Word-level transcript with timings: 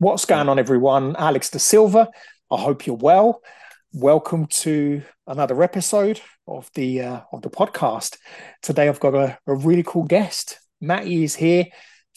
What's 0.00 0.24
going 0.24 0.48
on, 0.48 0.58
everyone? 0.58 1.14
Alex 1.16 1.50
De 1.50 1.58
Silva. 1.58 2.08
I 2.50 2.58
hope 2.58 2.86
you're 2.86 2.96
well. 2.96 3.42
Welcome 3.92 4.46
to 4.46 5.02
another 5.26 5.62
episode 5.62 6.22
of 6.48 6.70
the 6.72 7.02
uh, 7.02 7.20
of 7.34 7.42
the 7.42 7.50
podcast. 7.50 8.16
Today, 8.62 8.88
I've 8.88 8.98
got 8.98 9.14
a, 9.14 9.38
a 9.46 9.54
really 9.54 9.82
cool 9.82 10.04
guest. 10.04 10.58
Matty 10.80 11.22
is 11.22 11.36
here 11.36 11.66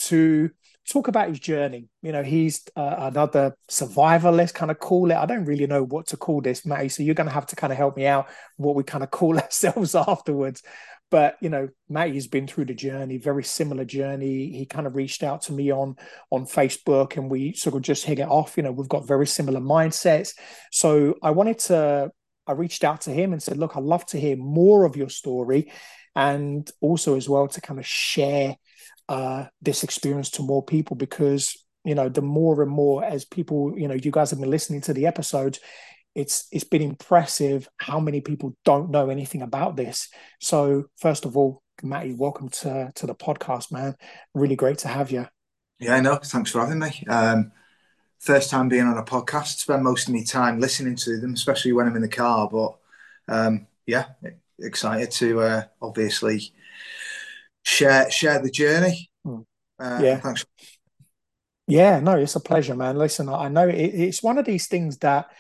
to 0.04 0.50
talk 0.90 1.10
about 1.10 1.28
his 1.28 1.42
journey. 1.42 1.90
You 2.02 2.14
know, 2.14 2.24
he's 2.24 2.66
uh, 2.78 2.96
another 3.00 3.58
survivor, 3.68 4.32
let's 4.32 4.54
kind 4.54 4.72
of 4.72 4.80
call 4.80 5.12
it. 5.12 5.16
I 5.16 5.26
don't 5.26 5.44
really 5.44 5.68
know 5.68 5.84
what 5.84 6.08
to 6.08 6.18
call 6.18 6.40
this, 6.40 6.66
Matty. 6.66 6.88
So 6.88 7.04
you're 7.04 7.16
going 7.16 7.28
to 7.28 7.34
have 7.34 7.48
to 7.48 7.58
kind 7.58 7.74
of 7.74 7.78
help 7.78 7.98
me 7.98 8.06
out 8.06 8.28
what 8.56 8.76
we 8.76 8.84
kind 8.84 9.04
of 9.04 9.12
call 9.12 9.38
ourselves 9.40 9.94
afterwards. 9.94 10.64
But 11.14 11.38
you 11.42 11.50
know, 11.50 11.70
Matty's 11.90 12.26
been 12.26 12.48
through 12.48 12.66
the 12.66 12.74
journey, 12.74 13.20
very 13.20 13.44
similar 13.44 13.86
journey. 13.86 14.50
He 14.50 14.66
kind 14.66 14.88
of 14.88 14.96
reached 14.96 15.22
out 15.22 15.44
to 15.44 15.54
me 15.54 15.72
on 15.72 15.96
on 16.32 16.46
Facebook, 16.46 17.18
and 17.18 17.30
we 17.30 17.54
sort 17.54 17.76
of 17.76 17.84
just 17.84 18.04
hit 18.04 18.18
it 18.18 18.28
off. 18.28 18.58
You 18.58 18.64
know, 18.64 18.72
we've 18.72 18.90
got 18.90 19.08
very 19.08 19.28
similar 19.28 19.60
mindsets. 19.60 20.34
So 20.72 21.14
I 21.22 21.30
wanted 21.30 21.60
to. 21.70 22.10
I 22.48 22.54
reached 22.54 22.84
out 22.84 23.02
to 23.02 23.12
him 23.12 23.32
and 23.32 23.44
said, 23.44 23.58
"Look, 23.58 23.78
I'd 23.78 23.84
love 23.84 24.08
to 24.08 24.20
hear 24.20 24.36
more 24.38 24.86
of 24.86 24.96
your 24.96 25.10
story, 25.10 25.72
and 26.16 26.68
also 26.82 27.16
as 27.16 27.30
well 27.30 27.48
to 27.48 27.62
kind 27.62 27.80
of 27.80 27.86
share 27.86 28.56
uh, 29.08 29.46
this 29.62 29.84
experience 29.84 30.32
to 30.32 30.42
more 30.42 30.66
people 30.66 30.96
because 30.96 31.56
you 31.86 31.94
know 31.94 32.10
the 32.10 32.24
more 32.24 32.64
and 32.64 32.72
more 32.72 33.04
as 33.04 33.24
people 33.24 33.78
you 33.78 33.88
know 33.88 33.94
you 33.94 34.10
guys 34.10 34.32
have 34.32 34.40
been 34.40 34.50
listening 34.50 34.82
to 34.82 34.94
the 34.96 35.06
episodes 35.06 35.60
it's 36.16 36.48
it's 36.52 36.64
been 36.64 36.82
impressive 36.82 37.68
how 37.78 38.00
many 38.00 38.22
people 38.22 38.56
don't 38.66 38.92
know 38.92 39.10
anything 39.10 39.42
about 39.42 39.76
this. 39.76 40.10
So 40.40 40.86
first 40.98 41.26
of 41.26 41.36
all, 41.36 41.62
Matty, 41.82 42.14
welcome 42.14 42.50
to 42.50 42.92
to 42.96 43.08
the 43.08 43.16
podcast, 43.16 43.72
man. 43.72 43.96
Really 44.34 44.56
great 44.56 44.80
to 44.80 44.88
have 44.88 45.12
you. 45.12 45.28
Yeah, 45.80 45.96
I 45.96 46.02
know. 46.02 46.16
thanks 46.16 46.52
for 46.52 46.60
having 46.60 46.80
me. 46.80 47.04
Um, 47.10 47.52
first 48.20 48.50
time 48.50 48.70
being 48.70 48.86
on 48.86 48.98
a 48.98 49.04
podcast. 49.04 49.58
Spend 49.58 49.84
most 49.84 50.08
of 50.08 50.14
my 50.14 50.24
time 50.24 50.60
listening 50.60 50.96
to 50.98 51.20
them, 51.20 51.34
especially 51.34 51.74
when 51.74 51.88
I'm 51.88 51.96
in 51.96 52.02
the 52.02 52.08
car. 52.08 52.48
But 52.50 52.78
um, 53.28 53.68
yeah, 53.86 54.06
excited 54.60 55.12
to 55.12 55.42
uh, 55.42 55.64
obviously 55.82 56.54
share 57.64 58.10
share 58.12 58.40
the 58.40 58.52
journey. 58.52 59.10
Hmm. 59.26 59.42
Uh, 59.80 60.00
yeah, 60.02 60.20
thanks. 60.20 60.46
Yeah, 61.68 62.00
no, 62.02 62.18
it's 62.18 62.36
a 62.36 62.40
pleasure, 62.40 62.76
man. 62.76 62.98
Listen, 62.98 63.30
I 63.30 63.48
know 63.48 63.68
it, 63.68 63.76
it's 63.76 64.22
one 64.22 64.38
of 64.38 64.46
these 64.46 64.68
things 64.68 64.98
that 65.00 65.32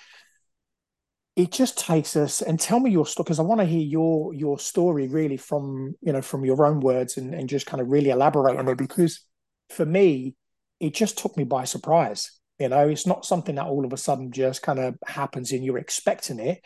it 1.35 1.51
just 1.51 1.79
takes 1.79 2.15
us 2.15 2.41
and 2.41 2.59
tell 2.59 2.79
me 2.79 2.91
your 2.91 3.05
story 3.05 3.23
because 3.23 3.39
I 3.39 3.43
want 3.43 3.61
to 3.61 3.65
hear 3.65 3.81
your 3.81 4.33
your 4.33 4.59
story 4.59 5.07
really 5.07 5.37
from 5.37 5.95
you 6.01 6.13
know 6.13 6.21
from 6.21 6.45
your 6.45 6.65
own 6.65 6.79
words 6.79 7.17
and, 7.17 7.33
and 7.33 7.49
just 7.49 7.65
kind 7.65 7.81
of 7.81 7.87
really 7.87 8.11
elaborate 8.11 8.57
on 8.57 8.67
it 8.67 8.77
because 8.77 9.21
for 9.69 9.85
me 9.85 10.35
it 10.79 10.93
just 10.93 11.17
took 11.17 11.35
me 11.37 11.43
by 11.43 11.63
surprise 11.63 12.39
you 12.59 12.69
know? 12.69 12.87
It's 12.87 13.07
not 13.07 13.25
something 13.25 13.55
that 13.55 13.65
all 13.65 13.83
of 13.83 13.93
a 13.93 13.97
sudden 13.97 14.31
just 14.31 14.61
kind 14.61 14.79
of 14.79 14.95
happens 15.05 15.51
and 15.51 15.65
you're 15.65 15.79
expecting 15.79 16.39
it. 16.39 16.61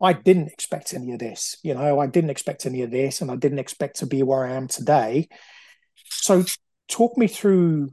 I 0.00 0.12
didn't 0.12 0.48
expect 0.48 0.94
any 0.94 1.12
of 1.12 1.18
this 1.18 1.56
you 1.62 1.74
know? 1.74 1.98
I 2.00 2.06
didn't 2.06 2.30
expect 2.30 2.66
any 2.66 2.82
of 2.82 2.90
this 2.90 3.20
and 3.20 3.30
I 3.30 3.36
didn't 3.36 3.58
expect 3.58 3.98
to 3.98 4.06
be 4.06 4.22
where 4.22 4.46
I 4.46 4.52
am 4.52 4.66
today. 4.66 5.28
So 6.08 6.44
talk 6.88 7.18
me 7.18 7.26
through 7.26 7.90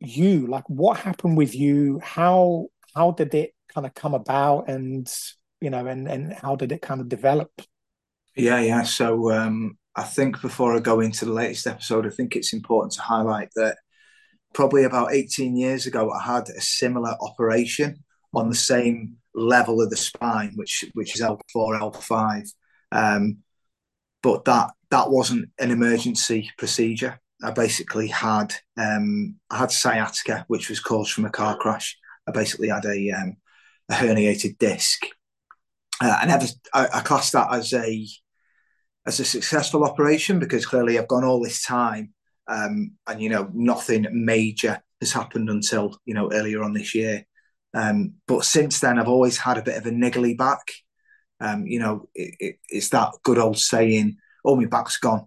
you 0.00 0.46
like 0.46 0.68
what 0.68 0.98
happened 0.98 1.36
with 1.36 1.54
you? 1.54 2.00
How 2.02 2.66
how 2.94 3.10
did 3.10 3.34
it 3.34 3.54
kind 3.74 3.86
of 3.86 3.94
come 3.94 4.14
about? 4.14 4.68
And 4.68 5.12
you 5.60 5.70
know, 5.70 5.86
and 5.86 6.08
and 6.08 6.32
how 6.32 6.56
did 6.56 6.72
it 6.72 6.82
kind 6.82 7.00
of 7.00 7.08
develop? 7.08 7.50
Yeah, 8.36 8.60
yeah. 8.60 8.82
So 8.82 9.30
um, 9.32 9.78
I 9.94 10.02
think 10.02 10.40
before 10.40 10.74
I 10.74 10.80
go 10.80 11.00
into 11.00 11.24
the 11.24 11.32
latest 11.32 11.66
episode, 11.66 12.06
I 12.06 12.10
think 12.10 12.34
it's 12.34 12.52
important 12.52 12.92
to 12.94 13.02
highlight 13.02 13.50
that 13.56 13.76
probably 14.52 14.84
about 14.84 15.12
18 15.12 15.56
years 15.56 15.86
ago, 15.86 16.10
I 16.10 16.22
had 16.22 16.48
a 16.48 16.60
similar 16.60 17.14
operation 17.20 18.02
on 18.32 18.48
the 18.48 18.54
same 18.54 19.16
level 19.34 19.80
of 19.80 19.90
the 19.90 19.96
spine, 19.96 20.52
which 20.56 20.84
which 20.94 21.14
is 21.14 21.20
L4, 21.20 21.80
L5. 21.80 22.48
Um, 22.92 23.38
but 24.22 24.44
that 24.46 24.70
that 24.90 25.10
wasn't 25.10 25.50
an 25.58 25.70
emergency 25.70 26.50
procedure. 26.56 27.20
I 27.42 27.50
basically 27.50 28.08
had 28.08 28.54
um, 28.78 29.36
I 29.50 29.58
had 29.58 29.70
sciatica, 29.70 30.44
which 30.48 30.68
was 30.68 30.80
caused 30.80 31.12
from 31.12 31.26
a 31.26 31.30
car 31.30 31.56
crash. 31.56 31.96
I 32.26 32.32
basically 32.32 32.68
had 32.68 32.86
a, 32.86 33.10
um, 33.10 33.36
a 33.90 33.94
herniated 33.94 34.58
disc, 34.58 35.04
uh, 36.00 36.18
I 36.20 36.26
never 36.26 36.46
I, 36.72 36.88
I 36.94 37.00
class 37.00 37.30
that 37.32 37.52
as 37.52 37.72
a 37.72 38.06
as 39.06 39.20
a 39.20 39.24
successful 39.24 39.84
operation 39.84 40.38
because 40.38 40.66
clearly 40.66 40.98
I've 40.98 41.08
gone 41.08 41.24
all 41.24 41.42
this 41.42 41.64
time 41.64 42.14
um, 42.48 42.92
and 43.06 43.20
you 43.20 43.28
know 43.28 43.50
nothing 43.52 44.06
major 44.12 44.82
has 45.00 45.12
happened 45.12 45.50
until 45.50 45.98
you 46.04 46.14
know 46.14 46.30
earlier 46.32 46.62
on 46.62 46.72
this 46.72 46.94
year. 46.94 47.24
Um, 47.74 48.14
but 48.26 48.44
since 48.44 48.80
then, 48.80 48.98
I've 48.98 49.08
always 49.08 49.36
had 49.36 49.58
a 49.58 49.62
bit 49.62 49.76
of 49.76 49.86
a 49.86 49.90
niggly 49.90 50.36
back. 50.36 50.72
Um, 51.40 51.66
you 51.66 51.80
know, 51.80 52.08
it, 52.14 52.34
it, 52.38 52.56
it's 52.68 52.90
that 52.90 53.12
good 53.22 53.38
old 53.38 53.58
saying, 53.58 54.16
"Oh, 54.44 54.56
my 54.56 54.66
back's 54.66 54.98
gone." 54.98 55.26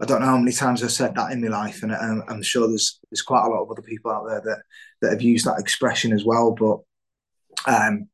I 0.00 0.04
don't 0.04 0.20
know 0.20 0.26
how 0.26 0.36
many 0.36 0.52
times 0.52 0.82
I've 0.82 0.92
said 0.92 1.14
that 1.14 1.32
in 1.32 1.40
my 1.40 1.48
life, 1.48 1.82
and 1.82 1.92
I'm, 1.92 2.22
I'm 2.28 2.42
sure 2.42 2.68
there's 2.68 3.00
there's 3.10 3.22
quite 3.22 3.44
a 3.46 3.48
lot 3.48 3.62
of 3.62 3.70
other 3.70 3.82
people 3.82 4.10
out 4.10 4.26
there 4.28 4.42
that 4.44 4.62
that 5.00 5.10
have 5.12 5.22
used 5.22 5.46
that 5.46 5.58
expression 5.58 6.12
as 6.12 6.24
well. 6.24 6.52
But 6.52 6.80
um, 7.72 8.08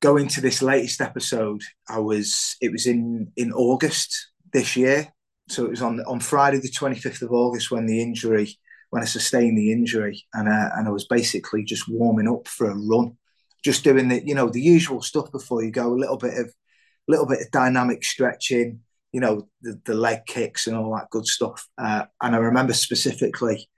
going 0.00 0.28
to 0.28 0.40
this 0.40 0.62
latest 0.62 1.00
episode, 1.00 1.62
I 1.88 1.98
was 1.98 2.56
it 2.60 2.72
was 2.72 2.86
in 2.86 3.32
in 3.36 3.52
August 3.52 4.30
this 4.52 4.76
year, 4.76 5.12
so 5.48 5.64
it 5.64 5.70
was 5.70 5.82
on 5.82 6.00
on 6.00 6.20
Friday 6.20 6.58
the 6.58 6.68
twenty 6.68 6.96
fifth 6.96 7.22
of 7.22 7.32
August 7.32 7.70
when 7.70 7.86
the 7.86 8.00
injury 8.00 8.56
when 8.90 9.02
I 9.02 9.06
sustained 9.06 9.58
the 9.58 9.72
injury, 9.72 10.24
and 10.32 10.48
uh, 10.48 10.70
and 10.76 10.88
I 10.88 10.90
was 10.90 11.06
basically 11.06 11.64
just 11.64 11.88
warming 11.88 12.28
up 12.28 12.48
for 12.48 12.70
a 12.70 12.76
run, 12.76 13.16
just 13.64 13.84
doing 13.84 14.08
the 14.08 14.26
you 14.26 14.34
know 14.34 14.48
the 14.48 14.60
usual 14.60 15.02
stuff 15.02 15.30
before 15.32 15.62
you 15.64 15.70
go, 15.70 15.92
a 15.92 15.94
little 15.94 16.18
bit 16.18 16.38
of 16.38 16.46
a 16.46 17.10
little 17.10 17.26
bit 17.26 17.40
of 17.40 17.50
dynamic 17.50 18.04
stretching, 18.04 18.80
you 19.12 19.20
know 19.20 19.48
the, 19.62 19.80
the 19.84 19.94
leg 19.94 20.20
kicks 20.26 20.66
and 20.66 20.76
all 20.76 20.94
that 20.94 21.10
good 21.10 21.26
stuff. 21.26 21.66
Uh, 21.78 22.04
and 22.22 22.34
I 22.34 22.38
remember 22.38 22.72
specifically 22.72 23.68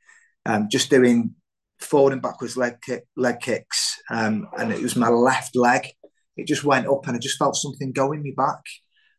um, 0.47 0.69
just 0.71 0.91
doing 0.91 1.35
forward 1.81 2.13
and 2.13 2.23
backwards 2.23 2.57
leg 2.57 2.81
kick, 2.83 3.05
leg 3.17 3.41
kicks, 3.41 4.01
um, 4.11 4.49
and 4.59 4.73
it 4.73 4.83
was 4.83 4.97
my 4.97 5.09
left 5.09 5.57
leg 5.57 5.89
it 6.39 6.47
just 6.47 6.65
went 6.65 6.87
up 6.87 7.07
and 7.07 7.17
I 7.17 7.19
just 7.19 7.39
felt 7.39 7.57
something 7.57 7.93
going 7.93 8.23
me 8.23 8.31
back. 8.31 8.63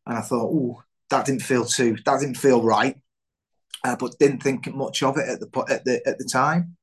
And 0.08 0.18
I 0.18 0.22
thought, 0.22 0.50
oh, 0.52 0.82
that 1.10 1.26
didn't 1.26 1.44
feel 1.44 1.66
too, 1.66 1.98
that 2.06 2.20
didn't 2.20 2.38
feel 2.38 2.64
right. 2.64 2.96
Uh, 3.84 3.96
but 3.96 4.18
didn't 4.20 4.44
think 4.44 4.74
much 4.74 5.04
of 5.04 5.18
it 5.18 5.30
at 5.30 5.40
the 5.40 5.66
at 5.70 5.86
the 5.86 6.02
at 6.06 6.18
the 6.18 6.26
time. 6.26 6.76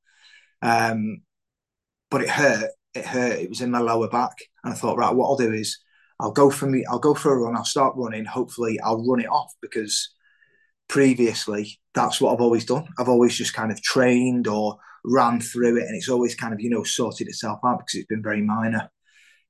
Um, 0.62 1.22
but 2.10 2.22
it 2.22 2.30
hurt. 2.30 2.70
It 2.94 3.04
hurt. 3.04 3.38
It 3.38 3.50
was 3.50 3.60
in 3.60 3.70
my 3.70 3.80
lower 3.80 4.08
back, 4.08 4.32
and 4.64 4.72
I 4.72 4.76
thought, 4.76 4.96
right, 4.96 5.14
what 5.14 5.26
I'll 5.26 5.36
do 5.36 5.52
is 5.52 5.78
I'll 6.20 6.32
go 6.32 6.50
for 6.50 6.66
me. 6.66 6.84
I'll 6.88 6.98
go 6.98 7.12
for 7.14 7.32
a 7.32 7.36
run. 7.36 7.56
I'll 7.56 7.64
start 7.64 7.94
running. 7.96 8.24
Hopefully, 8.24 8.80
I'll 8.80 9.04
run 9.06 9.20
it 9.20 9.28
off 9.28 9.52
because 9.60 10.14
previously 10.88 11.78
that's 11.94 12.20
what 12.20 12.32
I've 12.32 12.40
always 12.40 12.64
done. 12.64 12.88
I've 12.98 13.08
always 13.08 13.36
just 13.36 13.54
kind 13.54 13.70
of 13.72 13.82
trained 13.82 14.46
or 14.46 14.78
ran 15.04 15.40
through 15.40 15.76
it, 15.76 15.84
and 15.84 15.96
it's 15.96 16.08
always 16.08 16.34
kind 16.34 16.54
of 16.54 16.60
you 16.60 16.70
know 16.70 16.82
sorted 16.82 17.28
itself 17.28 17.60
out 17.64 17.78
because 17.78 17.94
it's 17.94 18.06
been 18.06 18.22
very 18.22 18.42
minor. 18.42 18.90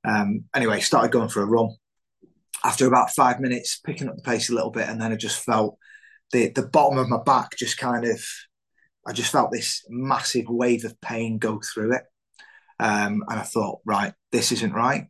Um, 0.07 0.45
anyway, 0.55 0.81
started 0.81 1.11
going 1.11 1.29
for 1.29 1.43
a 1.43 1.47
run. 1.47 1.71
After 2.65 2.87
about 2.87 3.11
five 3.11 3.41
minutes, 3.41 3.81
picking 3.85 4.09
up 4.09 4.17
the 4.17 4.23
pace 4.23 4.51
a 4.51 4.55
little 4.55 4.71
bit, 4.71 4.89
and 4.89 5.01
then 5.01 5.13
I 5.13 5.17
just 5.17 5.45
felt 5.45 5.77
the 6.33 6.49
the 6.49 6.67
bottom 6.67 6.99
of 6.99 7.09
my 7.09 7.23
back 7.25 7.57
just 7.57 7.79
kind 7.79 8.05
of. 8.05 8.21
I 9.09 9.13
just 9.13 9.31
felt 9.31 9.53
this 9.53 9.85
massive 9.89 10.47
wave 10.49 10.85
of 10.85 11.01
pain 11.01 11.39
go 11.39 11.61
through 11.61 11.95
it, 11.95 12.03
um, 12.81 13.23
and 13.29 13.39
I 13.39 13.43
thought, 13.43 13.81
right, 13.85 14.13
this 14.33 14.51
isn't 14.53 14.73
right. 14.73 15.07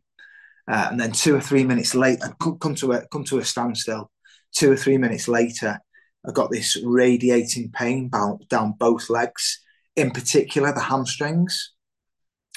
Uh, 0.69 0.87
and 0.91 0.99
then 0.99 1.13
two 1.13 1.35
or 1.35 1.41
three 1.41 1.63
minutes 1.63 1.95
later, 1.95 2.35
come 2.39 2.75
to 2.75 2.91
a 2.91 3.07
come 3.07 3.23
to 3.25 3.39
a 3.39 3.45
standstill. 3.45 4.11
Two 4.53 4.71
or 4.71 4.77
three 4.77 4.97
minutes 4.97 5.27
later, 5.27 5.79
I 6.27 6.31
got 6.31 6.51
this 6.51 6.77
radiating 6.83 7.71
pain 7.71 8.09
down 8.49 8.73
both 8.77 9.09
legs, 9.09 9.61
in 9.95 10.11
particular 10.11 10.73
the 10.73 10.81
hamstrings. 10.81 11.73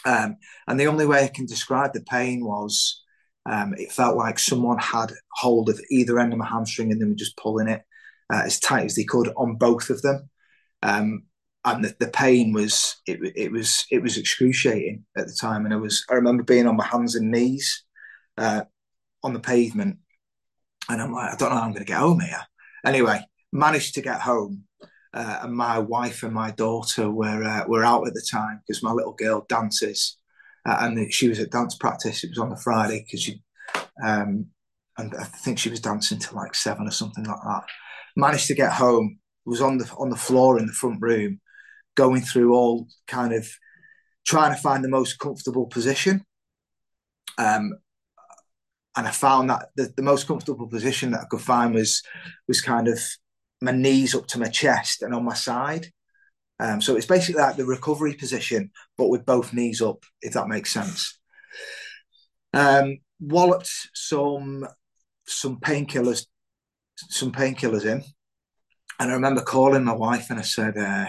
Um, 0.04 0.36
and 0.66 0.78
the 0.78 0.86
only 0.86 1.06
way 1.06 1.24
I 1.24 1.28
can 1.28 1.46
describe 1.46 1.92
the 1.92 2.02
pain 2.02 2.44
was 2.44 3.02
um, 3.46 3.74
it 3.74 3.92
felt 3.92 4.16
like 4.16 4.38
someone 4.38 4.78
had 4.78 5.12
hold 5.34 5.68
of 5.68 5.80
either 5.90 6.18
end 6.18 6.32
of 6.32 6.38
my 6.38 6.46
hamstring 6.46 6.92
and 6.92 7.00
they 7.00 7.06
were 7.06 7.14
just 7.14 7.36
pulling 7.36 7.68
it 7.68 7.82
uh, 8.32 8.42
as 8.44 8.60
tight 8.60 8.84
as 8.84 8.94
they 8.96 9.04
could 9.04 9.30
on 9.36 9.56
both 9.56 9.90
of 9.90 10.02
them. 10.02 10.28
Um, 10.82 11.24
and 11.64 11.84
the, 11.84 11.94
the, 12.00 12.08
pain 12.08 12.52
was 12.52 12.96
it, 13.06 13.18
it 13.36 13.52
was 13.52 13.84
it 13.90 14.02
was 14.02 14.16
excruciating 14.16 15.04
at 15.16 15.26
the 15.26 15.36
time. 15.38 15.64
And 15.64 15.74
I 15.74 15.76
was 15.76 16.04
I 16.10 16.14
remember 16.14 16.42
being 16.42 16.66
on 16.66 16.76
my 16.76 16.86
hands 16.86 17.16
and 17.16 17.30
knees 17.30 17.84
uh, 18.38 18.62
on 19.22 19.34
the 19.34 19.40
pavement, 19.40 19.98
and 20.88 21.02
I'm 21.02 21.12
like 21.12 21.34
I 21.34 21.36
don't 21.36 21.50
know 21.50 21.56
how 21.56 21.62
I'm 21.62 21.72
going 21.72 21.84
to 21.84 21.92
get 21.92 21.98
home 21.98 22.20
here. 22.20 22.40
Anyway, 22.84 23.20
managed 23.52 23.94
to 23.96 24.00
get 24.02 24.22
home 24.22 24.64
uh, 25.12 25.40
and 25.42 25.54
my 25.54 25.78
wife 25.78 26.22
and 26.22 26.32
my 26.32 26.50
daughter 26.52 27.10
were 27.10 27.42
uh, 27.42 27.64
were 27.66 27.84
out 27.84 28.06
at 28.06 28.14
the 28.14 28.26
time 28.30 28.60
because 28.60 28.82
my 28.82 28.92
little 28.92 29.12
girl 29.12 29.44
dances, 29.48 30.16
uh, 30.66 30.76
and 30.80 31.12
she 31.12 31.28
was 31.28 31.40
at 31.40 31.50
dance 31.50 31.74
practice. 31.74 32.22
It 32.22 32.30
was 32.30 32.38
on 32.38 32.50
the 32.50 32.56
Friday 32.56 33.04
because 33.04 33.22
she, 33.22 33.42
um, 34.04 34.46
and 34.98 35.14
I 35.18 35.24
think 35.24 35.58
she 35.58 35.70
was 35.70 35.80
dancing 35.80 36.18
till 36.18 36.36
like 36.36 36.54
seven 36.54 36.86
or 36.86 36.92
something 36.92 37.24
like 37.24 37.40
that. 37.44 37.64
Managed 38.16 38.46
to 38.48 38.54
get 38.54 38.72
home. 38.72 39.18
Was 39.46 39.62
on 39.62 39.78
the 39.78 39.90
on 39.98 40.10
the 40.10 40.16
floor 40.16 40.58
in 40.58 40.66
the 40.66 40.72
front 40.72 41.00
room, 41.00 41.40
going 41.96 42.20
through 42.20 42.54
all 42.54 42.86
kind 43.08 43.32
of 43.32 43.48
trying 44.26 44.54
to 44.54 44.60
find 44.60 44.84
the 44.84 44.88
most 44.88 45.18
comfortable 45.18 45.66
position. 45.66 46.24
Um, 47.38 47.72
and 48.96 49.06
I 49.06 49.10
found 49.10 49.50
that 49.50 49.70
the, 49.76 49.92
the 49.96 50.02
most 50.02 50.26
comfortable 50.26 50.68
position 50.68 51.12
that 51.12 51.22
I 51.22 51.24
could 51.24 51.40
find 51.40 51.74
was 51.74 52.02
was 52.46 52.60
kind 52.60 52.86
of 52.86 53.00
my 53.60 53.72
knees 53.72 54.14
up 54.14 54.26
to 54.28 54.38
my 54.38 54.48
chest 54.48 55.02
and 55.02 55.14
on 55.14 55.24
my 55.24 55.34
side. 55.34 55.86
Um, 56.58 56.80
so 56.80 56.96
it's 56.96 57.06
basically 57.06 57.40
like 57.40 57.56
the 57.56 57.64
recovery 57.64 58.14
position, 58.14 58.70
but 58.98 59.08
with 59.08 59.24
both 59.24 59.52
knees 59.52 59.80
up, 59.80 60.04
if 60.20 60.34
that 60.34 60.48
makes 60.48 60.72
sense. 60.72 61.18
Um, 62.52 62.98
walloped 63.20 63.70
some 63.94 64.66
some 65.26 65.58
painkillers, 65.60 66.26
some 66.96 67.32
painkillers 67.32 67.84
in, 67.84 68.02
and 68.98 69.10
I 69.10 69.14
remember 69.14 69.40
calling 69.40 69.84
my 69.84 69.94
wife 69.94 70.28
and 70.30 70.38
I 70.38 70.42
said, 70.42 70.76
uh, 70.76 71.06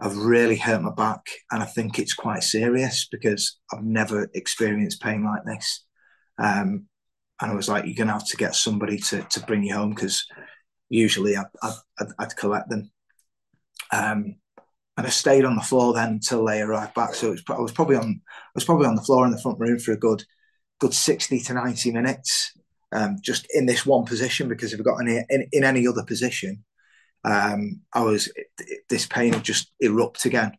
"I've 0.00 0.16
really 0.16 0.56
hurt 0.56 0.82
my 0.82 0.92
back, 0.92 1.26
and 1.50 1.62
I 1.62 1.66
think 1.66 1.98
it's 1.98 2.14
quite 2.14 2.42
serious 2.42 3.06
because 3.10 3.58
I've 3.72 3.84
never 3.84 4.30
experienced 4.34 5.02
pain 5.02 5.24
like 5.24 5.44
this." 5.44 5.84
Um, 6.38 6.86
and 7.40 7.50
I 7.50 7.54
was 7.54 7.68
like, 7.68 7.84
"You're 7.84 7.94
gonna 7.94 8.12
have 8.12 8.28
to 8.28 8.36
get 8.36 8.54
somebody 8.54 8.98
to 8.98 9.22
to 9.22 9.40
bring 9.40 9.64
you 9.64 9.74
home 9.74 9.90
because 9.90 10.24
usually 10.92 11.36
I'd, 11.36 11.46
I'd, 11.62 12.12
I'd 12.18 12.36
collect 12.36 12.68
them." 12.68 12.90
Um, 13.92 14.36
and 14.96 15.06
I 15.06 15.10
stayed 15.10 15.44
on 15.44 15.56
the 15.56 15.62
floor 15.62 15.94
then 15.94 16.08
until 16.10 16.44
they 16.44 16.60
arrived 16.60 16.94
back. 16.94 17.14
So 17.14 17.30
was, 17.30 17.42
I 17.48 17.60
was 17.60 17.72
probably 17.72 17.96
on 17.96 18.20
I 18.26 18.54
was 18.54 18.64
probably 18.64 18.86
on 18.86 18.96
the 18.96 19.02
floor 19.02 19.24
in 19.24 19.32
the 19.32 19.40
front 19.40 19.58
room 19.58 19.78
for 19.78 19.92
a 19.92 19.96
good 19.96 20.22
good 20.78 20.94
sixty 20.94 21.40
to 21.40 21.54
ninety 21.54 21.90
minutes, 21.90 22.52
um, 22.92 23.16
just 23.22 23.46
in 23.54 23.66
this 23.66 23.86
one 23.86 24.04
position. 24.04 24.48
Because 24.48 24.72
if 24.72 24.80
I 24.80 24.82
got 24.82 25.00
any 25.00 25.24
in, 25.30 25.48
in 25.52 25.64
any 25.64 25.86
other 25.86 26.04
position, 26.04 26.64
um, 27.24 27.80
I 27.92 28.02
was 28.02 28.30
this 28.88 29.06
pain 29.06 29.32
would 29.32 29.44
just 29.44 29.72
erupt 29.80 30.26
again. 30.26 30.52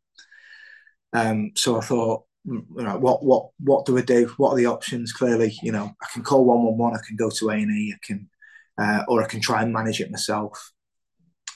Um, 1.14 1.52
so 1.56 1.78
I 1.78 1.82
thought, 1.82 2.24
mm, 2.48 2.66
you 2.76 2.84
know, 2.84 2.98
what 2.98 3.24
what 3.24 3.50
what 3.60 3.86
do 3.86 3.98
I 3.98 4.02
do? 4.02 4.34
What 4.38 4.52
are 4.54 4.58
the 4.58 4.66
options? 4.66 5.14
Clearly, 5.14 5.54
you 5.62 5.72
know, 5.72 5.92
I 6.02 6.08
can 6.12 6.24
call 6.24 6.44
one 6.44 6.64
one 6.64 6.78
one. 6.78 6.96
I 6.96 7.06
can 7.08 7.18
go 7.18 7.30
to 7.30 7.50
A 7.52 7.54
and 7.54 7.72
E. 7.72 7.94
I 7.96 8.00
can, 8.04 8.30
uh, 8.78 9.04
or 9.08 9.24
I 9.24 9.28
can 9.28 9.42
try 9.42 9.62
and 9.62 9.74
manage 9.74 10.02
it 10.02 10.12
myself. 10.12 10.72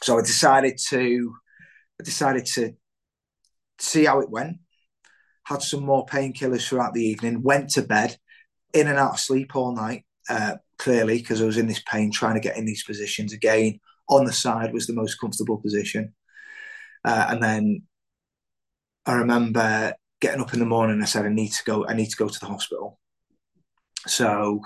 So 0.04 0.18
I 0.18 0.22
decided 0.22 0.80
to 0.90 1.36
I 2.00 2.04
decided 2.04 2.46
to 2.48 2.74
see 3.80 4.06
how 4.06 4.20
it 4.20 4.30
went. 4.30 4.58
Had 5.44 5.62
some 5.62 5.84
more 5.84 6.06
painkillers 6.06 6.68
throughout 6.68 6.94
the 6.94 7.04
evening. 7.04 7.42
Went 7.42 7.70
to 7.72 7.82
bed, 7.82 8.18
in 8.74 8.88
and 8.88 8.98
out 8.98 9.14
of 9.14 9.20
sleep 9.20 9.56
all 9.56 9.74
night. 9.76 10.06
Uh, 10.30 10.56
clearly, 10.78 11.18
because 11.18 11.42
I 11.42 11.46
was 11.46 11.58
in 11.58 11.68
this 11.68 11.82
pain, 11.90 12.12
trying 12.12 12.36
to 12.36 12.42
get 12.42 12.58
in 12.58 12.66
these 12.66 12.84
positions 12.84 13.34
again. 13.34 13.80
On 14.10 14.26
the 14.26 14.34
side 14.34 14.74
was 14.74 14.88
the 14.88 14.94
most 14.94 15.16
comfortable 15.16 15.58
position, 15.58 16.14
uh, 17.04 17.28
and 17.30 17.44
then 17.44 17.84
I 19.06 19.16
remember 19.16 19.94
getting 20.22 20.42
up 20.42 20.54
in 20.54 20.60
the 20.60 20.66
morning. 20.66 21.02
I 21.02 21.06
said, 21.06 21.26
"I 21.26 21.30
need 21.30 21.52
to 21.54 21.64
go. 21.66 21.86
I 21.88 21.94
need 21.94 22.10
to 22.10 22.16
go 22.16 22.28
to 22.28 22.40
the 22.40 22.46
hospital." 22.46 23.00
So 24.06 24.62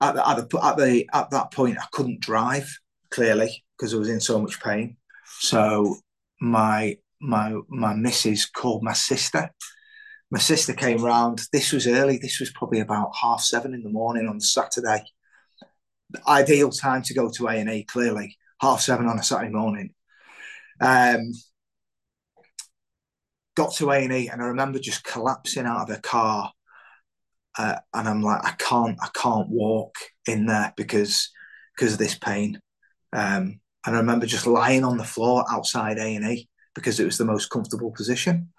at 0.00 0.14
the, 0.14 0.28
at 0.28 0.48
the, 0.48 0.64
at, 0.64 0.76
the, 0.76 1.08
at 1.12 1.30
that 1.30 1.50
point, 1.52 1.78
I 1.78 1.86
couldn't 1.92 2.20
drive 2.20 2.78
clearly 3.10 3.64
because 3.76 3.94
I 3.94 3.98
was 3.98 4.08
in 4.08 4.20
so 4.20 4.40
much 4.40 4.60
pain. 4.60 4.96
So 5.40 5.96
my 6.40 6.96
my 7.20 7.54
my 7.68 7.94
missus 7.94 8.46
called 8.46 8.82
my 8.82 8.94
sister. 8.94 9.50
My 10.30 10.38
sister 10.38 10.72
came 10.72 11.02
round. 11.02 11.42
This 11.52 11.72
was 11.72 11.86
early. 11.86 12.18
This 12.18 12.40
was 12.40 12.50
probably 12.50 12.80
about 12.80 13.12
half 13.20 13.40
seven 13.40 13.74
in 13.74 13.82
the 13.82 13.90
morning 13.90 14.28
on 14.28 14.40
Saturday. 14.40 15.04
The 16.10 16.20
ideal 16.28 16.70
time 16.70 17.02
to 17.02 17.14
go 17.14 17.30
to 17.30 17.48
A 17.48 17.54
and 17.54 17.70
E. 17.70 17.84
Clearly, 17.84 18.38
half 18.60 18.80
seven 18.80 19.06
on 19.06 19.18
a 19.18 19.22
Saturday 19.22 19.52
morning. 19.52 19.94
Um, 20.80 21.32
got 23.54 23.74
to 23.74 23.90
A 23.90 24.04
and 24.04 24.12
E, 24.12 24.28
and 24.28 24.40
I 24.40 24.46
remember 24.46 24.78
just 24.78 25.04
collapsing 25.04 25.66
out 25.66 25.82
of 25.82 25.88
the 25.88 26.00
car, 26.00 26.52
uh, 27.58 27.76
and 27.94 28.08
I'm 28.08 28.22
like, 28.22 28.44
I 28.44 28.52
can't, 28.52 28.98
I 29.02 29.08
can't 29.14 29.48
walk 29.48 29.96
in 30.26 30.46
there 30.46 30.72
because 30.76 31.30
because 31.76 31.92
of 31.94 31.98
this 31.98 32.16
pain. 32.16 32.60
Um, 33.12 33.60
and 33.86 33.96
I 33.96 33.98
remember 33.98 34.26
just 34.26 34.46
lying 34.46 34.84
on 34.84 34.98
the 34.98 35.04
floor 35.04 35.44
outside 35.50 35.98
A 35.98 36.14
and 36.14 36.24
E 36.26 36.48
because 36.74 37.00
it 37.00 37.04
was 37.04 37.18
the 37.18 37.24
most 37.24 37.50
comfortable 37.50 37.90
position. 37.90 38.52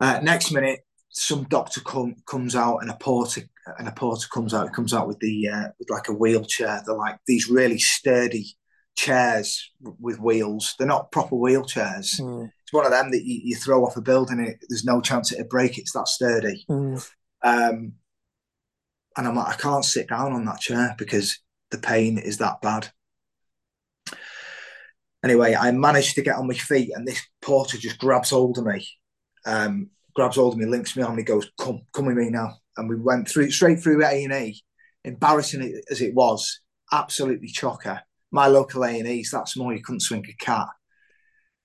Uh, 0.00 0.20
next 0.22 0.52
minute, 0.52 0.80
some 1.08 1.44
doctor 1.44 1.80
come, 1.80 2.14
comes 2.26 2.54
out 2.54 2.78
and 2.78 2.90
a 2.90 2.96
porter 2.96 3.42
and 3.78 3.88
a 3.88 3.92
porter 3.92 4.28
comes 4.28 4.54
out. 4.54 4.72
Comes 4.72 4.94
out 4.94 5.08
with 5.08 5.18
the 5.18 5.48
uh, 5.48 5.68
with 5.78 5.90
like 5.90 6.08
a 6.08 6.12
wheelchair. 6.12 6.82
They're 6.84 6.94
like 6.94 7.18
these 7.26 7.48
really 7.48 7.78
sturdy 7.78 8.56
chairs 8.98 9.70
with 9.80 10.18
wheels. 10.18 10.74
They're 10.76 10.86
not 10.86 11.12
proper 11.12 11.36
wheelchairs. 11.36 12.20
Mm. 12.20 12.50
It's 12.62 12.72
one 12.72 12.84
of 12.84 12.90
them 12.90 13.12
that 13.12 13.24
you, 13.24 13.40
you, 13.44 13.56
throw 13.56 13.84
off 13.84 13.96
a 13.96 14.00
building. 14.00 14.40
It, 14.40 14.58
there's 14.68 14.84
no 14.84 15.00
chance 15.00 15.32
it'll 15.32 15.46
break. 15.46 15.78
It's 15.78 15.92
that 15.92 16.08
sturdy. 16.08 16.64
Mm. 16.68 17.08
Um, 17.42 17.92
and 19.16 19.26
I'm 19.26 19.36
like, 19.36 19.54
I 19.54 19.56
can't 19.56 19.84
sit 19.84 20.08
down 20.08 20.32
on 20.32 20.44
that 20.46 20.60
chair 20.60 20.96
because 20.98 21.38
the 21.70 21.78
pain 21.78 22.18
is 22.18 22.38
that 22.38 22.60
bad. 22.60 22.90
Anyway, 25.24 25.54
I 25.54 25.70
managed 25.70 26.16
to 26.16 26.22
get 26.22 26.36
on 26.36 26.48
my 26.48 26.54
feet, 26.54 26.90
and 26.94 27.06
this 27.06 27.20
porter 27.40 27.78
just 27.78 27.98
grabs 27.98 28.30
hold 28.30 28.58
of 28.58 28.64
me, 28.64 28.86
um, 29.46 29.90
grabs 30.14 30.36
hold 30.36 30.54
of 30.54 30.58
me, 30.58 30.66
links 30.66 30.96
me 30.96 31.02
on, 31.02 31.10
and 31.10 31.18
he 31.18 31.24
goes, 31.24 31.50
"Come, 31.58 31.82
come 31.92 32.06
with 32.06 32.16
me 32.16 32.30
now." 32.30 32.54
And 32.76 32.88
we 32.88 32.96
went 32.96 33.28
through 33.28 33.50
straight 33.50 33.80
through 33.80 34.04
A 34.04 34.24
and 34.24 34.32
E, 34.32 34.62
embarrassing 35.04 35.82
as 35.90 36.00
it 36.00 36.14
was, 36.14 36.60
absolutely 36.92 37.48
chocker. 37.48 38.00
My 38.30 38.46
local 38.46 38.84
A 38.84 38.98
and 38.98 39.08
E's 39.08 39.30
that's 39.30 39.56
more 39.56 39.72
you 39.72 39.82
couldn't 39.82 40.00
swing 40.00 40.24
a 40.28 40.44
cat. 40.44 40.68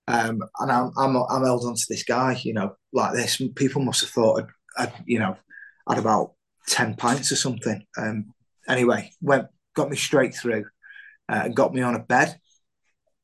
Um, 0.08 0.42
and 0.60 0.72
I'm, 0.72 0.92
I'm 0.98 1.16
I'm 1.16 1.44
held 1.44 1.66
onto 1.66 1.84
this 1.90 2.04
guy, 2.04 2.40
you 2.44 2.54
know, 2.54 2.76
like 2.92 3.14
this. 3.14 3.42
People 3.56 3.82
must 3.82 4.02
have 4.02 4.10
thought 4.10 4.44
I'd, 4.78 4.84
I'd 4.84 4.94
you 5.06 5.20
know, 5.20 5.38
had 5.88 5.98
about 5.98 6.34
ten 6.68 6.96
pints 6.96 7.32
or 7.32 7.38
something. 7.38 7.86
Um, 7.98 8.34
anyway, 8.68 9.12
went 9.22 9.48
got 9.76 9.90
me 9.90 9.96
straight 9.96 10.36
through, 10.36 10.66
uh, 11.30 11.48
got 11.50 11.74
me 11.74 11.82
on 11.82 11.96
a 11.96 12.00
bed. 12.00 12.38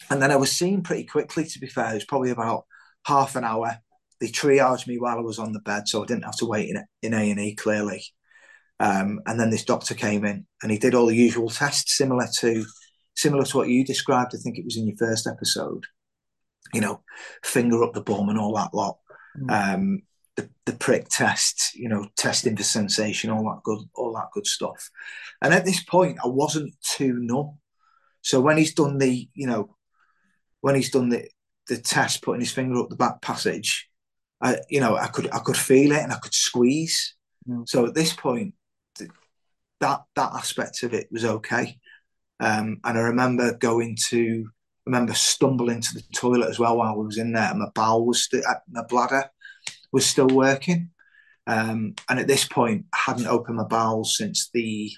And 0.09 0.21
then 0.21 0.31
I 0.31 0.38
was 0.38 0.51
seen 0.51 0.81
pretty 0.81 1.03
quickly, 1.03 1.44
to 1.44 1.59
be 1.59 1.68
fair. 1.68 1.92
It 1.92 1.95
was 1.95 2.06
probably 2.06 2.31
about 2.31 2.65
half 3.06 3.35
an 3.35 3.44
hour. 3.44 3.77
They 4.19 4.27
triaged 4.27 4.88
me 4.88 4.97
while 4.97 5.18
I 5.18 5.21
was 5.21 5.39
on 5.39 5.53
the 5.53 5.59
bed, 5.59 5.88
so 5.88 6.01
I 6.01 6.06
didn't 6.06 6.24
have 6.25 6.38
to 6.38 6.45
wait 6.45 6.69
in 6.69 6.83
in 7.01 7.13
A 7.13 7.30
and 7.30 7.39
E. 7.39 7.56
Clearly, 7.56 8.03
um, 8.80 9.19
and 9.25 9.39
then 9.39 9.50
this 9.50 9.65
doctor 9.65 9.95
came 9.95 10.24
in 10.24 10.45
and 10.63 10.71
he 10.71 10.77
did 10.77 10.95
all 10.95 11.07
the 11.07 11.15
usual 11.15 11.50
tests, 11.50 11.97
similar 11.97 12.27
to 12.39 12.65
similar 13.19 13.44
to 13.45 13.57
what 13.57 13.69
you 13.69 13.83
described. 13.83 14.33
I 14.33 14.38
think 14.38 14.57
it 14.57 14.66
was 14.66 14.77
in 14.77 14.88
your 14.88 14.98
first 14.98 15.27
episode. 15.27 15.86
You 16.74 16.81
know, 16.81 17.01
finger 17.44 17.83
up 17.83 17.94
the 17.94 18.01
bum 18.01 18.30
and 18.30 18.39
all 18.39 18.54
that 18.56 18.74
lot. 18.74 19.00
Mm. 19.38 19.74
Um, 19.74 20.01
the, 20.35 20.49
the 20.66 20.73
prick 20.73 21.07
test, 21.09 21.76
you 21.76 21.90
know, 21.90 22.07
testing 22.16 22.56
for 22.56 22.64
sensation, 22.64 23.30
all 23.30 23.44
that 23.45 23.64
good, 23.64 23.80
all 23.95 24.14
that 24.14 24.30
good 24.33 24.45
stuff. 24.45 24.90
And 25.42 25.54
at 25.54 25.66
this 25.66 25.83
point, 25.83 26.19
I 26.23 26.28
wasn't 26.28 26.73
too 26.81 27.14
numb. 27.14 27.57
So 28.21 28.40
when 28.40 28.57
he's 28.57 28.73
done 28.73 28.97
the, 28.99 29.28
you 29.33 29.47
know, 29.47 29.76
when 30.61 30.76
he's 30.76 30.92
done 30.92 31.09
the 31.09 31.28
the 31.68 31.78
test, 31.78 32.21
putting 32.21 32.42
his 32.42 32.52
finger 32.52 32.80
up 32.80 32.90
the 32.90 32.95
back 32.95 33.21
passage, 33.21 33.90
I 34.42 34.59
you 34.69 34.80
know 34.80 34.95
I 34.95 35.07
could 35.07 35.30
I 35.31 35.40
could 35.40 35.57
feel 35.57 35.92
it 35.92 36.04
and 36.04 36.14
I 36.14 36.18
could 36.18 36.33
squeeze. 36.33 37.16
Mm. 37.47 37.68
So 37.68 37.85
at 37.85 37.94
this 37.94 38.14
point, 38.14 38.54
that 39.80 40.02
that 40.16 40.33
aspect 40.33 40.83
of 40.83 40.94
it 40.94 41.07
was 41.11 41.26
okay. 41.26 41.80
Um, 42.39 42.79
and 42.83 42.97
I 42.97 43.01
remember 43.01 43.57
going 43.57 43.97
to 44.09 44.45
I 44.47 44.89
remember 44.89 45.13
stumbling 45.13 45.81
to 45.81 45.93
the 45.93 46.03
toilet 46.13 46.49
as 46.49 46.57
well 46.57 46.77
while 46.77 46.93
I 46.93 46.95
was 46.95 47.17
in 47.17 47.33
there, 47.33 47.49
and 47.49 47.59
my 47.59 47.69
bowel 47.75 48.05
was 48.05 48.25
st- 48.25 48.45
uh, 48.45 48.55
my 48.69 48.83
bladder 48.83 49.29
was 49.91 50.05
still 50.05 50.27
working. 50.27 50.91
Um, 51.47 51.95
and 52.07 52.19
at 52.19 52.27
this 52.27 52.45
point, 52.47 52.85
I 52.93 53.11
hadn't 53.11 53.27
opened 53.27 53.57
my 53.57 53.65
bowels 53.65 54.15
since 54.15 54.49
the 54.53 54.91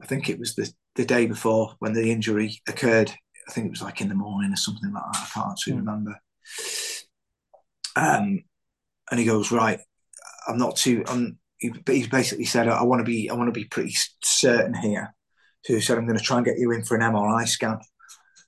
I 0.00 0.06
think 0.06 0.28
it 0.28 0.38
was 0.38 0.54
the 0.54 0.72
the 0.94 1.04
day 1.04 1.26
before 1.26 1.74
when 1.78 1.92
the 1.92 2.10
injury 2.10 2.60
occurred 2.68 3.12
I 3.48 3.52
think 3.52 3.66
it 3.66 3.70
was 3.70 3.82
like 3.82 4.00
in 4.00 4.08
the 4.08 4.14
morning 4.14 4.52
or 4.52 4.56
something 4.56 4.92
like 4.92 5.02
that. 5.12 5.22
I 5.22 5.28
can't 5.32 5.50
actually 5.50 5.74
mm. 5.74 5.78
remember. 5.78 6.20
Um, 7.94 8.44
and 9.10 9.20
he 9.20 9.24
goes, 9.24 9.52
right, 9.52 9.80
I'm 10.48 10.58
not 10.58 10.76
too. 10.76 11.04
I'm, 11.06 11.38
he, 11.58 11.72
he's 11.86 12.08
basically 12.08 12.44
said, 12.44 12.68
I 12.68 12.82
want 12.82 13.00
to 13.00 13.04
be, 13.04 13.30
I 13.30 13.34
want 13.34 13.48
to 13.48 13.58
be 13.58 13.64
pretty 13.64 13.94
certain 14.22 14.74
here. 14.74 15.14
So 15.66 15.74
he 15.74 15.80
said, 15.80 15.98
I'm 15.98 16.06
going 16.06 16.18
to 16.18 16.24
try 16.24 16.36
and 16.36 16.46
get 16.46 16.58
you 16.58 16.70
in 16.70 16.84
for 16.84 16.96
an 16.96 17.02
MRI 17.02 17.46
scan. 17.46 17.78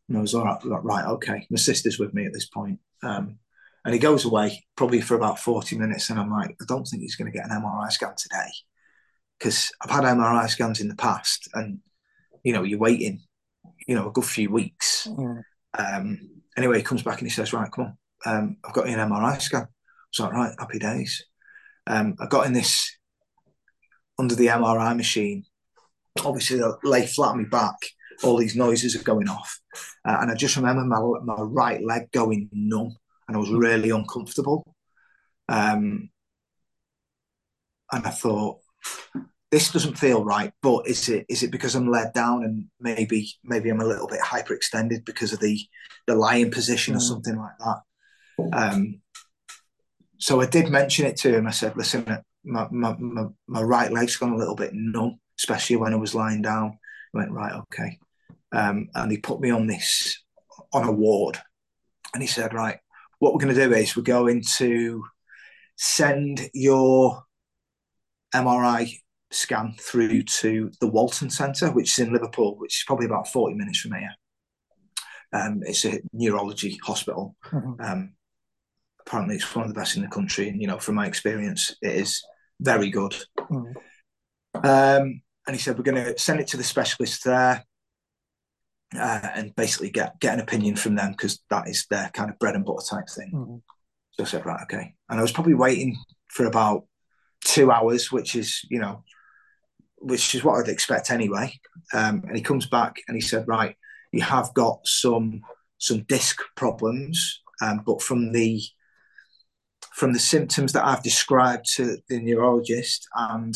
And 0.09 0.19
I 0.19 0.21
was 0.21 0.35
all 0.35 0.45
right, 0.45 0.59
right, 0.65 1.07
okay. 1.07 1.47
My 1.51 1.59
sister's 1.59 1.99
with 1.99 2.15
me 2.15 2.27
at 2.27 2.33
this 2.33 2.49
point. 2.49 2.79
Um, 3.03 3.39
and 3.85 3.95
he 3.95 4.01
goes 4.01 4.25
away 4.25 4.65
probably 4.77 5.01
for 5.01 5.15
about 5.15 5.39
40 5.39 5.77
minutes. 5.79 6.11
And 6.11 6.19
I'm 6.19 6.31
like, 6.31 6.51
I 6.61 6.65
don't 6.67 6.85
think 6.85 7.03
he's 7.03 7.17
going 7.17 7.31
to 7.31 7.37
get 7.37 7.49
an 7.49 7.61
MRI 7.61 7.91
scan 7.91 8.15
today. 8.17 8.51
Because 9.39 9.71
I've 9.83 9.91
had 9.91 10.05
MRI 10.05 10.49
scans 10.49 10.81
in 10.81 10.89
the 10.89 10.97
past 10.97 11.49
and, 11.55 11.79
you 12.43 12.53
know, 12.53 12.63
you're 12.63 12.79
waiting 12.79 13.21
you 13.89 13.95
know, 13.95 14.09
a 14.09 14.13
good 14.13 14.25
few 14.25 14.51
weeks. 14.51 15.09
Yeah. 15.19 15.41
Um, 15.79 16.43
anyway, 16.57 16.79
he 16.79 16.85
comes 16.85 17.03
back 17.03 17.19
and 17.19 17.27
he 17.27 17.33
says, 17.33 17.53
right, 17.53 17.73
come 17.73 17.87
on, 17.87 17.97
um, 18.27 18.57
I've 18.65 18.75
got 18.75 18.87
you 18.87 18.95
an 18.95 19.09
MRI 19.11 19.41
scan. 19.41 19.63
I 19.63 19.67
was 20.13 20.21
like, 20.21 20.33
right, 20.33 20.55
happy 20.59 20.79
days. 20.79 21.25
Um, 21.87 22.15
I 22.21 22.27
got 22.27 22.47
in 22.47 22.53
this 22.53 22.97
under 24.19 24.35
the 24.35 24.49
MRI 24.49 24.97
machine. 24.97 25.45
Obviously, 26.25 26.63
I 26.63 26.73
lay 26.83 27.07
flat 27.07 27.31
on 27.31 27.43
my 27.43 27.49
back. 27.49 27.77
All 28.23 28.37
these 28.37 28.57
noises 28.57 28.97
are 28.97 29.05
going 29.05 29.29
off, 29.29 29.61
uh, 30.05 30.19
and 30.21 30.31
I 30.31 30.35
just 30.35 30.57
remember 30.57 30.85
my 30.85 31.01
my 31.23 31.41
right 31.43 31.83
leg 31.83 32.11
going 32.13 32.49
numb. 32.53 32.97
and 33.29 33.37
I 33.37 33.41
was 33.41 33.51
really 33.51 33.91
uncomfortable. 33.91 34.75
Um, 35.49 36.11
and 37.91 38.07
I 38.07 38.11
thought, 38.11 38.59
this 39.51 39.73
doesn't 39.73 39.99
feel 39.99 40.25
right. 40.25 40.53
But 40.63 40.87
is 40.87 41.09
it 41.09 41.27
is 41.29 41.43
it 41.43 41.51
because 41.51 41.75
I'm 41.75 41.91
led 41.91 42.13
down 42.13 42.45
and 42.45 42.67
maybe 42.81 43.31
maybe 43.45 43.71
I'm 43.71 43.81
a 43.81 43.87
little 43.87 44.09
bit 44.09 44.21
hyperextended 44.21 45.05
because 45.05 45.33
of 45.33 45.41
the 45.41 45.59
the 46.07 46.15
lying 46.15 46.51
position 46.51 46.95
mm. 46.95 46.97
or 46.99 47.01
something 47.01 47.37
like 47.37 47.59
that? 47.59 48.53
Um, 48.53 49.01
so 50.19 50.41
I 50.41 50.47
did 50.47 50.69
mention 50.69 51.07
it 51.07 51.17
to 51.19 51.37
him. 51.37 51.47
I 51.47 51.51
said, 51.51 51.77
"Listen, 51.77 52.05
my, 52.45 52.69
my, 52.71 52.97
my, 52.99 53.27
my 53.47 53.63
right 53.63 53.93
leg's 53.93 54.17
gone 54.17 54.33
a 54.33 54.37
little 54.37 54.55
bit 54.55 54.73
numb, 54.75 55.21
especially 55.39 55.77
when 55.77 55.93
I 55.93 55.97
was 55.97 56.15
lying 56.15 56.43
down." 56.43 56.79
I 57.15 57.19
went 57.19 57.33
right, 57.33 57.55
okay, 57.55 57.99
um, 58.53 58.89
and 58.95 59.11
he 59.11 59.19
put 59.19 59.41
me 59.41 59.51
on 59.51 59.67
this 59.67 60.23
on 60.73 60.85
a 60.85 60.93
ward, 60.93 61.39
and 62.15 62.23
he 62.23 62.29
said, 62.29 62.55
"Right, 62.55 62.79
what 63.19 63.33
we're 63.33 63.41
going 63.41 63.55
to 63.55 63.69
do 63.69 63.75
is 63.75 63.97
we're 63.97 64.03
going 64.03 64.43
to 64.57 65.05
send 65.77 66.51
your 66.53 67.23
MRI 68.35 68.93
scan 69.31 69.75
through 69.79 70.23
to 70.23 70.71
the 70.81 70.87
Walton 70.87 71.31
Centre, 71.31 71.71
which 71.71 71.99
is 71.99 72.07
in 72.07 72.13
Liverpool, 72.13 72.57
which 72.59 72.79
is 72.79 72.85
probably 72.87 73.07
about 73.07 73.29
40 73.29 73.55
minutes 73.55 73.81
from 73.81 73.93
here. 73.93 74.15
Um, 75.33 75.61
it's 75.63 75.85
a 75.85 76.01
neurology 76.13 76.79
hospital. 76.83 77.37
Mm-hmm. 77.47 77.81
Um, 77.81 78.15
apparently, 79.07 79.37
it's 79.37 79.55
one 79.55 79.67
of 79.67 79.73
the 79.73 79.79
best 79.79 79.97
in 79.97 80.03
the 80.03 80.09
country. 80.09 80.49
And, 80.49 80.61
you 80.61 80.67
know, 80.67 80.79
from 80.79 80.95
my 80.95 81.07
experience, 81.07 81.77
it 81.83 81.95
is 81.95 82.23
very 82.61 82.91
good. 82.91 83.15
Mm-hmm. 83.39 84.67
Um, 84.67 85.21
and 85.49 85.57
he 85.57 85.61
said, 85.61 85.77
We're 85.77 85.83
going 85.83 86.05
to 86.05 86.19
send 86.19 86.39
it 86.39 86.47
to 86.49 86.57
the 86.57 86.63
specialist 86.63 87.25
there. 87.25 87.65
Uh, 88.95 89.21
and 89.35 89.55
basically 89.55 89.91
get 89.91 90.19
get 90.19 90.33
an 90.33 90.41
opinion 90.41 90.75
from 90.75 90.95
them 90.95 91.11
because 91.11 91.41
that 91.51 91.69
is 91.69 91.85
their 91.91 92.09
kind 92.15 92.31
of 92.31 92.39
bread 92.39 92.55
and 92.55 92.65
butter 92.65 92.87
type 92.89 93.07
thing. 93.11 93.31
Mm-hmm. 93.35 93.57
So 94.13 94.25
I 94.25 94.27
said, 94.27 94.47
right, 94.47 94.63
okay. 94.63 94.95
And 95.11 95.19
I 95.19 95.23
was 95.23 95.31
probably 95.31 95.55
waiting 95.55 95.97
for 96.29 96.47
about 96.47 96.87
two 97.45 97.71
hours, 97.71 98.11
which 98.11 98.35
is, 98.35 98.65
you 98.71 98.81
know, 98.81 99.05
which 99.99 100.35
is 100.35 100.43
what 100.43 100.59
I'd 100.59 100.71
expect 100.71 101.11
anyway. 101.11 101.53
Um, 101.93 102.25
and 102.27 102.35
he 102.35 102.43
comes 102.43 102.67
back 102.67 102.97
and 103.07 103.15
he 103.15 103.21
said, 103.21 103.47
right, 103.47 103.77
you 104.13 104.23
have 104.23 104.55
got 104.55 104.81
some 104.87 105.43
some 105.79 106.03
disc 106.05 106.41
problems, 106.57 107.43
um, 107.63 107.83
but 107.87 108.03
from 108.03 108.33
the 108.33 108.63
from 109.93 110.13
the 110.13 110.19
symptoms 110.19 110.73
that 110.73 110.85
I've 110.85 111.03
described 111.03 111.67
to 111.77 111.99
the 112.09 112.21
neurologist 112.21 113.07
and 113.15 113.55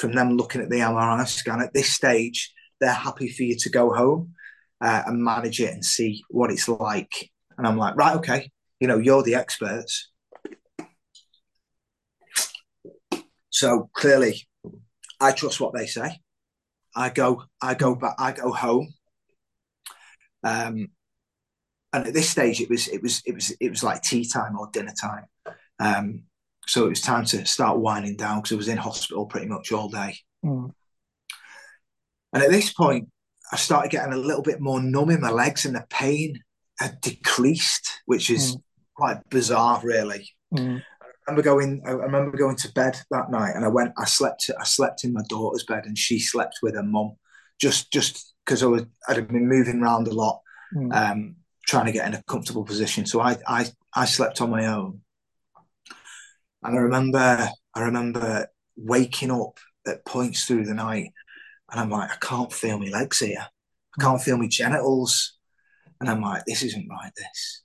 from 0.00 0.12
them 0.12 0.36
looking 0.36 0.62
at 0.62 0.70
the 0.70 0.78
MRI 0.78 1.26
scan 1.28 1.60
at 1.60 1.74
this 1.74 1.90
stage, 1.90 2.52
they're 2.80 2.92
happy 2.92 3.28
for 3.28 3.42
you 3.42 3.56
to 3.58 3.68
go 3.68 3.92
home 3.92 4.34
uh, 4.80 5.02
and 5.06 5.22
manage 5.22 5.60
it 5.60 5.74
and 5.74 5.84
see 5.84 6.24
what 6.30 6.50
it's 6.50 6.68
like. 6.68 7.30
And 7.58 7.66
I'm 7.66 7.76
like, 7.76 7.96
right, 7.96 8.16
okay, 8.16 8.50
you 8.80 8.88
know, 8.88 8.96
you're 8.96 9.22
the 9.22 9.34
experts. 9.34 10.10
So 13.50 13.90
clearly, 13.92 14.48
I 15.20 15.32
trust 15.32 15.60
what 15.60 15.74
they 15.74 15.86
say. 15.86 16.20
I 16.96 17.10
go, 17.10 17.44
I 17.60 17.74
go 17.74 17.94
back, 17.94 18.14
I 18.18 18.32
go 18.32 18.52
home. 18.52 18.94
Um, 20.42 20.88
and 21.92 22.06
at 22.06 22.14
this 22.14 22.30
stage, 22.30 22.62
it 22.62 22.70
was, 22.70 22.88
it 22.88 23.02
was, 23.02 23.22
it 23.26 23.34
was, 23.34 23.50
it 23.60 23.68
was 23.68 23.82
like 23.82 24.02
tea 24.02 24.26
time 24.26 24.58
or 24.58 24.70
dinner 24.72 24.94
time. 24.98 25.26
Um, 25.78 26.22
so 26.70 26.86
it 26.86 26.90
was 26.90 27.00
time 27.00 27.24
to 27.26 27.44
start 27.46 27.78
winding 27.78 28.16
down 28.16 28.38
because 28.38 28.52
I 28.52 28.56
was 28.56 28.68
in 28.68 28.76
hospital 28.76 29.26
pretty 29.26 29.46
much 29.46 29.72
all 29.72 29.88
day. 29.88 30.16
Mm. 30.44 30.72
And 32.32 32.42
at 32.42 32.50
this 32.50 32.72
point, 32.72 33.08
I 33.52 33.56
started 33.56 33.90
getting 33.90 34.12
a 34.12 34.16
little 34.16 34.42
bit 34.42 34.60
more 34.60 34.80
numb 34.80 35.10
in 35.10 35.20
my 35.20 35.30
legs, 35.30 35.64
and 35.64 35.74
the 35.74 35.84
pain 35.90 36.40
had 36.78 37.00
decreased, 37.00 37.90
which 38.06 38.30
is 38.30 38.56
mm. 38.56 38.62
quite 38.94 39.18
bizarre, 39.30 39.80
really. 39.82 40.30
Mm 40.54 40.82
remember 41.30 41.42
going. 41.42 41.82
I 41.86 41.92
remember 41.92 42.36
going 42.36 42.56
to 42.56 42.72
bed 42.72 42.98
that 43.10 43.30
night, 43.30 43.54
and 43.54 43.64
I 43.64 43.68
went. 43.68 43.92
I 43.98 44.04
slept. 44.04 44.50
I 44.58 44.64
slept 44.64 45.04
in 45.04 45.12
my 45.12 45.22
daughter's 45.28 45.64
bed, 45.64 45.84
and 45.86 45.96
she 45.96 46.18
slept 46.18 46.58
with 46.62 46.74
her 46.74 46.82
mum, 46.82 47.16
just 47.60 47.92
just 47.92 48.34
because 48.44 48.62
I 48.62 48.66
was. 48.66 48.82
I'd 49.08 49.28
been 49.28 49.48
moving 49.48 49.80
around 49.80 50.08
a 50.08 50.12
lot, 50.12 50.40
mm. 50.74 50.94
um, 50.94 51.36
trying 51.66 51.86
to 51.86 51.92
get 51.92 52.06
in 52.06 52.14
a 52.14 52.22
comfortable 52.24 52.64
position. 52.64 53.06
So 53.06 53.20
I, 53.20 53.36
I 53.46 53.66
I 53.94 54.04
slept 54.04 54.40
on 54.40 54.50
my 54.50 54.66
own, 54.66 55.00
and 56.62 56.76
I 56.76 56.80
remember. 56.80 57.48
I 57.72 57.82
remember 57.82 58.48
waking 58.76 59.30
up 59.30 59.58
at 59.86 60.04
points 60.04 60.44
through 60.44 60.64
the 60.64 60.74
night, 60.74 61.12
and 61.70 61.80
I'm 61.80 61.90
like, 61.90 62.10
I 62.10 62.16
can't 62.16 62.52
feel 62.52 62.78
my 62.78 62.88
legs 62.88 63.20
here. 63.20 63.46
I 63.98 64.02
can't 64.02 64.20
feel 64.20 64.36
my 64.36 64.48
genitals, 64.48 65.38
and 66.00 66.08
I'm 66.08 66.20
like, 66.20 66.44
this 66.46 66.62
isn't 66.62 66.88
right. 66.90 67.12
This. 67.16 67.62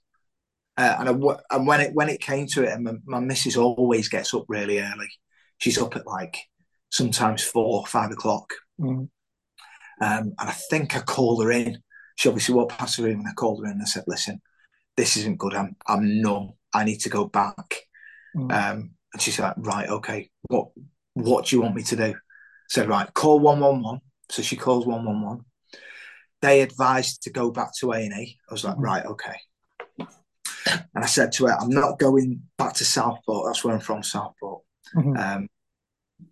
Uh, 0.78 0.96
and, 1.00 1.10
I, 1.10 1.56
and 1.56 1.68
when 1.68 1.82
it 1.82 1.94
when 1.94 2.10
it 2.10 2.22
came 2.22 2.48
to 2.48 2.64
it, 2.64 2.74
and 2.74 2.84
my, 2.84 2.94
my 3.06 3.20
missus 3.20 3.58
always 3.58 4.10
gets 4.10 4.34
up 4.34 4.46
really 4.48 4.80
early. 4.80 5.10
She's 5.58 5.78
up 5.78 5.96
at 5.96 6.06
like 6.06 6.38
sometimes 6.90 7.44
four, 7.44 7.86
five 7.86 8.12
o'clock. 8.12 8.54
Mm. 8.80 9.10
Um, 10.02 10.34
and 10.34 10.34
I 10.38 10.52
think 10.52 10.96
I 10.96 11.00
called 11.00 11.44
her 11.44 11.52
in. 11.52 11.80
She 12.18 12.28
obviously 12.28 12.56
walked 12.56 12.78
past 12.78 12.98
the 12.98 13.04
room, 13.04 13.20
and 13.20 13.28
I 13.28 13.34
called 13.34 13.62
her 13.62 13.66
in 13.66 13.74
and 13.74 13.82
I 13.82 13.86
said, 13.86 14.04
"Listen, 14.08 14.42
this 14.98 15.18
isn't 15.18 15.40
good. 15.40 15.54
I'm 15.56 15.75
I'm 15.88 16.22
numb. 16.22 16.54
I 16.74 16.84
need 16.84 17.00
to 17.02 17.10
go 17.10 17.25
back." 17.25 17.85
Mm. 18.36 18.51
Um, 18.51 18.92
and 19.13 19.22
she 19.22 19.32
said, 19.32 19.54
"Right, 19.58 19.89
okay. 19.89 20.30
What 20.50 20.70
what 21.13 21.46
do 21.46 21.56
you 21.56 21.62
want 21.62 21.75
me 21.75 21.84
to 21.84 21.96
do?" 21.96 22.15
Said, 22.70 22.89
"Right, 22.89 23.12
call 23.13 23.39
one 23.39 23.60
one 23.60 23.82
one." 23.82 24.01
So 24.30 24.42
she 24.42 24.56
calls 24.56 24.86
one 24.86 25.06
one 25.06 25.22
one. 25.22 25.42
They 26.42 26.62
advised 26.62 27.24
to 27.24 27.30
go 27.30 27.51
back 27.51 27.70
to 27.80 27.94
A 27.94 27.98
and 27.98 28.13
E. 28.13 28.38
I 28.50 28.54
was 28.54 28.63
like, 28.63 28.75
mm. 28.75 28.84
"Right, 28.84 29.06
okay." 29.06 29.38
And 30.68 31.04
I 31.04 31.08
said 31.08 31.32
to 31.34 31.48
her, 31.48 31.58
I'm 31.60 31.70
not 31.70 32.00
going 32.00 32.42
back 32.58 32.74
to 32.75 32.86
Southport. 32.86 33.48
That's 33.48 33.63
where 33.63 33.74
I'm 33.74 33.82
from, 33.82 34.01
Southport. 34.01 34.63
Mm-hmm. 34.96 35.18
Um, 35.18 35.48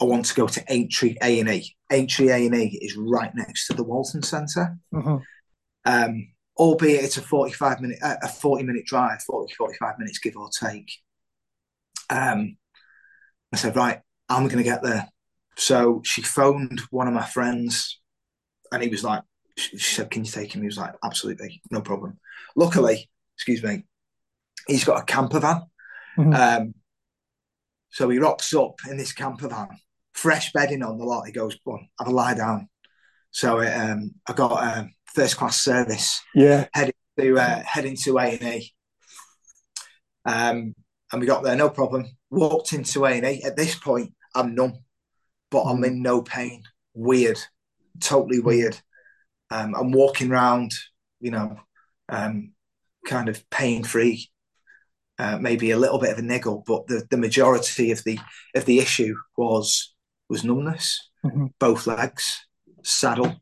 I 0.02 0.06
want 0.06 0.26
to 0.26 0.36
go 0.36 0.48
to 0.48 0.64
Aintree 0.70 1.18
A 1.22 1.40
and 1.40 1.50
E. 1.50 1.76
Aintree 1.92 2.30
A 2.30 2.46
and 2.46 2.56
E 2.56 2.80
is 2.82 2.96
right 2.96 3.32
next 3.36 3.68
to 3.68 3.74
the 3.74 3.84
Walton 3.84 4.24
Centre. 4.24 4.78
Mm-hmm. 4.94 5.18
Um, 5.86 6.28
albeit 6.58 7.04
it's 7.04 7.18
a 7.18 7.22
45 7.22 7.82
minute, 7.82 8.00
uh, 8.02 8.16
a 8.24 8.28
40 8.28 8.64
minute 8.64 8.86
drive, 8.86 9.22
40, 9.24 9.54
45 9.54 10.00
minutes, 10.00 10.20
give 10.20 10.38
or 10.38 10.50
take. 10.50 10.92
Um, 12.10 12.58
I 13.54 13.58
said, 13.58 13.76
right, 13.76 14.00
I'm 14.30 14.48
going 14.48 14.58
to 14.58 14.64
get 14.64 14.84
there. 14.84 15.08
So 15.58 16.02
she 16.04 16.22
phoned 16.22 16.82
one 16.90 17.08
of 17.08 17.14
my 17.14 17.26
friends 17.26 18.00
and 18.72 18.82
he 18.82 18.90
was 18.90 19.04
like, 19.04 19.22
she 19.56 19.78
said, 19.78 20.10
can 20.10 20.26
you 20.26 20.32
take 20.32 20.54
him? 20.54 20.62
He 20.62 20.68
was 20.68 20.78
like, 20.78 20.96
absolutely, 21.04 21.62
no 21.70 21.82
problem. 21.82 22.18
Luckily, 22.56 23.10
excuse 23.36 23.64
me, 23.64 23.86
he's 24.68 24.84
got 24.84 25.02
a 25.02 25.06
camper 25.06 25.40
van. 25.40 25.62
Mm-hmm. 26.18 26.34
Um, 26.34 26.74
so 27.90 28.10
he 28.10 28.18
rocks 28.18 28.54
up 28.56 28.76
in 28.90 28.98
this 28.98 29.14
camper 29.14 29.48
van, 29.48 29.70
fresh 30.14 30.52
bedding 30.52 30.82
on 30.84 30.98
the 30.98 31.06
lot. 31.06 31.28
He 31.28 31.32
goes, 31.32 31.58
"Go 31.64 31.74
on, 31.74 31.88
have 32.00 32.08
a 32.08 32.12
lie 32.12 32.34
down." 32.34 32.68
So 33.32 33.60
it, 33.60 33.72
um, 33.72 34.16
I 34.28 34.34
got 34.34 34.52
a 34.52 34.80
um, 34.80 34.94
first 35.14 35.38
class 35.38 35.64
service. 35.64 36.20
Yeah, 36.34 36.68
heading 36.74 36.94
to 37.20 37.38
uh, 37.38 37.64
heading 37.64 37.96
to 38.04 38.18
A 38.18 38.24
and 38.24 38.42
E. 38.42 38.74
Um, 40.26 40.76
and 41.14 41.22
we 41.22 41.28
got 41.28 41.44
there, 41.44 41.56
no 41.56 41.70
problem. 41.70 42.06
Walked 42.30 42.74
into 42.74 43.06
A 43.06 43.12
and. 43.12 43.26
At 43.26 43.56
this 43.56 43.76
point, 43.76 44.14
I'm 44.36 44.54
numb, 44.54 44.80
but 45.50 45.64
I'm 45.64 45.84
in 45.86 46.02
no 46.02 46.22
pain. 46.22 46.64
Weird, 46.94 47.40
totally 48.02 48.40
mm. 48.40 48.44
weird. 48.44 48.78
Um, 49.50 49.76
I'm 49.76 49.92
walking 49.92 50.32
around, 50.32 50.74
you 51.22 51.32
know, 51.32 51.58
um, 52.10 52.52
kind 53.06 53.30
of 53.30 53.50
pain 53.50 53.84
free 53.84 54.30
uh, 55.20 55.38
maybe 55.40 55.72
a 55.72 55.78
little 55.78 56.00
bit 56.00 56.12
of 56.12 56.18
a 56.18 56.22
niggle, 56.22 56.64
but 56.66 56.88
the, 56.88 57.06
the 57.10 57.18
majority 57.18 57.92
of 57.92 58.04
the 58.04 58.20
of 58.56 58.66
the 58.66 58.80
issue 58.80 59.16
was 59.38 59.94
was 60.30 60.44
numbness, 60.44 61.10
mm-hmm. 61.24 61.48
both 61.60 61.86
legs, 61.86 62.46
saddle, 62.84 63.36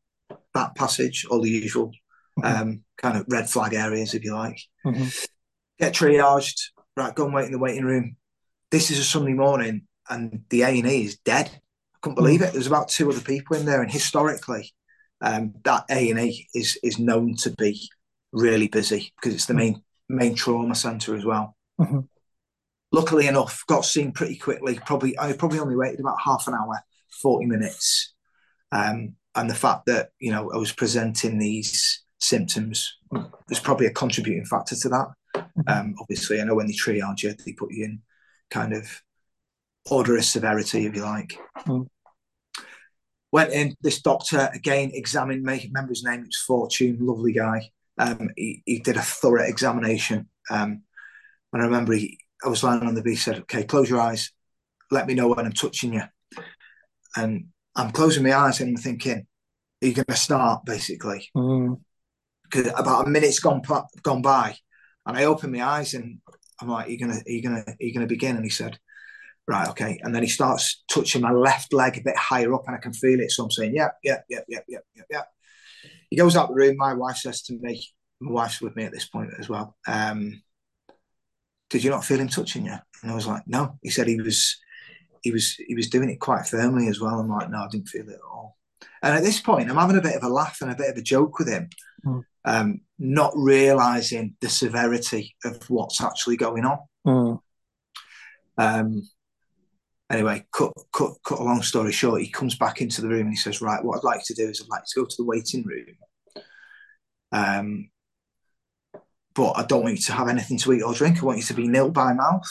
back 0.54 0.76
passage, 0.76 1.26
all 1.30 1.42
the 1.42 1.50
usual 1.50 1.92
mm-hmm. 2.40 2.62
um, 2.62 2.84
kind 2.98 3.18
of 3.18 3.26
red 3.30 3.50
flag 3.50 3.74
areas, 3.74 4.14
if 4.14 4.24
you 4.24 4.34
like. 4.34 4.60
Mm-hmm. 4.86 5.08
Get 5.80 5.94
triaged, 5.94 6.60
right? 6.96 7.16
Go 7.16 7.26
and 7.26 7.34
wait 7.34 7.46
in 7.46 7.52
the 7.52 7.60
waiting 7.60 7.86
room. 7.86 8.16
This 8.70 8.92
is 8.92 9.00
a 9.00 9.04
Sunday 9.04 9.34
morning, 9.34 9.88
and 10.10 10.44
the 10.50 10.64
A 10.64 10.68
and 10.68 10.88
E 10.88 11.06
is 11.06 11.18
dead. 11.18 11.50
I 11.54 11.98
couldn't 12.02 12.16
believe 12.16 12.42
mm. 12.42 12.48
it. 12.48 12.54
There's 12.54 12.68
about 12.68 12.90
two 12.90 13.10
other 13.10 13.22
people 13.22 13.58
in 13.58 13.66
there, 13.66 13.82
and 13.82 13.92
historically, 13.92 14.74
um, 15.22 15.54
that 15.64 15.86
A 15.90 16.10
and 16.10 16.20
E 16.20 16.48
is 16.54 16.78
is 16.84 17.00
known 17.00 17.36
to 17.38 17.52
be 17.52 17.90
really 18.32 18.68
busy 18.68 19.14
because 19.16 19.34
it's 19.34 19.46
the 19.46 19.54
mm. 19.54 19.58
main 19.58 19.84
main 20.10 20.36
trauma 20.36 20.76
centre 20.76 21.16
as 21.16 21.26
well. 21.26 21.56
Mm-hmm. 21.80 22.00
Luckily 22.92 23.28
enough, 23.28 23.64
got 23.68 23.86
seen 23.86 24.12
pretty 24.12 24.36
quickly. 24.36 24.80
Probably 24.86 25.18
I 25.20 25.34
probably 25.34 25.60
only 25.60 25.76
waited 25.76 26.00
about 26.00 26.22
half 26.24 26.48
an 26.48 26.54
hour, 26.54 26.80
forty 27.22 27.46
minutes, 27.46 28.14
um, 28.72 29.16
and 29.36 29.50
the 29.50 29.56
fact 29.56 29.86
that 29.88 30.10
you 30.20 30.32
know 30.32 30.52
I 30.52 30.58
was 30.58 30.72
presenting 30.72 31.38
these 31.38 32.04
symptoms 32.20 32.98
was 33.12 33.60
probably 33.60 33.88
a 33.88 33.94
contributing 33.94 34.46
factor 34.46 34.76
to 34.76 34.90
that. 34.90 35.08
Mm-hmm. 35.36 35.62
Um, 35.68 35.96
obviously, 36.00 36.42
I 36.42 36.44
know 36.44 36.56
when 36.56 36.68
they 36.68 36.74
triage 36.74 37.24
you, 37.24 37.34
they 37.34 37.54
put 37.54 37.72
you 37.72 37.86
in 37.86 38.02
kind 38.50 38.74
of 38.74 39.02
order 39.90 40.18
of 40.18 40.26
severity, 40.26 40.86
if 40.86 40.96
you 40.96 41.04
like. 41.04 41.38
Mm. 41.66 41.88
Went 43.32 43.54
in. 43.54 43.76
This 43.82 44.02
doctor 44.02 44.50
again 44.54 44.92
examined 44.94 45.44
me. 45.44 45.70
Remember 45.74 45.92
his 45.92 46.04
name? 46.04 46.22
It 46.22 46.28
was 46.28 46.38
Fortune. 46.38 46.98
Lovely 47.00 47.32
guy. 47.34 47.70
Um, 47.98 48.30
he, 48.36 48.62
he, 48.66 48.80
did 48.80 48.98
a 48.98 49.02
thorough 49.02 49.44
examination. 49.44 50.28
Um, 50.50 50.84
And 51.54 51.62
I 51.62 51.66
remember 51.66 51.94
he, 51.94 52.20
I 52.44 52.50
was 52.50 52.64
lying 52.64 52.84
on 52.84 52.96
the 52.96 53.02
beach. 53.02 53.24
Said, 53.24 53.40
"Okay, 53.40 53.64
close 53.64 53.90
your 53.90 54.02
eyes. 54.02 54.32
Let 54.90 55.08
me 55.08 55.14
know 55.14 55.28
when 55.28 55.46
I'm 55.46 55.52
touching 55.54 55.94
you." 55.94 56.04
And 57.16 57.48
I'm 57.76 57.92
closing 57.92 58.24
my 58.24 58.34
eyes 58.34 58.60
and 58.60 58.70
I'm 58.70 58.82
thinking, 58.84 59.28
"Are 59.82 59.88
you 59.88 59.94
going 59.94 60.06
to 60.08 60.16
start?" 60.16 60.66
Basically, 60.66 61.30
Mm. 61.36 61.80
because 62.44 62.68
about 62.76 63.08
a 63.08 63.10
minute's 63.10 63.40
gone 63.40 63.62
gone 64.04 64.22
by, 64.22 64.58
and 65.06 65.18
I 65.18 65.26
open 65.26 65.52
my 65.52 65.64
eyes 65.64 65.94
and 65.94 66.20
I'm 66.62 66.70
like, 66.70 66.88
"You're 66.88 66.94
you 66.94 67.00
gonna, 67.00 67.22
you're 67.26 67.36
you 67.38 67.44
gonna, 67.44 67.64
you're 67.80 67.88
you 67.90 67.94
gonna 67.94 68.08
begin?" 68.08 68.36
And 68.36 68.46
he 68.46 68.52
said, 68.52 68.80
"Right, 69.48 69.68
okay." 69.70 70.00
And 70.04 70.14
then 70.14 70.24
he 70.24 70.30
starts 70.30 70.84
touching 70.90 71.22
my 71.22 71.32
left 71.32 71.74
leg 71.74 71.98
a 71.98 72.02
bit 72.02 72.18
higher 72.18 72.54
up, 72.54 72.64
and 72.68 72.76
I 72.76 72.80
can 72.80 72.94
feel 72.94 73.20
it. 73.20 73.32
So 73.32 73.44
I'm 73.44 73.52
saying, 73.52 73.76
"Yeah, 73.76 73.90
yeah, 74.04 74.20
yeah, 74.30 74.42
yeah, 74.48 74.60
yeah, 74.68 74.80
yeah, 74.96 75.04
yeah." 75.10 75.24
He 76.10 76.18
goes 76.18 76.36
out 76.36 76.50
the 76.50 76.56
room. 76.56 76.78
My 76.78 76.94
wife 76.94 77.18
says 77.18 77.42
to 77.44 77.54
me, 77.60 77.84
"My 78.20 78.32
wife's 78.32 78.62
with 78.62 78.76
me 78.76 78.86
at 78.86 78.92
this 78.92 79.08
point 79.08 79.32
as 79.40 79.50
well." 79.50 79.76
Um, 79.88 80.42
Did 81.70 81.84
you 81.84 81.90
not 81.90 82.06
feel 82.06 82.20
him 82.20 82.28
touching 82.28 82.66
you? 82.66 82.76
And 83.02 83.12
I 83.12 83.16
was 83.16 83.28
like, 83.28 83.44
"No." 83.48 83.80
He 83.82 83.90
said 83.90 84.08
he 84.08 84.22
was, 84.22 84.58
he 85.24 85.32
was, 85.32 85.56
he 85.56 85.76
was 85.76 85.90
doing 85.90 86.10
it 86.10 86.20
quite 86.20 86.46
firmly 86.46 86.88
as 86.88 87.00
well. 87.00 87.20
I'm 87.20 87.30
like, 87.30 87.50
"No, 87.50 87.60
I 87.60 87.68
didn't 87.70 87.90
feel 87.90 88.08
it 88.10 88.16
at 88.16 88.22
all." 88.22 88.58
And 89.02 89.16
at 89.16 89.24
this 89.24 89.42
point, 89.42 89.70
I'm 89.70 89.78
having 89.78 89.98
a 89.98 90.02
bit 90.02 90.16
of 90.16 90.24
a 90.24 90.30
laugh 90.30 90.60
and 90.62 90.72
a 90.72 90.76
bit 90.76 90.90
of 90.90 90.98
a 90.98 91.02
joke 91.02 91.40
with 91.40 91.50
him. 91.50 91.70
Mm. 92.06 92.24
Um, 92.44 92.82
not 92.98 93.34
realizing 93.36 94.36
the 94.42 94.50
severity 94.50 95.36
of 95.44 95.70
what's 95.70 96.02
actually 96.02 96.38
going 96.38 96.66
on. 96.66 96.80
Mm. 97.06 97.40
Um, 98.58 99.02
anyway, 100.10 100.46
cut, 100.52 100.74
cut, 100.94 101.14
cut 101.24 101.40
a 101.40 101.44
long 101.44 101.62
story 101.62 101.92
short, 101.92 102.22
he 102.22 102.30
comes 102.30 102.56
back 102.56 102.82
into 102.82 103.02
the 103.02 103.08
room 103.08 103.22
and 103.22 103.32
he 103.32 103.36
says, 103.36 103.62
Right, 103.62 103.84
what 103.84 103.98
I'd 103.98 104.04
like 104.04 104.24
to 104.26 104.34
do 104.34 104.50
is 104.50 104.62
I'd 104.62 104.70
like 104.70 104.86
to 104.86 105.00
go 105.00 105.06
to 105.06 105.16
the 105.18 105.26
waiting 105.26 105.64
room. 105.64 105.86
Um, 107.32 107.90
but 109.34 109.54
I 109.54 109.66
don't 109.66 109.84
want 109.84 109.96
you 109.96 110.04
to 110.04 110.14
have 110.14 110.28
anything 110.28 110.58
to 110.60 110.74
eat 110.74 110.82
or 110.82 110.94
drink. 110.94 111.22
I 111.22 111.26
want 111.26 111.38
you 111.38 111.46
to 111.46 111.54
be 111.54 111.68
nil 111.68 111.90
by 111.90 112.14
mouth. 112.14 112.48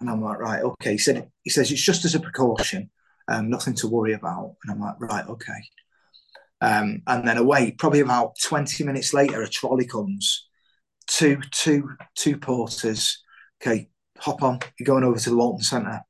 And 0.00 0.10
I'm 0.10 0.22
like, 0.22 0.38
right, 0.38 0.62
okay. 0.62 0.92
He 0.92 0.98
said, 0.98 1.30
he 1.42 1.50
says 1.50 1.70
it's 1.70 1.80
just 1.80 2.04
as 2.04 2.14
a 2.14 2.20
precaution, 2.20 2.90
um, 3.28 3.48
nothing 3.48 3.74
to 3.74 3.88
worry 3.88 4.12
about. 4.12 4.56
And 4.62 4.72
I'm 4.72 4.80
like, 4.80 5.00
right, 5.00 5.26
okay. 5.26 5.60
Um, 6.60 7.02
and 7.06 7.26
then 7.26 7.36
away, 7.36 7.72
probably 7.72 8.00
about 8.00 8.36
20 8.42 8.84
minutes 8.84 9.12
later, 9.12 9.42
a 9.42 9.48
trolley 9.48 9.86
comes, 9.86 10.46
two, 11.06 11.40
two, 11.52 11.90
two 12.14 12.38
porters. 12.38 13.22
Okay, 13.60 13.88
hop 14.18 14.42
on. 14.42 14.60
You're 14.78 14.86
going 14.86 15.04
over 15.04 15.18
to 15.18 15.30
the 15.30 15.36
Walton 15.36 15.62
Centre. 15.62 16.00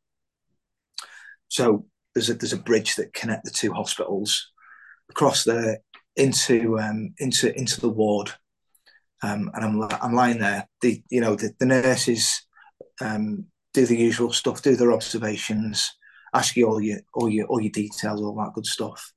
So 1.49 1.87
there's 2.15 2.31
a 2.31 2.35
there's 2.35 2.53
a 2.53 2.59
bridge 2.59 2.97
that 2.97 3.13
connect 3.13 3.45
the 3.45 3.51
two 3.51 3.73
hospitals 3.73 4.51
across 5.11 5.45
there 5.45 5.79
into 6.17 6.79
um, 6.79 7.15
into 7.19 7.57
into 7.57 7.81
the 7.81 7.89
ward. 7.89 8.33
Um, 9.23 9.51
and 9.55 9.65
I'm 9.65 9.83
I'm 10.03 10.15
lying 10.15 10.39
there. 10.39 10.69
The 10.81 11.03
you 11.09 11.21
know 11.21 11.37
the, 11.37 11.53
the 11.59 11.67
nurses 11.67 12.47
um, 13.01 13.47
do 13.75 13.87
the 13.87 13.97
usual 13.97 14.33
stuff, 14.33 14.63
do 14.63 14.77
their 14.77 14.93
observations, 14.93 15.93
ask 16.35 16.57
you 16.57 16.67
all 16.67 16.81
your 16.81 17.01
all 17.15 17.29
your 17.29 17.47
all 17.47 17.61
your 17.61 17.73
details, 17.73 18.21
all 18.21 18.37
that 18.37 18.53
good 18.55 18.67
stuff. 18.67 19.13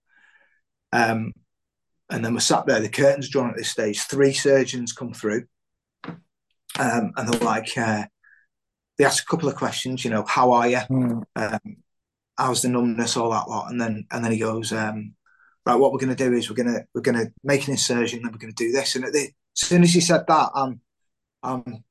Um, 0.91 1.33
and 2.09 2.25
then 2.25 2.33
we're 2.33 2.39
sat 2.39 2.65
there. 2.65 2.79
The 2.79 2.89
curtains 2.89 3.29
drawn 3.29 3.49
at 3.49 3.55
this 3.57 3.69
stage. 3.69 4.01
Three 4.01 4.33
surgeons 4.33 4.93
come 4.93 5.13
through, 5.13 5.45
um, 6.05 7.11
and 7.15 7.27
they're 7.27 7.41
like, 7.41 7.77
uh, 7.77 8.05
they 8.97 9.05
ask 9.05 9.23
a 9.23 9.27
couple 9.27 9.47
of 9.49 9.55
questions. 9.55 10.03
You 10.03 10.11
know, 10.11 10.25
how 10.27 10.51
are 10.53 10.67
you? 10.67 10.77
Mm. 10.89 11.23
Um, 11.35 11.59
how's 12.37 12.61
the 12.61 12.69
numbness, 12.69 13.17
all 13.17 13.31
that 13.31 13.49
lot, 13.49 13.69
and 13.69 13.79
then 13.79 14.05
and 14.11 14.23
then 14.23 14.31
he 14.31 14.39
goes, 14.39 14.71
um, 14.71 15.13
right, 15.65 15.75
what 15.75 15.91
we're 15.91 15.99
going 15.99 16.15
to 16.15 16.23
do 16.29 16.33
is 16.33 16.49
we're 16.49 16.55
going 16.55 16.73
to 16.73 16.85
we're 16.93 17.01
going 17.01 17.17
to 17.17 17.31
make 17.43 17.65
an 17.65 17.71
incision, 17.71 18.21
then 18.23 18.31
we're 18.31 18.39
going 18.39 18.53
to 18.53 18.63
do 18.63 18.71
this. 18.71 18.95
And 18.95 19.05
at 19.05 19.13
the, 19.13 19.25
as 19.27 19.67
soon 19.67 19.83
as 19.83 19.93
he 19.93 20.01
said 20.01 20.23
that, 20.27 20.49
I'm 20.55 20.81
I'm 21.43 21.83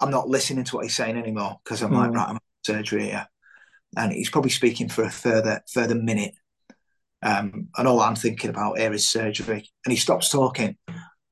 I'm 0.00 0.10
not 0.10 0.28
listening 0.28 0.64
to 0.64 0.76
what 0.76 0.84
he's 0.84 0.96
saying 0.96 1.16
anymore 1.18 1.58
because 1.62 1.82
I'm 1.82 1.92
like, 1.92 2.10
Mm. 2.10 2.14
right, 2.14 2.28
I'm 2.30 2.38
surgery 2.64 3.04
here, 3.06 3.26
and 3.96 4.12
he's 4.12 4.30
probably 4.30 4.50
speaking 4.50 4.88
for 4.88 5.02
a 5.04 5.10
further 5.10 5.62
further 5.70 5.94
minute. 5.94 6.34
Um, 7.22 7.68
and 7.76 7.88
all 7.88 8.00
I'm 8.00 8.14
thinking 8.16 8.50
about 8.50 8.78
here 8.78 8.92
is 8.92 9.08
surgery. 9.08 9.68
And 9.84 9.92
he 9.92 9.96
stops 9.96 10.30
talking, 10.30 10.76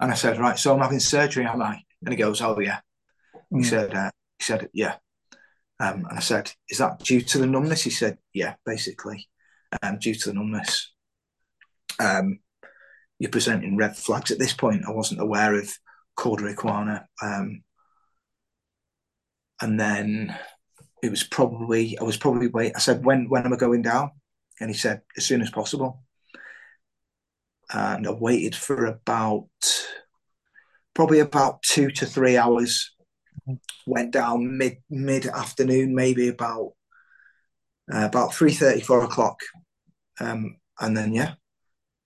and 0.01 0.12
I 0.12 0.14
said, 0.14 0.38
right, 0.38 0.59
so 0.59 0.75
I'm 0.75 0.81
having 0.81 1.01
surgery, 1.01 1.46
am 1.46 1.62
I? 1.62 1.81
And 2.03 2.11
he 2.11 2.16
goes, 2.16 2.40
oh 2.40 2.59
yeah. 2.61 2.81
He 3.51 3.59
Mm. 3.59 3.64
said, 3.64 3.94
uh, 3.94 4.11
he 4.38 4.44
said, 4.44 4.68
yeah. 4.72 4.96
Um, 5.79 6.07
and 6.09 6.18
I 6.18 6.20
said, 6.20 6.53
is 6.68 6.79
that 6.79 6.99
due 7.01 7.20
to 7.20 7.38
the 7.38 7.46
numbness? 7.46 7.83
He 7.83 7.90
said, 7.90 8.18
yeah, 8.33 8.55
basically, 8.64 9.29
um, 9.83 9.99
due 9.99 10.14
to 10.14 10.29
the 10.31 10.35
numbness. 10.35 10.92
Um, 12.01 12.40
you're 13.18 13.31
presenting 13.31 13.77
red 13.77 13.96
flags 13.96 14.31
at 14.31 14.38
this 14.38 14.53
point. 14.53 14.85
I 14.87 14.90
wasn't 14.90 15.20
aware 15.20 15.55
of 15.55 15.72
Cauda 16.18 17.05
Um, 17.22 17.62
and 19.61 19.81
then 19.81 20.37
it 21.03 21.11
was 21.11 21.25
probably, 21.25 21.99
I 21.99 22.05
was 22.05 22.16
probably 22.16 22.49
wait. 22.49 22.72
I 22.75 22.79
said, 22.79 23.05
when, 23.05 23.29
when 23.29 23.44
am 23.44 23.53
I 23.53 23.57
going 23.57 23.83
down? 23.83 24.11
And 24.60 24.70
he 24.70 24.76
said, 24.76 25.02
as 25.16 25.24
soon 25.24 25.42
as 25.42 25.50
possible. 25.50 26.02
And 27.70 28.06
I 28.06 28.12
waited 28.12 28.54
for 28.54 28.86
about, 28.86 29.48
probably 30.94 31.20
about 31.20 31.62
two 31.62 31.90
to 31.90 32.06
three 32.06 32.36
hours 32.36 32.92
went 33.86 34.12
down 34.12 34.56
mid 34.58 34.78
mid 34.90 35.26
afternoon, 35.26 35.94
maybe 35.94 36.28
about 36.28 36.72
uh, 37.92 38.04
about 38.04 38.34
three 38.34 38.52
thirty, 38.52 38.80
four 38.80 39.04
o'clock, 39.04 39.40
um, 40.20 40.56
and 40.80 40.96
then 40.96 41.12
yeah, 41.14 41.34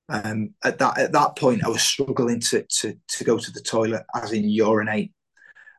um, 0.08 0.54
at 0.64 0.78
that 0.78 0.98
at 0.98 1.12
that 1.12 1.36
point, 1.36 1.64
I 1.64 1.68
was 1.68 1.82
struggling 1.82 2.40
to 2.40 2.66
to 2.68 2.94
to 3.08 3.24
go 3.24 3.38
to 3.38 3.50
the 3.52 3.62
toilet, 3.62 4.04
as 4.14 4.32
in 4.32 4.48
urinate. 4.48 5.12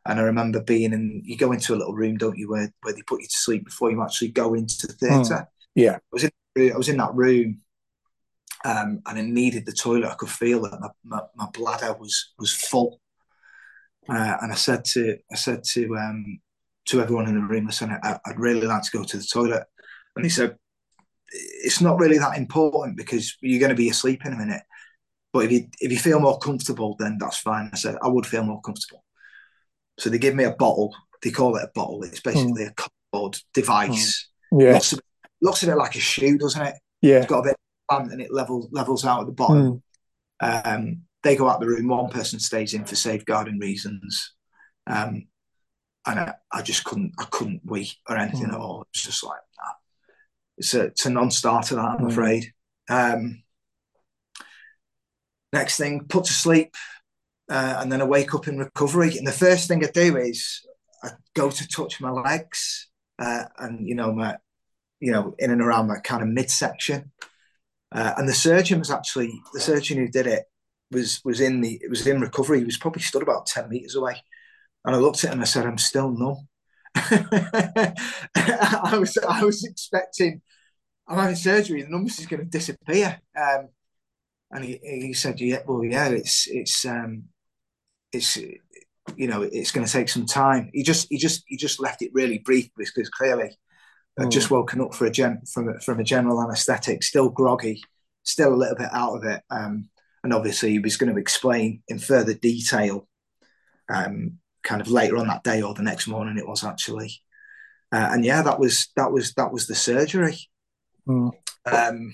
And 0.04 0.18
I 0.18 0.24
remember 0.24 0.60
being 0.60 0.92
in. 0.92 1.22
You 1.24 1.36
go 1.36 1.52
into 1.52 1.74
a 1.74 1.76
little 1.76 1.94
room, 1.94 2.16
don't 2.16 2.36
you, 2.36 2.50
where 2.50 2.72
where 2.82 2.94
they 2.94 3.02
put 3.02 3.20
you 3.20 3.28
to 3.28 3.36
sleep 3.36 3.64
before 3.64 3.90
you 3.90 4.02
actually 4.02 4.32
go 4.32 4.54
into 4.54 4.86
the 4.86 4.94
theatre. 4.94 5.46
Yeah. 5.74 5.96
I 5.96 6.00
was 6.10 6.24
in. 6.24 6.30
I 6.56 6.76
was 6.76 6.88
in 6.88 6.98
that 6.98 7.14
room, 7.14 7.60
um, 8.64 9.02
and 9.06 9.18
I 9.18 9.22
needed 9.22 9.66
the 9.66 9.72
toilet. 9.72 10.10
I 10.10 10.14
could 10.14 10.30
feel 10.30 10.62
that 10.62 10.80
my, 10.80 10.88
my, 11.04 11.20
my 11.34 11.46
bladder 11.52 11.94
was 11.98 12.32
was 12.38 12.52
full. 12.52 13.00
Uh, 14.08 14.36
and 14.42 14.52
I 14.52 14.56
said 14.56 14.84
to 14.86 15.16
I 15.30 15.36
said 15.36 15.64
to 15.72 15.96
um, 15.96 16.40
to 16.86 17.00
everyone 17.00 17.28
in 17.28 17.34
the 17.34 17.40
room, 17.40 17.66
listen, 17.66 17.96
I, 18.02 18.18
I'd 18.26 18.38
really 18.38 18.66
like 18.66 18.82
to 18.82 18.90
go 18.96 19.04
to 19.04 19.16
the 19.16 19.24
toilet. 19.24 19.64
And 20.16 20.24
he 20.24 20.30
said, 20.30 20.56
it's 21.30 21.80
not 21.80 21.98
really 21.98 22.18
that 22.18 22.36
important 22.36 22.96
because 22.96 23.36
you're 23.40 23.60
going 23.60 23.70
to 23.70 23.76
be 23.76 23.88
asleep 23.88 24.24
in 24.24 24.32
a 24.32 24.36
minute. 24.36 24.62
But 25.32 25.46
if 25.46 25.52
you 25.52 25.66
if 25.80 25.90
you 25.90 25.98
feel 25.98 26.20
more 26.20 26.38
comfortable, 26.38 26.96
then 26.98 27.16
that's 27.18 27.38
fine. 27.38 27.70
I 27.72 27.76
said 27.76 27.96
I 28.02 28.08
would 28.08 28.26
feel 28.26 28.44
more 28.44 28.60
comfortable. 28.60 29.04
So 29.98 30.10
they 30.10 30.18
give 30.18 30.34
me 30.34 30.44
a 30.44 30.52
bottle. 30.52 30.94
They 31.22 31.30
call 31.30 31.56
it 31.56 31.64
a 31.64 31.70
bottle. 31.74 32.02
It's 32.02 32.20
basically 32.20 32.64
a 32.64 32.72
cardboard 32.72 33.38
device. 33.54 34.28
Yeah. 34.50 34.72
Looks, 34.72 34.92
a 34.92 34.96
bit, 34.96 35.04
looks 35.42 35.62
a 35.62 35.66
bit 35.66 35.76
like 35.76 35.94
a 35.96 36.00
shoe, 36.00 36.38
doesn't 36.38 36.62
it? 36.62 36.74
Yeah. 37.02 37.16
It's 37.18 37.26
got 37.26 37.40
a 37.40 37.42
bit 37.42 37.56
of 37.88 37.98
band 37.98 38.12
and 38.12 38.22
it 38.22 38.32
level 38.32 38.68
levels 38.72 39.04
out 39.04 39.20
at 39.20 39.26
the 39.26 39.32
bottom. 39.32 39.82
Mm. 40.42 40.66
Um, 40.74 41.02
they 41.22 41.36
go 41.36 41.48
out 41.48 41.60
the 41.60 41.66
room. 41.66 41.88
One 41.88 42.08
person 42.10 42.40
stays 42.40 42.74
in 42.74 42.84
for 42.84 42.96
safeguarding 42.96 43.58
reasons, 43.58 44.34
um, 44.86 45.26
and 46.06 46.18
I, 46.20 46.34
I 46.50 46.62
just 46.62 46.84
couldn't. 46.84 47.12
I 47.18 47.24
couldn't 47.30 47.60
wee 47.64 47.92
or 48.08 48.16
anything 48.16 48.46
Mm. 48.46 48.54
at 48.54 48.60
all. 48.60 48.86
It's 48.92 49.04
just 49.04 49.22
like 49.22 49.40
nah. 49.58 49.72
it's 50.58 50.74
a 50.74 50.80
it's 50.86 51.06
a 51.06 51.10
non-starter. 51.10 51.76
That 51.76 51.82
I'm 51.82 52.06
Mm. 52.06 52.10
afraid. 52.10 52.52
Um, 52.88 53.42
next 55.52 55.76
thing, 55.76 56.06
put 56.08 56.24
to 56.24 56.32
sleep, 56.32 56.74
uh, 57.50 57.76
and 57.78 57.92
then 57.92 58.00
I 58.02 58.04
wake 58.04 58.34
up 58.34 58.48
in 58.48 58.58
recovery. 58.58 59.16
And 59.16 59.26
the 59.26 59.32
first 59.32 59.68
thing 59.68 59.84
I 59.84 59.88
do 59.88 60.16
is 60.16 60.66
I 61.04 61.10
go 61.34 61.50
to 61.50 61.68
touch 61.68 62.00
my 62.00 62.10
legs, 62.10 62.88
uh, 63.18 63.44
and 63.58 63.86
you 63.86 63.94
know 63.94 64.12
my, 64.12 64.36
you 65.02 65.12
know, 65.12 65.34
in 65.40 65.50
and 65.50 65.62
around 65.62 65.88
that 65.88 66.04
kind 66.04 66.22
of 66.22 66.30
midsection. 66.30 67.12
Uh, 67.92 68.14
and 68.16 68.28
the 68.28 68.34
surgeon 68.34 68.78
was 68.78 68.90
actually 68.90 69.32
the 69.54 69.60
surgeon 69.60 69.98
who 69.98 70.08
did 70.08 70.26
it 70.26 70.44
was 70.90 71.20
was 71.24 71.40
in 71.40 71.60
the 71.60 71.78
it 71.82 71.90
was 71.90 72.06
in 72.06 72.20
recovery. 72.20 72.58
He 72.60 72.64
was 72.64 72.78
probably 72.78 73.02
stood 73.02 73.22
about 73.22 73.46
ten 73.46 73.68
meters 73.68 73.94
away, 73.96 74.16
and 74.84 74.94
I 74.96 74.98
looked 74.98 75.24
at 75.24 75.30
him 75.30 75.34
and 75.34 75.42
I 75.42 75.46
said, 75.46 75.66
"I'm 75.66 75.78
still 75.78 76.10
numb." 76.10 76.48
I 76.96 78.96
was 78.98 79.16
I 79.18 79.44
was 79.44 79.64
expecting 79.64 80.40
I'm 81.08 81.18
having 81.18 81.36
surgery. 81.36 81.82
The 81.82 81.90
numbness 81.90 82.20
is 82.20 82.26
going 82.26 82.42
to 82.42 82.48
disappear. 82.50 83.20
Um, 83.40 83.70
and 84.52 84.64
he, 84.64 84.78
he 84.82 85.12
said, 85.14 85.40
"Yeah, 85.40 85.60
well, 85.66 85.84
yeah, 85.84 86.08
it's 86.08 86.46
it's 86.48 86.84
um, 86.84 87.24
it's 88.12 88.36
you 88.36 89.26
know 89.28 89.42
it's 89.42 89.70
going 89.72 89.86
to 89.86 89.92
take 89.92 90.08
some 90.08 90.26
time." 90.26 90.70
He 90.72 90.82
just 90.82 91.06
he 91.10 91.18
just 91.18 91.44
he 91.46 91.56
just 91.56 91.80
left 91.80 92.02
it 92.02 92.10
really 92.14 92.38
brief 92.38 92.70
because 92.76 93.08
clearly 93.08 93.56
I'd 94.18 94.30
just 94.30 94.50
woken 94.50 94.80
up 94.80 94.94
for 94.94 95.06
a 95.06 95.10
gen 95.10 95.42
from 95.50 95.68
a, 95.70 95.80
from 95.80 95.98
a 96.00 96.04
general 96.04 96.42
anaesthetic, 96.42 97.02
still 97.02 97.30
groggy, 97.30 97.82
still 98.22 98.52
a 98.52 98.56
little 98.56 98.76
bit 98.76 98.90
out 98.92 99.16
of 99.16 99.24
it, 99.24 99.42
um, 99.50 99.88
and 100.22 100.32
obviously 100.32 100.70
he 100.70 100.78
was 100.78 100.96
going 100.96 101.12
to 101.12 101.18
explain 101.20 101.82
in 101.88 101.98
further 101.98 102.34
detail, 102.34 103.08
um, 103.88 104.38
kind 104.62 104.80
of 104.80 104.88
later 104.90 105.16
on 105.16 105.26
that 105.28 105.42
day 105.42 105.62
or 105.62 105.74
the 105.74 105.82
next 105.82 106.06
morning 106.06 106.38
it 106.38 106.46
was 106.46 106.62
actually, 106.62 107.10
uh, 107.90 108.10
and 108.12 108.24
yeah, 108.24 108.42
that 108.42 108.60
was 108.60 108.88
that 108.96 109.10
was 109.10 109.32
that 109.34 109.52
was 109.52 109.66
the 109.66 109.74
surgery. 109.74 110.38
Mm. 111.08 111.32
Um, 111.64 112.12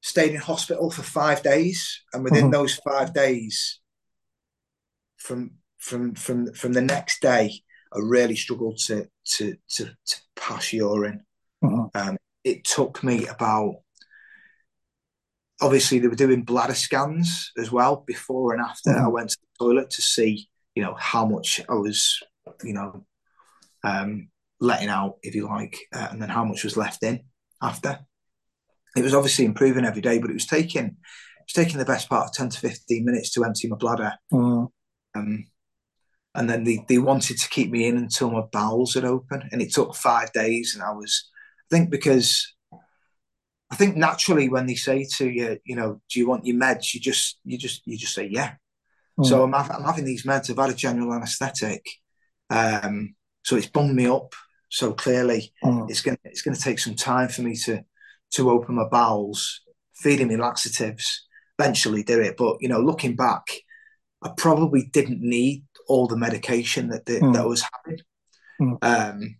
stayed 0.00 0.32
in 0.32 0.40
hospital 0.40 0.90
for 0.90 1.02
five 1.02 1.42
days, 1.42 2.02
and 2.12 2.22
within 2.24 2.46
Mhm. 2.46 2.52
those 2.52 2.76
five 2.76 3.12
days, 3.14 3.80
from 5.16 5.58
from 5.78 6.14
from 6.14 6.52
from 6.52 6.72
the 6.72 6.80
next 6.82 7.20
day, 7.20 7.62
I 7.92 7.98
really 8.00 8.36
struggled 8.36 8.78
to 8.86 9.08
to 9.36 9.54
to, 9.70 9.84
to 9.84 10.16
pass 10.36 10.72
urine. 10.72 11.24
Mm-hmm. 11.64 11.96
Um, 11.98 12.16
it 12.44 12.64
took 12.64 13.02
me 13.02 13.26
about 13.26 13.76
obviously 15.60 15.98
they 15.98 16.08
were 16.08 16.14
doing 16.14 16.42
bladder 16.42 16.74
scans 16.74 17.50
as 17.58 17.72
well 17.72 18.04
before 18.06 18.52
and 18.54 18.62
after 18.62 18.90
Mhm. 18.90 19.04
I 19.04 19.08
went 19.08 19.30
to 19.30 19.38
the 19.40 19.64
toilet 19.64 19.90
to 19.90 20.02
see 20.02 20.48
you 20.74 20.82
know 20.84 20.94
how 20.94 21.26
much 21.26 21.60
I 21.68 21.74
was 21.74 22.22
you 22.62 22.72
know 22.74 23.04
um, 23.84 24.28
letting 24.60 24.88
out 24.88 25.16
if 25.22 25.34
you 25.34 25.46
like 25.46 25.76
uh, 25.94 26.08
and 26.10 26.22
then 26.22 26.28
how 26.28 26.44
much 26.44 26.62
was 26.64 26.76
left 26.76 27.02
in 27.02 27.24
after 27.60 27.98
it 28.96 29.02
was 29.02 29.14
obviously 29.14 29.44
improving 29.44 29.84
every 29.84 30.00
day 30.02 30.18
but 30.18 30.30
it 30.30 30.34
was 30.34 30.46
taking 30.46 30.84
it 30.86 30.94
was 31.46 31.52
taking 31.64 31.78
the 31.78 31.84
best 31.84 32.08
part 32.08 32.26
of 32.26 32.32
10 32.32 32.50
to 32.50 32.60
15 32.60 33.04
minutes 33.04 33.30
to 33.32 33.44
empty 33.44 33.66
my 33.68 33.76
bladder 33.76 34.12
Mm. 34.32 34.68
um, 35.16 35.44
and 36.38 36.48
then 36.48 36.62
they, 36.64 36.84
they 36.88 36.98
wanted 36.98 37.36
to 37.38 37.48
keep 37.48 37.70
me 37.70 37.86
in 37.88 37.96
until 37.96 38.30
my 38.30 38.42
bowels 38.52 38.94
had 38.94 39.04
opened 39.04 39.44
and 39.50 39.60
it 39.60 39.72
took 39.74 39.94
five 39.94 40.32
days 40.32 40.74
and 40.74 40.82
I 40.82 40.92
was 40.92 41.28
I 41.66 41.68
think 41.74 41.90
because 41.90 42.54
I 43.70 43.76
think 43.76 43.96
naturally 43.96 44.48
when 44.48 44.66
they 44.66 44.76
say 44.76 45.06
to 45.16 45.28
you, 45.28 45.58
you 45.64 45.76
know, 45.76 46.00
do 46.08 46.18
you 46.18 46.26
want 46.26 46.46
your 46.46 46.56
meds? 46.56 46.94
You 46.94 47.00
just 47.00 47.38
you 47.44 47.58
just 47.58 47.86
you 47.86 47.98
just 47.98 48.14
say 48.14 48.26
yeah. 48.30 48.54
Mm. 49.18 49.26
So 49.26 49.42
I'm, 49.42 49.54
I'm 49.54 49.84
having 49.84 50.06
these 50.06 50.24
meds. 50.24 50.48
I've 50.48 50.56
had 50.56 50.70
a 50.70 50.74
general 50.74 51.12
anaesthetic, 51.12 51.84
um, 52.48 53.14
so 53.44 53.56
it's 53.56 53.66
bunged 53.66 53.94
me 53.94 54.06
up. 54.06 54.32
So 54.70 54.92
clearly, 54.92 55.52
Mm. 55.62 55.90
it's 55.90 56.00
gonna 56.00 56.18
it's 56.24 56.42
gonna 56.42 56.56
take 56.56 56.78
some 56.78 56.94
time 56.94 57.28
for 57.28 57.42
me 57.42 57.56
to 57.66 57.82
to 58.34 58.50
open 58.50 58.76
my 58.76 58.88
bowels, 58.90 59.60
feeding 59.94 60.28
me 60.28 60.36
laxatives. 60.36 61.26
Eventually, 61.58 62.02
do 62.02 62.20
it. 62.20 62.36
But 62.38 62.58
you 62.60 62.68
know, 62.68 62.80
looking 62.80 63.16
back, 63.16 63.44
I 64.22 64.30
probably 64.36 64.88
didn't 64.92 65.20
need 65.20 65.64
all 65.88 66.06
the 66.06 66.16
medication 66.16 66.88
that 66.90 67.04
that, 67.06 67.22
Mm. 67.22 67.32
that 67.34 67.42
I 67.42 67.46
was 67.46 67.64
having. 67.84 68.00
Mm. 68.60 68.78
Um, 68.82 69.36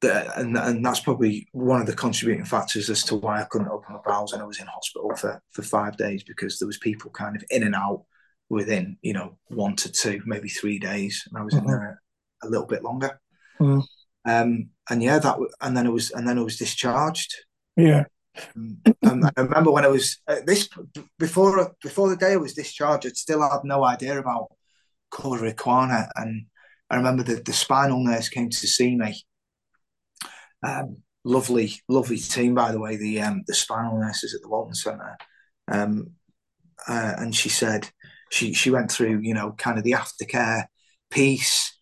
that, 0.00 0.36
and 0.36 0.56
and 0.56 0.84
that's 0.84 1.00
probably 1.00 1.46
one 1.52 1.80
of 1.80 1.86
the 1.86 1.94
contributing 1.94 2.44
factors 2.44 2.90
as 2.90 3.04
to 3.04 3.14
why 3.14 3.40
I 3.40 3.44
couldn't 3.44 3.68
open 3.68 3.94
my 3.94 4.00
bowels 4.04 4.32
and 4.32 4.42
I 4.42 4.46
was 4.46 4.58
in 4.60 4.66
hospital 4.66 5.14
for 5.16 5.40
for 5.50 5.62
five 5.62 5.96
days 5.96 6.24
because 6.24 6.58
there 6.58 6.66
was 6.66 6.78
people 6.78 7.10
kind 7.10 7.36
of 7.36 7.44
in 7.50 7.62
and 7.62 7.74
out 7.74 8.04
within 8.48 8.96
you 9.02 9.12
know 9.12 9.38
one 9.48 9.76
to 9.76 9.90
two 9.92 10.20
maybe 10.26 10.48
three 10.48 10.78
days 10.78 11.22
and 11.28 11.38
I 11.40 11.44
was 11.44 11.54
in 11.54 11.60
Mhm. 11.60 11.66
there 11.68 12.02
a 12.42 12.48
little 12.48 12.66
bit 12.66 12.82
longer. 12.82 13.20
Mm. 13.60 13.84
Um, 14.24 14.70
and 14.90 15.02
yeah, 15.02 15.18
that 15.20 15.38
and 15.60 15.76
then 15.76 15.86
I 15.86 15.90
was 15.90 16.10
and 16.10 16.26
then 16.26 16.38
I 16.38 16.42
was 16.42 16.56
discharged. 16.58 17.32
Yeah. 17.76 18.04
Um, 18.56 18.80
I 19.36 19.40
remember 19.42 19.70
when 19.70 19.84
I 19.84 19.88
was 19.88 20.20
at 20.26 20.46
this 20.46 20.68
before 21.18 21.74
before 21.82 22.08
the 22.08 22.16
day 22.16 22.32
I 22.32 22.36
was 22.36 22.54
discharged, 22.54 23.06
I'd 23.06 23.16
still 23.16 23.42
had 23.42 23.60
no 23.64 23.84
idea 23.84 24.18
about 24.18 24.52
cauda 25.12 25.52
equina, 25.52 26.08
and 26.16 26.46
I 26.90 26.96
remember 26.96 27.22
that 27.24 27.44
the 27.44 27.52
spinal 27.52 28.02
nurse 28.02 28.28
came 28.28 28.50
to 28.50 28.66
see 28.66 28.96
me. 28.96 29.22
Um, 30.62 30.98
lovely, 31.24 31.74
lovely 31.88 32.18
team, 32.18 32.54
by 32.54 32.72
the 32.72 32.80
way. 32.80 32.96
The 32.96 33.20
um, 33.20 33.42
the 33.46 33.54
spinal 33.54 33.98
nurses 33.98 34.34
at 34.34 34.42
the 34.42 34.48
Walton 34.48 34.74
Centre, 34.74 35.16
um, 35.68 36.12
uh, 36.88 37.14
and 37.18 37.34
she 37.34 37.48
said 37.48 37.90
she 38.30 38.54
she 38.54 38.70
went 38.70 38.90
through 38.90 39.20
you 39.22 39.34
know 39.34 39.52
kind 39.52 39.78
of 39.78 39.84
the 39.84 39.92
aftercare 39.92 40.64
piece. 41.10 41.76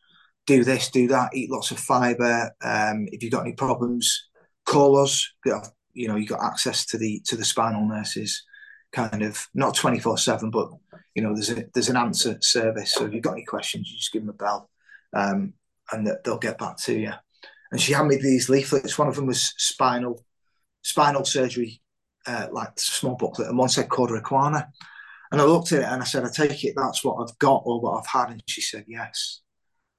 Do 0.46 0.64
this, 0.64 0.90
do 0.90 1.06
that. 1.08 1.34
Eat 1.34 1.50
lots 1.50 1.70
of 1.70 1.78
fibre. 1.78 2.50
Um, 2.62 3.06
if 3.12 3.22
you've 3.22 3.30
got 3.30 3.42
any 3.42 3.52
problems, 3.52 4.28
call 4.66 4.96
us. 4.98 5.32
You 5.92 6.08
know, 6.08 6.16
you 6.16 6.26
got 6.26 6.42
access 6.42 6.86
to 6.86 6.98
the 6.98 7.20
to 7.26 7.36
the 7.36 7.44
spinal 7.44 7.86
nurses, 7.86 8.44
kind 8.92 9.22
of 9.22 9.46
not 9.54 9.74
twenty 9.74 9.98
four 9.98 10.18
seven, 10.18 10.50
but 10.50 10.70
you 11.14 11.22
know, 11.22 11.34
there's 11.34 11.50
a 11.50 11.64
there's 11.74 11.88
an 11.88 11.96
answer 11.96 12.38
service. 12.40 12.94
So 12.94 13.06
if 13.06 13.12
you've 13.12 13.22
got 13.22 13.32
any 13.32 13.44
questions, 13.44 13.90
you 13.90 13.96
just 13.96 14.12
give 14.12 14.22
them 14.22 14.30
a 14.30 14.34
bell, 14.34 14.70
um, 15.12 15.54
and 15.92 16.10
they'll 16.24 16.38
get 16.38 16.58
back 16.58 16.76
to 16.78 16.98
you. 16.98 17.12
And 17.72 17.80
she 17.80 17.92
handed 17.92 18.22
me 18.22 18.22
these 18.22 18.48
leaflets. 18.48 18.98
One 18.98 19.08
of 19.08 19.16
them 19.16 19.26
was 19.26 19.54
spinal 19.56 20.24
spinal 20.82 21.24
surgery, 21.24 21.82
uh, 22.26 22.48
like 22.52 22.78
small 22.78 23.16
booklet, 23.16 23.48
and 23.48 23.58
one 23.58 23.68
said 23.68 23.88
cauda. 23.88 24.66
And 25.32 25.40
I 25.40 25.44
looked 25.44 25.72
at 25.72 25.80
it 25.80 25.84
and 25.84 26.02
I 26.02 26.04
said, 26.04 26.24
I 26.24 26.28
take 26.28 26.64
it 26.64 26.74
that's 26.76 27.04
what 27.04 27.22
I've 27.22 27.38
got 27.38 27.62
or 27.64 27.80
what 27.80 27.98
I've 27.98 28.06
had. 28.06 28.30
And 28.30 28.42
she 28.46 28.60
said, 28.60 28.84
yes. 28.88 29.42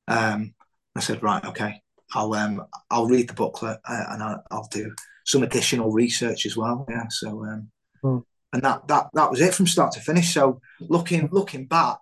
Um, 0.07 0.53
I 0.95 0.99
said, 0.99 1.23
right, 1.23 1.43
okay. 1.45 1.81
I'll 2.13 2.33
um, 2.33 2.65
I'll 2.89 3.07
read 3.07 3.29
the 3.29 3.33
booklet 3.33 3.79
uh, 3.85 4.03
and 4.09 4.21
I'll, 4.21 4.43
I'll, 4.51 4.67
do 4.69 4.93
some 5.25 5.43
additional 5.43 5.91
research 5.91 6.45
as 6.45 6.55
well. 6.57 6.85
Yeah. 6.89 7.05
So 7.09 7.43
um, 7.45 7.71
Hmm. 8.03 8.17
and 8.53 8.63
that 8.63 8.87
that 8.87 9.09
that 9.13 9.29
was 9.29 9.41
it 9.41 9.53
from 9.53 9.67
start 9.67 9.91
to 9.93 9.99
finish. 9.99 10.33
So 10.33 10.59
looking 10.79 11.29
looking 11.31 11.67
back 11.67 11.99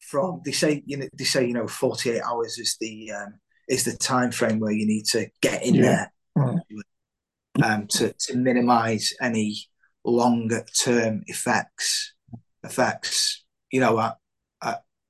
from 0.00 0.40
they 0.44 0.52
say 0.52 0.82
you 0.86 0.96
know 0.96 1.08
they 1.16 1.24
say 1.24 1.46
you 1.46 1.52
know 1.54 1.68
48 1.68 2.20
hours 2.22 2.58
is 2.58 2.76
the 2.80 3.12
um, 3.12 3.34
is 3.68 3.84
the 3.84 3.96
time 3.96 4.30
frame 4.32 4.58
where 4.58 4.72
you 4.72 4.86
need 4.86 5.04
to 5.12 5.28
get 5.42 5.64
in 5.64 5.74
Yeah. 5.76 6.06
there 6.36 6.64
um, 7.62 7.86
to 7.88 8.12
to 8.12 8.36
minimise 8.36 9.12
any 9.20 9.56
longer 10.04 10.64
term 10.82 11.22
effects 11.26 12.14
effects. 12.64 13.44
You 13.70 13.80
know, 13.80 13.98
I, 13.98 14.12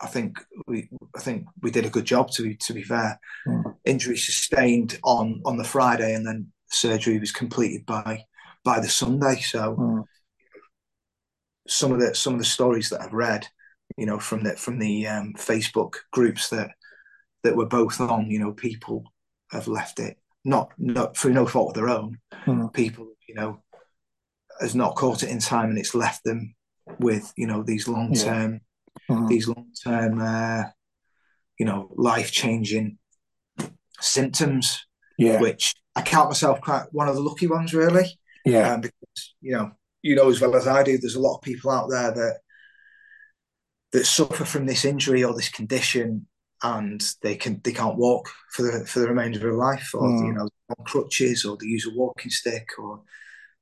I 0.01 0.07
think 0.07 0.39
we 0.67 0.89
I 1.17 1.21
think 1.21 1.47
we 1.61 1.71
did 1.71 1.87
a 1.87 1.91
good 1.91 2.05
job 2.05 2.31
to 2.33 2.43
be 2.43 2.57
to 2.57 2.73
be 2.73 2.83
fair. 2.83 3.19
Mm. 3.47 3.75
Injury 3.85 4.17
sustained 4.17 4.99
on 5.03 5.43
on 5.45 5.57
the 5.57 5.65
Friday, 5.65 6.15
and 6.15 6.27
then 6.27 6.53
surgery 6.71 7.19
was 7.19 7.33
completed 7.33 7.85
by 7.87 8.25
by 8.65 8.81
the 8.81 8.89
Sunday. 8.89 9.41
So 9.41 9.77
Mm. 9.77 10.05
some 11.67 11.93
of 11.93 12.01
the 12.01 12.15
some 12.15 12.35
of 12.35 12.39
the 12.39 12.45
stories 12.45 12.91
that 12.91 13.03
I've 13.03 13.13
read, 13.13 13.47
you 13.97 14.07
know, 14.07 14.19
from 14.19 14.45
the 14.45 14.57
from 14.57 14.79
the 14.79 15.07
um, 15.07 15.35
Facebook 15.37 15.95
groups 16.13 16.49
that 16.51 16.71
that 17.43 17.57
we're 17.57 17.67
both 17.67 18.01
on, 18.01 18.31
you 18.31 18.39
know, 18.39 18.53
people 18.53 19.13
have 19.51 19.69
left 19.69 19.99
it 19.99 20.19
not 20.45 20.73
not 20.79 21.17
through 21.17 21.33
no 21.33 21.47
fault 21.47 21.71
of 21.71 21.75
their 21.75 21.89
own. 21.89 22.19
Mm. 22.47 22.73
People, 22.73 23.13
you 23.29 23.35
know, 23.35 23.63
has 24.61 24.75
not 24.75 24.97
caught 24.97 25.23
it 25.23 25.31
in 25.31 25.39
time, 25.39 25.71
and 25.71 25.79
it's 25.79 25.95
left 25.95 26.25
them 26.25 26.55
with 26.99 27.33
you 27.37 27.47
know 27.47 27.63
these 27.63 27.87
long 27.89 28.15
term 28.15 28.61
Mm. 29.11 29.29
these 29.29 29.49
long 29.49 29.71
term, 29.85 30.21
uh, 30.21 30.65
you 31.59 31.67
know, 31.67 31.91
life 31.97 32.31
changing 32.33 32.99
symptoms, 34.01 34.85
Yeah. 35.19 35.41
which 35.41 35.75
I 35.97 36.03
count 36.03 36.31
myself 36.31 36.61
quite 36.61 36.85
one 36.93 37.09
of 37.09 37.15
the 37.17 37.21
lucky 37.23 37.47
ones, 37.47 37.75
really 37.75 38.19
Yeah. 38.45 38.75
um, 38.75 38.81
because 38.81 39.35
you 39.41 39.53
know 39.53 39.73
you 40.03 40.15
know 40.15 40.29
as 40.31 40.41
well 40.41 40.55
as 40.57 40.67
I 40.67 40.83
do. 40.83 40.97
There's 40.99 41.17
a 41.17 41.21
lot 41.21 41.37
of 41.37 41.43
people 41.43 41.71
out 41.71 41.89
there 41.91 42.13
that 42.13 42.39
that 43.93 44.05
suffer 44.05 44.45
from 44.45 44.67
this 44.67 44.85
injury 44.85 45.25
or 45.25 45.35
this 45.35 45.49
condition, 45.49 46.27
and 46.63 47.03
they 47.23 47.35
can 47.37 47.61
they 47.65 47.73
can't 47.73 47.97
walk 47.97 48.31
for 48.53 48.63
the 48.63 48.87
for 48.87 49.01
the 49.01 49.09
remainder 49.09 49.39
of 49.39 49.43
their 49.43 49.53
life, 49.55 49.91
or 49.95 50.03
Mm. 50.03 50.27
you 50.27 50.33
know 50.35 50.49
on 50.79 50.85
crutches, 50.85 51.45
or 51.45 51.57
they 51.57 51.67
use 51.67 51.87
a 51.87 51.91
walking 51.95 52.31
stick, 52.31 52.69
or 52.79 53.03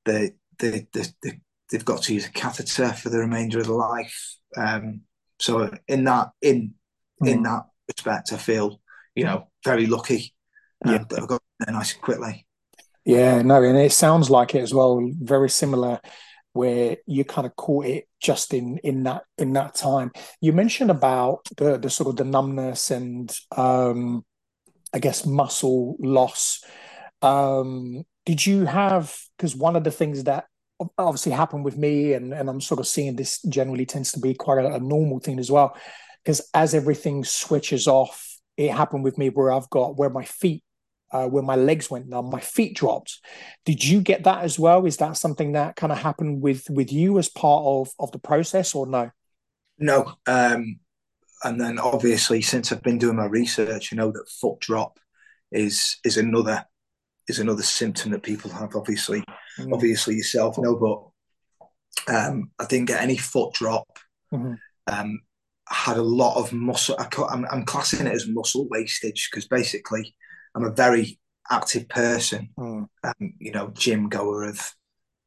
they 0.04 0.32
they, 0.58 0.88
they, 0.92 1.04
they 1.22 1.40
they've 1.70 1.84
got 1.84 2.02
to 2.02 2.14
use 2.14 2.26
a 2.26 2.32
catheter 2.32 2.92
for 2.92 3.08
the 3.08 3.18
remainder 3.18 3.58
of 3.58 3.66
their 3.66 3.74
life. 3.76 4.36
Um, 4.56 5.02
so 5.38 5.70
in 5.88 6.04
that 6.04 6.30
in 6.42 6.74
in 7.24 7.40
Mm. 7.40 7.44
that 7.44 7.62
respect, 7.88 8.32
I 8.32 8.36
feel 8.36 8.80
you 9.14 9.24
know 9.24 9.48
very 9.64 9.86
lucky 9.86 10.34
Yeah. 10.84 11.04
that 11.08 11.22
I 11.22 11.26
got 11.26 11.42
there 11.58 11.74
nice 11.74 11.94
and 11.94 12.02
quickly. 12.02 12.46
Yeah, 13.04 13.42
no, 13.42 13.62
and 13.62 13.78
it 13.78 13.92
sounds 13.92 14.30
like 14.30 14.54
it 14.54 14.62
as 14.62 14.74
well. 14.74 15.00
Very 15.20 15.48
similar, 15.48 16.00
where 16.52 16.96
you 17.06 17.24
kind 17.24 17.46
of 17.46 17.54
caught 17.56 17.86
it 17.86 18.08
just 18.20 18.52
in 18.52 18.78
in 18.78 19.04
that 19.04 19.22
in 19.38 19.52
that 19.52 19.74
time. 19.74 20.10
You 20.40 20.52
mentioned 20.52 20.90
about 20.90 21.46
the 21.56 21.78
the 21.78 21.90
sort 21.90 22.08
of 22.08 22.16
the 22.16 22.24
numbness 22.24 22.90
and 22.90 23.32
um, 23.56 24.24
I 24.92 24.98
guess 24.98 25.24
muscle 25.26 25.96
loss. 26.00 26.64
Um, 27.22 28.04
did 28.24 28.44
you 28.44 28.66
have? 28.66 29.16
Because 29.36 29.54
one 29.56 29.76
of 29.76 29.84
the 29.84 29.90
things 29.90 30.24
that 30.24 30.44
obviously 30.98 31.32
happened 31.32 31.64
with 31.64 31.76
me, 31.76 32.12
and 32.12 32.32
and 32.32 32.48
I'm 32.48 32.60
sort 32.60 32.80
of 32.80 32.86
seeing 32.86 33.16
this 33.16 33.40
generally 33.42 33.86
tends 33.86 34.12
to 34.12 34.20
be 34.20 34.34
quite 34.34 34.64
a, 34.64 34.74
a 34.74 34.80
normal 34.80 35.20
thing 35.20 35.38
as 35.38 35.50
well. 35.50 35.76
Because 36.24 36.48
as 36.54 36.74
everything 36.74 37.24
switches 37.24 37.86
off, 37.86 38.38
it 38.56 38.72
happened 38.72 39.04
with 39.04 39.16
me 39.16 39.30
where 39.30 39.52
I've 39.52 39.70
got 39.70 39.96
where 39.96 40.10
my 40.10 40.24
feet 40.24 40.62
uh, 41.12 41.26
when 41.26 41.44
my 41.44 41.56
legs 41.56 41.90
went 41.90 42.08
numb, 42.08 42.30
my 42.30 42.40
feet 42.40 42.74
dropped. 42.74 43.20
Did 43.64 43.84
you 43.84 44.00
get 44.00 44.24
that 44.24 44.44
as 44.44 44.58
well? 44.58 44.86
Is 44.86 44.96
that 44.98 45.16
something 45.16 45.52
that 45.52 45.76
kind 45.76 45.92
of 45.92 45.98
happened 45.98 46.42
with 46.42 46.68
with 46.68 46.92
you 46.92 47.18
as 47.18 47.28
part 47.28 47.64
of 47.64 47.90
of 47.98 48.12
the 48.12 48.18
process, 48.18 48.74
or 48.74 48.86
no? 48.86 49.10
No. 49.78 50.14
Um, 50.26 50.80
and 51.44 51.60
then 51.60 51.78
obviously, 51.78 52.42
since 52.42 52.72
I've 52.72 52.82
been 52.82 52.98
doing 52.98 53.16
my 53.16 53.26
research, 53.26 53.92
I 53.92 53.96
know 53.96 54.10
that 54.10 54.28
foot 54.28 54.60
drop 54.60 54.98
is 55.52 55.98
is 56.04 56.16
another 56.16 56.64
is 57.28 57.38
another 57.38 57.62
symptom 57.62 58.12
that 58.12 58.22
people 58.22 58.50
have. 58.50 58.74
Obviously, 58.74 59.22
Mm. 59.58 59.72
obviously 59.72 60.16
yourself 60.16 60.58
know, 60.58 60.76
but 60.76 62.14
um, 62.14 62.50
I 62.58 62.66
didn't 62.66 62.88
get 62.88 63.02
any 63.02 63.16
foot 63.16 63.54
drop. 63.54 63.98
Mhm. 64.32 64.58
Um, 64.86 65.20
I 65.70 65.74
had 65.74 65.96
a 65.96 66.02
lot 66.02 66.36
of 66.36 66.52
muscle. 66.52 66.94
I, 66.98 67.04
ca- 67.04 67.26
I'm, 67.28 67.44
I'm 67.50 67.64
classing 67.64 68.06
it 68.06 68.12
as 68.12 68.28
muscle 68.28 68.68
wastage 68.68 69.28
because 69.30 69.48
basically, 69.48 70.14
I'm 70.54 70.64
a 70.64 70.70
very 70.72 71.18
active 71.50 71.88
person. 71.88 72.50
Mm. 72.58 72.86
Um, 73.02 73.34
you 73.40 73.50
know, 73.52 73.68
gym 73.70 74.08
goer 74.08 74.44
of 74.44 74.74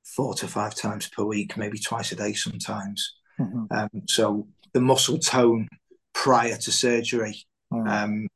four 0.06 0.34
to 0.36 0.48
five 0.48 0.76
times 0.76 1.10
per 1.10 1.24
week, 1.24 1.58
maybe 1.58 1.78
twice 1.80 2.12
a 2.12 2.16
day 2.16 2.34
sometimes. 2.34 3.16
Mhm. 3.40 3.68
Um, 3.72 3.90
so 4.08 4.48
the 4.74 4.82
muscle 4.82 5.18
tone 5.20 5.68
prior 6.14 6.56
to 6.58 6.72
surgery 6.72 7.46
Mm. 7.74 7.88
um, 7.88 8.28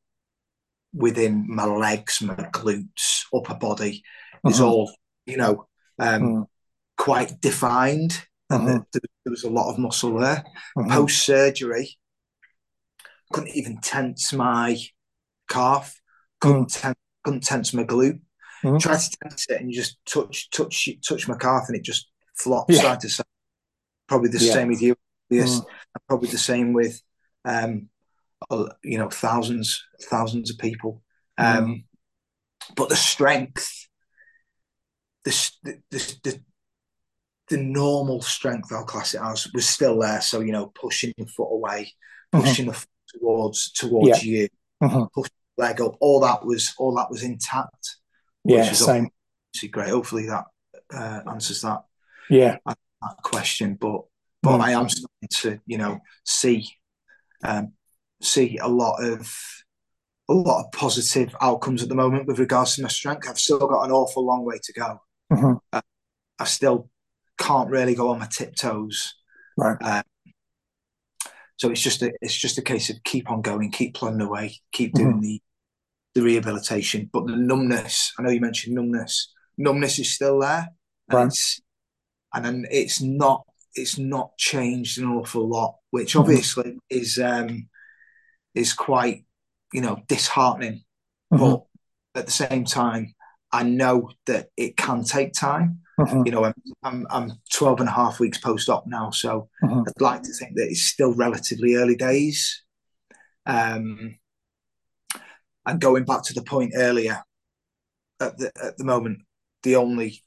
within 0.93 1.45
my 1.47 1.65
legs, 1.65 2.21
my 2.21 2.35
glutes, 2.35 3.23
upper 3.33 3.55
body 3.55 4.03
is 4.45 4.59
Mhm. 4.59 4.65
all 4.65 4.91
you 5.25 5.37
know 5.37 5.67
um, 5.99 6.21
Mm. 6.21 6.47
quite 6.97 7.39
defined, 7.41 8.25
and 8.49 8.61
Mhm. 8.67 8.85
there, 8.91 9.01
there 9.25 9.31
was 9.31 9.43
a 9.43 9.49
lot 9.49 9.71
of 9.71 9.79
muscle 9.79 10.17
there. 10.19 10.43
Mhm. 10.77 10.91
Post 10.91 11.25
surgery, 11.25 11.97
couldn't 13.31 13.55
even 13.55 13.79
tense 13.81 14.31
my 14.33 14.77
calf, 15.49 15.99
couldn't, 16.39 16.69
ten- 16.69 16.95
couldn't 17.23 17.43
tense 17.43 17.73
my 17.73 17.83
glute. 17.83 18.21
Mhm. 18.63 18.79
Try 18.79 18.97
to 18.97 19.17
tense 19.21 19.45
it, 19.49 19.59
and 19.61 19.69
you 19.71 19.75
just 19.81 19.97
touch 20.05 20.49
touch 20.49 20.89
touch 21.07 21.27
my 21.27 21.37
calf, 21.37 21.65
and 21.67 21.75
it 21.75 21.83
just 21.83 22.09
flops 22.35 22.75
Yeah. 22.75 22.81
side 22.81 22.99
to 23.01 23.09
side. 23.09 23.25
Probably 24.07 24.29
the 24.29 24.39
Yeah. 24.39 24.53
same 24.53 24.67
with 24.69 24.81
you. 24.81 24.95
Yes, 25.29 25.59
Mm. 25.59 25.65
probably 26.07 26.29
the 26.29 26.37
same 26.37 26.73
with 26.73 27.01
um, 27.45 27.89
you 28.83 28.97
know 28.97 29.09
thousands 29.09 29.83
thousands 30.09 30.49
of 30.51 30.57
people. 30.57 31.01
Um, 31.37 31.65
Mm. 31.65 31.85
But 32.77 32.87
the 32.89 32.95
strength, 32.95 33.82
the, 35.23 35.51
the 35.63 35.81
the 35.91 36.15
the 36.23 36.41
the 37.49 37.57
normal 37.57 38.21
strength 38.21 38.71
I'll 38.71 38.85
class 38.85 39.13
it 39.13 39.21
as 39.21 39.51
was 39.53 39.67
still 39.67 39.99
there. 39.99 40.21
So 40.21 40.39
you 40.39 40.51
know, 40.51 40.67
pushing 40.67 41.13
the 41.17 41.25
foot 41.25 41.51
away, 41.51 41.93
Mhm. 42.33 42.41
pushing 42.41 42.65
the 42.67 42.73
foot 42.73 42.89
towards 43.07 43.71
towards 43.71 44.23
you, 44.23 44.49
Mhm. 44.81 45.09
leg 45.57 45.81
up. 45.81 45.95
All 45.99 46.19
that 46.21 46.45
was 46.45 46.73
all 46.77 46.95
that 46.95 47.09
was 47.09 47.23
intact. 47.23 47.97
Yeah, 48.43 48.69
is 48.71 48.83
same. 48.83 49.09
great. 49.71 49.89
Hopefully 49.89 50.27
that 50.27 50.45
uh, 50.93 51.21
answers 51.29 51.61
that 51.61 51.83
Yeah. 52.29 52.57
that 52.65 53.17
question. 53.23 53.75
But 53.75 54.01
but 54.41 54.57
Mm. 54.57 54.61
I 54.61 54.71
am 54.71 54.89
starting 54.89 55.29
to 55.29 55.59
you 55.65 55.77
know 55.77 56.01
see 56.25 56.67
um, 57.43 57.73
see 58.21 58.57
a 58.57 58.67
lot 58.67 59.03
of 59.03 59.33
a 60.29 60.33
lot 60.33 60.63
of 60.65 60.71
positive 60.71 61.35
outcomes 61.41 61.83
at 61.83 61.89
the 61.89 61.95
moment 61.95 62.25
with 62.25 62.39
regards 62.39 62.75
to 62.75 62.81
my 62.81 62.87
strength. 62.87 63.27
I've 63.27 63.39
still 63.39 63.59
got 63.59 63.83
an 63.83 63.91
awful 63.91 64.25
long 64.25 64.45
way 64.45 64.57
to 64.63 64.73
go. 64.73 65.01
Mhm. 65.33 65.59
I 66.39 66.45
still 66.45 66.89
can't 67.37 67.69
really 67.69 67.95
go 67.95 68.09
on 68.09 68.19
my 68.19 68.27
tiptoes. 68.27 69.15
Right. 69.57 69.77
Um, 69.81 70.03
so 71.57 71.69
it's 71.69 71.81
just 71.81 72.01
a 72.01 72.11
it's 72.21 72.35
just 72.35 72.57
a 72.57 72.61
case 72.61 72.89
of 72.89 73.03
keep 73.03 73.29
on 73.29 73.41
going, 73.41 73.71
keep 73.71 73.93
plodding 73.95 74.21
away, 74.21 74.55
keep 74.71 74.93
doing 74.93 75.21
the 75.21 75.41
the 76.15 76.21
rehabilitation. 76.21 77.09
But 77.11 77.27
the 77.27 77.35
numbness, 77.35 78.13
I 78.17 78.23
know 78.23 78.29
you 78.29 78.41
mentioned 78.41 78.75
numbness. 78.75 79.31
Numbness 79.57 79.99
is 79.99 80.11
still 80.13 80.39
there, 80.39 80.69
and 81.09 81.17
Right. 81.17 81.27
it's 81.27 81.61
and 82.33 82.43
then 82.45 82.65
it's 82.71 83.01
not 83.01 83.45
it's 83.75 83.97
not 83.97 84.37
changed 84.37 84.99
an 84.99 85.05
awful 85.05 85.47
lot, 85.47 85.77
which 85.91 86.13
Mhm. 86.13 86.19
obviously 86.21 86.77
is 86.89 87.17
um 87.19 87.69
is 88.53 88.73
quite 88.73 89.25
you 89.71 89.81
know 89.81 90.03
disheartening. 90.07 90.83
Mhm. 91.31 91.39
But 91.39 92.19
at 92.19 92.25
the 92.25 92.31
same 92.31 92.65
time, 92.65 93.13
I 93.53 93.63
know 93.63 94.09
that 94.25 94.49
it 94.57 94.75
can 94.75 95.03
take 95.05 95.33
time 95.33 95.83
Mhm. 95.99 96.25
you 96.25 96.31
know, 96.31 96.45
I'm, 96.45 96.53
I'm, 96.83 97.07
I'm 97.09 97.31
12 97.51 97.79
and 97.79 97.89
a 97.89 97.91
half 97.91 98.19
weeks 98.19 98.37
post 98.37 98.69
op 98.69 98.85
now, 98.87 99.11
so 99.11 99.49
Mhm. 99.63 99.87
I'd 99.87 100.01
like 100.01 100.23
to 100.23 100.33
think 100.33 100.55
that 100.55 100.67
it's 100.67 100.81
still 100.81 101.13
relatively 101.13 101.75
early 101.75 101.95
days. 101.95 102.63
Um, 103.45 104.17
and 105.65 105.79
going 105.79 106.03
back 106.05 106.23
to 106.23 106.33
the 106.33 106.41
point 106.41 106.73
earlier, 106.75 107.23
at 108.19 108.37
the, 108.37 108.51
at 108.61 108.77
the 108.77 108.83
moment, 108.83 109.19
the 109.63 109.75
only 109.75 110.23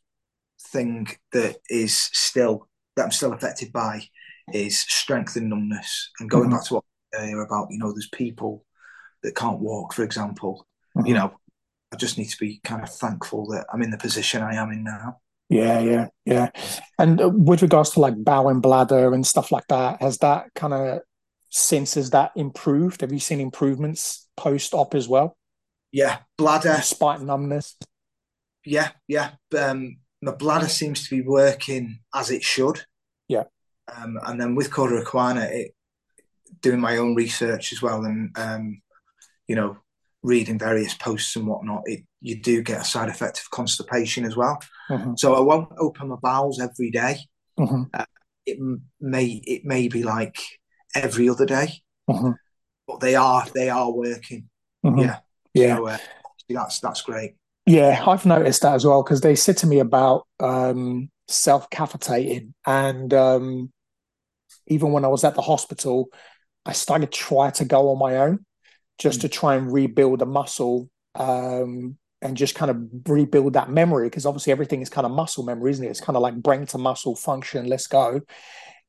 thing 0.68 1.08
that 1.32 1.56
is 1.68 1.96
still, 2.12 2.68
that 2.96 3.04
I'm 3.04 3.10
still 3.10 3.32
affected 3.32 3.72
by 3.72 4.08
is 4.54 4.78
strength 4.78 5.36
and 5.36 5.50
numbness. 5.50 6.10
And 6.20 6.30
going 6.30 6.48
Mhm. 6.48 6.52
back 6.52 6.64
to 6.66 6.74
what 6.74 6.84
earlier 7.14 7.42
about, 7.42 7.68
you 7.70 7.78
know, 7.78 7.92
there's 7.92 8.08
people 8.08 8.64
that 9.22 9.34
can't 9.34 9.60
walk, 9.60 9.92
for 9.92 10.04
example, 10.04 10.66
you 11.04 11.14
know, 11.14 11.38
I 11.96 11.98
just 11.98 12.18
need 12.18 12.28
to 12.28 12.36
be 12.38 12.60
kind 12.62 12.82
of 12.82 12.90
thankful 12.90 13.46
that 13.46 13.64
I'm 13.72 13.80
in 13.80 13.90
the 13.90 13.96
position 13.96 14.42
I 14.42 14.54
am 14.56 14.70
in 14.70 14.84
now. 14.84 15.18
Yeah, 15.48 15.80
yeah, 15.80 16.08
yeah. 16.26 16.50
And 16.98 17.20
uh, 17.22 17.30
with 17.30 17.62
regards 17.62 17.90
to 17.92 18.00
like 18.00 18.22
bowel 18.22 18.50
and 18.50 18.60
bladder 18.60 19.14
and 19.14 19.26
stuff 19.26 19.50
like 19.50 19.66
that, 19.68 20.02
has 20.02 20.18
that 20.18 20.48
kind 20.54 20.74
of 20.74 21.00
since 21.48 21.94
has 21.94 22.10
that 22.10 22.32
improved? 22.36 23.00
Have 23.00 23.12
you 23.12 23.18
seen 23.18 23.40
improvements 23.40 24.28
post 24.36 24.74
op 24.74 24.94
as 24.94 25.08
well, 25.08 25.38
Yeah, 25.90 26.18
bladder. 26.36 26.74
despite 26.76 27.22
numbness? 27.22 27.76
Yeah, 28.66 28.90
yeah. 29.08 29.30
Um, 29.58 29.98
my 30.20 30.32
bladder 30.32 30.68
seems 30.68 31.08
to 31.08 31.16
be 31.16 31.22
working 31.26 32.00
as 32.14 32.30
it 32.30 32.42
should. 32.42 32.84
Yeah. 33.28 33.44
Um, 33.96 34.18
and 34.26 34.38
then 34.38 34.54
with 34.54 34.70
Cauda 34.70 35.02
Equina, 35.02 35.48
it 35.50 35.72
doing 36.60 36.80
my 36.80 36.98
own 36.98 37.14
research 37.14 37.72
as 37.72 37.80
well, 37.80 38.04
and 38.04 38.36
um, 38.36 38.82
you 39.46 39.56
know, 39.56 39.78
reading 40.26 40.58
various 40.58 40.92
posts 40.94 41.36
and 41.36 41.46
whatnot, 41.46 41.82
it 41.86 42.00
you 42.20 42.40
do 42.42 42.60
get 42.60 42.80
a 42.80 42.84
side 42.84 43.08
effect 43.08 43.38
of 43.38 43.50
constipation 43.50 44.24
as 44.24 44.36
well. 44.36 44.58
Mhm. 44.90 45.16
So 45.16 45.34
I 45.34 45.40
won't 45.40 45.70
open 45.78 46.08
my 46.08 46.16
bowels 46.20 46.60
every 46.60 46.90
day. 46.90 47.20
Mhm. 47.58 47.88
It 48.44 48.58
may 49.00 49.26
it 49.26 49.64
may 49.64 49.88
be 49.88 50.02
like 50.02 50.36
every 50.94 51.28
other 51.28 51.46
day, 51.46 51.82
Mhm. 52.10 52.34
but 52.88 53.00
they 53.00 53.14
are 53.14 53.46
they 53.54 53.70
are 53.70 53.90
working. 53.90 54.48
Yeah. 54.82 55.18
Yeah. 55.54 55.76
So 55.76 55.86
uh, 55.86 55.98
that's 56.48 56.80
that's 56.80 57.02
great. 57.02 57.36
Yeah, 57.66 58.04
I've 58.06 58.26
noticed 58.26 58.62
that 58.62 58.74
as 58.74 58.84
well 58.84 59.02
because 59.02 59.20
they 59.20 59.34
said 59.36 59.56
to 59.58 59.66
me 59.66 59.80
about 59.80 60.26
um, 60.40 61.10
self-cavitating, 61.28 62.54
and 62.64 63.12
um, 63.14 63.72
even 64.68 64.92
when 64.92 65.04
I 65.04 65.08
was 65.08 65.24
at 65.24 65.34
the 65.34 65.42
hospital, 65.42 66.08
I 66.64 66.72
started 66.72 67.10
to 67.10 67.18
try 67.18 67.50
to 67.50 67.64
go 67.64 67.90
on 67.90 67.98
my 67.98 68.16
own 68.18 68.44
just 68.98 69.20
to 69.22 69.28
try 69.28 69.56
and 69.56 69.72
rebuild 69.72 70.20
the 70.20 70.26
muscle 70.26 70.88
um, 71.14 71.96
and 72.22 72.36
just 72.36 72.54
kind 72.54 72.70
of 72.70 72.82
rebuild 73.08 73.52
that 73.54 73.70
memory 73.70 74.08
because 74.08 74.26
obviously 74.26 74.52
everything 74.52 74.80
is 74.82 74.88
kind 74.88 75.04
of 75.04 75.12
muscle 75.12 75.44
memory, 75.44 75.70
isn't 75.70 75.84
it? 75.84 75.90
It's 75.90 76.00
kind 76.00 76.16
of 76.16 76.22
like 76.22 76.34
brain 76.34 76.66
to 76.66 76.78
muscle 76.78 77.14
function. 77.14 77.66
Let's 77.66 77.86
go. 77.86 78.20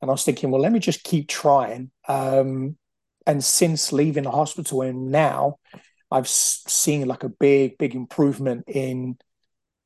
And 0.02 0.10
I 0.10 0.14
was 0.14 0.24
thinking, 0.24 0.52
well, 0.52 0.62
let 0.62 0.72
me 0.72 0.80
just 0.80 1.04
keep 1.04 1.28
trying. 1.28 1.92
Um, 2.08 2.78
and 3.26 3.44
since 3.44 3.92
leaving 3.92 4.24
the 4.24 4.32
hospital 4.32 4.82
and 4.82 5.12
now, 5.12 5.58
I've 6.10 6.28
seen 6.28 7.08
like 7.08 7.24
a 7.24 7.30
big, 7.30 7.78
big 7.78 7.96
improvement 7.96 8.64
in 8.68 9.18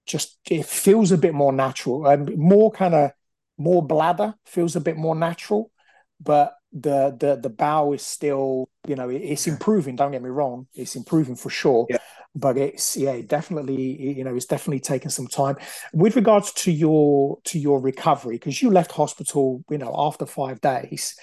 just 0.05 0.37
it 0.49 0.65
feels 0.65 1.11
a 1.11 1.17
bit 1.17 1.33
more 1.33 1.53
natural 1.53 2.05
and 2.05 2.35
more 2.37 2.71
kind 2.71 2.93
of 2.93 3.11
more 3.57 3.85
bladder 3.85 4.33
feels 4.45 4.75
a 4.75 4.81
bit 4.81 4.97
more 4.97 5.15
natural, 5.15 5.71
but 6.19 6.53
the 6.73 7.15
the 7.19 7.35
the 7.35 7.49
bow 7.49 7.93
is 7.93 8.01
still 8.01 8.69
you 8.87 8.95
know 8.95 9.09
it's 9.09 9.47
improving. 9.47 9.95
Don't 9.95 10.11
get 10.11 10.23
me 10.23 10.29
wrong, 10.29 10.67
it's 10.73 10.95
improving 10.95 11.35
for 11.35 11.49
sure. 11.49 11.85
Yeah. 11.89 11.97
But 12.33 12.57
it's 12.57 12.95
yeah, 12.95 13.19
definitely 13.25 14.17
you 14.17 14.23
know 14.23 14.35
it's 14.35 14.45
definitely 14.45 14.79
taking 14.79 15.09
some 15.09 15.27
time. 15.27 15.57
With 15.93 16.15
regards 16.15 16.53
to 16.53 16.71
your 16.71 17.39
to 17.45 17.59
your 17.59 17.81
recovery, 17.81 18.35
because 18.35 18.61
you 18.61 18.69
left 18.69 18.91
hospital 18.91 19.63
you 19.69 19.77
know 19.77 19.93
after 19.97 20.25
five 20.25 20.61
days, 20.61 21.15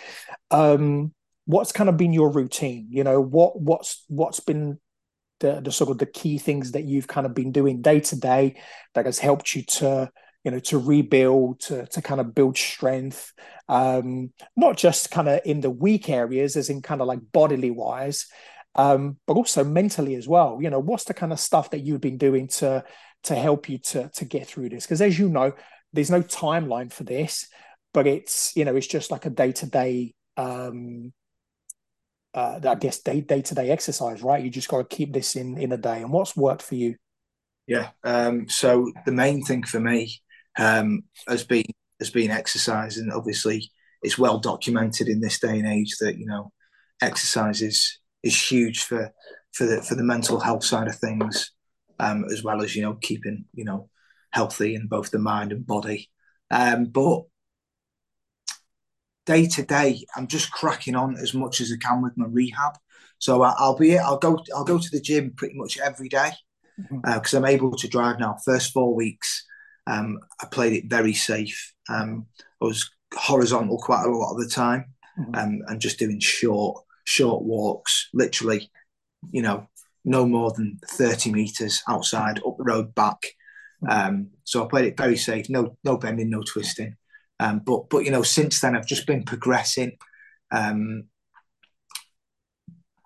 um, 0.50 1.12
what's 1.46 1.72
kind 1.72 1.88
of 1.88 1.96
been 1.96 2.12
your 2.12 2.30
routine? 2.30 2.88
You 2.90 3.04
know 3.04 3.20
what 3.20 3.58
what's 3.58 4.04
what's 4.08 4.40
been 4.40 4.78
the, 5.40 5.60
the 5.60 5.72
sort 5.72 5.90
of 5.90 5.98
the 5.98 6.06
key 6.06 6.36
things 6.36 6.72
that 6.72 6.84
you've 6.84 7.06
kind 7.06 7.26
of 7.26 7.34
been 7.34 7.52
doing 7.52 7.80
day 7.80 8.00
to 8.00 8.16
day 8.16 8.60
that 8.94 9.06
has 9.06 9.18
helped 9.18 9.54
you 9.54 9.62
to 9.62 10.10
you 10.44 10.50
know 10.50 10.58
to 10.58 10.78
rebuild 10.78 11.60
to 11.60 11.86
to 11.86 12.00
kind 12.00 12.20
of 12.20 12.34
build 12.34 12.56
strength 12.56 13.32
um 13.68 14.32
not 14.56 14.76
just 14.76 15.10
kind 15.10 15.28
of 15.28 15.40
in 15.44 15.60
the 15.60 15.70
weak 15.70 16.08
areas 16.08 16.56
as 16.56 16.70
in 16.70 16.80
kind 16.80 17.00
of 17.00 17.06
like 17.06 17.20
bodily 17.32 17.70
wise 17.70 18.26
um 18.74 19.16
but 19.26 19.34
also 19.34 19.64
mentally 19.64 20.14
as 20.14 20.28
well 20.28 20.58
you 20.60 20.70
know 20.70 20.78
what's 20.78 21.04
the 21.04 21.14
kind 21.14 21.32
of 21.32 21.40
stuff 21.40 21.70
that 21.70 21.80
you've 21.80 22.00
been 22.00 22.18
doing 22.18 22.46
to 22.46 22.84
to 23.24 23.34
help 23.34 23.68
you 23.68 23.78
to 23.78 24.08
to 24.10 24.24
get 24.24 24.46
through 24.46 24.68
this 24.68 24.84
because 24.84 25.02
as 25.02 25.18
you 25.18 25.28
know 25.28 25.52
there's 25.92 26.10
no 26.10 26.22
timeline 26.22 26.92
for 26.92 27.04
this 27.04 27.48
but 27.92 28.06
it's 28.06 28.54
you 28.56 28.64
know 28.64 28.76
it's 28.76 28.86
just 28.86 29.10
like 29.10 29.26
a 29.26 29.30
day 29.30 29.52
to 29.52 29.66
day 29.66 30.14
um 30.36 31.12
uh, 32.34 32.60
I 32.62 32.74
guess 32.76 33.00
day 33.00 33.20
day 33.20 33.40
to 33.42 33.54
day 33.54 33.70
exercise, 33.70 34.22
right? 34.22 34.44
You 34.44 34.50
just 34.50 34.68
got 34.68 34.88
to 34.88 34.96
keep 34.96 35.12
this 35.12 35.34
in 35.34 35.58
in 35.58 35.72
a 35.72 35.76
day. 35.76 36.02
And 36.02 36.12
what's 36.12 36.36
worked 36.36 36.62
for 36.62 36.74
you? 36.74 36.94
Yeah. 37.66 37.88
Um, 38.04 38.48
so 38.48 38.92
the 39.06 39.12
main 39.12 39.42
thing 39.44 39.62
for 39.62 39.80
me 39.80 40.20
um, 40.58 41.04
has 41.26 41.44
been 41.44 41.64
has 42.00 42.10
been 42.10 42.30
exercise, 42.30 42.96
and 42.98 43.12
obviously 43.12 43.70
it's 44.02 44.18
well 44.18 44.38
documented 44.38 45.08
in 45.08 45.20
this 45.20 45.40
day 45.40 45.58
and 45.58 45.66
age 45.66 45.96
that 46.00 46.18
you 46.18 46.26
know 46.26 46.52
exercise 47.00 47.62
is 47.62 47.98
is 48.22 48.50
huge 48.50 48.82
for 48.82 49.12
for 49.52 49.64
the 49.66 49.82
for 49.82 49.94
the 49.94 50.04
mental 50.04 50.40
health 50.40 50.64
side 50.64 50.88
of 50.88 50.96
things, 50.96 51.52
um, 51.98 52.24
as 52.30 52.42
well 52.42 52.62
as 52.62 52.76
you 52.76 52.82
know 52.82 52.94
keeping 52.94 53.44
you 53.54 53.64
know 53.64 53.88
healthy 54.32 54.74
in 54.74 54.86
both 54.86 55.10
the 55.10 55.18
mind 55.18 55.52
and 55.52 55.66
body. 55.66 56.10
Um, 56.50 56.86
but 56.86 57.22
day 59.26 59.46
to 59.46 59.62
day, 59.62 60.04
I'm 60.16 60.26
just 60.26 60.50
cracking 60.50 60.94
on 60.96 61.16
as 61.16 61.34
much 61.34 61.60
as 61.60 61.72
I 61.72 61.76
can 61.76 62.02
with 62.02 62.16
my 62.16 62.26
rehab. 62.26 62.74
So 63.18 63.42
I, 63.42 63.54
I'll 63.58 63.76
be 63.76 63.98
I'll 63.98 64.18
go 64.18 64.38
I'll 64.54 64.64
go 64.64 64.78
to 64.78 64.90
the 64.90 65.00
gym 65.00 65.32
pretty 65.36 65.54
much 65.56 65.78
every 65.78 66.08
day 66.08 66.30
because 67.04 67.34
I'm 67.34 67.44
able 67.44 67.72
to 67.76 67.88
drive 67.88 68.18
now. 68.18 68.36
First 68.44 68.72
four 68.72 68.94
weeks, 68.94 69.44
um, 69.88 70.18
I 70.40 70.46
played 70.46 70.74
it 70.74 70.90
very 70.90 71.14
safe. 71.14 71.74
Um, 71.88 72.26
I 72.62 72.66
was 72.66 72.88
horizontal 73.14 73.78
quite 73.78 74.04
a 74.04 74.10
lot 74.10 74.32
of 74.32 74.40
the 74.40 74.48
time, 74.48 74.84
mm-hmm. 75.18 75.34
um, 75.34 75.60
and 75.66 75.80
just 75.80 75.98
doing 75.98 76.20
short 76.20 76.84
short 77.04 77.42
walks, 77.42 78.10
literally, 78.12 78.70
you 79.30 79.40
know, 79.40 79.66
no 80.04 80.26
more 80.26 80.52
than 80.54 80.78
thirty 80.86 81.32
meters 81.32 81.82
outside 81.88 82.38
up 82.46 82.58
the 82.58 82.64
road 82.64 82.94
back. 82.94 83.22
Mm-hmm. 83.82 84.08
Um, 84.08 84.30
so 84.44 84.64
I 84.64 84.68
played 84.68 84.84
it 84.86 84.96
very 84.96 85.16
safe, 85.16 85.48
no 85.48 85.76
no 85.84 85.96
bending, 85.96 86.30
no 86.30 86.42
twisting. 86.42 86.96
Um, 87.40 87.60
but 87.64 87.88
but 87.88 88.04
you 88.04 88.10
know, 88.10 88.22
since 88.22 88.60
then 88.60 88.76
I've 88.76 88.86
just 88.86 89.06
been 89.06 89.24
progressing, 89.24 89.92
um, 90.50 91.04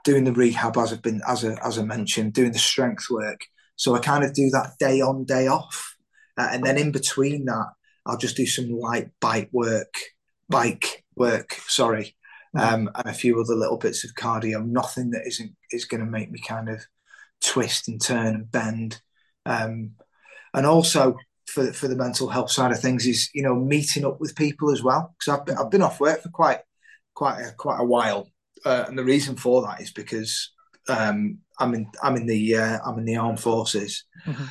doing 0.05 0.25
the 0.25 0.33
rehab 0.33 0.77
as 0.77 0.93
I've 0.93 1.03
been 1.03 1.23
as 1.29 1.45
I, 1.45 1.55
as 1.65 1.79
I 1.79 1.85
mentioned, 1.85 2.33
doing 2.33 2.53
the 2.53 2.59
strength 2.59 3.07
work. 3.09 3.41
So 3.77 3.95
I 3.95 4.01
kind 4.01 4.25
of 4.25 4.35
do 4.35 4.51
that 4.51 4.75
day 4.79 5.01
on, 5.01 5.25
day 5.25 5.47
off, 5.47 5.92
uh, 6.37 6.49
and 6.51 6.65
then 6.65 6.79
in 6.79 6.93
between 6.93 7.45
that, 7.47 7.69
I'll 8.07 8.17
just 8.17 8.37
do 8.37 8.47
some 8.47 8.71
light 8.71 9.11
bike 9.21 9.51
work, 9.53 9.95
bike 10.49 11.05
work. 11.17 11.55
Sorry, 11.67 12.17
um, 12.59 12.91
and 12.95 13.07
a 13.07 13.13
few 13.13 13.41
other 13.41 13.55
little 13.55 13.79
bits 13.79 14.05
of 14.05 14.15
cardio. 14.15 14.65
Nothing 14.65 15.11
that 15.11 15.27
isn't 15.27 15.55
is 15.71 15.85
going 15.85 16.05
to 16.05 16.11
make 16.11 16.31
me 16.31 16.41
kind 16.41 16.69
of 16.69 16.85
twist 17.41 17.89
and 17.89 18.01
turn 18.01 18.35
and 18.35 18.51
bend. 18.51 19.01
Um, 19.47 19.93
and 20.55 20.67
also 20.67 21.17
for 21.47 21.73
for 21.73 21.89
the 21.89 21.97
mental 21.97 22.29
health 22.29 22.51
side 22.51 22.73
of 22.73 22.81
things 22.81 23.07
is 23.07 23.31
you 23.35 23.43
know 23.43 23.55
meeting 23.55 24.05
up 24.05 24.21
with 24.21 24.37
people 24.37 24.71
as 24.71 24.83
well 24.83 25.15
because 25.19 25.39
I've 25.39 25.47
been, 25.47 25.57
I've 25.57 25.71
been 25.71 25.83
off 25.83 26.01
work 26.01 26.23
for 26.23 26.31
quite 26.31 26.61
quite 27.15 27.41
a, 27.41 27.53
quite 27.53 27.81
a 27.81 27.85
while, 27.85 28.29
uh, 28.65 28.85
and 28.89 28.99
the 28.99 29.05
reason 29.05 29.37
for 29.37 29.63
that 29.63 29.81
is 29.81 29.93
because 29.93 30.51
um, 30.89 31.39
I'm 31.59 31.75
in 31.75 31.87
I'm 32.03 32.17
in 32.17 32.27
the 32.27 32.57
uh, 32.57 32.79
I'm 32.85 32.99
in 32.99 33.05
the 33.05 33.17
armed 33.17 33.41
forces, 33.41 34.05
mm-hmm. 34.27 34.45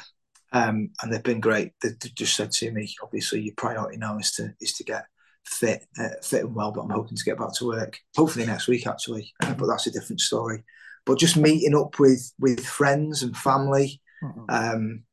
Um, 0.51 0.89
and 1.01 1.11
they've 1.11 1.23
been 1.23 1.39
great. 1.39 1.73
They, 1.81 1.89
just 2.15 2.35
said 2.35 2.51
to 2.51 2.71
me, 2.71 2.93
obviously, 3.01 3.41
your 3.41 3.53
priority 3.55 3.97
now 3.97 4.17
is 4.17 4.31
to 4.33 4.53
is 4.59 4.73
to 4.73 4.83
get 4.83 5.05
fit 5.45 5.85
uh, 5.99 6.09
fit 6.21 6.43
and 6.43 6.55
well. 6.55 6.71
But 6.71 6.81
I'm 6.81 6.89
hoping 6.89 7.17
to 7.17 7.23
get 7.23 7.37
back 7.37 7.53
to 7.55 7.67
work, 7.67 7.99
hopefully 8.15 8.45
next 8.45 8.67
week 8.67 8.87
actually. 8.87 9.33
Uh, 9.41 9.53
but 9.53 9.67
that's 9.67 9.87
a 9.87 9.91
different 9.91 10.21
story. 10.21 10.63
But 11.05 11.19
just 11.19 11.37
meeting 11.37 11.75
up 11.75 11.99
with 11.99 12.33
with 12.39 12.65
friends 12.65 13.23
and 13.23 13.35
family. 13.35 14.01
Mm-hmm. 14.23 14.43
Um, 14.49 15.03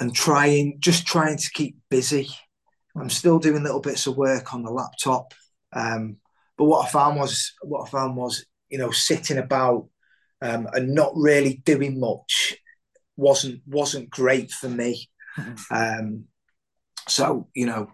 and 0.00 0.14
trying 0.14 0.78
just 0.80 1.06
trying 1.06 1.36
to 1.36 1.50
keep 1.52 1.76
busy. 1.88 2.28
I'm 2.96 3.10
still 3.10 3.38
doing 3.38 3.62
little 3.62 3.80
bits 3.80 4.06
of 4.06 4.16
work 4.16 4.52
on 4.52 4.64
the 4.64 4.70
laptop, 4.70 5.32
um, 5.72 6.16
but 6.58 6.64
what 6.64 6.86
I 6.86 6.88
found 6.90 7.18
was 7.18 7.52
what 7.62 7.86
I 7.86 7.90
found 7.90 8.16
was 8.16 8.44
you 8.68 8.78
know 8.78 8.90
sitting 8.90 9.38
about 9.38 9.88
um, 10.40 10.66
and 10.72 10.94
not 10.94 11.12
really 11.14 11.62
doing 11.64 12.00
much 12.00 12.56
wasn't 13.16 13.62
wasn't 13.66 14.10
great 14.10 14.50
for 14.50 14.68
me. 14.68 15.08
Mm-hmm. 15.38 15.74
Um, 15.74 16.24
so 17.08 17.48
you 17.54 17.66
know, 17.66 17.92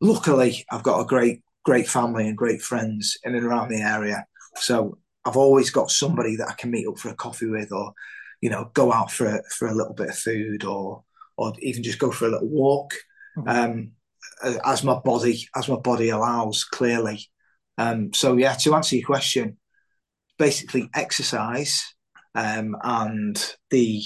luckily 0.00 0.64
I've 0.70 0.82
got 0.82 1.00
a 1.00 1.06
great 1.06 1.42
great 1.64 1.88
family 1.88 2.28
and 2.28 2.38
great 2.38 2.62
friends 2.62 3.18
in 3.24 3.34
and 3.34 3.44
around 3.44 3.68
the 3.68 3.80
area. 3.80 4.24
So 4.56 4.98
I've 5.24 5.36
always 5.36 5.70
got 5.70 5.90
somebody 5.90 6.36
that 6.36 6.48
I 6.48 6.54
can 6.54 6.70
meet 6.70 6.86
up 6.86 6.98
for 6.98 7.08
a 7.08 7.14
coffee 7.14 7.48
with, 7.48 7.72
or 7.72 7.92
you 8.40 8.48
know, 8.50 8.70
go 8.72 8.92
out 8.92 9.10
for 9.10 9.26
a, 9.26 9.42
for 9.50 9.66
a 9.66 9.74
little 9.74 9.94
bit 9.94 10.10
of 10.10 10.16
food, 10.16 10.64
or 10.64 11.02
or 11.36 11.52
even 11.58 11.82
just 11.82 11.98
go 11.98 12.10
for 12.10 12.26
a 12.26 12.30
little 12.30 12.48
walk, 12.48 12.94
mm-hmm. 13.36 13.48
um, 13.48 14.58
as 14.64 14.84
my 14.84 14.98
body 15.04 15.48
as 15.54 15.68
my 15.68 15.76
body 15.76 16.10
allows. 16.10 16.64
Clearly, 16.64 17.28
um, 17.78 18.12
so 18.12 18.36
yeah. 18.36 18.54
To 18.54 18.74
answer 18.74 18.96
your 18.96 19.06
question, 19.06 19.58
basically 20.38 20.88
exercise 20.94 21.94
um, 22.36 22.76
and 22.82 23.56
the 23.70 24.02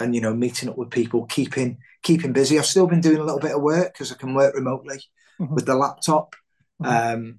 and 0.00 0.14
you 0.14 0.20
know 0.20 0.34
meeting 0.34 0.68
up 0.68 0.76
with 0.76 0.90
people, 0.90 1.26
keeping 1.26 1.78
keeping 2.02 2.32
busy. 2.32 2.58
I've 2.58 2.66
still 2.66 2.86
been 2.86 3.00
doing 3.00 3.18
a 3.18 3.24
little 3.24 3.40
bit 3.40 3.54
of 3.54 3.62
work 3.62 3.92
because 3.92 4.12
I 4.12 4.16
can 4.16 4.34
work 4.34 4.54
remotely 4.54 5.00
mm-hmm. 5.40 5.54
with 5.54 5.66
the 5.66 5.76
laptop. 5.76 6.34
Mm-hmm. 6.82 7.14
Um, 7.14 7.38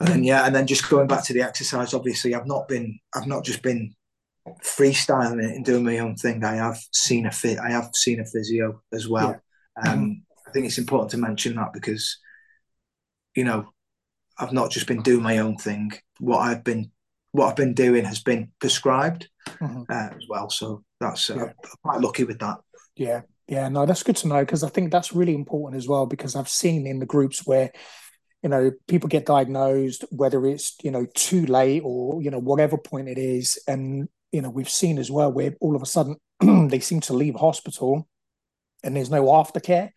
and 0.00 0.26
yeah, 0.26 0.46
and 0.46 0.54
then 0.54 0.66
just 0.66 0.88
going 0.88 1.06
back 1.06 1.24
to 1.24 1.32
the 1.32 1.42
exercise. 1.42 1.94
Obviously, 1.94 2.34
I've 2.34 2.46
not 2.46 2.68
been. 2.68 2.98
I've 3.14 3.26
not 3.26 3.44
just 3.44 3.62
been 3.62 3.94
freestyling 4.64 5.42
it 5.42 5.54
and 5.54 5.64
doing 5.64 5.84
my 5.84 5.98
own 5.98 6.16
thing. 6.16 6.44
I 6.44 6.56
have 6.56 6.80
seen 6.92 7.26
a 7.26 7.30
fit. 7.30 7.58
I 7.58 7.70
have 7.70 7.90
seen 7.94 8.20
a 8.20 8.24
physio 8.24 8.82
as 8.92 9.08
well. 9.08 9.40
Yeah. 9.76 9.92
Um, 9.92 9.98
mm-hmm. 9.98 10.12
I 10.46 10.50
think 10.50 10.66
it's 10.66 10.78
important 10.78 11.10
to 11.12 11.18
mention 11.18 11.56
that 11.56 11.72
because, 11.72 12.18
you 13.34 13.44
know, 13.44 13.72
I've 14.38 14.52
not 14.52 14.70
just 14.70 14.86
been 14.86 15.02
doing 15.02 15.22
my 15.22 15.38
own 15.38 15.56
thing. 15.56 15.92
What 16.18 16.38
I've 16.38 16.64
been, 16.64 16.90
what 17.32 17.48
I've 17.48 17.56
been 17.56 17.74
doing 17.74 18.04
has 18.04 18.22
been 18.22 18.50
prescribed 18.60 19.28
mm-hmm. 19.46 19.82
uh, 19.88 20.16
as 20.16 20.26
well. 20.28 20.48
So 20.48 20.84
that's 21.00 21.28
uh, 21.30 21.36
yeah. 21.36 21.52
quite 21.82 22.00
lucky 22.00 22.24
with 22.24 22.38
that. 22.38 22.58
Yeah, 22.94 23.22
yeah, 23.48 23.68
no, 23.68 23.86
that's 23.86 24.02
good 24.02 24.16
to 24.16 24.28
know 24.28 24.40
because 24.40 24.62
I 24.62 24.68
think 24.68 24.92
that's 24.92 25.12
really 25.12 25.34
important 25.34 25.78
as 25.78 25.88
well. 25.88 26.06
Because 26.06 26.36
I've 26.36 26.48
seen 26.48 26.86
in 26.86 26.98
the 26.98 27.06
groups 27.06 27.46
where 27.46 27.72
you 28.42 28.48
know 28.48 28.72
people 28.88 29.08
get 29.08 29.26
diagnosed 29.26 30.04
whether 30.10 30.44
it's 30.46 30.76
you 30.82 30.90
know 30.90 31.06
too 31.14 31.46
late 31.46 31.82
or 31.84 32.20
you 32.22 32.30
know 32.30 32.40
whatever 32.40 32.76
point 32.76 33.08
it 33.08 33.18
is 33.18 33.58
and 33.66 34.08
you 34.32 34.42
know 34.42 34.50
we've 34.50 34.68
seen 34.68 34.98
as 34.98 35.10
well 35.10 35.32
where 35.32 35.54
all 35.60 35.76
of 35.76 35.82
a 35.82 35.86
sudden 35.86 36.16
they 36.68 36.80
seem 36.80 37.00
to 37.00 37.12
leave 37.12 37.34
hospital 37.36 38.08
and 38.82 38.96
there's 38.96 39.10
no 39.10 39.24
aftercare 39.24 39.90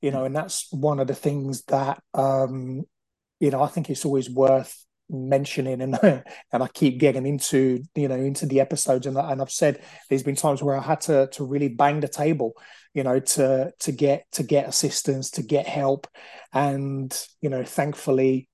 you 0.00 0.10
know 0.10 0.24
and 0.24 0.36
that's 0.36 0.70
one 0.70 1.00
of 1.00 1.06
the 1.06 1.14
things 1.14 1.62
that 1.64 2.02
um 2.14 2.82
you 3.40 3.50
know 3.50 3.62
i 3.62 3.66
think 3.66 3.88
it's 3.88 4.04
always 4.04 4.28
worth 4.28 4.85
mentioning 5.08 5.80
and 5.80 5.98
and 6.02 6.62
I 6.62 6.68
keep 6.68 6.98
getting 6.98 7.26
into 7.26 7.82
you 7.94 8.08
know 8.08 8.16
into 8.16 8.46
the 8.46 8.60
episodes 8.60 9.06
and, 9.06 9.16
and 9.16 9.40
I've 9.40 9.50
said 9.50 9.82
there's 10.08 10.22
been 10.22 10.36
times 10.36 10.62
where 10.62 10.76
I 10.76 10.82
had 10.82 11.00
to 11.02 11.28
to 11.32 11.44
really 11.44 11.68
bang 11.68 12.00
the 12.00 12.08
table 12.08 12.54
you 12.94 13.04
know 13.04 13.20
to 13.20 13.72
to 13.78 13.92
get 13.92 14.24
to 14.32 14.42
get 14.42 14.68
assistance 14.68 15.30
to 15.32 15.42
get 15.42 15.66
help. 15.66 16.08
And 16.52 17.16
you 17.40 17.50
know 17.50 17.64
thankfully 17.64 18.48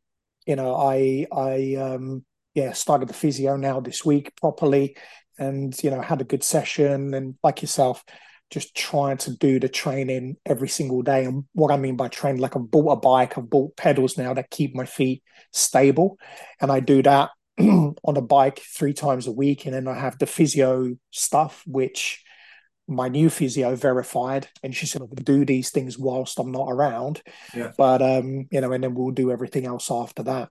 you 0.47 0.57
know 0.57 0.75
I 0.75 1.27
I 1.33 1.77
um 1.77 2.25
yeah 2.55 2.73
started 2.73 3.09
the 3.09 3.15
physio 3.15 3.57
now 3.57 3.81
this 3.81 4.05
week 4.05 4.35
properly 4.37 4.97
and 5.39 5.75
you 5.83 5.91
know 5.91 6.01
had 6.01 6.21
a 6.21 6.25
good 6.25 6.45
session. 6.45 7.15
And 7.15 7.37
like 7.43 7.63
yourself 7.63 8.05
just 8.53 8.75
trying 8.77 9.17
to 9.17 9.37
do 9.37 9.59
the 9.59 9.69
training 9.69 10.37
every 10.47 10.69
single 10.69 11.03
day 11.03 11.25
and 11.25 11.45
what 11.53 11.73
i 11.73 11.77
mean 11.77 11.97
by 11.97 12.09
training 12.09 12.41
like 12.41 12.55
i've 12.57 12.71
bought 12.71 12.93
a 12.93 12.97
bike 12.97 13.37
i've 13.37 13.51
bought 13.51 13.77
pedals 13.77 14.17
now 14.17 14.33
that 14.35 14.51
keep 14.51 14.75
my 14.75 14.85
feet 14.85 15.23
stable 15.53 16.19
and 16.61 16.71
i 16.71 16.79
do 16.79 17.03
that 17.03 17.31
on 17.59 18.17
a 18.17 18.21
bike 18.21 18.61
three 18.61 18.93
times 18.93 19.27
a 19.27 19.33
week 19.33 19.65
and 19.65 19.75
then 19.75 19.89
i 19.89 19.95
have 19.95 20.19
the 20.19 20.27
physio 20.27 20.95
stuff 21.11 21.63
which 21.67 22.23
my 22.89 23.09
new 23.09 23.31
physio 23.31 23.75
verified 23.75 24.49
and 24.63 24.75
she 24.75 24.87
said 24.87 25.03
i'll 25.03 25.09
do 25.09 25.45
these 25.45 25.71
things 25.71 25.99
whilst 25.99 26.39
i'm 26.39 26.53
not 26.53 26.69
around 26.69 27.23
yeah. 27.55 27.73
but 27.79 28.03
um 28.03 28.47
you 28.51 28.61
know 28.61 28.73
and 28.73 28.85
then 28.85 28.95
we'll 28.95 29.11
do 29.11 29.31
everything 29.31 29.67
else 29.67 29.91
after 29.91 30.23
that 30.23 30.49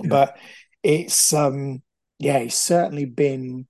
yeah. 0.00 0.08
but 0.08 0.36
it's 0.82 1.32
um 1.32 1.82
yeah 2.18 2.38
it's 2.38 2.56
certainly 2.56 3.04
been 3.04 3.66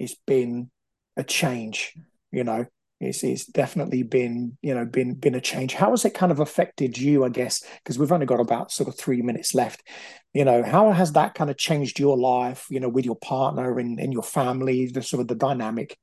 it's 0.00 0.16
been 0.26 0.70
a 1.16 1.24
change. 1.24 1.94
You 2.32 2.44
know, 2.44 2.66
it's 3.00 3.24
it's 3.24 3.46
definitely 3.46 4.02
been 4.02 4.58
you 4.60 4.74
know 4.74 4.84
been 4.84 5.14
been 5.14 5.34
a 5.34 5.40
change. 5.40 5.74
How 5.74 5.90
has 5.90 6.04
it 6.04 6.14
kind 6.14 6.30
of 6.30 6.38
affected 6.38 6.98
you? 6.98 7.24
I 7.24 7.30
guess 7.30 7.64
because 7.82 7.98
we've 7.98 8.12
only 8.12 8.26
got 8.26 8.40
about 8.40 8.70
sort 8.70 8.88
of 8.88 8.96
three 8.96 9.22
minutes 9.22 9.54
left. 9.54 9.82
You 10.34 10.44
know, 10.44 10.62
how 10.62 10.92
has 10.92 11.12
that 11.12 11.34
kind 11.34 11.50
of 11.50 11.56
changed 11.56 11.98
your 11.98 12.18
life? 12.18 12.66
You 12.70 12.78
know, 12.78 12.90
with 12.90 13.06
your 13.06 13.16
partner 13.16 13.78
and, 13.78 13.98
and 13.98 14.12
your 14.12 14.22
family, 14.22 14.86
the 14.86 15.02
sort 15.02 15.22
of 15.22 15.28
the 15.28 15.34
dynamic. 15.34 15.96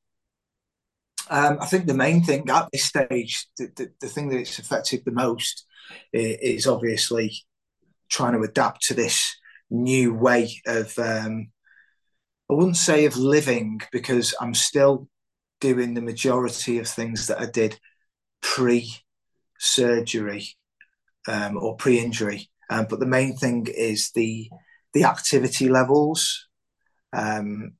Um, 1.30 1.58
I 1.62 1.66
think 1.66 1.86
the 1.86 1.94
main 1.94 2.24
thing 2.24 2.50
at 2.50 2.70
this 2.72 2.86
stage, 2.86 3.48
the, 3.58 3.70
the, 3.76 3.92
the 4.00 4.08
thing 4.08 4.30
that 4.30 4.40
it's 4.40 4.60
affected 4.60 5.04
the 5.04 5.12
most 5.12 5.66
is 6.14 6.66
obviously 6.66 7.34
trying 8.10 8.34
to 8.34 8.42
adapt 8.42 8.82
to 8.84 8.94
this 8.94 9.36
new 9.70 10.14
way 10.14 10.50
of 10.66 10.98
um, 10.98 11.50
I 12.50 12.54
wouldn't 12.54 12.78
say 12.78 13.06
of 13.06 13.18
living 13.18 13.82
because 13.92 14.34
I'm 14.40 14.54
still 14.54 15.10
doing 15.60 15.94
the 15.94 16.02
majority 16.02 16.80
of 16.80 16.88
things 16.88 17.28
that 17.28 17.40
I 17.40 17.46
did 17.46 17.80
pre 18.42 18.92
surgery 19.60 20.50
um, 21.28 21.58
or 21.58 21.76
pre 21.76 22.00
injury. 22.00 22.50
Um, 22.70 22.88
but 22.90 23.00
the 23.00 23.06
main 23.06 23.36
thing 23.36 23.68
is 23.74 24.12
the 24.12 24.50
the 24.94 25.04
activity 25.04 25.70
levels. 25.70 26.48
Um, 27.14 27.74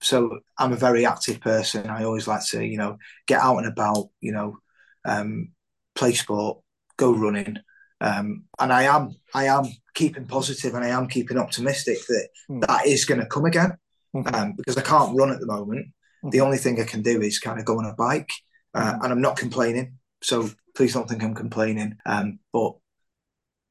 so 0.00 0.40
I'm 0.58 0.72
a 0.72 0.76
very 0.76 1.06
active 1.06 1.40
person. 1.40 1.88
I 1.88 2.04
always 2.04 2.28
like 2.28 2.46
to, 2.50 2.64
you 2.64 2.78
know, 2.78 2.98
get 3.26 3.40
out 3.40 3.58
and 3.58 3.66
about, 3.66 4.10
you 4.20 4.32
know, 4.32 4.58
um, 5.04 5.50
play 5.94 6.12
sport, 6.12 6.60
go 6.96 7.12
running, 7.12 7.58
um, 8.00 8.44
and 8.58 8.72
I 8.72 8.82
am 8.84 9.16
I 9.34 9.46
am 9.46 9.64
keeping 9.94 10.26
positive 10.26 10.74
and 10.74 10.84
I 10.84 10.88
am 10.88 11.08
keeping 11.08 11.38
optimistic 11.38 11.98
that 12.08 12.28
mm. 12.48 12.66
that 12.66 12.86
is 12.86 13.04
going 13.04 13.20
to 13.20 13.26
come 13.26 13.44
again 13.44 13.76
mm-hmm. 14.14 14.34
um, 14.34 14.52
because 14.56 14.76
I 14.76 14.82
can't 14.82 15.16
run 15.16 15.30
at 15.30 15.40
the 15.40 15.46
moment. 15.46 15.88
Mm-hmm. 16.18 16.30
The 16.30 16.40
only 16.40 16.58
thing 16.58 16.80
I 16.80 16.84
can 16.84 17.02
do 17.02 17.20
is 17.20 17.38
kind 17.38 17.58
of 17.58 17.64
go 17.64 17.78
on 17.78 17.84
a 17.84 17.94
bike, 17.94 18.30
uh, 18.74 18.92
mm-hmm. 18.92 19.04
and 19.04 19.12
I'm 19.12 19.20
not 19.20 19.36
complaining. 19.36 19.98
So 20.22 20.50
please 20.74 20.94
don't 20.94 21.08
think 21.08 21.22
I'm 21.22 21.34
complaining. 21.34 21.96
Um, 22.06 22.38
but 22.52 22.74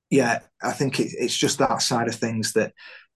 yeah, 0.10 0.40
I 0.62 0.72
think 0.72 1.00
it, 1.00 1.12
it's 1.18 1.38
just 1.38 1.60
that 1.60 1.82
side 1.82 2.08
of 2.08 2.16
things 2.16 2.54
that 2.54 2.74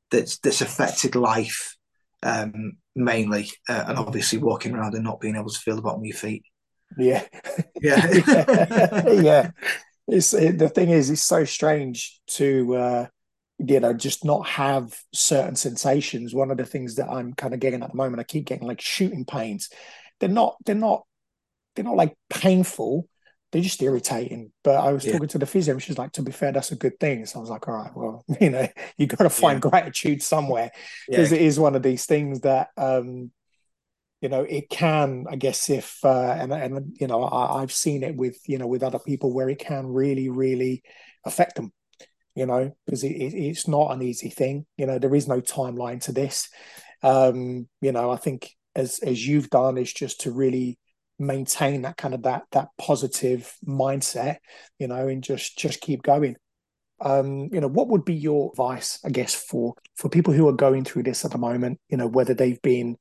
that's 0.10 0.38
that's 0.40 0.62
affected 0.62 1.16
life 1.16 1.78
um, 2.24 2.78
mainly, 2.96 3.50
uh, 3.70 3.86
and 3.88 3.98
obviously 3.98 4.38
walking 4.38 4.74
around 4.74 4.94
and 4.94 5.04
not 5.04 5.22
being 5.22 5.36
able 5.36 5.50
to 5.50 5.60
feel 5.60 5.76
the 5.76 5.82
bottom 5.82 6.02
of 6.02 6.06
your 6.06 6.16
feet. 6.16 6.44
Yeah, 6.98 7.26
yeah, 7.82 8.12
yeah, 9.08 9.52
it's 10.08 10.34
it, 10.34 10.58
the 10.58 10.70
thing 10.70 10.90
is, 10.90 11.10
it's 11.10 11.24
so 11.24 11.46
strange 11.46 12.20
to 12.28 12.76
uh, 12.76 13.08
you 13.68 13.80
know 13.80 13.94
just 13.94 14.26
not 14.26 14.48
have 14.48 14.98
certain 15.14 15.56
sensations. 15.56 16.34
One 16.34 16.52
of 16.52 16.58
the 16.58 16.66
things 16.66 16.96
that 16.96 17.10
I'm 17.10 17.34
kind 17.34 17.54
of 17.54 17.60
getting 17.60 17.84
at 17.84 17.92
the 17.92 17.98
moment, 17.98 18.20
I 18.20 18.24
keep 18.24 18.46
getting 18.46 18.68
like 18.68 18.82
shooting 18.82 19.26
pains. 19.26 19.70
They're 20.20 20.30
not. 20.30 20.56
They're 20.66 20.76
not. 20.76 21.04
They're 21.76 21.86
not 21.86 21.96
like 21.96 22.16
painful. 22.30 23.08
They're 23.52 23.62
just 23.62 23.82
irritating. 23.82 24.52
But 24.64 24.76
I 24.76 24.94
was 24.94 25.06
yeah. 25.06 25.14
talking 25.14 25.28
to 25.30 25.38
the 25.38 25.46
physio, 25.46 25.74
and 25.74 25.84
she's 25.84 25.98
like, 25.98 26.14
"To 26.14 26.22
be 26.22 26.32
fair, 26.32 26.52
that's 26.52 26.72
a 26.72 26.76
good 26.76 27.00
thing." 27.00 27.26
So 27.26 27.40
I 27.40 27.42
was 27.42 27.50
like, 27.50 27.68
"All 27.68 27.76
right, 27.76 27.92
well, 27.96 28.26
you 28.42 28.50
know, 28.50 28.68
you 28.98 29.08
got 29.08 29.24
to 29.24 29.30
find 29.30 29.64
yeah. 29.64 29.70
gratitude 29.70 30.24
somewhere 30.24 30.72
because 31.08 31.32
yeah. 31.32 31.38
it 31.38 31.44
is 31.44 31.60
one 31.60 31.76
of 31.76 31.84
these 31.84 32.06
things 32.06 32.42
that." 32.42 32.70
um 32.78 33.32
you 34.22 34.30
know 34.30 34.44
it 34.44 34.70
can 34.70 35.26
i 35.32 35.36
guess 35.36 35.68
if 35.68 35.98
uh, 36.06 36.38
and 36.40 36.54
and 36.54 36.96
you 37.00 37.08
know 37.08 37.24
I, 37.24 37.62
have 37.62 37.72
seen 37.72 38.04
it 38.04 38.16
with 38.16 38.38
you 38.48 38.60
know 38.60 38.68
with 38.68 38.84
other 38.84 39.00
people 39.00 39.34
where 39.34 39.50
it 39.50 39.58
can 39.58 39.88
really 39.88 40.30
really 40.30 40.84
affect 41.26 41.56
them 41.56 41.74
you 42.36 42.46
know 42.46 42.72
because 42.86 43.04
it, 43.04 43.12
it, 43.12 43.34
it's 43.34 43.68
not 43.68 43.92
an 43.92 44.02
easy 44.02 44.30
thing 44.30 44.66
you 44.78 44.86
know 44.86 45.00
there 45.00 45.16
is 45.16 45.28
no 45.28 45.42
timeline 45.42 46.02
to 46.02 46.12
this 46.12 46.50
um 47.04 47.68
you 47.82 47.92
know 47.92 48.12
i 48.12 48.16
think 48.16 48.52
as 48.76 49.00
as 49.00 49.26
you've 49.26 49.50
done 49.50 49.78
is 49.78 49.92
just 49.92 50.22
to 50.22 50.32
really 50.32 50.78
maintain 51.20 51.84
that 51.84 51.98
kind 51.98 52.14
of 52.14 52.24
that 52.24 52.44
that 52.52 52.70
positive 52.78 53.54
mindset 53.66 54.38
you 54.80 54.88
know 54.88 55.08
and 55.08 55.24
just 55.24 55.58
just 55.58 55.82
keep 55.82 56.02
going 56.02 56.36
um, 57.04 57.50
you 57.52 57.60
know, 57.60 57.68
what 57.68 57.88
would 57.88 58.06
be 58.06 58.14
your 58.14 58.52
advice, 58.52 59.00
I 59.04 59.10
guess, 59.10 59.34
for 59.34 59.74
for 59.96 60.08
people 60.08 60.36
who 60.36 60.48
are 60.48 60.54
going 60.54 60.84
through 60.84 61.02
this 61.02 61.26
at 61.26 61.32
the 61.32 61.40
moment? 61.40 61.80
You 61.90 61.98
know, 61.98 62.06
whether 62.06 62.36
they've 62.36 62.62
been 62.62 62.96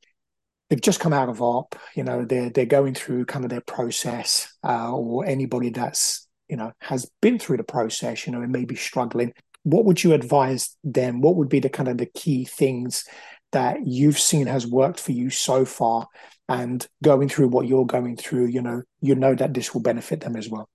they've 0.71 0.81
just 0.81 1.01
come 1.01 1.13
out 1.13 1.29
of 1.29 1.43
op 1.43 1.77
you 1.95 2.05
know 2.05 2.25
they're 2.25 2.49
they're 2.49 2.65
going 2.65 2.95
through 2.95 3.27
kind 3.27 3.45
of 3.45 3.51
their 3.51 3.61
process 3.61 4.57
uh, 4.65 4.91
or 4.91 5.27
anybody 5.27 5.69
that's 5.69 6.27
you 6.51 6.57
know 6.57 6.73
has 6.81 7.11
been 7.23 7.39
through 7.39 7.57
the 7.57 7.65
process 7.65 8.27
you 8.27 8.33
know 8.33 8.43
and 8.43 8.53
maybe 8.53 8.77
struggling 8.77 9.33
what 9.63 9.85
would 9.85 10.03
you 10.03 10.15
advise 10.15 10.75
them? 10.83 11.21
What 11.21 11.37
would 11.37 11.51
be 11.51 11.61
the 11.61 11.69
kind 11.69 11.91
of 11.91 11.99
the 11.99 12.07
key 12.07 12.47
things 12.47 13.05
that 13.53 13.87
you've 13.87 14.19
seen 14.19 14.47
has 14.47 14.67
worked 14.67 14.99
for 14.99 15.13
you 15.13 15.29
so 15.29 15.67
far 15.67 16.09
and 16.49 16.87
going 17.05 17.29
through 17.29 17.49
what 17.49 17.69
you're 17.69 17.85
going 17.85 18.17
through 18.17 18.47
you 18.47 18.63
know 18.63 18.83
you 19.03 19.15
know 19.15 19.35
that 19.35 19.53
this 19.53 19.75
will 19.75 19.83
benefit 19.83 20.21
them 20.21 20.37
as 20.37 20.49
well? 20.49 20.69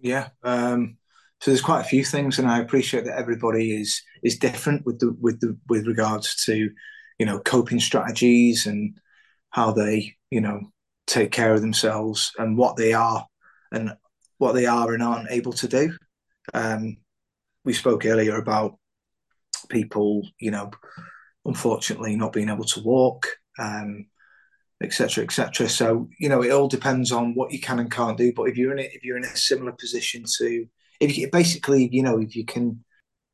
Yeah 0.00 0.28
um 0.42 0.98
so 1.40 1.50
there's 1.50 1.62
quite 1.62 1.80
a 1.80 1.88
few 1.88 2.02
things 2.02 2.38
and 2.38 2.48
i 2.48 2.60
appreciate 2.60 3.04
that 3.04 3.18
everybody 3.18 3.72
is 3.76 4.02
is 4.22 4.38
different 4.38 4.86
with 4.86 4.98
the 5.00 5.14
with 5.20 5.40
the 5.40 5.56
with 5.68 5.86
regards 5.86 6.44
to 6.44 6.70
you 7.18 7.26
know 7.26 7.38
coping 7.40 7.80
strategies 7.80 8.66
and 8.66 8.98
how 9.56 9.72
they, 9.72 10.14
you 10.30 10.40
know, 10.40 10.60
take 11.06 11.32
care 11.32 11.54
of 11.54 11.62
themselves 11.62 12.30
and 12.38 12.58
what 12.58 12.76
they 12.76 12.92
are 12.92 13.26
and 13.72 13.96
what 14.38 14.52
they 14.52 14.66
are 14.66 14.92
and 14.92 15.02
aren't 15.02 15.30
able 15.30 15.52
to 15.52 15.68
do. 15.68 15.96
Um, 16.54 16.98
we 17.64 17.72
spoke 17.72 18.04
earlier 18.04 18.36
about 18.36 18.78
people, 19.68 20.26
you 20.38 20.50
know, 20.50 20.70
unfortunately 21.44 22.16
not 22.16 22.32
being 22.32 22.48
able 22.48 22.64
to 22.64 22.82
walk, 22.82 23.26
um, 23.58 24.06
etc., 24.82 25.24
etc. 25.24 25.68
So 25.68 26.08
you 26.18 26.28
know, 26.28 26.42
it 26.42 26.52
all 26.52 26.68
depends 26.68 27.12
on 27.12 27.34
what 27.34 27.52
you 27.52 27.60
can 27.60 27.78
and 27.78 27.90
can't 27.90 28.18
do. 28.18 28.32
But 28.34 28.44
if 28.44 28.56
you're 28.56 28.72
in 28.72 28.78
it, 28.78 28.92
if 28.94 29.04
you're 29.04 29.16
in 29.16 29.24
a 29.24 29.36
similar 29.36 29.72
position 29.72 30.24
to, 30.38 30.66
if 31.00 31.16
you 31.16 31.30
basically, 31.30 31.88
you 31.90 32.02
know, 32.02 32.18
if 32.18 32.36
you 32.36 32.44
can, 32.44 32.84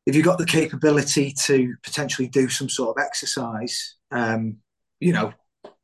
if 0.06 0.14
you've 0.14 0.24
got 0.24 0.38
the 0.38 0.46
capability 0.46 1.34
to 1.44 1.74
potentially 1.82 2.28
do 2.28 2.48
some 2.48 2.68
sort 2.68 2.96
of 2.96 3.02
exercise, 3.04 3.96
um, 4.10 4.56
you 5.00 5.12
know, 5.12 5.32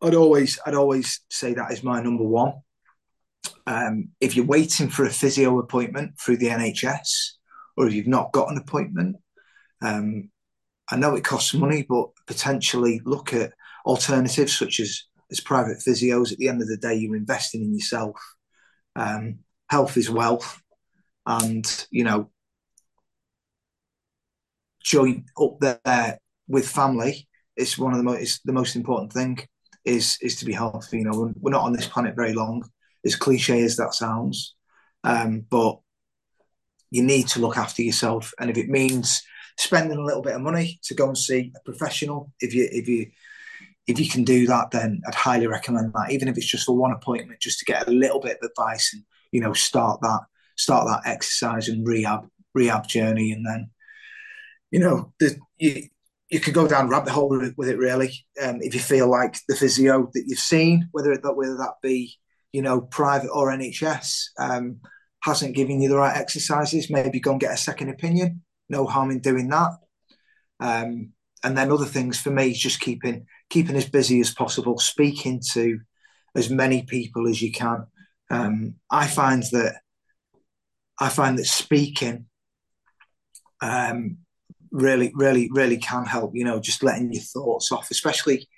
I'd 0.01 0.15
always 0.15 0.59
I'd 0.65 0.75
always 0.75 1.21
say 1.31 1.55
that 1.55 1.73
is 1.73 1.83
my 1.83 2.01
number 2.01 2.25
one. 2.25 2.55
Um, 3.69 4.09
if 4.19 4.35
you're 4.35 4.47
waiting 4.47 4.89
for 4.89 5.05
a 5.05 5.11
physio 5.11 5.59
appointment 5.59 6.19
through 6.19 6.39
the 6.39 6.47
NHS, 6.47 7.33
or 7.77 7.87
if 7.87 7.93
you've 7.93 8.07
not 8.07 8.33
got 8.33 8.51
an 8.51 8.57
appointment, 8.57 9.17
um, 9.83 10.31
I 10.91 10.97
know 10.97 11.15
it 11.15 11.23
costs 11.23 11.53
money, 11.53 11.85
but 11.87 12.09
potentially 12.27 13.03
look 13.05 13.35
at 13.35 13.53
alternatives 13.85 14.57
such 14.57 14.81
as 14.81 15.05
as 15.31 15.41
private 15.41 15.81
physios. 15.87 16.33
At 16.33 16.39
the 16.39 16.49
end 16.49 16.63
of 16.63 16.69
the 16.69 16.79
day, 16.79 16.95
you're 16.95 17.15
investing 17.15 17.63
in 17.63 17.75
yourself. 17.75 18.17
Um, 18.97 19.41
health 19.69 19.99
is 19.99 20.09
wealth, 20.09 20.63
and 21.27 21.87
you 21.91 22.05
know, 22.05 22.31
join 24.83 25.27
up 25.39 25.59
there 25.61 26.19
with 26.49 26.67
family. 26.67 27.29
It's 27.55 27.77
one 27.77 27.93
of 27.93 27.99
the 27.99 28.05
most. 28.05 28.23
It's 28.23 28.41
the 28.47 28.53
most 28.55 28.77
important 28.77 29.13
thing 29.13 29.41
is 29.85 30.17
is 30.23 30.37
to 30.37 30.47
be 30.47 30.55
healthy. 30.55 31.01
You 31.01 31.05
know, 31.05 31.35
we're 31.39 31.51
not 31.51 31.65
on 31.65 31.75
this 31.75 31.87
planet 31.87 32.17
very 32.17 32.33
long, 32.33 32.65
as 33.09 33.17
cliche 33.17 33.63
as 33.63 33.77
that 33.77 33.95
sounds, 33.95 34.55
um, 35.03 35.45
but 35.51 35.81
you 36.91 37.03
need 37.03 37.27
to 37.29 37.41
look 37.41 37.57
after 37.57 37.83
yourself. 37.83 38.33
And 38.39 38.51
if 38.51 38.57
it 38.57 38.69
means 38.69 39.23
spending 39.57 39.99
a 39.99 40.05
little 40.05 40.23
bit 40.23 40.37
of 40.37 40.41
money 40.41 40.79
to 40.85 40.95
go 40.95 41.09
and 41.09 41.19
see 41.19 41.53
a 41.57 41.61
professional, 41.65 42.33
if 42.41 42.55
you 42.55 42.69
if 42.71 42.89
you 42.89 43.11
if 43.87 43.99
you 43.99 44.09
can 44.09 44.23
do 44.23 44.47
that, 44.47 44.71
then 44.71 45.01
I'd 45.07 45.15
highly 45.15 45.47
recommend 45.47 45.93
that. 45.95 46.13
Even 46.13 46.29
if 46.29 46.37
it's 46.37 46.47
just 46.47 46.67
for 46.67 46.77
one 46.77 46.93
appointment, 46.93 47.41
just 47.41 47.59
to 47.61 47.65
get 47.65 47.89
a 47.89 47.91
little 47.91 48.21
bit 48.21 48.39
of 48.41 48.51
advice 48.51 48.93
and 48.93 49.03
you 49.33 49.41
know 49.41 49.53
start 49.53 50.01
that 50.03 50.21
start 50.57 50.87
that 50.87 51.11
exercise 51.11 51.69
and 51.69 51.87
rehab 51.87 52.29
rehab 52.55 52.87
journey, 52.87 53.33
and 53.33 53.45
then 53.47 53.71
you 54.71 54.79
know 54.79 55.13
the 55.19 55.37
you, 55.59 55.89
you 56.31 56.41
could 56.41 56.55
go 56.55 56.69
down 56.69 56.89
rabbit 56.89 57.11
hole 57.11 57.31
with 57.31 57.43
it, 57.43 57.55
with 57.57 57.69
it 57.69 57.79
really. 57.79 58.13
Um, 58.43 58.59
if 58.61 58.75
you 58.75 58.81
feel 58.81 59.11
like 59.11 59.39
the 59.49 59.57
physio 59.57 60.11
that 60.13 60.25
you've 60.27 60.39
seen, 60.39 60.89
whether 60.93 61.17
that 61.17 61.35
whether 61.35 61.57
that 61.57 61.75
be 61.83 62.15
you 62.53 62.63
know 62.63 62.81
private 62.81 63.31
or 63.31 63.49
NHS, 63.49 64.31
um, 64.39 64.81
hasn't 65.23 65.57
given 65.57 65.81
you 65.81 65.89
the 65.89 65.97
right 65.97 66.17
exercises, 66.17 66.91
maybe 66.91 67.21
go 67.21 67.33
and 67.33 67.41
get 67.41 67.55
a 67.55 67.57
second 67.57 67.89
opinion. 67.91 68.43
No 68.69 68.87
harm 68.87 69.11
in 69.11 69.21
doing 69.21 69.49
that. 69.49 69.73
Um, 70.61 71.13
and 71.45 71.57
then 71.57 71.71
other 71.71 71.85
things 71.85 72.21
for 72.21 72.31
me 72.31 72.51
is 72.51 72.59
just 72.59 72.81
keeping 72.81 73.27
keeping 73.51 73.77
as 73.77 73.89
busy 73.89 74.21
as 74.21 74.33
possible, 74.33 74.79
speaking 74.79 75.41
to 75.53 75.81
as 76.35 76.51
many 76.51 76.83
people 76.83 77.29
as 77.29 77.41
you 77.41 77.53
can. 77.53 77.87
Um, 78.31 78.75
I 78.91 79.07
find 79.07 79.43
that 79.53 79.77
I 81.01 81.09
find 81.09 81.39
that 81.39 81.47
speaking 81.47 82.27
um, 83.61 84.19
really, 84.71 85.13
really, 85.15 85.49
really 85.53 85.79
can 85.79 86.05
help. 86.05 86.33
You 86.35 86.45
know, 86.45 86.61
just 86.61 86.83
letting 86.83 87.13
your 87.13 87.23
thoughts 87.23 87.73
off. 87.73 87.91
Especially, 87.91 88.49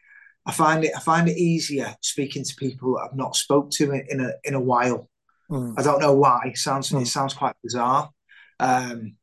I 0.51 0.53
find 0.53 0.84
it 0.84 0.90
I 0.96 0.98
find 0.98 1.28
it 1.28 1.38
easier 1.38 1.94
speaking 2.03 2.42
to 2.42 2.57
people 2.57 2.98
I've 2.98 3.16
not 3.16 3.36
spoke 3.36 3.70
to 3.72 3.92
in, 3.92 4.05
in 4.09 4.20
a 4.20 4.32
in 4.42 4.55
a 4.55 4.61
while. 4.61 5.09
Mm. 5.48 5.74
I 5.78 5.82
don't 5.82 6.01
know 6.01 6.14
why. 6.14 6.40
It 6.46 6.59
sounds 6.59 6.90
mm. 6.90 7.03
it 7.03 7.07
sounds 7.07 7.34
quite 7.34 7.55
bizarre. 7.62 8.11
Um, 8.59 9.14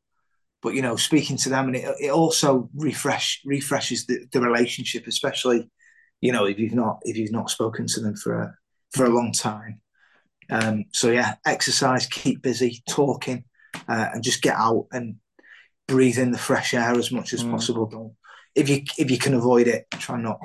but 0.61 0.73
you 0.73 0.81
know, 0.81 0.95
speaking 0.95 1.35
to 1.37 1.49
them 1.49 1.67
and 1.67 1.75
it, 1.75 1.95
it 1.99 2.11
also 2.11 2.69
refresh 2.73 3.41
refreshes 3.43 4.05
the, 4.05 4.25
the 4.31 4.39
relationship, 4.39 5.05
especially 5.05 5.69
you 6.21 6.31
know 6.31 6.45
if 6.45 6.57
you've 6.59 6.73
not 6.73 6.99
if 7.03 7.17
you've 7.17 7.33
not 7.33 7.49
spoken 7.49 7.87
to 7.87 7.99
them 7.99 8.15
for 8.15 8.41
a 8.41 8.55
for 8.91 9.05
a 9.05 9.09
long 9.09 9.33
time. 9.33 9.81
Um, 10.49 10.85
so 10.93 11.11
yeah, 11.11 11.35
exercise, 11.45 12.05
keep 12.05 12.41
busy, 12.41 12.81
talking, 12.89 13.43
uh, 13.89 14.07
and 14.13 14.23
just 14.23 14.41
get 14.41 14.55
out 14.55 14.87
and 14.93 15.17
breathe 15.89 16.19
in 16.19 16.31
the 16.31 16.37
fresh 16.37 16.73
air 16.73 16.93
as 16.93 17.11
much 17.11 17.33
as 17.33 17.43
mm. 17.43 17.51
possible. 17.51 18.15
If 18.55 18.69
you 18.69 18.83
if 18.97 19.11
you 19.11 19.17
can 19.17 19.33
avoid 19.33 19.67
it, 19.67 19.87
try 19.91 20.21
not 20.21 20.39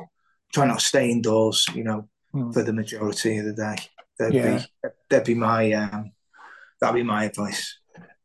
try 0.53 0.67
not 0.67 0.79
to 0.79 0.85
stay 0.85 1.11
indoors. 1.11 1.67
You 1.75 1.85
know, 1.85 2.09
mm. 2.35 2.53
for 2.53 2.63
the 2.63 2.73
majority 2.73 3.39
of 3.39 3.45
the 3.45 3.53
day. 3.53 3.77
That'd 4.19 4.35
yeah. 4.35 4.59
be 4.83 4.89
that'd 5.11 5.27
be 5.27 5.35
my 5.35 5.73
um, 5.73 6.13
that'd 6.81 6.95
be 6.95 7.03
my 7.03 7.25
advice. 7.25 7.79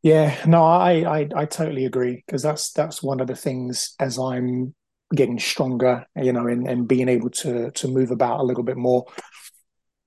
Yeah, 0.03 0.35
no, 0.45 0.63
I 0.63 1.19
I, 1.19 1.29
I 1.35 1.45
totally 1.45 1.85
agree 1.85 2.23
because 2.25 2.43
that's 2.43 2.71
that's 2.71 3.03
one 3.03 3.19
of 3.19 3.27
the 3.27 3.35
things 3.35 3.95
as 3.99 4.17
I'm 4.17 4.73
getting 5.15 5.39
stronger, 5.39 6.05
you 6.15 6.33
know, 6.33 6.47
and, 6.47 6.67
and 6.67 6.87
being 6.87 7.09
able 7.09 7.29
to 7.29 7.71
to 7.71 7.87
move 7.87 8.11
about 8.11 8.39
a 8.39 8.43
little 8.43 8.63
bit 8.63 8.77
more. 8.77 9.05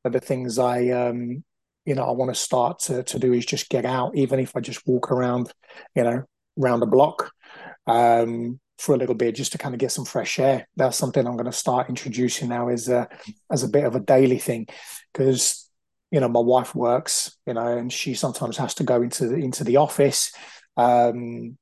But 0.04 0.12
the 0.12 0.20
things 0.20 0.58
I 0.58 0.88
um 0.90 1.44
you 1.84 1.94
know 1.94 2.04
I 2.04 2.12
want 2.12 2.32
to 2.32 2.40
start 2.40 2.80
to 2.80 3.02
to 3.02 3.18
do 3.18 3.32
is 3.32 3.46
just 3.46 3.68
get 3.68 3.84
out, 3.84 4.16
even 4.16 4.38
if 4.38 4.56
I 4.56 4.60
just 4.60 4.86
walk 4.86 5.10
around, 5.10 5.52
you 5.94 6.04
know, 6.04 6.24
round 6.56 6.82
the 6.82 6.86
block 6.86 7.32
um, 7.86 8.60
for 8.80 8.94
a 8.94 8.98
little 8.98 9.14
bit 9.14 9.34
just 9.34 9.52
to 9.52 9.58
kind 9.58 9.74
of 9.74 9.78
get 9.78 9.92
some 9.92 10.04
fresh 10.04 10.38
air. 10.38 10.66
That's 10.74 10.96
something 10.96 11.26
I'm 11.26 11.36
going 11.36 11.44
to 11.44 11.52
start 11.52 11.88
introducing 11.88 12.48
now 12.48 12.68
as 12.68 12.88
a 12.88 13.08
as 13.50 13.62
a 13.62 13.68
bit 13.68 13.84
of 13.84 13.94
a 13.94 14.00
daily 14.00 14.38
thing 14.38 14.66
because 15.12 15.68
you 16.10 16.18
know 16.20 16.28
my 16.28 16.40
wife 16.40 16.74
works, 16.74 17.36
you 17.46 17.54
know, 17.54 17.76
and 17.76 17.92
she 17.92 18.14
sometimes 18.14 18.56
has 18.56 18.74
to 18.74 18.84
go 18.84 19.02
into 19.02 19.28
the, 19.28 19.36
into 19.36 19.64
the 19.64 19.76
office. 19.76 20.32
Um, 20.76 21.58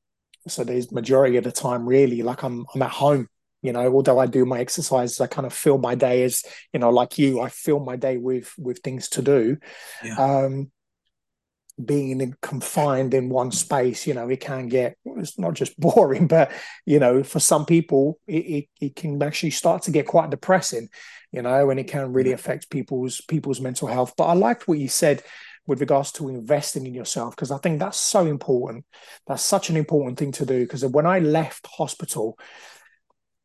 so 0.46 0.64
there's 0.64 0.92
majority 0.92 1.36
of 1.36 1.44
the 1.44 1.52
time 1.52 1.86
really 1.86 2.22
like 2.22 2.42
I'm 2.42 2.64
I'm 2.74 2.82
at 2.82 2.90
home 2.90 3.28
you 3.60 3.72
know 3.72 3.92
although 3.92 4.18
i 4.18 4.26
do 4.26 4.44
my 4.44 4.60
exercises 4.60 5.20
i 5.20 5.26
kind 5.26 5.46
of 5.46 5.52
fill 5.52 5.78
my 5.78 5.94
day 5.94 6.22
as 6.22 6.44
you 6.72 6.78
know 6.78 6.90
like 6.90 7.18
you 7.18 7.40
i 7.40 7.48
fill 7.48 7.80
my 7.80 7.96
day 7.96 8.16
with 8.16 8.52
with 8.56 8.78
things 8.78 9.08
to 9.08 9.20
do 9.20 9.56
yeah. 10.04 10.14
um 10.14 10.70
being 11.84 12.20
in, 12.20 12.34
confined 12.42 13.14
in 13.14 13.28
one 13.28 13.52
space, 13.52 14.06
you 14.06 14.14
know, 14.14 14.28
it 14.28 14.40
can 14.40 14.68
get 14.68 14.96
it's 15.04 15.38
not 15.38 15.54
just 15.54 15.78
boring, 15.80 16.26
but 16.26 16.50
you 16.86 16.98
know, 16.98 17.22
for 17.22 17.40
some 17.40 17.64
people, 17.64 18.18
it, 18.26 18.32
it, 18.32 18.68
it 18.80 18.96
can 18.96 19.22
actually 19.22 19.50
start 19.50 19.82
to 19.82 19.90
get 19.90 20.06
quite 20.06 20.30
depressing, 20.30 20.88
you 21.32 21.42
know, 21.42 21.70
and 21.70 21.78
it 21.78 21.88
can 21.88 22.12
really 22.12 22.32
affect 22.32 22.70
people's 22.70 23.20
people's 23.22 23.60
mental 23.60 23.88
health. 23.88 24.14
But 24.16 24.24
I 24.24 24.34
liked 24.34 24.66
what 24.66 24.78
you 24.78 24.88
said 24.88 25.22
with 25.66 25.80
regards 25.80 26.12
to 26.12 26.28
investing 26.28 26.86
in 26.86 26.94
yourself 26.94 27.36
because 27.36 27.50
I 27.50 27.58
think 27.58 27.78
that's 27.78 27.98
so 27.98 28.26
important. 28.26 28.84
That's 29.26 29.42
such 29.42 29.70
an 29.70 29.76
important 29.76 30.18
thing 30.18 30.32
to 30.32 30.46
do 30.46 30.60
because 30.60 30.84
when 30.84 31.06
I 31.06 31.18
left 31.18 31.66
hospital, 31.66 32.38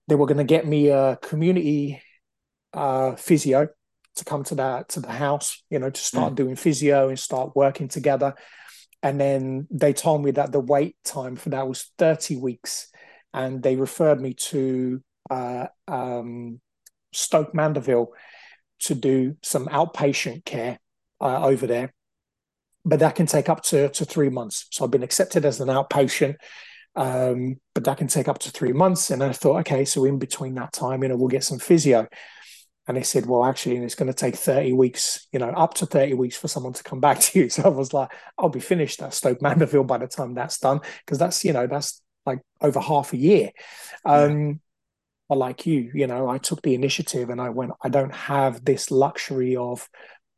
they 0.07 0.15
were 0.15 0.25
going 0.25 0.37
to 0.37 0.43
get 0.43 0.65
me 0.65 0.89
a 0.89 1.17
community 1.21 2.01
uh, 2.73 3.15
physio 3.15 3.69
to 4.15 4.25
come 4.25 4.43
to 4.45 4.55
that 4.55 4.89
to 4.89 4.99
the 4.99 5.11
house, 5.11 5.63
you 5.69 5.79
know, 5.79 5.89
to 5.89 6.01
start 6.01 6.33
mm. 6.33 6.35
doing 6.35 6.55
physio 6.55 7.09
and 7.09 7.19
start 7.19 7.55
working 7.55 7.87
together. 7.87 8.35
And 9.01 9.19
then 9.19 9.67
they 9.69 9.93
told 9.93 10.23
me 10.23 10.31
that 10.31 10.51
the 10.51 10.59
wait 10.59 10.95
time 11.03 11.35
for 11.35 11.49
that 11.49 11.67
was 11.67 11.91
30 11.97 12.37
weeks. 12.37 12.87
And 13.33 13.61
they 13.61 13.75
referred 13.75 14.21
me 14.21 14.33
to 14.35 15.01
uh, 15.29 15.67
um, 15.87 16.61
Stoke 17.11 17.53
Mandeville 17.53 18.13
to 18.81 18.95
do 18.95 19.37
some 19.43 19.67
outpatient 19.67 20.45
care 20.45 20.79
uh, 21.19 21.45
over 21.45 21.67
there. 21.67 21.93
But 22.85 22.99
that 22.99 23.15
can 23.15 23.25
take 23.25 23.49
up 23.49 23.63
to, 23.65 23.89
to 23.89 24.05
three 24.05 24.29
months. 24.29 24.67
So 24.71 24.83
I've 24.83 24.91
been 24.91 25.03
accepted 25.03 25.45
as 25.45 25.61
an 25.61 25.69
outpatient, 25.69 26.35
um, 26.95 27.57
but 27.73 27.85
that 27.85 27.97
can 27.97 28.07
take 28.07 28.27
up 28.27 28.39
to 28.39 28.51
three 28.51 28.73
months. 28.73 29.09
And 29.09 29.23
I 29.23 29.31
thought, 29.31 29.59
okay, 29.61 29.85
so 29.85 30.05
in 30.05 30.19
between 30.19 30.55
that 30.55 30.73
time, 30.73 31.01
you 31.01 31.09
know, 31.09 31.15
we'll 31.15 31.29
get 31.29 31.45
some 31.45 31.59
physio. 31.59 32.07
And 32.87 32.97
they 32.97 33.03
said, 33.03 33.25
well, 33.25 33.45
actually, 33.45 33.77
it's 33.77 33.95
going 33.95 34.11
to 34.11 34.13
take 34.13 34.35
30 34.35 34.73
weeks, 34.73 35.27
you 35.31 35.39
know, 35.39 35.49
up 35.49 35.73
to 35.75 35.85
30 35.85 36.15
weeks 36.15 36.35
for 36.35 36.47
someone 36.49 36.73
to 36.73 36.83
come 36.83 36.99
back 36.99 37.19
to 37.19 37.39
you. 37.39 37.49
So 37.49 37.63
I 37.63 37.69
was 37.69 37.93
like, 37.93 38.11
I'll 38.37 38.49
be 38.49 38.59
finished 38.59 39.01
at 39.01 39.13
Stoke 39.13 39.41
Mandeville 39.41 39.85
by 39.85 39.99
the 39.99 40.07
time 40.07 40.33
that's 40.33 40.59
done, 40.59 40.81
because 41.05 41.17
that's, 41.17 41.45
you 41.45 41.53
know, 41.53 41.67
that's 41.67 42.01
like 42.25 42.39
over 42.61 42.79
half 42.79 43.13
a 43.13 43.17
year. 43.17 43.51
Um, 44.05 44.59
But 45.29 45.37
like 45.37 45.65
you, 45.65 45.91
you 45.93 46.07
know, 46.07 46.27
I 46.27 46.37
took 46.37 46.61
the 46.61 46.75
initiative 46.75 47.29
and 47.29 47.39
I 47.41 47.49
went, 47.49 47.71
I 47.81 47.89
don't 47.89 48.13
have 48.13 48.63
this 48.65 48.91
luxury 48.91 49.55
of 49.55 49.87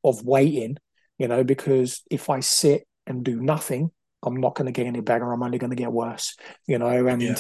of 0.03 0.23
waiting, 0.23 0.77
you 1.17 1.27
know, 1.27 1.43
because 1.43 2.03
if 2.11 2.29
I 2.29 2.39
sit 2.41 2.87
and 3.07 3.23
do 3.23 3.41
nothing, 3.41 3.91
I'm 4.23 4.39
not 4.39 4.55
going 4.55 4.67
to 4.67 4.71
get 4.71 4.87
any 4.87 5.01
better. 5.01 5.31
I'm 5.31 5.43
only 5.43 5.57
going 5.57 5.71
to 5.71 5.75
get 5.75 5.91
worse, 5.91 6.35
you 6.67 6.77
know. 6.77 7.07
And 7.07 7.21
yeah. 7.21 7.35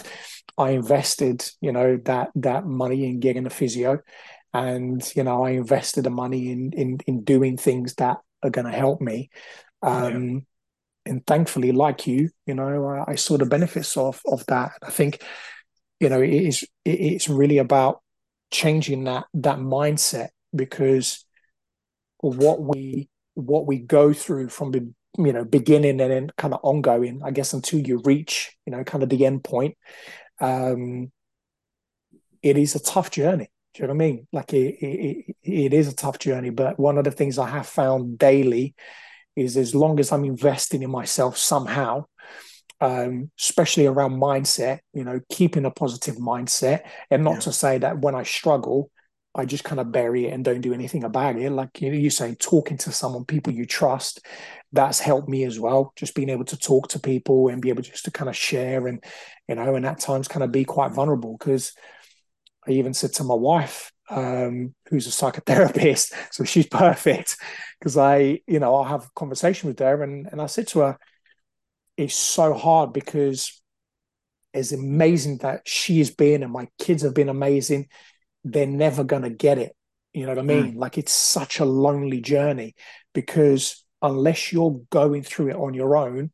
I 0.57 0.71
invested, 0.71 1.47
you 1.61 1.71
know, 1.71 1.97
that 2.05 2.29
that 2.35 2.65
money 2.65 3.05
in 3.05 3.19
getting 3.19 3.45
a 3.45 3.49
physio, 3.49 3.99
and 4.55 5.03
you 5.15 5.23
know, 5.23 5.43
I 5.43 5.51
invested 5.51 6.05
the 6.05 6.09
money 6.09 6.51
in 6.51 6.71
in 6.71 6.99
in 7.05 7.23
doing 7.23 7.57
things 7.57 7.95
that 7.95 8.17
are 8.41 8.49
going 8.49 8.65
to 8.65 8.77
help 8.77 9.01
me. 9.01 9.29
Um, 9.81 10.29
yeah. 10.29 10.39
And 11.07 11.25
thankfully, 11.27 11.71
like 11.71 12.07
you, 12.07 12.29
you 12.47 12.55
know, 12.55 12.87
I, 12.87 13.11
I, 13.11 13.15
saw 13.15 13.37
the 13.37 13.45
benefits 13.45 13.95
of 13.97 14.21
of 14.25 14.45
that. 14.47 14.71
I 14.81 14.89
think, 14.89 15.21
you 15.99 16.09
know, 16.09 16.21
it 16.21 16.33
is 16.33 16.63
it, 16.85 16.89
it's 16.89 17.29
really 17.29 17.57
about 17.57 18.01
changing 18.49 19.03
that 19.03 19.25
that 19.33 19.59
mindset 19.59 20.29
because 20.55 21.25
what 22.19 22.61
we 22.61 23.09
what 23.33 23.67
we 23.67 23.77
go 23.77 24.13
through 24.13 24.49
from 24.49 24.71
the 24.71 24.89
you 25.17 25.33
know 25.33 25.43
beginning 25.43 25.99
and 26.01 26.11
then 26.11 26.31
kind 26.37 26.53
of 26.53 26.59
ongoing 26.63 27.21
i 27.23 27.31
guess 27.31 27.53
until 27.53 27.79
you 27.79 28.01
reach 28.03 28.51
you 28.65 28.71
know 28.71 28.83
kind 28.83 29.03
of 29.03 29.09
the 29.09 29.25
end 29.25 29.43
point 29.43 29.77
um 30.41 31.11
it 32.41 32.57
is 32.57 32.75
a 32.75 32.79
tough 32.83 33.11
journey 33.11 33.49
do 33.75 33.83
you 33.83 33.87
know 33.87 33.93
what 33.93 34.03
i 34.03 34.07
mean 34.07 34.27
like 34.31 34.53
it, 34.53 34.75
it 34.81 35.35
it 35.43 35.73
is 35.73 35.87
a 35.87 35.95
tough 35.95 36.17
journey 36.17 36.49
but 36.49 36.79
one 36.79 36.97
of 36.97 37.03
the 37.03 37.11
things 37.11 37.37
i 37.37 37.47
have 37.47 37.67
found 37.67 38.17
daily 38.17 38.73
is 39.35 39.57
as 39.57 39.75
long 39.75 39.99
as 39.99 40.11
i'm 40.11 40.25
investing 40.25 40.81
in 40.81 40.89
myself 40.89 41.37
somehow 41.37 42.03
um, 42.81 43.31
especially 43.39 43.85
around 43.85 44.19
mindset, 44.19 44.79
you 44.93 45.03
know, 45.03 45.21
keeping 45.29 45.65
a 45.65 45.71
positive 45.71 46.15
mindset, 46.15 46.81
and 47.09 47.23
not 47.23 47.35
yeah. 47.35 47.39
to 47.39 47.53
say 47.53 47.77
that 47.77 47.99
when 47.99 48.15
I 48.15 48.23
struggle, 48.23 48.91
I 49.33 49.45
just 49.45 49.63
kind 49.63 49.79
of 49.79 49.91
bury 49.91 50.27
it 50.27 50.33
and 50.33 50.45
don't 50.45 50.61
do 50.61 50.73
anything 50.73 51.03
about 51.03 51.37
it. 51.37 51.51
Like 51.51 51.81
you 51.81 51.89
know, 51.89 51.97
you 51.97 52.09
say, 52.09 52.35
talking 52.35 52.77
to 52.79 52.91
someone, 52.91 53.25
people 53.25 53.53
you 53.53 53.65
trust, 53.65 54.25
that's 54.71 54.99
helped 54.99 55.29
me 55.29 55.43
as 55.43 55.59
well. 55.59 55.93
Just 55.95 56.15
being 56.15 56.29
able 56.29 56.45
to 56.45 56.57
talk 56.57 56.89
to 56.89 56.99
people 56.99 57.47
and 57.47 57.61
be 57.61 57.69
able 57.69 57.81
just 57.81 58.05
to 58.05 58.11
kind 58.11 58.29
of 58.29 58.35
share 58.35 58.87
and 58.87 59.03
you 59.47 59.55
know, 59.55 59.75
and 59.75 59.85
at 59.85 59.99
times 59.99 60.27
kind 60.27 60.43
of 60.43 60.51
be 60.51 60.65
quite 60.65 60.91
vulnerable. 60.91 61.37
Because 61.37 61.73
I 62.67 62.71
even 62.71 62.93
said 62.93 63.13
to 63.13 63.23
my 63.23 63.35
wife, 63.35 63.91
um, 64.09 64.73
who's 64.89 65.07
a 65.07 65.09
psychotherapist, 65.09 66.13
so 66.31 66.43
she's 66.43 66.67
perfect. 66.67 67.37
Because 67.79 67.97
I, 67.97 68.41
you 68.47 68.59
know, 68.59 68.75
I'll 68.75 68.83
have 68.83 69.05
a 69.05 69.09
conversation 69.15 69.67
with 69.67 69.79
her, 69.79 70.03
and 70.03 70.27
and 70.31 70.41
I 70.41 70.45
said 70.47 70.67
to 70.69 70.79
her, 70.79 70.97
it's 71.97 72.15
so 72.15 72.53
hard 72.53 72.93
because 72.93 73.61
it's 74.53 74.71
amazing 74.71 75.37
that 75.39 75.67
she 75.67 75.97
has 75.99 76.11
been 76.11 76.41
and 76.41 76.51
my 76.51 76.67
kids 76.79 77.03
have 77.03 77.13
been 77.13 77.27
amazing 77.27 77.89
they're 78.45 78.67
never 78.67 79.03
going 79.03 79.23
to 79.23 79.29
get 79.29 79.57
it. 79.57 79.75
You 80.13 80.23
know 80.23 80.29
what 80.29 80.39
I 80.39 80.43
mean? 80.43 80.73
Mm. 80.73 80.77
Like 80.77 80.97
it's 80.97 81.11
such 81.11 81.59
a 81.59 81.65
lonely 81.65 82.21
journey 82.21 82.75
because 83.13 83.83
unless 84.01 84.53
you're 84.53 84.79
going 84.91 85.23
through 85.23 85.49
it 85.49 85.55
on 85.55 85.73
your 85.73 85.97
own 85.97 86.31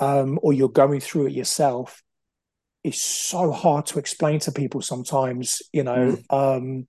um, 0.00 0.40
or 0.42 0.52
you're 0.52 0.70
going 0.70 0.98
through 0.98 1.26
it 1.26 1.32
yourself, 1.34 2.02
it's 2.84 3.00
so 3.00 3.50
hard 3.50 3.86
to 3.86 3.98
explain 3.98 4.38
to 4.40 4.52
people 4.52 4.82
sometimes, 4.82 5.62
you 5.72 5.82
know, 5.82 6.18
mm. 6.30 6.58
um, 6.58 6.86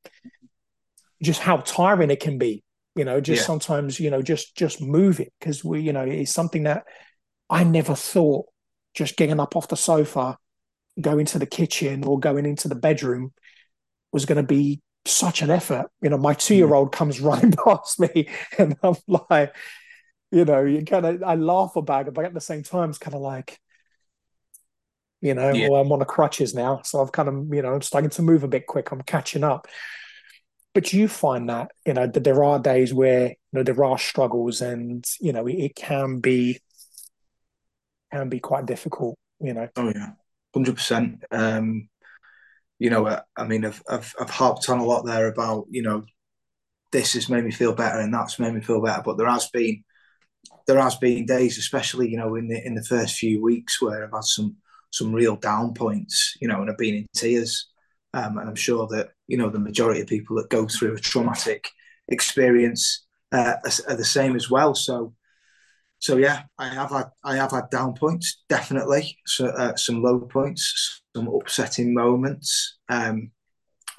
just 1.24 1.40
how 1.40 1.58
tiring 1.58 2.12
it 2.12 2.20
can 2.20 2.38
be. 2.38 2.64
You 2.96 3.06
know, 3.06 3.20
just 3.20 3.42
yeah. 3.42 3.48
sometimes, 3.48 4.00
you 4.00 4.10
know, 4.10 4.22
just 4.22 4.56
just 4.56 4.82
move 4.82 5.20
it 5.20 5.34
because 5.40 5.64
we, 5.64 5.82
you 5.82 5.92
know, 5.92 6.04
it's 6.04 6.32
something 6.32 6.64
that 6.64 6.84
I 7.50 7.64
never 7.64 7.96
thought 7.96 8.46
just 8.94 9.18
getting 9.18 9.40
up 9.40 9.56
off 9.56 9.68
the 9.68 9.76
sofa, 9.76 10.38
going 11.00 11.26
to 11.28 11.40
the 11.40 11.46
kitchen 11.46 12.06
or 12.06 12.20
going 12.20 12.46
into 12.46 12.68
the 12.68 12.76
bedroom 12.76 13.34
was 14.14 14.26
going 14.26 14.38
to 14.38 14.48
be 14.48 14.82
such 15.06 15.42
an 15.42 15.50
effort. 15.50 15.88
You 16.02 16.10
know, 16.10 16.18
my 16.18 16.34
two 16.34 16.56
year 16.56 16.74
old 16.74 16.94
comes 16.94 17.20
running 17.22 17.52
past 17.52 18.00
me, 18.00 18.30
and 18.58 18.76
I'm 18.82 18.96
like, 19.08 19.54
you 20.32 20.46
know, 20.46 20.64
you 20.64 20.84
kind 20.86 21.06
of, 21.06 21.24
I 21.24 21.36
laugh 21.36 21.76
about 21.76 22.08
it, 22.08 22.14
but 22.14 22.26
at 22.26 22.34
the 22.34 22.42
same 22.42 22.64
time, 22.64 22.90
it's 22.90 22.98
kind 22.98 23.16
of 23.16 23.22
like, 23.22 23.60
you 25.22 25.34
know, 25.34 25.52
yeah. 25.52 25.70
well, 25.70 25.82
I'm 25.82 25.92
on 25.92 26.00
the 26.00 26.06
crutches 26.06 26.54
now. 26.54 26.82
So 26.84 27.02
I've 27.02 27.12
kind 27.12 27.30
of, 27.30 27.54
you 27.54 27.62
know, 27.62 27.74
I'm 27.74 27.82
starting 27.82 28.10
to 28.12 28.22
move 28.22 28.44
a 28.44 28.48
bit 28.48 28.68
quick. 28.68 28.92
I'm 28.92 29.02
catching 29.02 29.44
up. 29.44 29.68
But 30.74 30.92
you 30.92 31.08
find 31.08 31.50
that, 31.50 31.72
you 31.86 31.94
know, 31.94 32.06
that 32.06 32.24
there 32.24 32.44
are 32.44 32.60
days 32.60 32.94
where, 32.94 33.30
you 33.30 33.36
know, 33.54 33.64
there 33.64 33.84
are 33.84 33.98
struggles 33.98 34.62
and, 34.62 35.06
you 35.22 35.32
know, 35.32 35.48
it, 35.48 35.54
it 35.54 35.76
can 35.76 36.20
be, 36.20 36.60
can 38.12 38.28
be 38.28 38.40
quite 38.40 38.66
difficult, 38.66 39.18
you 39.40 39.54
know. 39.54 39.70
Oh, 39.78 39.92
yeah. 39.96 40.12
100%. 40.56 41.24
Um, 41.32 41.90
you 42.78 42.90
know, 42.90 43.06
uh, 43.06 43.22
I 43.38 43.46
mean, 43.46 43.64
I've, 43.66 43.82
I've, 43.90 44.14
I've 44.20 44.30
harped 44.30 44.70
on 44.70 44.80
a 44.80 44.86
lot 44.86 45.06
there 45.06 45.28
about, 45.28 45.68
you 45.70 45.82
know, 45.82 46.04
this 46.92 47.14
has 47.14 47.30
made 47.30 47.46
me 47.46 47.52
feel 47.52 47.74
better 47.74 48.00
and 48.00 48.14
that's 48.14 48.38
made 48.38 48.54
me 48.54 48.62
feel 48.62 48.82
better. 48.82 49.02
But 49.04 49.18
there 49.18 49.30
has 49.30 49.50
been, 49.50 49.84
there 50.68 50.80
has 50.80 50.96
been 50.98 51.26
days, 51.26 51.58
especially, 51.58 52.10
you 52.10 52.18
know, 52.18 52.36
in 52.36 52.50
the, 52.50 52.66
in 52.66 52.76
the 52.76 52.84
first 52.84 53.16
few 53.16 53.42
weeks 53.42 53.82
where 53.82 54.04
I've 54.04 54.12
had 54.12 54.24
some, 54.26 54.58
some 54.96 55.12
real 55.12 55.36
down 55.36 55.74
points, 55.74 56.38
you 56.40 56.48
know, 56.48 56.62
and 56.62 56.70
I've 56.70 56.78
been 56.78 56.96
in 56.96 57.08
tears. 57.14 57.68
Um, 58.14 58.38
and 58.38 58.48
I'm 58.48 58.56
sure 58.56 58.88
that, 58.88 59.10
you 59.28 59.36
know, 59.36 59.50
the 59.50 59.60
majority 59.60 60.00
of 60.00 60.08
people 60.08 60.38
that 60.38 60.50
go 60.50 60.68
through 60.68 60.96
a 60.96 61.00
traumatic 61.00 61.68
experience 62.08 63.06
uh, 63.34 63.56
are, 63.66 63.92
are 63.92 63.98
the 63.98 64.06
same 64.06 64.38
as 64.38 64.50
well. 64.50 64.74
So, 64.74 65.14
so 66.00 66.16
yeah, 66.16 66.44
I 66.58 66.70
have 66.70 66.92
had 66.92 67.08
I 67.26 67.36
have 67.36 67.52
had 67.52 67.70
down 67.72 67.94
points 67.94 68.44
definitely, 68.48 69.18
so 69.26 69.48
uh, 69.48 69.76
some 69.76 70.02
low 70.02 70.20
points, 70.22 71.02
some 71.14 71.28
upsetting 71.28 71.94
moments. 71.94 72.78
Um, 72.88 73.32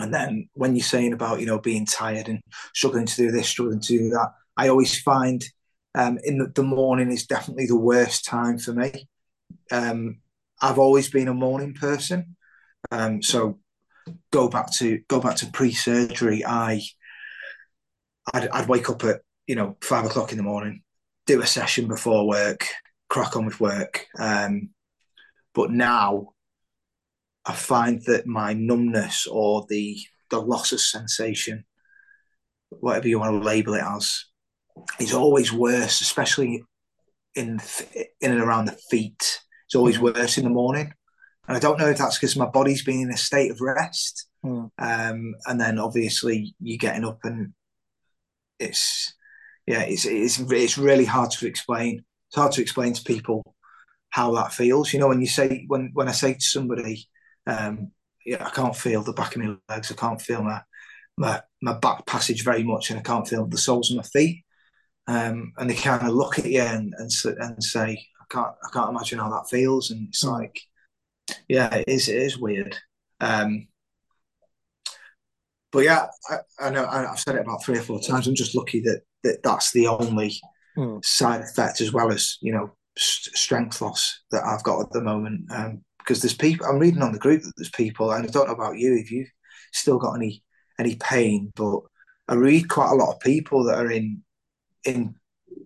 and 0.01 0.15
then 0.15 0.49
when 0.55 0.77
you're 0.77 0.83
saying 0.83 1.13
about 1.13 1.41
you 1.41 1.47
know 1.47 1.59
being 1.59 1.85
tired 1.85 2.29
and 2.29 2.41
struggling 2.75 3.05
to 3.05 3.17
do 3.17 3.31
this, 3.31 3.49
struggling 3.49 3.81
to 3.81 3.99
do 3.99 4.09
that, 4.11 4.31
I 4.57 4.69
always 4.69 4.99
find 4.99 5.45
um, 5.95 6.19
in 6.25 6.39
the, 6.39 6.47
the, 6.55 6.63
morning 6.63 7.11
is 7.11 7.27
definitely 7.27 7.67
the 7.67 7.77
worst 7.77 8.25
time 8.25 8.59
for 8.59 8.73
me. 8.73 9.09
Um, 9.71 10.21
I've 10.61 10.79
always 10.79 11.11
been 11.11 11.29
a 11.29 11.35
morning 11.35 11.75
person, 11.75 12.37
um, 12.91 13.23
so 13.23 13.59
go 14.33 14.49
back 14.49 14.71
to 14.73 15.01
go 15.09 15.21
back 15.21 15.37
to 15.37 15.47
pre-surgery. 15.47 16.45
I 16.45 16.83
I'd, 18.33 18.49
I'd 18.49 18.69
wake 18.69 18.89
up 18.91 19.05
at 19.05 19.21
you 19.47 19.55
know 19.55 19.77
five 19.83 20.05
o'clock 20.05 20.33
in 20.33 20.39
the 20.39 20.45
morning, 20.45 20.83
do 21.27 21.43
a 21.43 21.47
session 21.47 21.89
before 21.89 22.27
work, 22.27 22.67
crack 23.09 23.37
on 23.37 23.47
with 23.47 23.61
work. 23.61 24.07
Um, 24.19 24.71
but 25.55 25.71
now 25.71 26.33
I 27.45 27.53
find 27.53 28.03
that 28.07 28.27
my 28.27 28.53
numbness 28.53 29.27
or 29.27 29.67
the 29.69 29.99
the 30.31 30.41
loss 30.41 30.73
of 30.73 30.81
sensation, 30.81 31.65
whatever 32.71 33.09
you 33.09 33.19
want 33.19 33.41
to 33.41 33.47
label 33.47 33.75
it 33.75 33.83
as, 33.83 34.25
is 34.99 35.15
always 35.15 35.53
worse, 35.53 36.01
especially 36.01 36.65
in 37.35 37.61
in 38.21 38.33
and 38.33 38.41
around 38.41 38.67
the 38.67 38.79
feet. 38.91 39.41
It's 39.77 39.79
always 39.79 39.99
mm. 39.99 40.15
worse 40.15 40.39
in 40.39 40.45
the 40.45 40.51
morning, 40.51 40.91
and 41.47 41.57
I 41.57 41.61
don't 41.61 41.79
know 41.79 41.91
if 41.91 41.99
that's 41.99 42.19
because 42.19 42.35
my 42.35 42.47
body's 42.47 42.83
been 42.83 43.01
in 43.01 43.11
a 43.11 43.17
state 43.17 43.51
of 43.51 43.61
rest, 43.61 44.27
mm. 44.43 44.71
um, 44.79 45.35
and 45.47 45.61
then 45.61 45.79
obviously 45.79 46.55
you're 46.61 46.79
getting 46.79 47.05
up 47.05 47.19
and 47.25 47.53
it's 48.59 49.13
yeah, 49.67 49.83
it's 49.83 50.07
it's 50.07 50.41
it's 50.41 50.79
really 50.79 51.05
hard 51.05 51.31
to 51.33 51.47
explain. 51.47 52.05
It's 52.29 52.37
hard 52.37 52.53
to 52.53 52.63
explain 52.63 52.95
to 52.95 53.05
people 53.05 53.55
how 54.09 54.35
that 54.37 54.55
feels. 54.55 54.95
You 54.95 55.01
know, 55.01 55.09
when 55.09 55.21
you 55.21 55.27
say 55.27 55.65
when 55.69 55.91
when 55.93 56.09
I 56.09 56.13
say 56.13 56.33
to 56.33 56.41
somebody, 56.41 57.07
um, 57.47 57.91
yeah, 58.25 58.47
I 58.47 58.51
can't 58.51 58.75
feel 58.75 59.03
the 59.03 59.13
back 59.13 59.37
of 59.37 59.43
my 59.43 59.57
legs, 59.69 59.93
I 59.93 59.95
can't 59.95 60.23
feel 60.23 60.43
my 60.43 60.63
my 61.19 61.43
my 61.61 61.75
back 61.75 62.07
passage 62.07 62.45
very 62.45 62.63
much, 62.63 62.89
and 62.89 62.99
I 62.99 63.03
can't 63.03 63.29
feel 63.29 63.47
the 63.47 63.59
soles 63.59 63.91
of 63.91 63.99
my 63.99 64.05
feet. 64.05 64.43
um, 65.07 65.53
and 65.57 65.71
they 65.71 65.75
kind 65.75 66.03
of 66.03 66.15
look 66.15 66.39
at 66.39 66.47
you 66.47 66.61
and, 66.61 66.95
and 66.99 67.11
and 67.39 67.63
say, 67.63 68.07
can't 68.31 68.55
I 68.65 68.69
can't 68.73 68.91
imagine 68.91 69.19
how 69.19 69.31
that 69.31 69.49
feels, 69.49 69.91
and 69.91 70.09
it's 70.09 70.25
mm. 70.25 70.33
like, 70.33 70.61
yeah, 71.49 71.75
it 71.75 71.89
is 71.89 72.09
it 72.09 72.17
is 72.17 72.39
weird. 72.39 72.77
Um, 73.21 73.69
but 75.73 75.85
yeah, 75.85 76.07
I, 76.31 76.37
I, 76.59 76.71
know 76.71 76.87
I've 76.87 77.19
said 77.19 77.35
it 77.35 77.43
about 77.43 77.63
three 77.63 77.79
or 77.79 77.83
four 77.83 78.01
times. 78.01 78.27
I'm 78.27 78.35
just 78.35 78.55
lucky 78.55 78.81
that, 78.81 79.03
that 79.25 79.43
that's 79.43 79.73
the 79.73 79.89
only 79.89 80.35
mm. 80.77 81.05
side 81.05 81.43
effect, 81.43 81.81
as 81.81 81.93
well 81.93 82.11
as 82.11 82.39
you 82.41 82.53
know 82.53 82.73
strength 82.97 83.81
loss 83.81 84.23
that 84.31 84.45
I've 84.45 84.63
got 84.63 84.81
at 84.81 84.93
the 84.93 85.03
moment. 85.03 85.51
Um, 85.53 85.83
because 85.99 86.23
there's 86.23 86.35
people 86.35 86.67
I'm 86.67 86.79
reading 86.79 87.03
on 87.03 87.13
the 87.13 87.19
group 87.19 87.43
that 87.43 87.53
there's 87.57 87.71
people, 87.71 88.13
and 88.13 88.25
I 88.25 88.31
don't 88.31 88.47
know 88.47 88.55
about 88.55 88.79
you 88.79 88.95
if 88.95 89.11
you've 89.11 89.31
still 89.73 89.99
got 89.99 90.15
any 90.15 90.43
any 90.79 90.97
pain, 90.97 91.53
but 91.57 91.81
I 92.29 92.35
read 92.35 92.69
quite 92.69 92.93
a 92.93 92.95
lot 92.95 93.13
of 93.13 93.21
people 93.21 93.65
that 93.65 93.79
are 93.79 93.91
in 93.91 94.23
in 94.85 95.17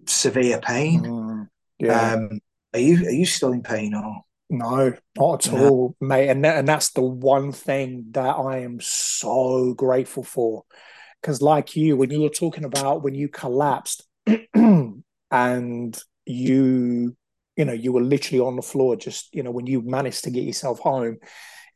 severe 0.06 0.58
pain. 0.60 1.02
Mm, 1.02 1.48
yeah. 1.78 2.12
Um, 2.12 2.40
are 2.74 2.80
you 2.80 3.06
are 3.06 3.10
you 3.10 3.26
still 3.26 3.52
in 3.52 3.62
pain 3.62 3.94
or? 3.94 4.24
No, 4.52 4.92
not 5.16 5.46
at 5.46 5.52
all, 5.52 5.94
mate. 6.00 6.28
And 6.28 6.44
that, 6.44 6.58
and 6.58 6.66
that's 6.66 6.90
the 6.90 7.02
one 7.02 7.52
thing 7.52 8.06
that 8.10 8.36
I 8.36 8.58
am 8.58 8.80
so 8.80 9.74
grateful 9.74 10.24
for, 10.24 10.64
because 11.22 11.40
like 11.40 11.76
you, 11.76 11.96
when 11.96 12.10
you 12.10 12.22
were 12.22 12.28
talking 12.28 12.64
about 12.64 13.04
when 13.04 13.14
you 13.14 13.28
collapsed, 13.28 14.08
and 14.54 16.02
you, 16.26 17.16
you 17.56 17.64
know, 17.64 17.72
you 17.72 17.92
were 17.92 18.00
literally 18.00 18.40
on 18.40 18.56
the 18.56 18.62
floor, 18.62 18.96
just 18.96 19.32
you 19.32 19.44
know, 19.44 19.52
when 19.52 19.68
you 19.68 19.82
managed 19.82 20.24
to 20.24 20.30
get 20.30 20.42
yourself 20.42 20.80
home, 20.80 21.18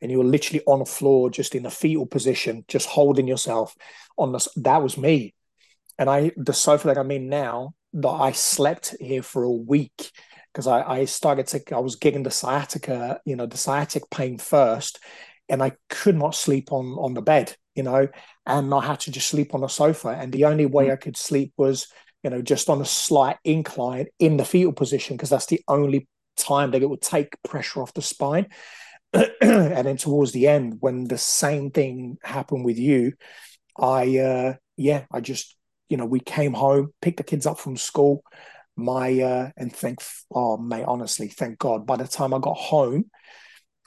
and 0.01 0.11
you 0.11 0.17
were 0.17 0.25
literally 0.25 0.63
on 0.67 0.79
the 0.79 0.85
floor, 0.85 1.29
just 1.29 1.55
in 1.55 1.65
a 1.65 1.71
fetal 1.71 2.05
position, 2.05 2.65
just 2.67 2.89
holding 2.89 3.25
yourself 3.27 3.73
on 4.17 4.33
this. 4.33 4.49
That 4.57 4.83
was 4.83 4.97
me, 4.97 5.33
and 5.97 6.09
I 6.09 6.33
the 6.35 6.53
sofa 6.53 6.89
that 6.89 6.97
I'm 6.97 7.11
in 7.11 7.29
now 7.29 7.73
that 7.93 8.09
I 8.09 8.33
slept 8.33 8.95
here 8.99 9.23
for 9.23 9.43
a 9.43 9.51
week 9.51 10.11
because 10.55 10.67
I, 10.67 10.99
I 10.99 11.05
started 11.05 11.47
to 11.47 11.75
I 11.75 11.79
was 11.79 11.97
getting 11.97 12.23
the 12.23 12.31
sciatica, 12.31 13.19
you 13.25 13.35
know, 13.35 13.45
the 13.45 13.57
sciatic 13.57 14.09
pain 14.09 14.37
first, 14.37 14.99
and 15.49 15.61
I 15.61 15.73
could 15.89 16.15
not 16.15 16.33
sleep 16.33 16.71
on 16.71 16.93
on 16.93 17.13
the 17.13 17.21
bed, 17.21 17.53
you 17.75 17.83
know, 17.83 18.07
and 18.45 18.73
I 18.73 18.85
had 18.85 19.01
to 19.01 19.11
just 19.11 19.27
sleep 19.27 19.53
on 19.53 19.59
the 19.59 19.67
sofa. 19.67 20.09
And 20.17 20.31
the 20.31 20.45
only 20.45 20.65
way 20.65 20.87
mm. 20.87 20.93
I 20.93 20.95
could 20.95 21.17
sleep 21.17 21.51
was, 21.57 21.87
you 22.23 22.29
know, 22.29 22.41
just 22.41 22.69
on 22.69 22.79
a 22.81 22.85
slight 22.85 23.35
incline 23.43 24.07
in 24.17 24.37
the 24.37 24.45
fetal 24.45 24.71
position 24.71 25.17
because 25.17 25.29
that's 25.29 25.47
the 25.47 25.61
only 25.67 26.07
time 26.37 26.71
that 26.71 26.81
it 26.81 26.89
would 26.89 27.01
take 27.01 27.35
pressure 27.43 27.81
off 27.81 27.93
the 27.93 28.01
spine. 28.01 28.47
and 29.13 29.87
then 29.87 29.97
towards 29.97 30.31
the 30.31 30.47
end, 30.47 30.77
when 30.79 31.03
the 31.03 31.17
same 31.17 31.69
thing 31.69 32.17
happened 32.23 32.63
with 32.63 32.79
you, 32.79 33.11
I 33.77 34.19
uh 34.19 34.53
yeah, 34.77 35.03
I 35.11 35.19
just 35.19 35.57
you 35.89 35.97
know, 35.97 36.05
we 36.05 36.21
came 36.21 36.53
home, 36.53 36.93
picked 37.01 37.17
the 37.17 37.23
kids 37.23 37.45
up 37.45 37.59
from 37.59 37.75
school. 37.75 38.23
My 38.77 39.21
uh, 39.21 39.51
and 39.55 39.73
thank 39.73 39.99
oh 40.31 40.57
mate, 40.57 40.85
honestly, 40.87 41.27
thank 41.27 41.59
God. 41.59 41.85
By 41.85 41.95
the 41.95 42.07
time 42.07 42.33
I 42.33 42.39
got 42.39 42.57
home, 42.57 43.05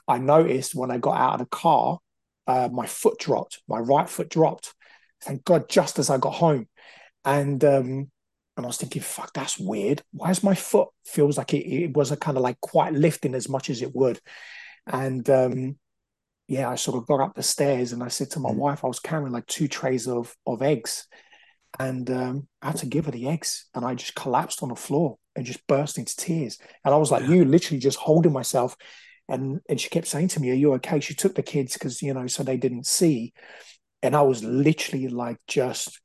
I 0.07 0.17
noticed 0.17 0.73
when 0.73 0.91
I 0.91 0.97
got 0.97 1.17
out 1.17 1.33
of 1.33 1.39
the 1.39 1.45
car, 1.45 1.99
uh, 2.47 2.69
my 2.71 2.87
foot 2.87 3.19
dropped, 3.19 3.61
my 3.67 3.77
right 3.77 4.09
foot 4.09 4.29
dropped. 4.29 4.73
Thank 5.21 5.43
God, 5.43 5.69
just 5.69 5.99
as 5.99 6.09
I 6.09 6.17
got 6.17 6.33
home, 6.33 6.67
and 7.23 7.63
um, 7.63 8.11
and 8.57 8.65
I 8.65 8.67
was 8.67 8.77
thinking, 8.77 9.01
fuck, 9.01 9.31
that's 9.33 9.59
weird. 9.59 10.01
Why 10.11 10.31
is 10.31 10.43
my 10.43 10.55
foot 10.55 10.89
feels 11.05 11.37
like 11.37 11.53
it, 11.53 11.67
it 11.67 11.95
was 11.95 12.11
a 12.11 12.17
kind 12.17 12.37
of 12.37 12.43
like 12.43 12.59
quite 12.59 12.93
lifting 12.93 13.35
as 13.35 13.47
much 13.47 13.69
as 13.69 13.83
it 13.83 13.95
would, 13.95 14.19
and 14.87 15.29
um, 15.29 15.77
yeah, 16.49 16.67
I 16.67 16.75
sort 16.75 16.97
of 16.97 17.05
got 17.05 17.21
up 17.21 17.35
the 17.35 17.43
stairs 17.43 17.93
and 17.93 18.01
I 18.01 18.07
said 18.07 18.31
to 18.31 18.39
my 18.39 18.49
mm. 18.49 18.55
wife, 18.55 18.83
I 18.83 18.87
was 18.87 18.99
carrying 18.99 19.31
like 19.31 19.45
two 19.45 19.67
trays 19.67 20.07
of 20.07 20.35
of 20.47 20.63
eggs, 20.63 21.07
and 21.77 22.09
um, 22.09 22.47
I 22.61 22.67
had 22.67 22.77
to 22.77 22.85
give 22.87 23.05
her 23.05 23.11
the 23.11 23.27
eggs, 23.27 23.65
and 23.75 23.85
I 23.85 23.93
just 23.95 24.15
collapsed 24.15 24.63
on 24.63 24.69
the 24.69 24.75
floor 24.75 25.17
and 25.35 25.45
just 25.45 25.65
burst 25.67 25.97
into 25.97 26.15
tears. 26.15 26.57
And 26.83 26.93
I 26.93 26.97
was 26.97 27.11
like, 27.11 27.23
yeah. 27.23 27.29
"You 27.29 27.45
literally 27.45 27.79
just 27.79 27.97
holding 27.99 28.33
myself." 28.33 28.75
And 29.27 29.59
and 29.69 29.79
she 29.79 29.89
kept 29.89 30.07
saying 30.07 30.29
to 30.29 30.39
me, 30.39 30.51
"Are 30.51 30.55
you 30.55 30.73
okay?" 30.73 30.99
She 30.99 31.13
took 31.13 31.35
the 31.35 31.43
kids 31.43 31.73
because 31.73 32.01
you 32.01 32.13
know, 32.13 32.27
so 32.27 32.43
they 32.43 32.57
didn't 32.57 32.87
see. 32.87 33.33
And 34.01 34.15
I 34.15 34.21
was 34.23 34.43
literally 34.43 35.07
like, 35.09 35.37
just. 35.47 35.99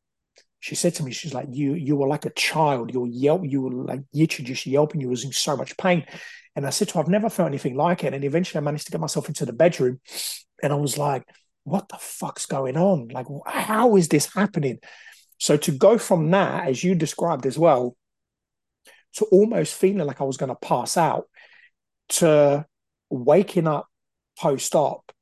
She 0.60 0.74
said 0.74 0.94
to 0.94 1.02
me, 1.02 1.12
"She's 1.12 1.34
like, 1.34 1.48
you 1.50 1.74
you 1.74 1.94
were 1.94 2.08
like 2.08 2.24
a 2.24 2.30
child. 2.30 2.92
You 2.92 3.00
were 3.00 3.08
yelp. 3.08 3.42
You 3.44 3.60
were 3.62 3.84
like 3.84 4.00
literally 4.14 4.46
just 4.46 4.66
yelping. 4.66 5.00
You 5.00 5.10
was 5.10 5.24
in 5.24 5.32
so 5.32 5.56
much 5.56 5.76
pain." 5.76 6.06
And 6.56 6.66
I 6.66 6.70
said 6.70 6.88
to 6.88 6.94
her, 6.94 7.00
"I've 7.00 7.08
never 7.08 7.28
felt 7.28 7.48
anything 7.48 7.76
like 7.76 8.02
it." 8.04 8.14
And 8.14 8.24
eventually, 8.24 8.58
I 8.60 8.62
managed 8.62 8.86
to 8.86 8.92
get 8.92 9.00
myself 9.00 9.28
into 9.28 9.44
the 9.44 9.52
bedroom, 9.52 10.00
and 10.62 10.72
I 10.72 10.76
was 10.76 10.96
like, 10.96 11.24
"What 11.64 11.88
the 11.90 11.98
fuck's 11.98 12.46
going 12.46 12.76
on? 12.78 13.08
Like, 13.08 13.26
how 13.46 13.96
is 13.96 14.08
this 14.08 14.32
happening?" 14.32 14.78
So 15.38 15.56
to 15.56 15.72
go 15.72 15.98
from 15.98 16.30
that, 16.30 16.68
as 16.68 16.82
you 16.82 16.94
described 16.94 17.46
as 17.46 17.58
well, 17.58 17.96
to 19.16 19.24
almost 19.26 19.74
feeling 19.74 20.06
like 20.06 20.20
I 20.20 20.24
was 20.24 20.36
going 20.36 20.48
to 20.48 20.54
pass 20.56 20.96
out, 20.96 21.28
to 22.10 22.66
waking 23.10 23.66
up 23.66 23.86
post 24.38 24.74
op, 24.74 25.12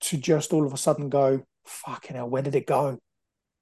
to 0.00 0.16
just 0.16 0.52
all 0.52 0.66
of 0.66 0.72
a 0.72 0.76
sudden 0.76 1.08
go, 1.08 1.42
fucking 1.64 2.16
hell, 2.16 2.28
where 2.28 2.42
did 2.42 2.54
it 2.54 2.66
go? 2.66 2.98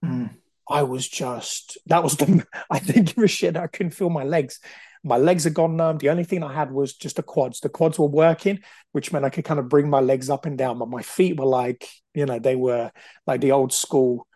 Mm. 0.04 0.30
I 0.68 0.82
was 0.82 1.06
just, 1.06 1.78
that 1.86 2.02
was 2.02 2.16
the, 2.16 2.44
I 2.70 2.78
didn't 2.78 3.14
give 3.14 3.24
a 3.24 3.28
shit. 3.28 3.56
I 3.56 3.66
couldn't 3.66 3.92
feel 3.92 4.10
my 4.10 4.24
legs. 4.24 4.60
My 5.02 5.18
legs 5.18 5.44
had 5.44 5.54
gone 5.54 5.76
numb. 5.76 5.98
The 5.98 6.08
only 6.08 6.24
thing 6.24 6.42
I 6.42 6.52
had 6.52 6.72
was 6.72 6.94
just 6.94 7.16
the 7.16 7.22
quads. 7.22 7.60
The 7.60 7.68
quads 7.68 7.98
were 7.98 8.06
working, 8.06 8.60
which 8.92 9.12
meant 9.12 9.24
I 9.24 9.30
could 9.30 9.44
kind 9.44 9.60
of 9.60 9.68
bring 9.68 9.90
my 9.90 10.00
legs 10.00 10.30
up 10.30 10.46
and 10.46 10.56
down, 10.56 10.78
but 10.78 10.88
my 10.88 11.02
feet 11.02 11.38
were 11.38 11.46
like, 11.46 11.86
you 12.14 12.24
know, 12.24 12.38
they 12.38 12.56
were 12.56 12.90
like 13.26 13.42
the 13.42 13.52
old 13.52 13.72
school 13.72 14.26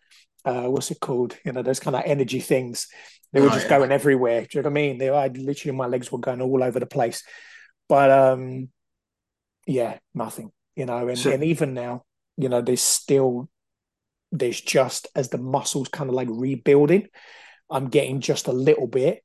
uh, 0.45 0.65
what's 0.65 0.91
it 0.91 1.01
called? 1.01 1.37
You 1.45 1.53
know, 1.53 1.63
those 1.63 1.81
kind 1.81 1.97
of 1.97 2.03
energy 2.05 2.41
things. 2.41 2.89
They 3.33 3.41
were 3.41 3.49
oh, 3.49 3.55
just 3.55 3.65
yeah. 3.65 3.79
going 3.79 3.93
everywhere. 3.93 4.43
Do 4.43 4.49
you 4.53 4.63
know 4.63 4.69
what 4.69 4.79
I 4.79 4.81
mean? 4.81 4.99
They, 4.99 5.11
I 5.11 5.27
literally, 5.29 5.77
my 5.77 5.87
legs 5.87 6.11
were 6.11 6.19
going 6.19 6.41
all 6.41 6.63
over 6.63 6.81
the 6.81 6.87
place. 6.87 7.23
But 7.89 8.11
um, 8.11 8.69
yeah, 9.67 9.99
nothing. 10.15 10.51
You 10.77 10.87
know, 10.87 11.09
and, 11.09 11.19
so, 11.19 11.31
and 11.31 11.43
even 11.45 11.75
now, 11.75 12.05
you 12.37 12.49
know, 12.49 12.63
there's 12.63 12.83
still 12.83 13.49
there's 14.31 14.61
just 14.61 15.09
as 15.15 15.29
the 15.31 15.39
muscles 15.39 15.89
kind 15.89 16.09
of 16.09 16.15
like 16.15 16.29
rebuilding. 16.31 17.09
I'm 17.71 17.89
getting 17.89 18.21
just 18.21 18.47
a 18.47 18.53
little 18.53 18.87
bit, 18.87 19.23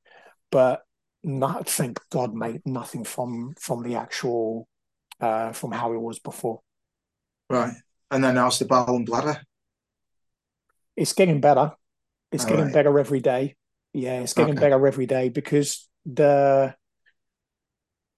but 0.50 0.82
not 1.22 1.68
thank 1.68 2.00
God, 2.10 2.34
mate, 2.34 2.62
nothing 2.64 3.04
from 3.04 3.54
from 3.58 3.82
the 3.82 3.96
actual 3.96 4.68
uh 5.20 5.52
from 5.52 5.72
how 5.72 5.92
it 5.92 6.00
was 6.00 6.18
before. 6.18 6.60
Right. 7.48 7.74
And 8.10 8.22
then 8.22 8.36
how's 8.36 8.58
the 8.58 8.66
bowel 8.66 8.96
and 8.96 9.06
bladder? 9.06 9.42
It's 10.96 11.12
getting 11.12 11.40
better. 11.40 11.72
It's 12.32 12.44
All 12.44 12.50
getting 12.50 12.66
right. 12.66 12.74
better 12.74 12.98
every 12.98 13.20
day. 13.20 13.56
Yeah, 13.92 14.20
it's 14.20 14.34
getting 14.34 14.54
okay. 14.54 14.60
better 14.60 14.86
every 14.86 15.06
day 15.06 15.28
because 15.28 15.88
the 16.04 16.74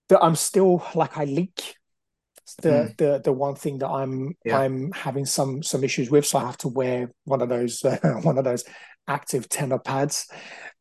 the 0.08 0.20
I'm 0.20 0.36
still 0.36 0.84
like 0.94 1.18
I 1.18 1.24
leak. 1.24 1.76
the 2.62 2.68
mm. 2.68 2.96
the 2.96 3.20
the 3.22 3.32
one 3.32 3.56
thing 3.56 3.78
that 3.78 3.88
I'm 3.88 4.34
yeah. 4.44 4.58
I'm 4.58 4.92
having 4.92 5.26
some 5.26 5.62
some 5.62 5.84
issues 5.84 6.10
with. 6.10 6.26
So 6.26 6.38
I 6.38 6.46
have 6.46 6.58
to 6.58 6.68
wear 6.68 7.12
one 7.24 7.42
of 7.42 7.48
those 7.48 7.84
uh, 7.84 7.98
one 8.22 8.38
of 8.38 8.44
those 8.44 8.64
active 9.06 9.48
tenor 9.48 9.78
pads. 9.78 10.28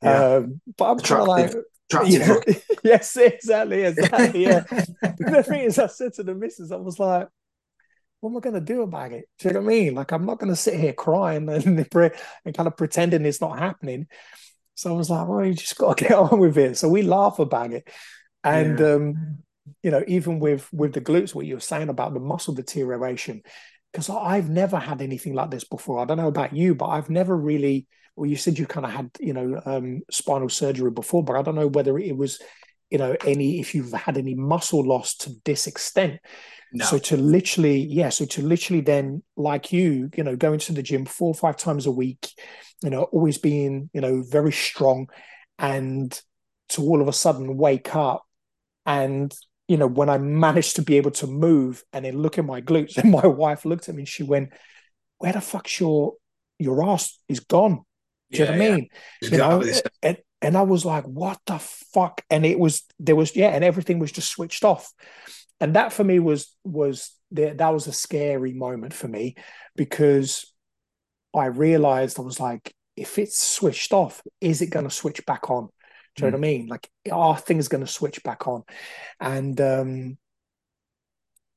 Yeah. 0.02 0.36
Um, 0.36 0.62
but 0.78 0.92
I'm 0.92 1.00
trying 1.00 1.28
like. 1.28 1.54
Yeah, 2.04 2.38
yes, 2.84 3.16
exactly, 3.16 3.84
exactly. 3.84 4.44
Yeah. 4.44 4.62
the 5.02 5.46
thing 5.48 5.66
is, 5.66 5.78
I 5.78 5.86
said 5.86 6.14
to 6.14 6.24
the 6.24 6.34
missus, 6.34 6.72
I 6.72 6.78
was 6.78 6.98
like, 6.98 7.28
what 8.26 8.32
am 8.32 8.38
I 8.38 8.40
going 8.40 8.66
to 8.66 8.74
do 8.74 8.82
about 8.82 9.12
it? 9.12 9.30
Do 9.38 9.48
you 9.48 9.54
know 9.54 9.60
what 9.60 9.68
I 9.68 9.70
mean? 9.70 9.94
Like, 9.94 10.12
I'm 10.12 10.26
not 10.26 10.40
going 10.40 10.52
to 10.52 10.56
sit 10.56 10.80
here 10.80 10.94
crying 10.94 11.48
and, 11.50 11.66
and 11.78 11.92
kind 11.92 12.68
of 12.68 12.76
pretending 12.76 13.24
it's 13.24 13.40
not 13.40 13.60
happening. 13.60 14.08
So 14.74 14.90
I 14.90 14.98
was 14.98 15.12
like, 15.12 15.28
well, 15.28 15.46
you 15.46 15.54
just 15.54 15.78
got 15.78 15.98
to 15.98 16.04
get 16.08 16.18
on 16.18 16.40
with 16.40 16.58
it. 16.58 16.76
So 16.76 16.90
we 16.90 17.04
laugh 17.04 17.38
about 17.38 17.72
it. 17.72 17.88
And, 18.44 18.80
yeah. 18.80 18.94
um, 18.94 19.38
you 19.84 19.92
know, 19.92 20.04
even 20.08 20.40
with 20.40 20.68
with 20.74 20.94
the 20.94 21.02
glutes, 21.02 21.36
what 21.36 21.46
you 21.46 21.56
were 21.56 21.60
saying 21.60 21.90
about 21.90 22.16
the 22.16 22.20
muscle 22.20 22.56
deterioration, 22.56 23.44
because 23.92 24.10
I've 24.10 24.50
never 24.50 24.78
had 24.78 25.04
anything 25.04 25.34
like 25.34 25.52
this 25.52 25.64
before. 25.64 26.00
I 26.00 26.06
don't 26.06 26.18
know 26.18 26.28
about 26.28 26.56
you, 26.56 26.74
but 26.74 26.88
I've 26.88 27.10
never 27.10 27.38
really. 27.38 27.88
Well, 28.16 28.30
you 28.30 28.38
said 28.38 28.58
you 28.58 28.66
kind 28.66 28.86
of 28.86 28.94
had, 28.94 29.10
you 29.20 29.34
know, 29.34 29.62
um, 29.66 30.02
spinal 30.10 30.48
surgery 30.48 30.90
before, 30.90 31.22
but 31.24 31.36
I 31.36 31.42
don't 31.42 31.56
know 31.56 31.68
whether 31.68 31.98
it 31.98 32.16
was, 32.16 32.42
you 32.90 32.98
know, 32.98 33.16
any 33.26 33.60
if 33.60 33.76
you've 33.76 33.94
had 33.94 34.18
any 34.18 34.36
muscle 34.36 34.86
loss 34.86 35.16
to 35.18 35.32
this 35.46 35.68
extent. 35.68 36.20
No. 36.74 36.86
So 36.86 36.98
to 36.98 37.18
literally, 37.18 37.78
yeah, 37.78 38.10
so 38.10 38.26
to 38.26 38.42
literally 38.42 38.82
then, 38.82 39.24
like 39.38 39.72
you, 39.72 40.10
you 40.16 40.24
know, 40.24 40.36
going 40.36 40.60
to 40.60 40.74
the 40.74 40.84
gym 40.84 41.06
four 41.06 41.30
or 41.30 41.34
five 41.34 41.56
times 41.56 41.86
a 41.86 41.92
week, 41.92 42.30
you 42.84 42.90
know, 42.90 43.04
always 43.04 43.38
being, 43.38 43.90
you 43.94 44.02
know, 44.02 44.24
very 44.24 44.52
strong, 44.52 45.08
and 45.58 46.20
to 46.70 46.82
all 46.82 47.02
of 47.02 47.08
a 47.08 47.14
sudden 47.14 47.56
wake 47.56 47.96
up 47.96 48.26
and 48.86 49.34
you 49.68 49.78
know, 49.78 49.88
when 49.88 50.10
I 50.10 50.18
managed 50.18 50.76
to 50.76 50.84
be 50.84 50.98
able 50.98 51.12
to 51.12 51.28
move 51.28 51.84
and 51.92 52.06
then 52.06 52.20
look 52.20 52.38
at 52.38 52.46
my 52.46 52.62
glutes, 52.62 52.98
and 53.02 53.12
my 53.12 53.26
wife 53.26 53.66
looked 53.66 53.90
at 53.90 53.96
me 53.96 54.02
and 54.02 54.08
she 54.08 54.24
went, 54.24 54.52
Where 55.18 55.34
the 55.34 55.42
fuck's 55.42 55.80
your 55.80 56.14
your 56.60 56.88
ass 56.88 57.20
is 57.28 57.42
gone? 57.42 57.84
Do 58.32 58.40
you 58.40 58.46
yeah, 58.46 58.52
know 58.52 58.58
what 58.58 58.66
I 58.66 58.76
mean? 58.76 58.90
You 59.22 59.38
know, 59.38 59.64
and, 60.02 60.18
and 60.46 60.58
I 60.58 60.62
was 60.62 60.86
like, 60.86 61.06
what 61.06 61.40
the 61.46 61.60
fuck? 61.60 62.22
And 62.30 62.46
it 62.46 62.60
was 62.60 62.84
there 63.00 63.16
was, 63.16 63.36
yeah, 63.36 63.50
and 63.50 63.64
everything 63.64 64.00
was 64.00 64.12
just 64.12 64.30
switched 64.30 64.64
off 64.64 64.94
and 65.60 65.76
that 65.76 65.94
for 65.94 66.04
me 66.04 66.20
was 66.20 66.56
was 66.64 67.12
the, 67.32 67.54
that 67.54 67.74
was 67.74 67.88
a 67.88 67.94
scary 67.94 68.54
moment 68.54 68.94
for 68.94 69.08
me 69.08 69.36
because 69.76 70.52
I 71.36 71.46
realized 71.48 72.20
I 72.20 72.24
was 72.24 72.40
like, 72.40 72.74
if 72.96 73.18
it's 73.18 73.42
switched 73.42 73.92
off, 73.94 74.22
is 74.40 74.62
it 74.62 74.70
going 74.70 74.86
to 74.86 74.92
switch 74.92 75.26
back 75.26 75.50
on? 75.50 75.70
Do 76.16 76.26
you 76.26 76.32
know 76.32 76.38
what 76.38 76.46
I 76.46 76.50
mean? 76.50 76.68
Like, 76.68 76.90
are 77.12 77.38
things 77.38 77.68
going 77.68 77.84
to 77.86 77.92
switch 77.92 78.24
back 78.24 78.48
on? 78.48 78.64
And 79.20 79.60
um, 79.60 80.18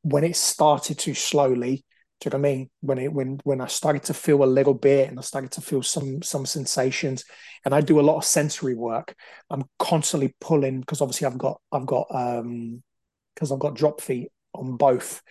when 0.03 0.25
it 0.25 0.35
started 0.35 0.99
to 1.01 1.15
slowly, 1.15 1.85
do 2.21 2.27
you 2.27 2.31
know 2.31 2.39
what 2.39 2.49
I 2.49 2.53
mean? 2.53 2.71
When 2.81 2.99
it 2.99 3.13
when 3.13 3.41
when 3.45 3.61
I 3.61 3.67
started 3.67 4.03
to 4.05 4.15
feel 4.15 4.43
a 4.43 4.47
little 4.47 4.75
bit 4.75 5.09
and 5.09 5.19
I 5.19 5.23
started 5.23 5.53
to 5.53 5.61
feel 5.61 5.83
some 5.83 6.23
some 6.23 6.47
sensations, 6.47 7.25
and 7.65 7.75
I 7.75 7.81
do 7.81 8.01
a 8.01 8.03
lot 8.03 8.17
of 8.17 8.25
sensory 8.25 8.75
work. 8.75 9.15
I'm 9.51 9.65
constantly 9.79 10.35
pulling 10.41 10.81
because 10.81 11.01
obviously 11.01 11.27
I've 11.27 11.39
got 11.39 11.61
I've 11.71 11.87
got 11.87 12.07
um 12.11 12.83
because 13.35 13.53
I've 13.53 13.61
got 13.61 13.77
drop 13.77 14.01
feet 14.01 14.31
on 14.55 14.77
both. 14.77 15.23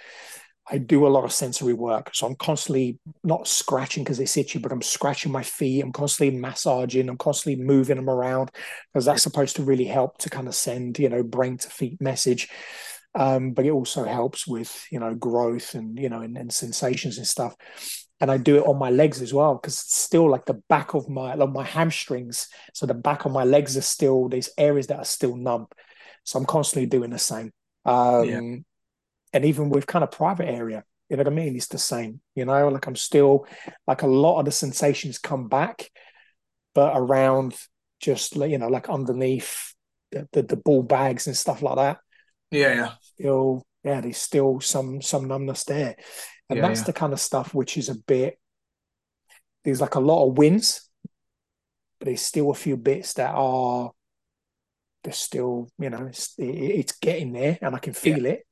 I 0.69 0.77
do 0.77 1.07
a 1.07 1.09
lot 1.09 1.23
of 1.23 1.31
sensory 1.31 1.73
work. 1.73 2.09
So 2.13 2.27
I'm 2.27 2.35
constantly 2.35 2.99
not 3.23 3.47
scratching 3.47 4.03
because 4.03 4.19
it's 4.19 4.35
itchy, 4.35 4.59
but 4.59 4.71
I'm 4.71 4.81
scratching 4.81 5.31
my 5.31 5.43
feet. 5.43 5.81
I'm 5.81 5.93
constantly 5.93 6.37
massaging. 6.37 7.07
I'm 7.07 7.17
constantly 7.17 7.63
moving 7.63 7.95
them 7.95 8.09
around 8.09 8.51
because 8.93 9.05
that's 9.05 9.23
supposed 9.23 9.55
to 9.57 9.63
really 9.63 9.85
help 9.85 10.17
to 10.19 10.29
kind 10.29 10.47
of 10.47 10.55
send, 10.55 10.99
you 10.99 11.07
know, 11.07 11.23
brain 11.23 11.57
to 11.57 11.69
feet 11.69 12.01
message. 12.01 12.49
Um, 13.17 13.51
but 13.51 13.65
it 13.65 13.71
also 13.71 14.05
helps 14.05 14.45
with, 14.45 14.85
you 14.91 14.99
know, 14.99 15.15
growth 15.15 15.73
and, 15.73 15.97
you 15.97 16.07
know, 16.07 16.21
and, 16.21 16.37
and 16.37 16.53
sensations 16.53 17.17
and 17.17 17.25
stuff. 17.25 17.55
And 18.19 18.31
I 18.31 18.37
do 18.37 18.57
it 18.57 18.67
on 18.67 18.77
my 18.77 18.91
legs 18.91 19.21
as 19.21 19.33
well 19.33 19.55
because 19.55 19.73
it's 19.73 19.97
still 19.97 20.29
like 20.29 20.45
the 20.45 20.61
back 20.69 20.93
of 20.93 21.09
my, 21.09 21.33
like 21.33 21.49
my 21.49 21.63
hamstrings. 21.63 22.47
So 22.73 22.85
the 22.85 22.93
back 22.93 23.25
of 23.25 23.31
my 23.31 23.43
legs 23.43 23.75
are 23.75 23.81
still, 23.81 24.29
these 24.29 24.51
areas 24.57 24.87
that 24.87 24.99
are 24.99 25.05
still 25.05 25.35
numb. 25.35 25.67
So 26.23 26.39
I'm 26.39 26.45
constantly 26.45 26.87
doing 26.87 27.09
the 27.09 27.19
same. 27.19 27.51
Um, 27.85 28.25
yeah 28.25 28.57
and 29.33 29.45
even 29.45 29.69
with 29.69 29.87
kind 29.87 30.03
of 30.03 30.11
private 30.11 30.47
area 30.47 30.83
you 31.09 31.17
know 31.17 31.21
what 31.21 31.31
i 31.31 31.35
mean 31.35 31.55
it's 31.55 31.67
the 31.67 31.77
same 31.77 32.19
you 32.35 32.45
know 32.45 32.69
like 32.69 32.87
i'm 32.87 32.95
still 32.95 33.45
like 33.85 34.01
a 34.01 34.07
lot 34.07 34.39
of 34.39 34.45
the 34.45 34.51
sensations 34.51 35.17
come 35.17 35.47
back 35.47 35.89
but 36.73 36.93
around 36.95 37.55
just 37.99 38.35
you 38.35 38.57
know 38.57 38.67
like 38.67 38.89
underneath 38.89 39.73
the, 40.11 40.27
the, 40.31 40.43
the 40.43 40.57
ball 40.57 40.83
bags 40.83 41.27
and 41.27 41.35
stuff 41.35 41.61
like 41.61 41.75
that 41.75 41.97
yeah 42.51 42.73
yeah 42.73 42.91
still 43.01 43.65
yeah 43.83 44.01
there's 44.01 44.17
still 44.17 44.59
some 44.59 45.01
some 45.01 45.27
numbness 45.27 45.63
there 45.65 45.95
and 46.49 46.57
yeah, 46.57 46.67
that's 46.67 46.81
yeah. 46.81 46.85
the 46.85 46.93
kind 46.93 47.13
of 47.13 47.19
stuff 47.19 47.53
which 47.53 47.77
is 47.77 47.89
a 47.89 47.95
bit 48.07 48.39
there's 49.63 49.81
like 49.81 49.95
a 49.95 49.99
lot 49.99 50.27
of 50.27 50.37
wins 50.37 50.89
but 51.99 52.07
there's 52.07 52.21
still 52.21 52.51
a 52.51 52.55
few 52.55 52.77
bits 52.77 53.13
that 53.13 53.33
are 53.33 53.91
there's 55.03 55.17
still 55.17 55.69
you 55.79 55.89
know 55.89 56.05
it's, 56.05 56.33
it's 56.37 56.97
getting 56.99 57.33
there 57.33 57.57
and 57.61 57.75
i 57.75 57.79
can 57.79 57.93
feel 57.93 58.23
yeah. 58.23 58.33
it 58.33 58.47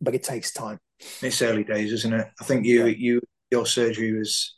but 0.00 0.14
it 0.14 0.22
takes 0.22 0.52
time. 0.52 0.78
It's 1.22 1.42
early 1.42 1.64
days, 1.64 1.92
isn't 1.92 2.12
it? 2.12 2.26
I 2.40 2.44
think 2.44 2.64
you 2.64 2.86
you 2.86 3.20
your 3.50 3.66
surgery 3.66 4.12
was 4.12 4.56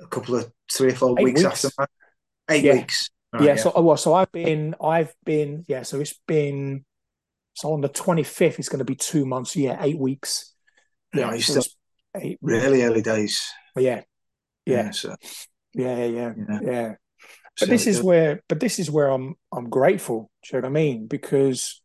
a 0.00 0.06
couple 0.06 0.36
of 0.36 0.50
three 0.72 0.92
or 0.92 0.94
four 0.94 1.14
weeks, 1.14 1.42
weeks, 1.42 1.44
after 1.44 1.68
that. 1.78 1.90
Eight 2.50 2.72
weeks. 2.72 3.10
Right, 3.32 3.42
yeah, 3.42 3.48
yeah, 3.48 3.56
So 3.56 3.72
oh, 3.74 3.82
well, 3.82 3.96
so 3.96 4.14
I've 4.14 4.32
been 4.32 4.74
I've 4.80 5.14
been 5.24 5.64
yeah. 5.66 5.82
So 5.82 6.00
it's 6.00 6.18
been 6.26 6.84
so 7.54 7.72
on 7.72 7.80
the 7.80 7.88
twenty 7.88 8.22
fifth. 8.22 8.58
It's 8.58 8.68
going 8.68 8.80
to 8.80 8.84
be 8.84 8.96
two 8.96 9.24
months. 9.24 9.56
Yeah, 9.56 9.78
eight 9.80 9.98
weeks. 9.98 10.52
Yeah, 11.14 11.32
yeah 11.32 11.38
still 11.38 11.64
eight, 12.16 12.38
really 12.42 12.82
early 12.82 13.02
days. 13.02 13.42
But 13.74 13.84
yeah, 13.84 14.02
yeah, 14.66 14.84
yeah, 14.84 14.90
so, 14.90 15.16
yeah, 15.72 16.04
yeah, 16.04 16.32
yeah, 16.36 16.58
yeah. 16.62 16.88
But 17.58 17.66
so 17.66 17.66
this 17.66 17.86
is 17.86 18.02
where, 18.02 18.42
but 18.48 18.60
this 18.60 18.78
is 18.78 18.90
where 18.90 19.08
I'm 19.08 19.34
I'm 19.52 19.70
grateful. 19.70 20.30
Do 20.42 20.56
you 20.56 20.60
know 20.60 20.68
what 20.68 20.70
I 20.70 20.72
mean? 20.72 21.06
Because 21.06 21.82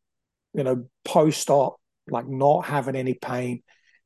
you 0.53 0.63
know, 0.63 0.87
post 1.05 1.49
op, 1.49 1.79
like 2.09 2.27
not 2.27 2.65
having 2.65 2.95
any 2.95 3.13
pain. 3.13 3.63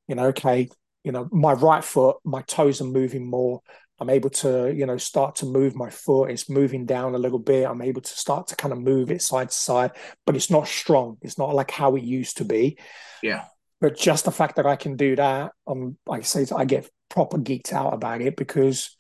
You 0.08 0.16
know, 0.16 0.26
okay, 0.28 0.70
you 1.04 1.12
know, 1.12 1.28
my 1.32 1.54
right 1.54 1.84
foot, 1.84 2.18
my 2.26 2.42
toes 2.42 2.82
are 2.82 2.86
moving 2.86 3.26
more. 3.26 3.62
I'm 4.00 4.10
able 4.10 4.32
to, 4.32 4.74
you 4.74 4.86
know, 4.86 4.98
start 4.98 5.36
to 5.38 5.46
move 5.46 5.76
my 5.76 5.90
foot. 5.90 6.32
It's 6.32 6.50
moving 6.50 6.86
down 6.86 7.16
a 7.16 7.20
little 7.20 7.40
bit. 7.40 7.68
I'm 7.68 7.82
able 7.82 8.02
to 8.02 8.10
start 8.10 8.48
to 8.48 8.56
kind 8.56 8.72
of 8.72 8.80
move 8.80 9.12
it 9.12 9.22
side 9.22 9.50
to 9.50 9.56
side, 9.56 9.92
but 10.26 10.36
it's 10.36 10.50
not 10.50 10.68
strong. 10.68 11.18
It's 11.22 11.38
not 11.38 11.54
like 11.54 11.72
how 11.72 11.96
it 11.96 12.04
used 12.04 12.38
to 12.38 12.46
be. 12.46 12.78
Yeah. 13.22 13.46
But 13.80 13.98
just 13.98 14.26
the 14.26 14.32
fact 14.32 14.56
that 14.56 14.66
I 14.66 14.76
can 14.76 14.96
do 14.96 15.16
that, 15.16 15.52
I'm 15.68 15.98
like 16.06 16.22
I 16.22 16.24
say, 16.24 16.46
I 16.56 16.66
get 16.66 16.90
proper 17.10 17.38
geeked 17.38 17.74
out 17.74 17.94
about 17.94 18.22
it 18.22 18.36
because 18.36 18.96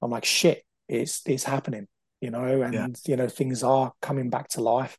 I'm 0.00 0.10
like, 0.10 0.24
shit, 0.24 0.62
it's 0.88 1.22
it's 1.26 1.44
happening, 1.44 1.86
you 2.20 2.30
know, 2.30 2.62
and 2.62 2.74
yeah. 2.74 2.86
you 3.06 3.16
know, 3.16 3.28
things 3.28 3.62
are 3.62 3.92
coming 4.00 4.30
back 4.30 4.48
to 4.50 4.62
life. 4.62 4.98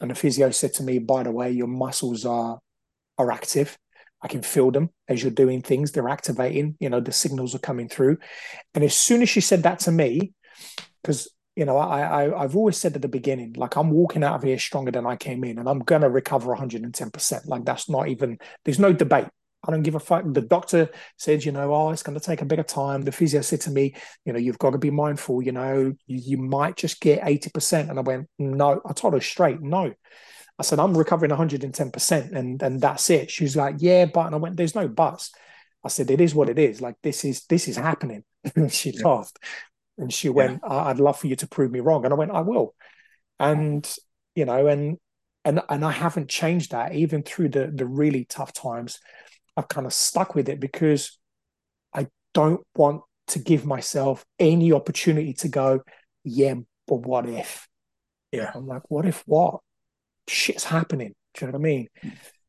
And 0.00 0.10
the 0.10 0.14
physio 0.14 0.50
said 0.50 0.74
to 0.74 0.82
me, 0.82 0.98
by 0.98 1.22
the 1.22 1.30
way, 1.30 1.50
your 1.50 1.68
muscles 1.68 2.26
are 2.26 2.58
are 3.16 3.30
active. 3.30 3.78
I 4.24 4.28
can 4.28 4.42
feel 4.42 4.70
them 4.70 4.90
as 5.06 5.22
you're 5.22 5.30
doing 5.30 5.60
things. 5.60 5.92
They're 5.92 6.08
activating, 6.08 6.76
you 6.80 6.88
know, 6.88 7.00
the 7.00 7.12
signals 7.12 7.54
are 7.54 7.60
coming 7.60 7.88
through. 7.88 8.18
And 8.74 8.82
as 8.82 8.96
soon 8.96 9.20
as 9.22 9.28
she 9.28 9.42
said 9.42 9.64
that 9.64 9.80
to 9.80 9.92
me, 9.92 10.32
because 11.02 11.28
you 11.56 11.64
know, 11.64 11.76
I, 11.76 12.00
I 12.00 12.42
I've 12.42 12.56
always 12.56 12.76
said 12.76 12.96
at 12.96 13.02
the 13.02 13.08
beginning, 13.08 13.52
like 13.52 13.76
I'm 13.76 13.90
walking 13.90 14.24
out 14.24 14.34
of 14.34 14.42
here 14.42 14.58
stronger 14.58 14.90
than 14.90 15.06
I 15.06 15.14
came 15.14 15.44
in, 15.44 15.58
and 15.58 15.68
I'm 15.68 15.80
gonna 15.80 16.10
recover 16.10 16.48
110. 16.48 17.10
percent 17.10 17.46
Like 17.46 17.64
that's 17.64 17.88
not 17.88 18.08
even. 18.08 18.38
There's 18.64 18.80
no 18.80 18.92
debate. 18.92 19.26
I 19.66 19.70
don't 19.70 19.82
give 19.82 19.94
a 19.94 20.00
fuck. 20.00 20.24
The 20.26 20.40
doctor 20.40 20.90
said, 21.16 21.44
you 21.44 21.52
know, 21.52 21.72
oh, 21.74 21.90
it's 21.90 22.02
going 22.02 22.18
to 22.18 22.24
take 22.24 22.42
a 22.42 22.46
bit 22.46 22.58
of 22.58 22.66
time. 22.66 23.02
The 23.02 23.12
physio 23.12 23.40
said 23.40 23.62
to 23.62 23.70
me, 23.70 23.94
you 24.26 24.32
know, 24.32 24.38
you've 24.38 24.58
got 24.58 24.70
to 24.70 24.78
be 24.78 24.90
mindful. 24.90 25.42
You 25.42 25.52
know, 25.52 25.94
you, 26.06 26.18
you 26.18 26.36
might 26.36 26.76
just 26.76 27.00
get 27.00 27.22
80%. 27.22 27.88
And 27.88 27.98
I 27.98 28.02
went, 28.02 28.28
no. 28.38 28.82
I 28.84 28.92
told 28.92 29.14
her 29.14 29.22
straight, 29.22 29.62
no. 29.62 29.94
I 30.58 30.62
said, 30.62 30.78
I'm 30.78 30.96
recovering 30.96 31.32
110% 31.32 32.32
and, 32.32 32.62
and 32.62 32.80
that's 32.80 33.10
it. 33.10 33.30
She 33.30 33.44
was 33.44 33.56
like, 33.56 33.76
yeah, 33.78 34.04
but, 34.06 34.26
and 34.26 34.34
I 34.34 34.38
went, 34.38 34.56
there's 34.56 34.74
no 34.74 34.86
buts. 34.86 35.32
I 35.82 35.88
said, 35.88 36.10
it 36.10 36.20
is 36.20 36.34
what 36.34 36.48
it 36.48 36.58
is. 36.58 36.80
Like, 36.80 36.96
this 37.02 37.24
is, 37.24 37.44
this 37.46 37.68
is 37.68 37.76
happening. 37.76 38.24
And 38.56 38.70
she 38.70 38.90
yeah. 38.90 39.08
laughed 39.08 39.38
and 39.96 40.12
she 40.12 40.28
went, 40.28 40.60
yeah. 40.62 40.84
I'd 40.84 40.98
love 40.98 41.18
for 41.18 41.28
you 41.28 41.36
to 41.36 41.46
prove 41.46 41.70
me 41.70 41.80
wrong. 41.80 42.04
And 42.04 42.12
I 42.12 42.16
went, 42.16 42.30
I 42.30 42.42
will. 42.42 42.74
And, 43.40 43.90
you 44.34 44.44
know, 44.44 44.66
and, 44.66 44.98
and, 45.44 45.62
and 45.68 45.84
I 45.84 45.92
haven't 45.92 46.28
changed 46.28 46.72
that 46.72 46.94
even 46.94 47.22
through 47.22 47.50
the, 47.50 47.72
the 47.74 47.86
really 47.86 48.26
tough 48.26 48.52
times. 48.52 48.98
I've 49.56 49.68
kind 49.68 49.86
of 49.86 49.92
stuck 49.92 50.34
with 50.34 50.48
it 50.48 50.60
because 50.60 51.18
I 51.94 52.08
don't 52.32 52.60
want 52.74 53.02
to 53.28 53.38
give 53.38 53.64
myself 53.64 54.24
any 54.38 54.72
opportunity 54.72 55.32
to 55.34 55.48
go, 55.48 55.80
yeah, 56.24 56.54
but 56.86 56.96
what 56.96 57.26
if? 57.26 57.68
Yeah. 58.32 58.50
I'm 58.54 58.66
like, 58.66 58.82
what 58.90 59.06
if 59.06 59.22
what? 59.26 59.60
Shit's 60.28 60.64
happening. 60.64 61.14
Do 61.34 61.46
you 61.46 61.52
know 61.52 61.58
what 61.58 61.60
I 61.60 61.62
mean? 61.62 61.88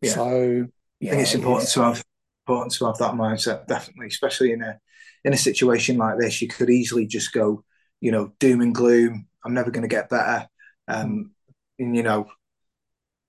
Yeah. 0.02 0.12
So 0.12 0.68
yeah, 1.00 1.12
I 1.12 1.16
think 1.16 1.22
it's 1.24 1.36
important 1.36 1.70
to 1.70 1.82
have 1.82 2.04
important 2.48 2.74
to 2.74 2.86
have 2.86 2.98
that 3.00 3.14
mindset, 3.14 3.68
definitely, 3.68 4.08
especially 4.08 4.52
in 4.52 4.62
a 4.62 4.80
in 5.24 5.34
a 5.34 5.38
situation 5.38 5.98
like 5.98 6.20
this. 6.20 6.42
You 6.42 6.48
could 6.48 6.70
easily 6.70 7.08
just 7.08 7.34
go, 7.34 7.64
you 8.00 8.12
know, 8.12 8.32
doom 8.40 8.62
and 8.62 8.74
gloom. 8.74 9.28
I'm 9.44 9.54
never 9.54 9.72
going 9.72 9.84
to 9.84 9.88
get 9.88 10.10
better. 10.10 10.48
Um, 10.88 11.32
and 11.80 11.96
you 11.96 12.04
know, 12.04 12.28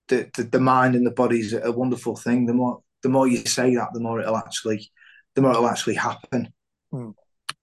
the, 0.08 0.30
the 0.36 0.44
the 0.44 0.60
mind 0.60 0.94
and 0.94 1.06
the 1.06 1.10
body 1.10 1.40
is 1.40 1.52
a 1.52 1.72
wonderful 1.72 2.16
thing. 2.16 2.46
The 2.46 2.54
more 2.54 2.82
the 3.02 3.08
more 3.08 3.26
you 3.26 3.38
say 3.38 3.74
that, 3.74 3.88
the 3.92 4.00
more 4.00 4.20
it'll 4.20 4.36
actually 4.36 4.90
the 5.34 5.42
more 5.42 5.52
it'll 5.52 5.68
actually 5.68 5.94
happen. 5.94 6.52
Mm. 6.92 7.14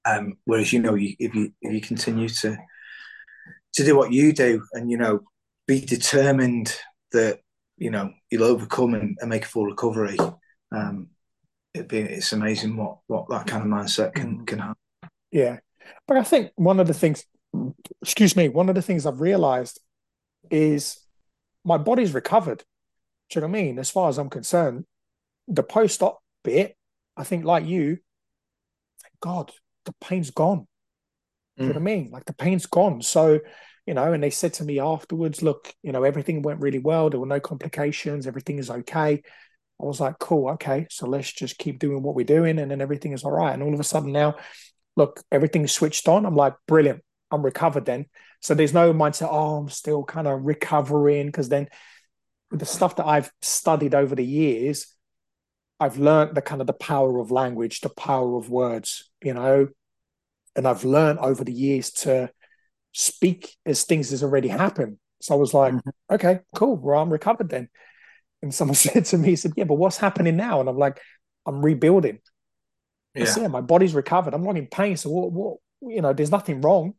Um, 0.05 0.33
whereas 0.45 0.73
you 0.73 0.81
know, 0.81 0.95
you, 0.95 1.15
if 1.19 1.33
you 1.33 1.53
if 1.61 1.73
you 1.73 1.81
continue 1.81 2.29
to 2.29 2.57
to 3.73 3.83
do 3.83 3.95
what 3.95 4.11
you 4.11 4.33
do, 4.33 4.63
and 4.73 4.89
you 4.91 4.97
know, 4.97 5.21
be 5.67 5.81
determined 5.81 6.75
that 7.11 7.39
you 7.77 7.89
know 7.89 8.11
you'll 8.29 8.43
overcome 8.43 8.93
and, 8.93 9.17
and 9.19 9.29
make 9.29 9.45
a 9.45 9.47
full 9.47 9.65
recovery. 9.65 10.17
Um, 10.71 11.09
it 11.73 11.87
be, 11.87 11.99
it's 11.99 12.33
amazing 12.33 12.77
what 12.77 12.97
what 13.07 13.29
that 13.29 13.47
kind 13.47 13.63
of 13.63 13.69
mindset 13.69 14.13
can 14.13 14.39
mm. 14.39 14.47
can 14.47 14.59
have. 14.59 14.75
Yeah, 15.31 15.59
but 16.07 16.17
I 16.17 16.23
think 16.23 16.51
one 16.55 16.79
of 16.79 16.87
the 16.87 16.93
things, 16.93 17.25
excuse 18.01 18.35
me, 18.35 18.49
one 18.49 18.69
of 18.69 18.75
the 18.75 18.81
things 18.81 19.05
I've 19.05 19.21
realised 19.21 19.79
is 20.51 20.99
my 21.63 21.77
body's 21.77 22.13
recovered. 22.13 22.63
Do 23.29 23.39
you 23.39 23.41
know 23.41 23.47
what 23.47 23.57
I 23.57 23.63
mean? 23.63 23.79
As 23.79 23.89
far 23.89 24.09
as 24.09 24.17
I'm 24.17 24.29
concerned, 24.29 24.85
the 25.47 25.63
post-op 25.63 26.19
bit, 26.43 26.75
I 27.17 27.23
think, 27.23 27.45
like 27.45 27.65
you, 27.65 27.97
thank 29.01 29.19
God, 29.21 29.51
the 29.85 29.93
pain's 30.01 30.29
gone. 30.29 30.67
Do 31.57 31.63
you 31.63 31.69
know 31.69 31.73
what 31.73 31.77
I 31.77 31.81
mm. 31.81 31.83
mean? 31.83 32.09
Like 32.11 32.25
the 32.25 32.33
pain's 32.33 32.65
gone. 32.65 33.01
So 33.01 33.39
you 33.85 33.93
know, 33.93 34.13
and 34.13 34.23
they 34.23 34.29
said 34.29 34.53
to 34.53 34.63
me 34.63 34.79
afterwards, 34.79 35.41
look, 35.41 35.73
you 35.83 35.91
know, 35.91 36.03
everything 36.03 36.41
went 36.41 36.61
really 36.61 36.79
well. 36.79 37.09
There 37.09 37.19
were 37.19 37.25
no 37.25 37.39
complications. 37.39 38.27
Everything 38.27 38.59
is 38.59 38.69
okay. 38.69 39.21
I 39.81 39.85
was 39.85 39.99
like, 39.99 40.19
cool, 40.19 40.51
okay. 40.51 40.87
So 40.89 41.07
let's 41.07 41.31
just 41.31 41.57
keep 41.57 41.79
doing 41.79 42.01
what 42.01 42.15
we're 42.15 42.25
doing. 42.25 42.59
And 42.59 42.71
then 42.71 42.81
everything 42.81 43.11
is 43.11 43.23
all 43.23 43.31
right. 43.31 43.53
And 43.53 43.61
all 43.61 43.73
of 43.73 43.79
a 43.79 43.83
sudden 43.83 44.13
now, 44.13 44.35
look, 44.95 45.21
everything's 45.31 45.73
switched 45.73 46.07
on. 46.07 46.25
I'm 46.25 46.35
like, 46.35 46.53
brilliant. 46.67 47.03
I'm 47.31 47.43
recovered 47.43 47.85
then. 47.85 48.05
So 48.39 48.53
there's 48.53 48.73
no 48.73 48.93
mindset, 48.93 49.29
oh, 49.31 49.57
I'm 49.57 49.69
still 49.69 50.03
kind 50.03 50.27
of 50.27 50.43
recovering. 50.43 51.25
Because 51.25 51.49
then 51.49 51.67
the 52.51 52.65
stuff 52.65 52.95
that 52.97 53.07
I've 53.07 53.31
studied 53.41 53.95
over 53.95 54.15
the 54.15 54.25
years, 54.25 54.87
I've 55.79 55.97
learned 55.97 56.35
the 56.35 56.41
kind 56.41 56.61
of 56.61 56.67
the 56.67 56.73
power 56.73 57.19
of 57.19 57.31
language, 57.31 57.81
the 57.81 57.89
power 57.89 58.37
of 58.37 58.49
words, 58.49 59.09
you 59.21 59.33
know, 59.33 59.67
and 60.55 60.67
I've 60.67 60.85
learned 60.85 61.19
over 61.19 61.43
the 61.43 61.51
years 61.51 61.91
to 61.91 62.29
speak 62.93 63.55
as 63.65 63.83
things 63.83 64.11
has 64.11 64.23
already 64.23 64.47
happened. 64.47 64.97
So 65.21 65.33
I 65.33 65.37
was 65.37 65.53
like, 65.53 65.73
mm-hmm. 65.73 66.15
okay, 66.15 66.39
cool. 66.55 66.77
Well, 66.77 67.01
I'm 67.01 67.11
recovered 67.11 67.49
then. 67.49 67.69
And 68.41 68.53
someone 68.53 68.75
said 68.75 69.05
to 69.05 69.17
me, 69.17 69.29
he 69.29 69.35
said, 69.35 69.53
yeah, 69.55 69.65
but 69.65 69.75
what's 69.75 69.97
happening 69.97 70.37
now? 70.37 70.59
And 70.59 70.69
I'm 70.69 70.77
like, 70.77 70.99
I'm 71.45 71.63
rebuilding. 71.63 72.19
Yeah. 73.15 73.47
my 73.47 73.61
body's 73.61 73.93
recovered. 73.93 74.33
I'm 74.33 74.43
not 74.43 74.57
in 74.57 74.67
pain. 74.67 74.97
So 74.97 75.09
what, 75.09 75.31
what, 75.31 75.57
you 75.81 76.01
know, 76.01 76.13
there's 76.13 76.31
nothing 76.31 76.61
wrong. 76.61 76.93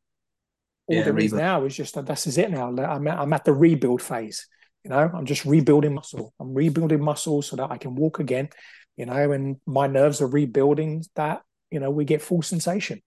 all 0.87 0.97
yeah, 0.97 1.03
there 1.03 1.19
is 1.19 1.33
now 1.33 1.65
is 1.65 1.75
just 1.75 1.95
that 1.95 2.07
this 2.07 2.27
is 2.27 2.39
it 2.39 2.51
now. 2.51 2.69
I'm 2.69 3.09
at, 3.09 3.19
I'm 3.19 3.33
at 3.33 3.45
the 3.45 3.53
rebuild 3.53 4.01
phase. 4.01 4.47
You 4.85 4.91
know, 4.91 5.11
I'm 5.13 5.27
just 5.27 5.45
rebuilding 5.45 5.95
muscle. 5.95 6.35
I'm 6.39 6.55
rebuilding 6.55 7.03
muscle 7.03 7.43
so 7.43 7.57
that 7.57 7.71
I 7.71 7.79
can 7.79 7.95
walk 7.95 8.21
again. 8.21 8.51
You 8.97 9.07
know, 9.07 9.33
and 9.33 9.57
my 9.67 9.87
nerves 9.87 10.21
are 10.21 10.27
rebuilding 10.27 11.05
that. 11.17 11.43
You 11.71 11.81
know, 11.81 11.91
we 11.91 12.05
get 12.05 12.23
full 12.23 12.43
sensation, 12.43 13.03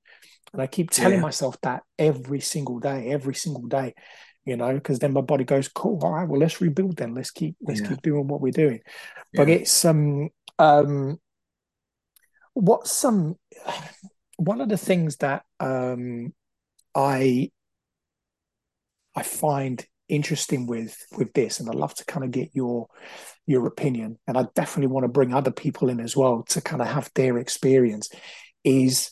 and 0.54 0.62
I 0.62 0.68
keep 0.68 0.92
telling 0.92 1.18
yeah. 1.18 1.22
myself 1.22 1.60
that 1.62 1.84
every 1.98 2.40
single 2.40 2.80
day, 2.80 3.12
every 3.12 3.36
single 3.36 3.68
day. 3.68 3.94
You 4.46 4.56
know, 4.56 4.74
because 4.74 5.00
then 5.00 5.12
my 5.12 5.22
body 5.22 5.44
goes, 5.44 5.68
"Cool, 5.68 6.00
all 6.02 6.14
right, 6.14 6.28
well, 6.28 6.40
let's 6.40 6.62
rebuild. 6.62 6.96
Then 6.96 7.14
let's 7.14 7.32
keep 7.32 7.58
let's 7.62 7.82
yeah. 7.82 7.90
keep 7.90 8.02
doing 8.02 8.28
what 8.28 8.40
we're 8.40 8.52
doing." 8.52 8.80
But 9.34 9.50
it's 9.50 9.84
um 9.84 10.30
um, 10.58 11.20
what's 12.54 12.92
some 12.92 13.36
one 14.38 14.62
of 14.62 14.70
the 14.70 14.78
things 14.78 15.18
that 15.18 15.44
um 15.60 16.34
I 16.96 17.52
I 19.16 19.24
find 19.24 19.86
interesting 20.08 20.66
with 20.66 20.98
with 21.18 21.34
this, 21.34 21.60
and 21.60 21.70
I'd 21.70 21.76
love 21.76 21.94
to 21.96 22.06
kind 22.06 22.24
of 22.24 22.32
get 22.32 22.52
your 22.54 22.88
your 23.46 23.68
opinion, 23.68 24.18
and 24.28 24.38
I 24.38 24.46
definitely 24.56 24.94
want 24.94 25.04
to 25.04 25.10
bring 25.10 25.34
other 25.34 25.52
people 25.52 25.90
in 25.90 26.00
as 26.00 26.16
well 26.16 26.44
to 26.50 26.62
kind 26.62 26.82
of 26.82 26.88
have 26.88 27.12
their 27.16 27.38
experience. 27.38 28.10
Is 28.64 29.12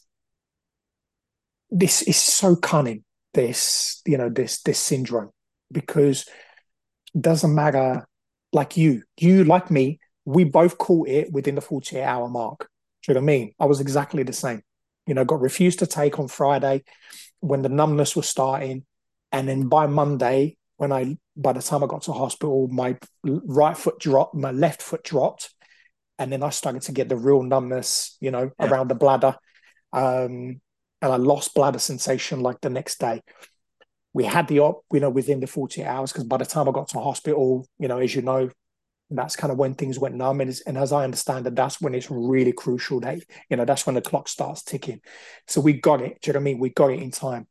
this 1.76 2.02
is 2.02 2.18
so 2.18 2.56
cunning? 2.56 3.04
This 3.34 4.02
you 4.06 4.18
know 4.18 4.30
this 4.30 4.62
this 4.62 4.80
syndrome 4.80 5.32
because 5.72 6.26
it 7.14 7.22
doesn't 7.22 7.54
matter 7.54 8.08
like 8.54 8.78
you 8.78 9.04
you 9.18 9.44
like 9.44 9.70
me 9.70 10.00
we 10.24 10.46
both 10.46 10.78
caught 10.78 11.08
it 11.10 11.32
within 11.32 11.56
the 11.56 11.62
48 11.62 12.02
hour 12.02 12.28
mark. 12.30 12.70
Do 13.04 13.12
you 13.12 13.14
know 13.14 13.20
what 13.20 13.24
I 13.24 13.38
mean? 13.38 13.54
I 13.60 13.66
was 13.66 13.82
exactly 13.82 14.24
the 14.24 14.34
same. 14.34 14.62
You 15.06 15.14
know 15.14 15.26
got 15.26 15.42
refused 15.42 15.80
to 15.80 15.88
take 15.88 16.18
on 16.18 16.30
Friday 16.30 16.84
when 17.42 17.62
the 17.62 17.70
numbness 17.70 18.16
was 18.16 18.28
starting. 18.28 18.86
And 19.32 19.50
then 19.50 19.68
by 19.68 19.88
Monday, 19.88 20.58
when 20.78 20.94
I 20.94 21.18
by 21.36 21.52
the 21.52 21.62
time 21.62 21.84
I 21.84 21.88
got 21.88 22.04
to 22.04 22.14
hospital, 22.14 22.70
my 22.70 22.98
right 23.24 23.78
foot 23.78 24.00
dropped, 24.00 24.34
my 24.34 24.52
left 24.52 24.82
foot 24.82 25.04
dropped, 25.04 25.54
and 26.18 26.32
then 26.32 26.42
I 26.42 26.50
started 26.52 26.84
to 26.84 26.94
get 26.94 27.10
the 27.10 27.18
real 27.18 27.44
numbness, 27.44 28.18
you 28.22 28.32
know, 28.32 28.52
yeah. 28.58 28.70
around 28.70 28.88
the 28.88 28.96
bladder, 28.96 29.36
um, 29.92 30.62
and 31.06 31.14
I 31.14 31.18
lost 31.18 31.54
bladder 31.54 31.80
sensation 31.80 32.42
like 32.42 32.62
the 32.62 32.70
next 32.70 33.00
day. 33.00 33.22
We 34.14 34.24
had 34.24 34.48
the 34.48 34.60
op, 34.60 34.84
you 34.92 35.00
know, 35.00 35.10
within 35.10 35.40
the 35.40 35.48
48 35.48 35.86
hours 35.86 36.12
because 36.12 36.26
by 36.26 36.38
the 36.38 36.46
time 36.46 36.68
I 36.68 36.72
got 36.72 36.88
to 36.90 37.00
hospital, 37.00 37.68
you 37.80 37.88
know, 37.88 38.00
as 38.00 38.16
you 38.16 38.22
know, 38.22 38.50
that's 39.12 39.36
kind 39.36 39.52
of 39.52 39.58
when 39.58 39.76
things 39.76 40.00
went 40.00 40.16
numb. 40.16 40.42
And, 40.42 40.56
and 40.66 40.78
as 40.78 40.92
I 40.92 41.04
understand 41.04 41.46
it, 41.46 41.56
that's 41.56 41.80
when 41.80 41.94
it's 41.94 42.10
really 42.10 42.54
crucial 42.54 43.00
that, 43.02 43.20
you 43.50 43.58
know, 43.58 43.66
that's 43.66 43.86
when 43.86 43.96
the 43.96 44.02
clock 44.02 44.28
starts 44.28 44.64
ticking. 44.64 45.02
So 45.48 45.62
we 45.62 45.74
got 45.74 46.02
it. 46.02 46.22
Do 46.22 46.30
you 46.30 46.34
know 46.34 46.40
what 46.40 46.42
I 46.42 46.46
mean? 46.46 46.60
We 46.60 46.70
got 46.70 46.92
it 46.92 47.02
in 47.02 47.12
time. 47.12 47.48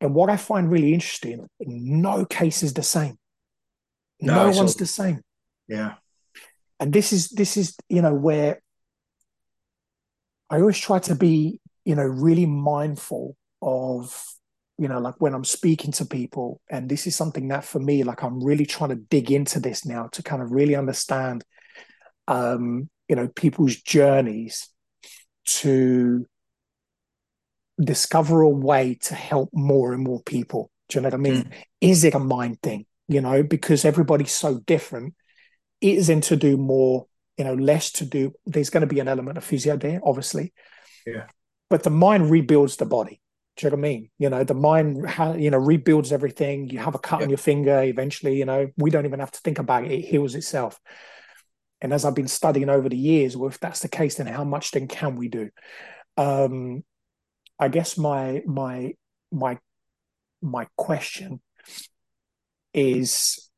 And 0.00 0.14
what 0.14 0.28
I 0.28 0.36
find 0.36 0.70
really 0.70 0.92
interesting, 0.92 1.46
no 1.60 2.24
case 2.24 2.62
is 2.62 2.74
the 2.74 2.82
same. 2.82 3.16
No, 4.20 4.50
no 4.50 4.56
one's 4.56 4.74
the 4.76 4.86
same. 4.86 5.20
Yeah. 5.68 5.94
And 6.80 6.92
this 6.92 7.12
is 7.12 7.28
this 7.30 7.56
is, 7.56 7.76
you 7.88 8.02
know, 8.02 8.14
where 8.14 8.60
I 10.50 10.60
always 10.60 10.78
try 10.78 10.98
to 11.00 11.14
be, 11.14 11.60
you 11.84 11.94
know, 11.94 12.04
really 12.04 12.46
mindful 12.46 13.36
of, 13.62 14.24
you 14.78 14.88
know, 14.88 14.98
like 14.98 15.14
when 15.18 15.34
I'm 15.34 15.44
speaking 15.44 15.92
to 15.92 16.04
people. 16.04 16.60
And 16.70 16.88
this 16.88 17.06
is 17.06 17.14
something 17.14 17.48
that 17.48 17.64
for 17.64 17.78
me, 17.78 18.04
like 18.04 18.22
I'm 18.22 18.42
really 18.42 18.66
trying 18.66 18.90
to 18.90 18.96
dig 18.96 19.30
into 19.30 19.60
this 19.60 19.84
now 19.84 20.08
to 20.12 20.22
kind 20.22 20.42
of 20.42 20.50
really 20.50 20.74
understand 20.74 21.44
um, 22.26 22.88
you 23.08 23.16
know, 23.16 23.28
people's 23.28 23.76
journeys 23.76 24.68
to 25.44 26.26
discover 27.82 28.42
a 28.42 28.48
way 28.48 28.98
to 29.02 29.14
help 29.14 29.50
more 29.52 29.92
and 29.92 30.02
more 30.02 30.22
people. 30.22 30.70
Do 30.88 30.98
you 30.98 31.02
know 31.02 31.08
what 31.08 31.14
I 31.14 31.18
mean? 31.18 31.44
Mm. 31.44 31.52
Is 31.80 32.04
it 32.04 32.14
a 32.14 32.18
mind 32.18 32.60
thing? 32.62 32.86
You 33.08 33.20
know, 33.20 33.42
because 33.42 33.84
everybody's 33.84 34.32
so 34.32 34.60
different. 34.60 35.14
Is 35.80 36.08
in 36.08 36.22
to 36.22 36.36
do 36.36 36.56
more, 36.56 37.06
you 37.36 37.44
know, 37.44 37.54
less 37.54 37.92
to 37.92 38.06
do. 38.06 38.32
There's 38.46 38.70
going 38.70 38.80
to 38.80 38.86
be 38.86 39.00
an 39.00 39.08
element 39.08 39.36
of 39.36 39.44
physio 39.44 39.76
there, 39.76 40.00
obviously. 40.02 40.54
Yeah. 41.06 41.26
But 41.74 41.82
the 41.82 41.90
mind 41.90 42.30
rebuilds 42.30 42.76
the 42.76 42.86
body. 42.86 43.20
Do 43.56 43.66
you 43.66 43.70
know 43.70 43.74
what 43.78 43.80
I 43.80 43.88
mean? 43.88 44.10
You 44.16 44.30
know, 44.30 44.44
the 44.44 44.54
mind, 44.54 44.96
you 45.42 45.50
know, 45.50 45.58
rebuilds 45.58 46.12
everything. 46.12 46.70
You 46.70 46.78
have 46.78 46.94
a 46.94 47.00
cut 47.00 47.18
yeah. 47.18 47.24
on 47.24 47.30
your 47.30 47.36
finger. 47.36 47.82
Eventually, 47.82 48.38
you 48.38 48.44
know, 48.44 48.70
we 48.76 48.90
don't 48.90 49.06
even 49.06 49.18
have 49.18 49.32
to 49.32 49.40
think 49.40 49.58
about 49.58 49.84
it. 49.84 49.90
It 49.90 50.02
heals 50.02 50.36
itself. 50.36 50.80
And 51.80 51.92
as 51.92 52.04
I've 52.04 52.14
been 52.14 52.28
studying 52.28 52.68
over 52.68 52.88
the 52.88 52.96
years, 52.96 53.36
well, 53.36 53.50
if 53.50 53.58
that's 53.58 53.80
the 53.80 53.88
case, 53.88 54.14
then 54.14 54.28
how 54.28 54.44
much 54.44 54.70
then 54.70 54.86
can 54.86 55.16
we 55.16 55.26
do? 55.26 55.50
Um, 56.16 56.84
I 57.58 57.66
guess 57.66 57.98
my 57.98 58.44
my 58.46 58.92
my 59.32 59.58
my 60.40 60.68
question 60.76 61.40
is 62.72 63.50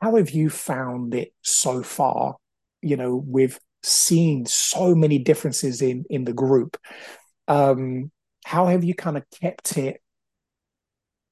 how 0.00 0.14
have 0.14 0.30
you 0.30 0.50
found 0.50 1.16
it 1.16 1.32
so 1.42 1.82
far 1.82 2.36
you 2.80 2.96
know 2.96 3.16
with 3.16 3.58
seeing 3.82 4.46
so 4.46 4.94
many 4.94 5.18
differences 5.18 5.82
in 5.82 6.04
in 6.10 6.24
the 6.24 6.32
group 6.32 6.76
um 7.48 8.10
how 8.44 8.66
have 8.66 8.84
you 8.84 8.94
kind 8.94 9.16
of 9.16 9.24
kept 9.40 9.78
it 9.78 10.00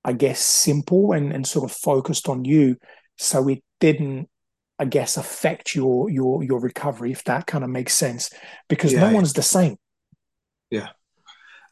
i 0.05 0.13
guess 0.13 0.41
simple 0.41 1.13
and 1.13 1.33
and 1.33 1.47
sort 1.47 1.71
of 1.71 1.77
focused 1.77 2.29
on 2.29 2.45
you 2.45 2.77
so 3.17 3.49
it 3.49 3.63
didn't 3.81 4.29
I 4.79 4.85
guess, 4.85 5.17
affect 5.17 5.75
your 5.75 6.09
your 6.09 6.45
your 6.45 6.61
recovery, 6.61 7.11
if 7.11 7.25
that 7.25 7.47
kind 7.47 7.65
of 7.65 7.71
makes 7.71 7.95
sense, 7.95 8.31
because 8.69 8.93
yeah, 8.93 9.01
no 9.01 9.15
one's 9.15 9.33
the 9.33 9.43
same. 9.43 9.77
Yeah, 10.71 10.89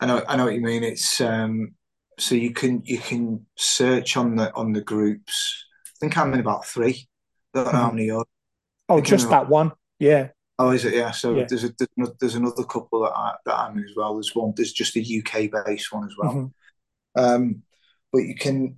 I 0.01 0.07
know. 0.07 0.25
I 0.27 0.37
know 0.37 0.47
what 0.47 0.55
you 0.55 0.61
mean. 0.61 0.83
It's 0.83 1.21
um, 1.21 1.75
so 2.19 2.35
you 2.35 2.53
can 2.53 2.83
you 2.85 2.99
can 2.99 3.47
search 3.57 4.17
on 4.17 4.35
the 4.35 4.53
on 4.55 4.73
the 4.73 4.81
groups. 4.81 5.67
I 5.87 5.91
think 6.01 6.19
I'm 6.19 6.35
in 6.35 6.41
about 6.41 6.67
three. 6.67 7.07
I 7.55 7.59
don't 7.59 7.65
know 7.67 7.79
how 7.79 7.87
mm-hmm. 7.87 7.97
many. 7.97 8.11
Are. 8.11 8.25
Oh, 8.89 9.01
just 9.01 9.31
that 9.31 9.49
one. 9.49 9.71
Yeah. 10.01 10.29
Oh, 10.59 10.71
is 10.71 10.85
it? 10.85 10.95
Yeah. 10.95 11.11
So 11.11 11.35
yeah. 11.35 11.47
there's 11.49 11.65
a 11.65 11.73
there's 12.19 12.35
another 12.35 12.65
couple 12.65 13.03
that 13.03 13.13
I 13.15 13.35
that 13.45 13.59
I'm 13.59 13.77
in 13.77 13.85
as 13.85 13.95
well. 13.97 14.15
There's 14.15 14.35
one. 14.35 14.55
There's 14.57 14.73
just 14.73 14.97
a 14.97 15.01
UK 15.01 15.51
based 15.67 15.93
one 15.93 16.05
as 16.05 16.15
well. 16.17 16.33
Mm-hmm. 16.35 17.21
Um, 17.23 17.63
but 18.13 18.21
you 18.21 18.35
can 18.35 18.77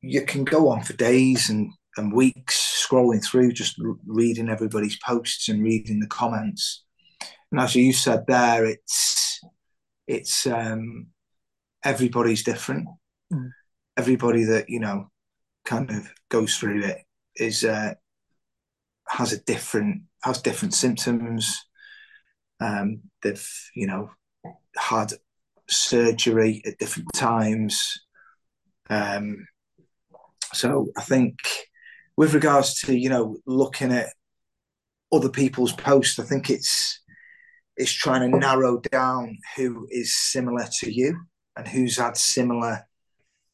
you 0.00 0.22
can 0.22 0.44
go 0.44 0.68
on 0.68 0.82
for 0.82 0.94
days 0.94 1.48
and 1.48 1.70
and 1.96 2.12
weeks 2.12 2.86
scrolling 2.88 3.24
through, 3.24 3.52
just 3.52 3.80
reading 4.06 4.48
everybody's 4.48 4.98
posts 4.98 5.48
and 5.48 5.62
reading 5.62 6.00
the 6.00 6.08
comments. 6.08 6.82
And 7.52 7.60
as 7.60 7.76
you 7.76 7.92
said 7.92 8.24
there, 8.26 8.64
it's 8.64 9.40
it's 10.08 10.46
um, 10.46 11.06
everybody's 11.84 12.42
different. 12.42 12.88
Mm. 13.32 13.50
Everybody 13.96 14.44
that 14.44 14.68
you 14.68 14.80
know 14.80 15.10
kind 15.64 15.90
of 15.90 16.12
goes 16.28 16.56
through 16.56 16.82
it 16.82 17.02
is 17.36 17.64
uh, 17.64 17.94
has 19.08 19.32
a 19.32 19.40
different 19.44 20.02
has 20.24 20.40
different 20.42 20.74
symptoms. 20.74 21.64
Um, 22.60 23.02
they've 23.22 23.46
you 23.74 23.86
know 23.86 24.10
had 24.76 25.12
surgery 25.68 26.62
at 26.66 26.78
different 26.78 27.08
times. 27.14 28.00
Um, 28.90 29.46
so 30.52 30.88
I 30.96 31.02
think 31.02 31.38
with 32.16 32.34
regards 32.34 32.80
to 32.82 32.96
you 32.96 33.10
know 33.10 33.38
looking 33.46 33.92
at 33.92 34.14
other 35.12 35.28
people's 35.28 35.72
posts, 35.72 36.18
I 36.18 36.24
think 36.24 36.50
it's 36.50 37.00
it's 37.76 37.92
trying 37.92 38.30
to 38.30 38.38
narrow 38.38 38.80
down 38.80 39.36
who 39.56 39.86
is 39.90 40.16
similar 40.16 40.66
to 40.80 40.92
you 40.92 41.18
and 41.56 41.68
who's 41.68 41.98
had 41.98 42.16
similar 42.16 42.86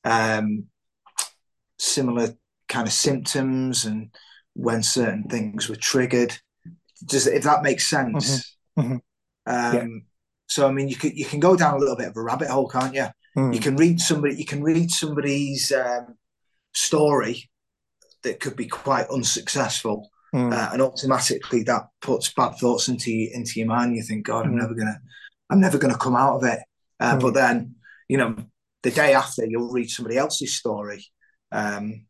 um, 0.04 0.66
similar 1.78 2.34
kind 2.68 2.86
of 2.86 2.92
symptoms 2.92 3.84
and 3.84 4.10
when 4.54 4.82
certain 4.82 5.24
things 5.24 5.68
were 5.68 5.76
triggered. 5.76 6.38
Does 7.04 7.26
if 7.26 7.44
that 7.44 7.62
makes 7.62 7.88
sense? 7.88 8.56
Mm-hmm. 8.78 8.92
Mm-hmm. 8.92 8.96
Um, 9.46 9.74
yeah. 9.74 9.98
So 10.46 10.66
I 10.66 10.72
mean, 10.72 10.88
you 10.88 10.96
can 10.96 11.12
you 11.14 11.24
can 11.24 11.40
go 11.40 11.56
down 11.56 11.74
a 11.74 11.78
little 11.78 11.96
bit 11.96 12.08
of 12.08 12.16
a 12.16 12.22
rabbit 12.22 12.48
hole, 12.48 12.68
can't 12.68 12.94
you? 12.94 13.06
Mm. 13.36 13.54
You 13.54 13.60
can 13.60 13.76
read 13.76 14.00
somebody. 14.00 14.36
You 14.36 14.44
can 14.44 14.62
read 14.62 14.90
somebody's 14.90 15.72
um, 15.72 16.16
story 16.72 17.50
that 18.22 18.40
could 18.40 18.56
be 18.56 18.66
quite 18.66 19.08
unsuccessful. 19.08 20.10
Mm. 20.34 20.52
Uh, 20.52 20.70
and 20.72 20.82
automatically 20.82 21.64
that 21.64 21.88
puts 22.00 22.32
bad 22.32 22.54
thoughts 22.54 22.88
into 22.88 23.10
you, 23.10 23.30
into 23.32 23.58
your 23.58 23.68
mind. 23.68 23.96
You 23.96 24.02
think, 24.02 24.26
God, 24.26 24.46
I'm 24.46 24.52
mm. 24.52 24.60
never 24.60 24.74
gonna, 24.74 25.00
I'm 25.50 25.60
never 25.60 25.78
gonna 25.78 25.98
come 25.98 26.14
out 26.14 26.36
of 26.36 26.44
it. 26.44 26.60
Uh, 27.00 27.16
mm. 27.16 27.20
But 27.20 27.34
then, 27.34 27.74
you 28.08 28.16
know, 28.16 28.36
the 28.82 28.90
day 28.90 29.14
after, 29.14 29.44
you'll 29.44 29.72
read 29.72 29.90
somebody 29.90 30.16
else's 30.16 30.54
story, 30.54 31.04
um, 31.50 32.06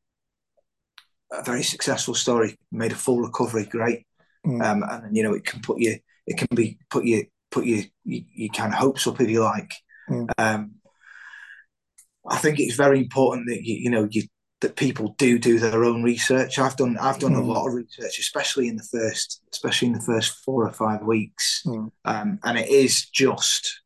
a 1.33 1.43
very 1.43 1.63
successful 1.63 2.15
story, 2.15 2.59
made 2.71 2.93
a 2.93 2.97
full 2.97 3.21
recovery, 3.21 3.65
great, 3.65 4.07
hmm. 4.45 4.61
um, 4.63 4.83
and 4.83 5.17
you 5.17 5.23
know, 5.23 5.35
it 5.35 5.45
can 5.45 5.61
put 5.61 5.81
you, 5.81 5.97
it 6.27 6.37
can 6.39 6.49
be 6.55 6.79
put 6.91 7.05
you, 7.05 7.27
put 7.51 7.65
you, 7.65 7.85
you, 8.05 8.23
you 8.35 8.51
kind 8.51 8.73
of 8.73 8.79
hopes 8.79 9.07
up 9.07 9.21
if 9.21 9.29
you 9.29 9.43
like. 9.43 9.73
Hmm. 10.09 10.27
Um, 10.39 10.73
I 12.29 12.37
think 12.37 12.61
it's 12.61 12.77
very 12.77 12.99
important 12.99 13.49
that 13.49 13.63
you, 13.63 13.77
you 13.77 13.91
know, 13.91 14.07
you 14.11 14.23
that 14.61 14.77
people 14.77 15.15
do 15.17 15.39
do 15.39 15.59
their 15.59 15.85
own 15.85 16.03
research. 16.03 16.59
I've 16.59 16.77
done 16.77 16.99
I've 16.99 17.19
done 17.19 17.33
mm. 17.33 17.39
a 17.39 17.45
lot 17.45 17.67
of 17.67 17.75
research, 17.75 18.19
especially 18.19 18.69
in 18.69 18.77
the 18.77 18.89
first 18.93 19.43
especially 19.53 19.89
in 19.89 19.95
the 19.95 20.03
first 20.03 20.37
four 20.45 20.67
or 20.67 20.73
five 20.73 21.03
weeks, 21.03 21.63
mm. 21.67 21.91
um, 22.05 22.39
and 22.45 22.59
it 22.59 22.69
is 22.69 23.09
just 23.09 23.81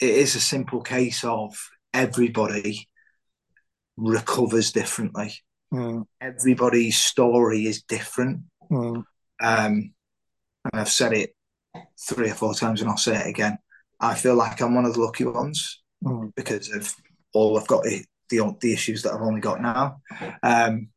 it 0.00 0.10
is 0.10 0.34
a 0.34 0.40
simple 0.40 0.82
case 0.82 1.22
of 1.24 1.56
everybody 1.92 2.88
recovers 3.96 4.72
differently. 4.72 5.34
Mm. 5.72 6.04
Everybody's 6.20 6.96
story 6.96 7.66
is 7.66 7.82
different. 7.82 8.40
Mm. 8.74 9.04
Um, 9.42 9.92
and 10.64 10.72
I've 10.72 10.88
said 10.88 11.12
it 11.12 11.34
three 12.08 12.30
or 12.30 12.34
four 12.34 12.54
times, 12.54 12.80
and 12.80 12.90
I'll 12.90 12.96
say 12.96 13.16
it 13.16 13.26
again. 13.26 13.58
I 14.00 14.14
feel 14.14 14.34
like 14.34 14.60
I'm 14.60 14.74
one 14.74 14.84
of 14.84 14.94
the 14.94 15.00
lucky 15.00 15.24
ones 15.24 15.80
Mm. 16.04 16.34
because 16.34 16.68
of 16.70 16.94
all 17.32 17.58
I've 17.58 17.66
got 17.66 17.82
the 17.84 18.04
the 18.28 18.72
issues 18.72 19.02
that 19.02 19.12
I've 19.12 19.22
only 19.22 19.40
got 19.40 19.60
now. 19.62 20.00
Um, 20.42 20.88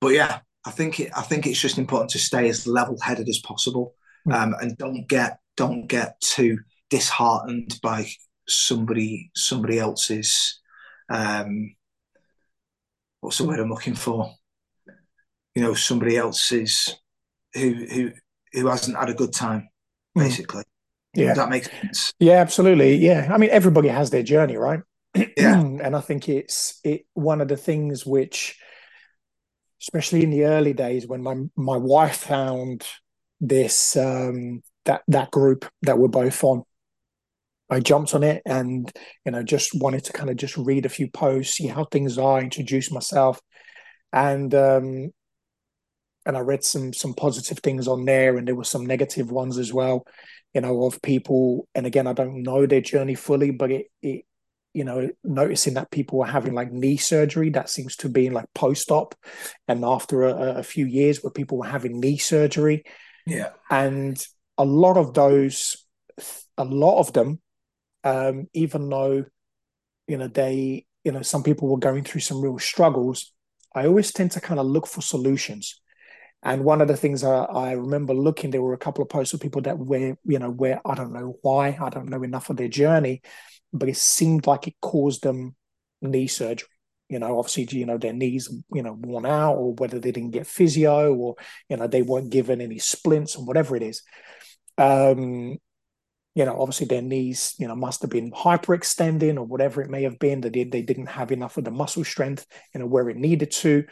but 0.00 0.08
yeah, 0.08 0.40
I 0.64 0.70
think 0.70 1.00
it, 1.00 1.10
I 1.16 1.22
think 1.22 1.46
it's 1.46 1.60
just 1.60 1.78
important 1.78 2.10
to 2.12 2.18
stay 2.18 2.48
as 2.48 2.66
level 2.66 2.98
headed 3.00 3.28
as 3.28 3.38
possible, 3.40 3.94
Mm. 4.26 4.34
um, 4.34 4.54
and 4.60 4.76
don't 4.78 5.06
get 5.08 5.38
don't 5.56 5.86
get 5.86 6.20
too 6.20 6.58
disheartened 6.90 7.78
by 7.82 8.08
somebody 8.48 9.30
somebody 9.34 9.78
else's 9.78 10.60
um, 11.10 11.74
what's 13.20 13.38
the 13.38 13.44
word 13.44 13.60
I'm 13.60 13.70
looking 13.70 13.94
for? 13.94 14.34
You 15.54 15.62
know, 15.62 15.74
somebody 15.74 16.16
else's 16.16 16.96
who 17.54 17.74
who 17.90 18.10
who 18.52 18.66
hasn't 18.66 18.96
had 18.96 19.10
a 19.10 19.14
good 19.14 19.32
time, 19.32 19.68
Mm. 20.16 20.24
basically. 20.24 20.64
Yeah. 21.14 21.34
that 21.34 21.50
makes 21.50 21.70
sense. 21.70 22.12
Yeah, 22.18 22.40
absolutely. 22.40 22.96
Yeah. 22.96 23.28
I 23.30 23.36
mean, 23.36 23.50
everybody 23.50 23.88
has 23.88 24.08
their 24.10 24.22
journey, 24.22 24.56
right? 24.56 24.80
Yeah. 25.36 25.60
and 25.60 25.94
I 25.94 26.00
think 26.00 26.28
it's 26.28 26.80
it 26.84 27.04
one 27.12 27.40
of 27.42 27.48
the 27.48 27.56
things 27.56 28.06
which, 28.06 28.58
especially 29.82 30.22
in 30.22 30.30
the 30.30 30.44
early 30.44 30.72
days 30.72 31.06
when 31.06 31.22
my 31.22 31.36
my 31.56 31.76
wife 31.76 32.16
found 32.16 32.86
this 33.40 33.96
um 33.96 34.62
that 34.86 35.02
that 35.08 35.30
group 35.30 35.66
that 35.82 35.98
we're 35.98 36.08
both 36.08 36.42
on, 36.44 36.62
I 37.68 37.80
jumped 37.80 38.14
on 38.14 38.22
it 38.22 38.42
and 38.46 38.90
you 39.26 39.32
know 39.32 39.42
just 39.42 39.74
wanted 39.74 40.04
to 40.04 40.12
kind 40.14 40.30
of 40.30 40.36
just 40.36 40.56
read 40.56 40.86
a 40.86 40.90
few 40.90 41.10
posts, 41.10 41.56
see 41.56 41.66
how 41.66 41.84
things 41.84 42.16
are, 42.16 42.40
introduce 42.40 42.90
myself, 42.90 43.38
and 44.12 44.54
um 44.54 45.10
and 46.26 46.36
I 46.36 46.40
read 46.40 46.64
some 46.64 46.92
some 46.92 47.14
positive 47.14 47.58
things 47.58 47.88
on 47.88 48.04
there, 48.04 48.36
and 48.36 48.46
there 48.46 48.54
were 48.54 48.64
some 48.64 48.86
negative 48.86 49.30
ones 49.30 49.58
as 49.58 49.72
well, 49.72 50.06
you 50.54 50.60
know, 50.60 50.84
of 50.84 51.02
people. 51.02 51.68
And 51.74 51.86
again, 51.86 52.06
I 52.06 52.12
don't 52.12 52.42
know 52.42 52.66
their 52.66 52.80
journey 52.80 53.14
fully, 53.14 53.50
but 53.50 53.70
it 53.70 53.86
it 54.02 54.24
you 54.74 54.84
know 54.84 55.10
noticing 55.22 55.74
that 55.74 55.90
people 55.90 56.18
were 56.18 56.26
having 56.26 56.54
like 56.54 56.72
knee 56.72 56.96
surgery 56.96 57.50
that 57.50 57.68
seems 57.68 57.94
to 57.96 58.08
be 58.08 58.26
in 58.26 58.32
like 58.32 58.46
post-op 58.54 59.14
and 59.68 59.84
after 59.84 60.22
a, 60.22 60.60
a 60.60 60.62
few 60.62 60.86
years 60.86 61.22
where 61.22 61.30
people 61.30 61.58
were 61.58 61.66
having 61.66 62.00
knee 62.00 62.16
surgery 62.16 62.82
Yeah. 63.26 63.50
and 63.70 64.16
a 64.56 64.64
lot 64.64 64.96
of 64.96 65.12
those 65.12 65.76
a 66.56 66.64
lot 66.64 67.00
of 67.00 67.12
them 67.12 67.38
um 68.04 68.46
even 68.54 68.88
though 68.88 69.26
you 70.08 70.16
know 70.16 70.28
they 70.28 70.86
you 71.04 71.12
know 71.12 71.20
some 71.22 71.42
people 71.42 71.68
were 71.68 71.78
going 71.78 72.02
through 72.02 72.22
some 72.22 72.40
real 72.40 72.58
struggles 72.58 73.32
i 73.74 73.84
always 73.86 74.10
tend 74.10 74.30
to 74.32 74.40
kind 74.40 74.58
of 74.58 74.64
look 74.64 74.86
for 74.86 75.02
solutions 75.02 75.82
and 76.42 76.64
one 76.64 76.80
of 76.80 76.88
the 76.88 76.96
things 76.96 77.22
I, 77.22 77.44
I 77.44 77.72
remember 77.72 78.14
looking 78.14 78.50
there 78.50 78.62
were 78.62 78.74
a 78.74 78.78
couple 78.78 79.02
of 79.02 79.08
posts 79.08 79.34
of 79.34 79.40
people 79.40 79.62
that 79.62 79.78
were 79.78 80.16
you 80.24 80.38
know 80.38 80.50
where 80.50 80.80
i 80.86 80.94
don't 80.94 81.12
know 81.12 81.38
why 81.42 81.78
i 81.80 81.88
don't 81.88 82.08
know 82.08 82.22
enough 82.22 82.50
of 82.50 82.56
their 82.56 82.68
journey 82.68 83.22
but 83.72 83.88
it 83.88 83.96
seemed 83.96 84.46
like 84.46 84.68
it 84.68 84.74
caused 84.80 85.22
them 85.22 85.56
knee 86.00 86.26
surgery. 86.26 86.68
You 87.08 87.18
know 87.18 87.38
obviously 87.38 87.78
you 87.78 87.84
know 87.84 87.98
their 87.98 88.14
knees 88.14 88.48
you 88.72 88.82
know 88.82 88.94
worn 88.94 89.26
out 89.26 89.56
or 89.56 89.74
whether 89.74 89.98
they 89.98 90.12
didn't 90.12 90.30
get 90.30 90.46
physio 90.46 91.14
or 91.14 91.36
you 91.68 91.76
know 91.76 91.86
they 91.86 92.00
weren't 92.02 92.30
given 92.30 92.60
any 92.60 92.78
splints 92.78 93.36
or 93.36 93.44
whatever 93.44 93.76
it 93.76 93.82
is. 93.82 94.02
Um 94.78 95.58
you 96.34 96.46
know 96.46 96.58
obviously 96.58 96.86
their 96.86 97.02
knees 97.02 97.54
you 97.58 97.68
know 97.68 97.76
must 97.76 98.00
have 98.00 98.10
been 98.10 98.32
hyperextending 98.32 99.36
or 99.36 99.44
whatever 99.44 99.82
it 99.82 99.90
may 99.90 100.04
have 100.04 100.18
been. 100.18 100.40
That 100.40 100.54
they, 100.54 100.64
they 100.64 100.80
didn't 100.80 101.06
have 101.06 101.32
enough 101.32 101.58
of 101.58 101.64
the 101.64 101.70
muscle 101.70 102.04
strength 102.04 102.46
you 102.74 102.80
know 102.80 102.86
where 102.86 103.10
it 103.10 103.16
needed 103.18 103.50
to 103.50 103.84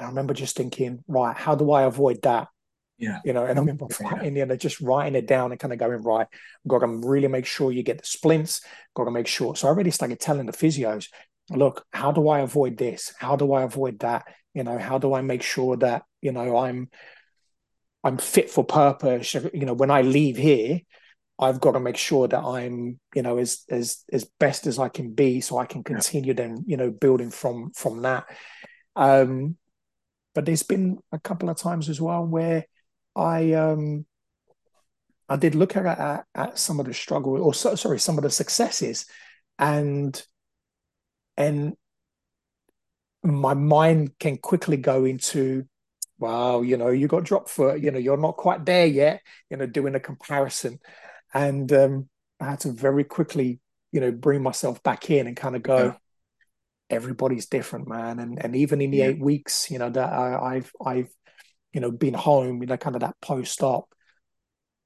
and 0.00 0.06
i 0.06 0.08
remember 0.08 0.32
just 0.32 0.56
thinking 0.56 1.04
right 1.06 1.36
how 1.36 1.54
do 1.54 1.70
i 1.70 1.82
avoid 1.82 2.22
that? 2.22 2.48
Yeah. 2.98 3.18
you 3.24 3.32
know 3.32 3.44
and 3.44 3.58
i 3.58 3.60
remember 3.60 3.86
Yeah. 4.00 4.22
in 4.22 4.34
the 4.34 4.40
end 4.40 4.58
just 4.60 4.80
writing 4.80 5.14
it 5.14 5.26
down 5.26 5.52
and 5.52 5.60
kind 5.60 5.72
of 5.72 5.78
going 5.78 6.02
right 6.02 6.26
got 6.66 6.80
to 6.80 6.86
really 6.86 7.28
make 7.28 7.46
sure 7.46 7.70
you 7.72 7.82
get 7.82 7.98
the 7.98 8.06
splints 8.06 8.62
got 8.94 9.04
to 9.04 9.10
make 9.10 9.26
sure. 9.26 9.54
So 9.56 9.68
i 9.68 9.72
really 9.72 9.90
started 9.90 10.20
telling 10.20 10.46
the 10.46 10.52
physios 10.52 11.08
look 11.50 11.84
how 11.92 12.12
do 12.12 12.28
i 12.28 12.40
avoid 12.40 12.76
this? 12.76 13.12
How 13.18 13.36
do 13.36 13.52
i 13.52 13.62
avoid 13.62 14.00
that? 14.00 14.24
You 14.54 14.64
know 14.64 14.78
how 14.78 14.98
do 14.98 15.14
i 15.14 15.20
make 15.22 15.42
sure 15.42 15.76
that 15.78 16.02
you 16.22 16.32
know 16.32 16.56
i'm 16.56 16.88
i'm 18.04 18.18
fit 18.18 18.50
for 18.50 18.64
purpose? 18.64 19.34
You 19.34 19.64
know 19.66 19.74
when 19.74 19.90
i 19.90 20.02
leave 20.02 20.36
here 20.36 20.80
i've 21.38 21.60
got 21.60 21.72
to 21.72 21.80
make 21.80 21.96
sure 21.96 22.28
that 22.28 22.42
i'm 22.44 23.00
you 23.14 23.22
know 23.22 23.38
as 23.38 23.62
as 23.70 24.04
as 24.12 24.24
best 24.38 24.66
as 24.66 24.78
i 24.78 24.88
can 24.90 25.14
be 25.14 25.40
so 25.40 25.56
i 25.56 25.64
can 25.64 25.82
continue 25.82 26.34
then 26.34 26.64
you 26.66 26.76
know 26.76 26.90
building 26.90 27.30
from 27.30 27.70
from 27.72 28.02
that. 28.02 28.24
Um 28.94 29.56
but 30.34 30.46
there's 30.46 30.62
been 30.62 30.98
a 31.12 31.18
couple 31.18 31.48
of 31.48 31.56
times 31.56 31.88
as 31.88 32.00
well 32.00 32.24
where 32.24 32.64
i 33.16 33.52
um 33.52 34.04
i 35.28 35.36
did 35.36 35.54
look 35.54 35.76
at 35.76 35.86
at, 35.86 36.24
at 36.34 36.58
some 36.58 36.80
of 36.80 36.86
the 36.86 36.94
struggle 36.94 37.40
or 37.42 37.54
so, 37.54 37.74
sorry 37.74 37.98
some 37.98 38.18
of 38.18 38.22
the 38.24 38.30
successes 38.30 39.06
and 39.58 40.24
and 41.36 41.74
my 43.22 43.54
mind 43.54 44.12
can 44.18 44.36
quickly 44.38 44.76
go 44.76 45.04
into 45.04 45.64
wow 46.18 46.62
you 46.62 46.76
know 46.76 46.88
you 46.88 47.08
got 47.08 47.24
dropped 47.24 47.48
for 47.48 47.76
you 47.76 47.90
know 47.90 47.98
you're 47.98 48.16
not 48.16 48.36
quite 48.36 48.64
there 48.64 48.86
yet 48.86 49.20
you 49.50 49.56
know 49.56 49.66
doing 49.66 49.94
a 49.94 50.00
comparison 50.00 50.78
and 51.34 51.72
um 51.72 52.08
i 52.40 52.44
had 52.50 52.60
to 52.60 52.72
very 52.72 53.04
quickly 53.04 53.60
you 53.92 54.00
know 54.00 54.10
bring 54.10 54.42
myself 54.42 54.82
back 54.82 55.10
in 55.10 55.26
and 55.26 55.36
kind 55.36 55.56
of 55.56 55.62
go 55.62 55.84
Yeah. 55.84 55.94
Everybody's 56.90 57.46
different 57.46 57.88
man. 57.88 58.18
And 58.18 58.42
and 58.42 58.56
even 58.56 58.80
in 58.80 58.90
the 58.90 58.98
Yeah. 58.98 59.06
eight 59.08 59.20
weeks 59.20 59.70
you 59.70 59.78
know 59.78 59.90
that 59.90 60.12
I, 60.12 60.56
i've 60.56 60.72
i've 60.84 61.08
you 61.72 61.80
know 61.80 61.90
been 61.90 62.14
home 62.14 62.60
you 62.60 62.66
know 62.66 62.76
kind 62.76 62.96
of 62.96 63.00
that 63.02 63.16
post-op 63.22 63.88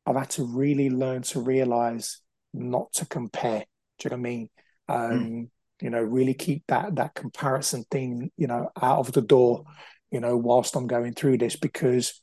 i've 0.07 0.16
had 0.16 0.30
to 0.30 0.44
really 0.44 0.90
learn 0.90 1.22
to 1.22 1.40
realize 1.40 2.20
not 2.52 2.92
to 2.94 3.07
compare. 3.07 3.64
Do 3.98 4.09
you 4.09 4.11
know 4.11 4.16
what 4.16 4.28
i 4.28 4.30
mean? 4.30 4.48
Um 4.88 5.50
you 5.80 5.90
know 5.90 6.02
really 6.02 6.34
keep 6.34 6.64
that 6.68 6.94
that 6.96 7.14
comparison 7.14 7.84
thing 7.90 8.30
you 8.36 8.46
know 8.46 8.70
out 8.80 9.00
of 9.00 9.12
the 9.12 9.22
door 9.22 9.64
you 10.11 10.20
know 10.20 10.36
whilst 10.36 10.76
i'm 10.76 10.86
going 10.86 11.12
through 11.14 11.36
this 11.38 11.57
because 11.57 12.22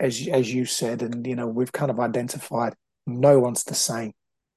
as 0.00 0.26
as 0.28 0.52
you 0.52 0.64
said 0.64 1.02
and 1.02 1.26
you 1.26 1.36
know 1.36 1.46
we've 1.46 1.72
kind 1.72 1.90
of 1.90 2.00
identified 2.00 2.74
no 3.06 3.38
one's 3.38 3.64
the 3.64 3.74
same 3.74 4.12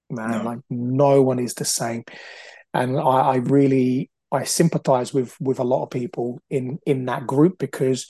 man. 0.09 0.43
No. 0.43 0.43
like 0.43 0.59
no 0.69 1.21
one 1.21 1.39
is 1.39 1.53
the 1.55 1.65
same 1.65 2.03
and 2.74 2.97
I, 2.97 3.01
I 3.01 3.36
really 3.38 4.09
i 4.32 4.43
sympathize 4.43 5.13
with 5.13 5.36
with 5.39 5.59
a 5.59 5.63
lot 5.63 5.84
of 5.84 5.89
people 5.89 6.41
in 6.49 6.80
in 6.86 7.05
that 7.05 7.28
group 7.28 7.57
because 7.57 8.07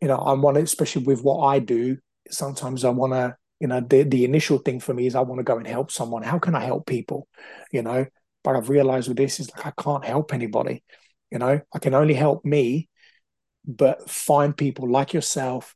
you 0.00 0.08
know 0.08 0.16
i 0.16 0.32
want 0.32 0.56
to 0.56 0.62
especially 0.62 1.04
with 1.04 1.22
what 1.22 1.44
i 1.46 1.58
do 1.58 1.98
sometimes 2.30 2.84
i 2.84 2.90
want 2.90 3.12
to 3.12 3.36
you 3.60 3.66
know 3.66 3.80
the 3.80 4.04
the 4.04 4.24
initial 4.24 4.58
thing 4.58 4.80
for 4.80 4.94
me 4.94 5.06
is 5.06 5.14
i 5.14 5.20
want 5.20 5.38
to 5.38 5.44
go 5.44 5.58
and 5.58 5.66
help 5.66 5.90
someone. 5.90 6.22
How 6.22 6.38
can 6.38 6.54
i 6.54 6.60
help 6.64 6.86
people? 6.86 7.26
You 7.72 7.82
know 7.82 8.06
but 8.44 8.54
i've 8.56 8.68
realized 8.68 9.08
with 9.08 9.16
this 9.16 9.40
is 9.40 9.50
like 9.56 9.66
i 9.66 9.82
can't 9.82 10.04
help 10.04 10.32
anybody. 10.32 10.84
You 11.30 11.38
know 11.38 11.60
i 11.74 11.78
can 11.78 11.94
only 11.94 12.14
help 12.14 12.44
me 12.44 12.88
but 13.66 14.08
find 14.08 14.56
people 14.56 14.90
like 14.90 15.12
yourself 15.12 15.74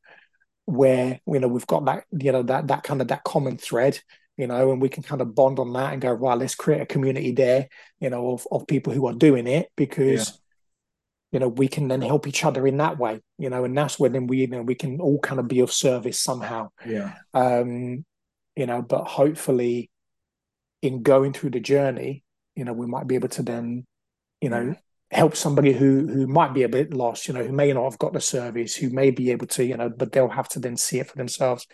where 0.64 1.20
you 1.26 1.40
know 1.40 1.48
we've 1.48 1.66
got 1.66 1.84
that 1.86 2.04
you 2.12 2.32
know 2.32 2.42
that 2.44 2.68
that 2.68 2.84
kind 2.84 3.00
of 3.02 3.08
that 3.08 3.24
common 3.24 3.58
thread 3.58 4.00
you 4.36 4.46
know 4.46 4.72
and 4.72 4.80
we 4.80 4.88
can 4.88 5.02
kind 5.02 5.20
of 5.20 5.34
bond 5.34 5.58
on 5.58 5.72
that 5.74 5.92
and 5.92 6.00
go 6.02 6.10
right 6.12 6.38
let's 6.38 6.54
create 6.54 6.80
a 6.80 6.86
community 6.86 7.32
there 7.32 7.68
you 8.00 8.08
know 8.10 8.30
of, 8.32 8.46
of 8.50 8.66
people 8.66 8.92
who 8.92 9.06
are 9.06 9.12
doing 9.14 9.46
it 9.46 9.68
because 9.76 10.28
Yeah. 10.28 10.34
you 11.32 11.38
know 11.40 11.48
we 11.48 11.68
can 11.68 11.88
then 11.88 12.00
help 12.02 12.26
each 12.26 12.44
other 12.44 12.66
in 12.66 12.78
that 12.78 12.98
way 12.98 13.20
you 13.38 13.50
know 13.50 13.64
and 13.64 13.76
that's 13.76 13.98
when 13.98 14.12
then 14.12 14.26
we 14.26 14.38
you 14.38 14.46
know 14.48 14.62
we 14.62 14.74
can 14.74 15.00
all 15.00 15.18
kind 15.18 15.38
of 15.40 15.48
be 15.48 15.60
of 15.60 15.70
service 15.72 16.18
somehow 16.18 16.70
Yeah. 16.86 17.12
um 17.34 18.04
you 18.56 18.66
know 18.66 18.80
but 18.82 19.04
hopefully 19.04 19.90
in 20.80 21.02
going 21.02 21.32
through 21.32 21.50
the 21.50 21.60
journey 21.60 22.24
you 22.56 22.64
know 22.64 22.72
we 22.72 22.86
might 22.86 23.06
be 23.06 23.14
able 23.16 23.28
to 23.30 23.42
then 23.42 23.86
you 24.40 24.48
know 24.48 24.62
Yeah. 24.68 24.74
help 25.10 25.36
somebody 25.36 25.72
who 25.74 26.06
who 26.08 26.26
might 26.26 26.54
be 26.54 26.62
a 26.62 26.68
bit 26.70 26.94
lost 26.94 27.28
you 27.28 27.34
know 27.34 27.44
who 27.44 27.52
may 27.52 27.70
not 27.72 27.84
have 27.84 27.98
got 27.98 28.14
the 28.14 28.20
service 28.20 28.74
who 28.74 28.88
may 28.90 29.10
be 29.10 29.30
able 29.30 29.46
to 29.48 29.64
you 29.64 29.76
know 29.76 29.90
but 29.90 30.10
they'll 30.12 30.28
have 30.40 30.48
to 30.50 30.58
then 30.58 30.76
see 30.78 30.98
it 31.00 31.06
for 31.08 31.16
themselves 31.16 31.66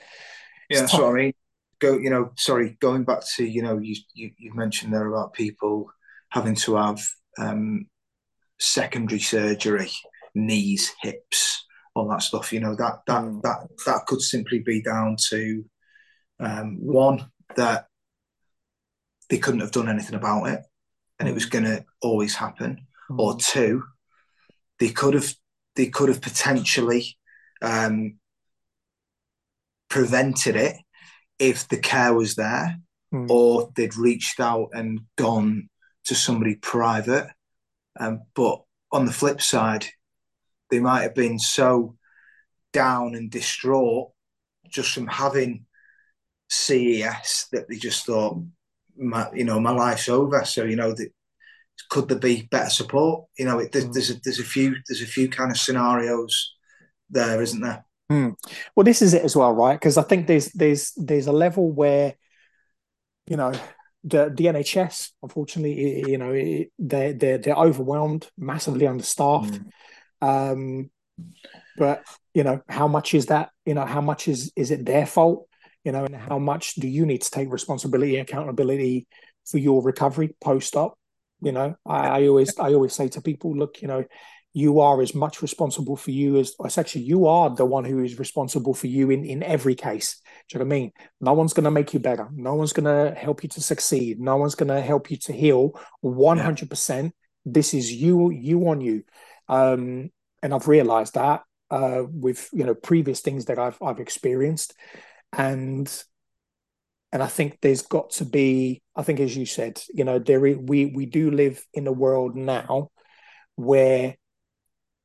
Yeah, 0.69 0.83
what. 0.83 1.05
I 1.05 1.13
mean. 1.13 1.33
Go, 1.81 1.97
you 1.97 2.11
know, 2.11 2.33
sorry, 2.37 2.77
going 2.81 3.05
back 3.05 3.21
to, 3.37 3.45
you 3.45 3.63
know, 3.63 3.79
you 3.79 3.97
you, 4.15 4.33
you 4.39 4.55
mentioned 4.55 4.93
there 4.93 5.07
about 5.07 5.33
people 5.33 5.91
having 6.31 6.55
to 6.57 6.77
have 6.77 7.01
um, 7.39 7.87
secondary 8.59 9.21
surgery, 9.21 9.91
knees, 10.35 10.93
hips, 11.01 11.65
all 11.95 12.09
that 12.09 12.23
stuff. 12.23 12.53
You 12.53 12.61
know, 12.61 12.75
that 12.75 13.01
that 13.07 13.23
Mm. 13.23 13.43
that 13.43 13.69
that 13.87 14.07
could 14.07 14.21
simply 14.23 14.59
be 14.59 14.83
down 14.83 15.17
to 15.31 15.65
um, 16.41 16.79
one 16.81 17.31
that 17.57 17.87
they 19.29 19.39
couldn't 19.39 19.61
have 19.61 19.73
done 19.73 19.89
anything 19.89 20.15
about 20.15 20.45
it, 20.45 20.61
and 21.19 21.29
it 21.29 21.35
was 21.35 21.47
going 21.47 21.65
to 21.65 21.85
always 22.01 22.35
happen, 22.35 22.87
or 23.11 23.35
Mm. 23.35 23.39
two, 23.53 23.85
they 24.79 24.91
could 24.91 25.15
have 25.15 25.33
they 25.77 25.87
could 25.87 26.09
have 26.09 26.21
potentially 26.21 27.17
um, 27.63 28.19
prevented 29.89 30.57
it 30.57 30.77
if 31.39 31.69
the 31.69 31.79
care 31.79 32.15
was 32.15 32.35
there 32.35 32.77
Mm. 33.13 33.31
or 33.31 33.73
they'd 33.75 33.97
reached 33.97 34.39
out 34.39 34.69
and 34.75 35.01
gone 35.17 35.71
to 36.05 36.15
somebody 36.15 36.57
private. 36.57 37.27
Um, 37.99 38.21
but 38.35 38.61
on 38.93 39.07
the 39.07 39.13
flip 39.15 39.41
side, 39.41 39.87
they 40.71 40.79
might 40.79 41.03
have 41.05 41.15
been 41.15 41.39
so 41.39 41.97
down 42.75 43.15
and 43.15 43.31
distraught 43.31 44.11
just 44.69 44.93
from 44.93 45.07
having 45.07 45.65
CES 46.51 47.47
that 47.53 47.67
they 47.69 47.77
just 47.77 48.05
thought, 48.05 48.43
my, 48.97 49.29
you 49.33 49.45
know, 49.45 49.59
my 49.61 49.71
life's 49.71 50.09
over. 50.11 50.45
So 50.45 50.65
you 50.65 50.77
know, 50.77 50.93
the, 50.93 51.09
could 51.89 52.09
there 52.09 52.19
be 52.19 52.47
better 52.51 52.71
support? 52.71 53.25
You 53.39 53.47
know, 53.47 53.59
it, 53.61 53.73
there's, 53.73 53.87
Mm. 53.87 53.93
there's 53.95 54.11
a, 54.11 54.15
there's 54.23 54.39
a 54.41 54.45
few 54.45 54.75
there's 54.87 55.03
a 55.03 55.07
few 55.07 55.29
kind 55.29 55.51
of 55.51 55.59
scenarios 55.59 56.55
there, 57.09 57.41
isn't 57.41 57.61
there? 57.63 57.85
Well, 58.75 58.85
this 58.85 59.03
is 59.03 59.15
it 59.15 59.23
as 59.23 59.37
well, 59.37 59.53
right? 59.53 59.75
Because 59.79 59.99
I 59.99 60.03
think 60.03 60.27
there's 60.27 60.47
there's 60.53 60.93
there's 60.97 61.27
a 61.27 61.33
level 61.33 61.71
where, 61.71 62.15
you 63.27 63.37
know, 63.37 63.53
the 64.05 64.33
the 64.35 64.49
NHS, 64.49 65.13
unfortunately, 65.23 66.11
you 66.11 66.19
know, 66.19 66.33
i- 66.33 66.69
they're 66.79 67.13
they're 67.13 67.39
they're 67.39 67.55
overwhelmed, 67.57 68.29
massively 68.39 68.87
understaffed. 68.87 69.61
Um, 70.23 70.91
but 71.77 72.05
you 72.35 72.45
know, 72.45 72.63
how 72.69 72.89
much 72.89 73.15
is 73.15 73.27
that? 73.27 73.51
You 73.67 73.75
know, 73.75 73.87
how 73.87 74.01
much 74.01 74.29
is 74.29 74.53
is 74.57 74.71
it 74.71 74.87
their 74.87 75.07
fault? 75.07 75.49
You 75.85 75.93
know, 75.93 76.05
and 76.05 76.17
how 76.17 76.39
much 76.39 76.75
do 76.77 76.89
you 76.89 77.07
need 77.07 77.23
to 77.23 77.31
take 77.31 77.51
responsibility 77.53 78.17
and 78.19 78.29
accountability 78.29 79.09
for 79.47 79.59
your 79.59 79.83
recovery 79.83 80.37
post 80.43 80.77
op? 80.77 80.99
You 81.43 81.53
know, 81.53 81.77
I, 81.87 82.09
I 82.23 82.29
always 82.29 82.59
I 82.59 82.75
always 82.75 82.95
say 82.95 83.09
to 83.11 83.23
people, 83.23 83.57
look, 83.57 83.83
you 83.83 83.89
know, 83.89 84.05
you 84.53 84.81
are 84.81 85.01
as 85.01 85.15
much 85.15 85.43
responsible 85.43 85.97
for 85.97 86.11
you 86.11 86.39
as 86.39 86.55
it's 86.65 86.79
actually 86.79 87.03
you 87.03 87.27
are 87.27 87.55
the 87.55 87.65
one 87.65 87.85
who 87.85 88.03
is 88.03 88.19
responsible 88.19 88.75
for 88.75 88.87
you 88.87 89.11
in 89.11 89.25
in 89.25 89.43
every 89.43 89.75
case. 89.75 90.21
Do 90.49 90.59
you 90.59 90.59
know 90.59 90.67
what 90.67 90.75
I 90.75 90.79
mean? 90.79 90.93
No 91.21 91.33
one's 91.35 91.53
going 91.53 91.65
to 91.65 91.71
make 91.71 91.93
you 91.93 92.01
better. 92.01 92.29
No 92.33 92.55
one's 92.55 92.73
going 92.73 92.87
to 92.87 93.15
help 93.15 93.43
you 93.43 93.49
to 93.51 93.61
succeed. 93.61 94.19
No 94.19 94.37
one's 94.37 94.55
going 94.55 94.69
to 94.69 94.81
help 94.81 95.11
you 95.11 95.17
to 95.19 95.33
heal. 95.33 95.79
One 96.01 96.39
hundred 96.39 96.71
percent. 96.71 97.15
This 97.45 97.75
is 97.75 97.93
you, 97.93 98.31
you 98.31 98.69
on 98.69 98.81
you. 98.81 99.05
Um, 99.49 100.11
and 100.43 100.55
I've 100.55 100.69
realized 100.69 101.15
that 101.15 101.43
uh, 101.71 102.03
with 102.11 102.49
you 102.53 102.65
know 102.65 102.75
previous 102.75 103.21
things 103.21 103.47
that 103.47 103.59
I've 103.59 103.81
I've 103.83 104.01
experienced, 104.01 104.75
and 105.33 105.91
and 107.13 107.23
I 107.23 107.27
think 107.27 107.59
there's 107.61 107.83
got 107.83 108.11
to 108.13 108.25
be. 108.25 108.83
I 108.97 109.03
think 109.03 109.21
as 109.21 109.37
you 109.37 109.47
said, 109.47 109.81
you 109.93 110.05
know, 110.05 110.19
there 110.19 110.41
we 110.41 110.87
we 110.87 111.07
do 111.07 111.31
live 111.31 111.65
in 111.75 111.87
a 111.87 111.93
world 111.93 112.35
now 112.37 112.91
where 113.57 114.17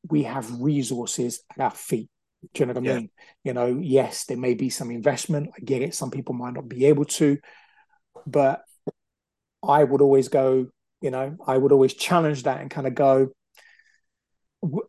we 0.10 0.24
have 0.24 0.62
resources 0.62 1.44
at 1.52 1.62
our 1.64 1.72
feet. 1.72 2.10
Do 2.54 2.62
you 2.62 2.66
know 2.66 2.74
what 2.74 2.84
I 2.84 2.86
Yeah. 2.86 2.96
mean? 2.96 3.10
You 3.44 3.54
know, 3.54 3.80
yes, 3.82 4.26
there 4.26 4.38
may 4.38 4.54
be 4.54 4.70
some 4.70 4.92
investment. 4.92 5.52
I 5.56 5.62
get 5.64 5.82
it. 5.82 5.96
Some 5.96 6.12
people 6.12 6.36
might 6.36 6.54
not 6.54 6.68
be 6.68 6.86
able 6.86 7.06
to, 7.06 7.38
but 8.28 8.64
I 9.62 9.84
would 9.84 10.02
always 10.02 10.28
go, 10.28 10.68
you 11.02 11.12
know, 11.12 11.38
I 11.48 11.58
would 11.58 11.72
always 11.72 11.94
challenge 11.94 12.44
that 12.44 12.60
and 12.60 12.70
kind 12.70 12.88
of 12.88 12.96
go, 12.96 13.30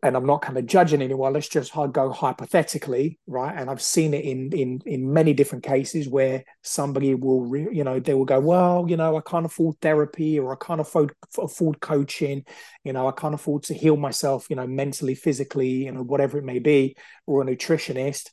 and 0.03 0.15
I'm 0.15 0.25
not 0.25 0.41
kind 0.41 0.57
of 0.57 0.65
judging 0.65 1.01
anyone. 1.01 1.33
Let's 1.33 1.49
just 1.49 1.73
go 1.91 2.11
hypothetically, 2.11 3.19
right? 3.27 3.53
And 3.55 3.69
I've 3.69 3.81
seen 3.81 4.13
it 4.13 4.23
in 4.23 4.51
in 4.53 4.81
in 4.85 5.11
many 5.11 5.33
different 5.33 5.63
cases 5.63 6.07
where 6.07 6.45
somebody 6.61 7.13
will, 7.13 7.41
re, 7.41 7.67
you 7.71 7.83
know, 7.83 7.99
they 7.99 8.13
will 8.13 8.25
go, 8.25 8.39
well, 8.39 8.85
you 8.87 8.95
know, 8.95 9.17
I 9.17 9.21
can't 9.21 9.45
afford 9.45 9.75
therapy 9.81 10.39
or 10.39 10.53
I 10.53 10.65
can't 10.65 10.79
afford 10.79 11.13
afford 11.37 11.81
coaching, 11.81 12.45
you 12.83 12.93
know, 12.93 13.07
I 13.07 13.11
can't 13.11 13.35
afford 13.35 13.63
to 13.63 13.73
heal 13.73 13.97
myself, 13.97 14.47
you 14.49 14.55
know, 14.55 14.67
mentally, 14.67 15.15
physically, 15.15 15.85
you 15.85 15.91
know, 15.91 16.03
whatever 16.03 16.37
it 16.37 16.45
may 16.45 16.59
be, 16.59 16.95
or 17.25 17.41
a 17.41 17.45
nutritionist. 17.45 18.29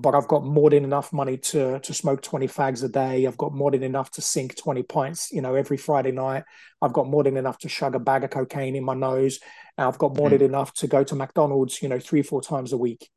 But 0.00 0.14
I've 0.14 0.28
got 0.28 0.44
more 0.44 0.70
than 0.70 0.84
enough 0.84 1.12
money 1.12 1.36
to 1.38 1.78
to 1.80 1.94
smoke 1.94 2.22
20 2.22 2.48
fags 2.48 2.84
a 2.84 2.88
day. 2.88 3.26
I've 3.26 3.36
got 3.36 3.54
more 3.54 3.70
than 3.70 3.82
enough 3.82 4.10
to 4.12 4.22
sink 4.22 4.56
20 4.56 4.82
pints, 4.82 5.32
you 5.32 5.40
know, 5.40 5.54
every 5.54 5.76
Friday 5.76 6.12
night. 6.12 6.44
I've 6.82 6.92
got 6.92 7.06
more 7.06 7.22
than 7.22 7.36
enough 7.36 7.58
to 7.58 7.68
shug 7.68 7.94
a 7.94 7.98
bag 7.98 8.24
of 8.24 8.30
cocaine 8.30 8.76
in 8.76 8.84
my 8.84 8.94
nose. 8.94 9.40
And 9.78 9.86
I've 9.86 9.98
got 9.98 10.16
more 10.16 10.30
than 10.30 10.40
mm. 10.40 10.46
enough 10.46 10.72
to 10.74 10.86
go 10.86 11.04
to 11.04 11.14
McDonald's, 11.14 11.82
you 11.82 11.88
know, 11.88 11.98
three, 11.98 12.22
four 12.22 12.40
times 12.40 12.72
a 12.72 12.76
week. 12.76 13.08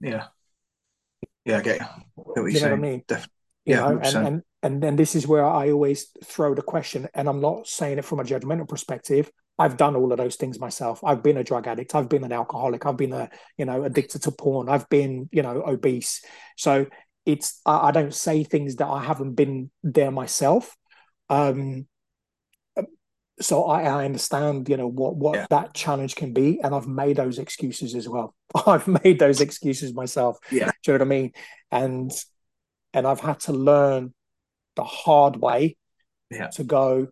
Yeah, 0.00 0.26
yeah, 1.44 1.58
I 1.58 1.60
get, 1.60 1.80
you. 1.80 1.86
What 2.14 2.52
You 2.52 2.60
know 2.60 2.70
what 2.70 2.72
I 2.72 2.76
mean? 2.76 3.02
Def- 3.06 3.28
Yeah, 3.64 3.80
know, 3.80 3.88
and 3.88 4.02
100%. 4.02 4.26
and 4.26 4.42
and 4.62 4.82
then 4.82 4.96
this 4.96 5.14
is 5.14 5.28
where 5.28 5.44
I 5.44 5.70
always 5.70 6.10
throw 6.24 6.54
the 6.54 6.62
question, 6.62 7.08
and 7.14 7.28
I'm 7.28 7.40
not 7.40 7.68
saying 7.68 7.98
it 7.98 8.04
from 8.04 8.20
a 8.20 8.24
judgmental 8.24 8.68
perspective. 8.68 9.30
I've 9.58 9.76
done 9.76 9.96
all 9.96 10.12
of 10.12 10.18
those 10.18 10.36
things 10.36 10.60
myself. 10.60 11.00
I've 11.04 11.22
been 11.22 11.38
a 11.38 11.44
drug 11.44 11.66
addict. 11.66 11.94
I've 11.94 12.08
been 12.08 12.24
an 12.24 12.32
alcoholic. 12.32 12.84
I've 12.84 12.96
been 12.96 13.12
a, 13.12 13.30
you 13.56 13.64
know, 13.64 13.84
addicted 13.84 14.22
to 14.22 14.30
porn. 14.30 14.68
I've 14.68 14.88
been, 14.88 15.28
you 15.32 15.42
know, 15.42 15.62
obese. 15.66 16.22
So 16.56 16.86
it's 17.24 17.60
I, 17.64 17.88
I 17.88 17.90
don't 17.90 18.14
say 18.14 18.44
things 18.44 18.76
that 18.76 18.86
I 18.86 19.02
haven't 19.02 19.32
been 19.34 19.70
there 19.82 20.10
myself. 20.10 20.76
Um, 21.30 21.86
so 23.40 23.64
I, 23.64 23.82
I 23.82 24.04
understand, 24.04 24.68
you 24.68 24.76
know, 24.76 24.86
what 24.88 25.16
what 25.16 25.34
Yeah. 25.36 25.46
that 25.50 25.74
challenge 25.74 26.16
can 26.16 26.32
be, 26.32 26.60
and 26.62 26.74
I've 26.74 26.88
made 26.88 27.16
those 27.16 27.38
excuses 27.38 27.94
as 27.94 28.08
well. 28.08 28.34
I've 28.66 28.86
made 28.88 29.18
those 29.18 29.40
excuses 29.40 29.92
myself. 29.94 30.38
Yeah. 30.50 30.70
Do 30.82 30.92
you 30.92 30.98
know 30.98 31.04
what 31.04 31.06
I 31.06 31.08
mean? 31.08 31.32
And 31.70 32.12
and 32.94 33.06
I've 33.06 33.20
had 33.20 33.40
to 33.40 33.52
learn 33.52 34.14
the 34.74 34.84
hard 34.84 35.36
way 35.36 35.76
Yeah. 36.30 36.48
to 36.48 36.64
go. 36.64 37.08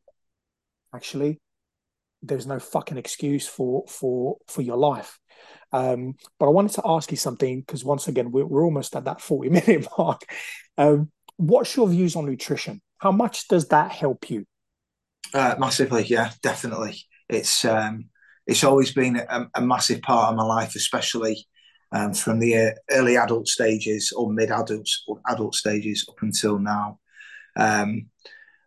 Actually, 0.95 1.41
there's 2.25 2.47
no 2.47 2.59
fucking 2.59 2.99
excuse 2.99 3.47
for 3.47 3.85
for 3.89 4.39
for 4.49 4.63
your 4.63 4.77
life. 4.77 5.19
Um, 5.73 6.15
but 6.39 6.47
I 6.47 6.51
wanted 6.51 6.75
to 6.75 6.83
ask 6.85 7.11
you 7.11 7.17
something 7.17 7.61
because 7.61 7.85
once 7.85 8.07
again, 8.07 8.31
we're, 8.31 8.47
we're 8.47 8.65
almost 8.65 8.95
at 8.95 9.05
that 9.05 9.21
40 9.21 9.51
minute 9.51 9.87
mark. 9.99 10.23
Um, 10.79 11.11
what's 11.37 11.77
your 11.77 11.89
views 11.89 12.17
on 12.17 12.27
nutrition? 12.27 12.81
How 12.99 13.13
much 13.13 13.49
does 13.49 13.69
that 13.69 13.91
help 13.91 14.31
you? 14.31 14.47
Uh, 15.33 15.57
massively, 15.59 16.05
yeah, 16.05 16.31
definitely. 16.43 17.03
It's 17.29 17.65
um, 17.65 18.07
it's 18.47 18.65
always 18.65 18.93
been 18.93 19.17
a, 19.17 19.49
a 19.55 19.61
massive 19.61 20.03
part 20.03 20.31
of 20.31 20.37
my 20.37 20.45
life, 20.45 20.77
especially 20.77 21.47
um, 21.93 22.13
from 22.15 22.39
the 22.39 22.57
uh, 22.57 22.71
early 22.91 23.17
adult 23.17 23.49
stages 23.49 24.13
or 24.13 24.33
mid 24.33 24.51
adult 24.51 24.89
adult 25.29 25.55
stages 25.55 26.07
up 26.09 26.17
until 26.23 26.59
now. 26.59 26.99
Um, 27.57 28.07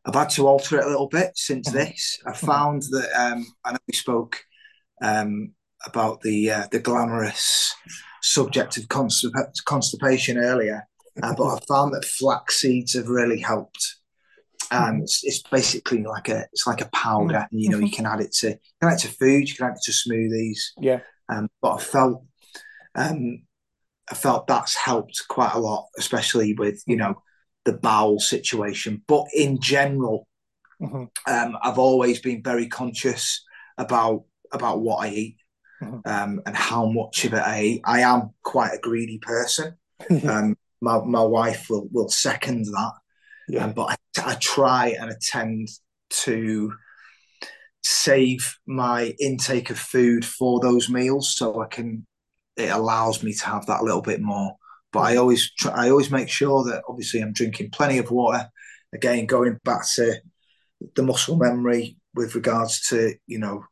I've 0.08 0.16
had 0.16 0.30
to 0.32 0.48
alter 0.48 0.80
it 0.80 0.86
a 0.86 0.90
little 0.90 1.10
bit 1.10 1.32
since 1.36 1.68
Mhm. 1.70 1.74
this. 1.74 2.18
I 2.26 2.34
found 2.34 2.84
that 2.92 3.10
um, 3.16 3.46
I 3.66 3.74
know 3.74 3.78
we 3.88 3.94
spoke 3.94 4.42
um, 5.02 5.54
about 5.86 6.22
the 6.22 6.50
uh, 6.52 6.68
the 6.72 6.80
glamorous 6.80 7.74
subject 8.22 8.78
of 8.78 8.88
constip- 8.88 9.54
constipation 9.66 10.38
earlier, 10.38 10.88
uh, 11.22 11.34
but 11.36 11.46
I 11.46 11.60
found 11.68 11.94
that 11.94 12.06
flax 12.06 12.62
seeds 12.62 12.94
have 12.94 13.10
really 13.10 13.40
helped. 13.40 13.96
Um, 14.72 15.02
it's, 15.02 15.24
it's 15.24 15.42
basically 15.44 16.04
like 16.04 16.28
a 16.30 16.46
it's 16.52 16.66
like 16.68 16.82
a 16.82 16.90
powder. 16.94 17.48
And, 17.52 17.62
You 17.62 17.70
know, 17.70 17.80
you 17.80 17.92
can 17.92 18.06
add 18.06 18.22
it 18.22 18.34
to 18.40 18.50
you 18.52 18.60
can 18.82 18.90
add 18.92 18.96
it 18.96 19.02
to 19.02 19.08
food, 19.10 19.48
you 19.50 19.56
can 19.56 19.68
add 19.68 19.76
it 19.78 19.84
to 19.84 19.92
smoothies. 19.92 20.60
Yeah. 20.80 21.00
Um, 21.30 21.50
but 21.62 21.74
I 21.76 21.80
felt 21.80 22.26
um, 22.96 23.44
I 24.10 24.16
felt 24.16 24.48
that's 24.48 24.76
helped 24.76 25.22
quite 25.28 25.54
a 25.54 25.60
lot, 25.60 25.88
especially 25.98 26.54
with 26.54 26.82
you 26.88 26.96
know 26.96 27.22
the 27.68 27.74
bowel 27.74 28.18
situation. 28.20 29.04
But 29.08 29.26
in 29.36 29.60
general, 29.60 30.26
Mhm. 30.82 31.10
um, 31.28 31.58
I've 31.62 31.78
always 31.78 32.20
been 32.22 32.42
very 32.42 32.68
conscious 32.68 33.44
about 33.78 34.24
about 34.54 34.80
what 34.80 35.06
I 35.06 35.10
eat 35.10 35.38
Mhm. 35.82 36.02
um, 36.08 36.42
and 36.46 36.56
how 36.56 36.86
much 36.86 37.26
of 37.26 37.34
it 37.34 37.44
I 37.56 37.62
eat. 37.64 37.82
I 37.84 38.00
am 38.12 38.30
quite 38.42 38.74
a 38.74 38.80
greedy 38.88 39.20
person. 39.20 39.78
Um, 40.34 40.56
my 40.82 40.96
my 41.18 41.24
wife 41.24 41.70
will 41.70 41.88
will 41.92 42.10
second 42.10 42.66
that. 42.66 42.94
yeah. 43.50 43.66
Um, 43.66 43.74
but 43.74 43.86
I, 43.94 44.32
I 44.32 44.36
try 44.36 44.84
and 45.00 45.10
attend 45.12 45.68
to 46.26 46.74
save 47.84 48.58
my 48.66 49.14
intake 49.20 49.70
of 49.70 49.80
food 49.80 50.24
for 50.26 50.60
those 50.60 50.90
meals 50.90 51.36
so 51.38 51.62
I 51.62 51.68
can 51.68 52.06
it 52.56 52.70
allows 52.72 53.22
me 53.24 53.34
to 53.34 53.46
have 53.46 53.66
that 53.68 53.82
a 53.82 53.84
little 53.84 54.02
bit 54.02 54.22
more 54.22 54.56
but 54.92 55.00
I 55.00 55.18
always 55.18 55.52
try, 55.54 55.72
I 55.72 55.90
always 55.90 56.12
make 56.12 56.30
sure 56.30 56.64
that 56.66 56.84
obviously 56.88 57.22
I'm 57.22 57.34
drinking 57.34 57.72
plenty 57.72 57.98
of 57.98 58.12
water 58.12 58.50
again 58.94 59.26
going 59.26 59.60
back 59.64 59.88
to 59.96 60.16
the 60.96 61.04
muscle 61.04 61.38
memory 61.38 61.98
with 62.14 62.36
regards 62.36 62.88
to 62.90 63.14
you 63.26 63.40
know 63.40 63.66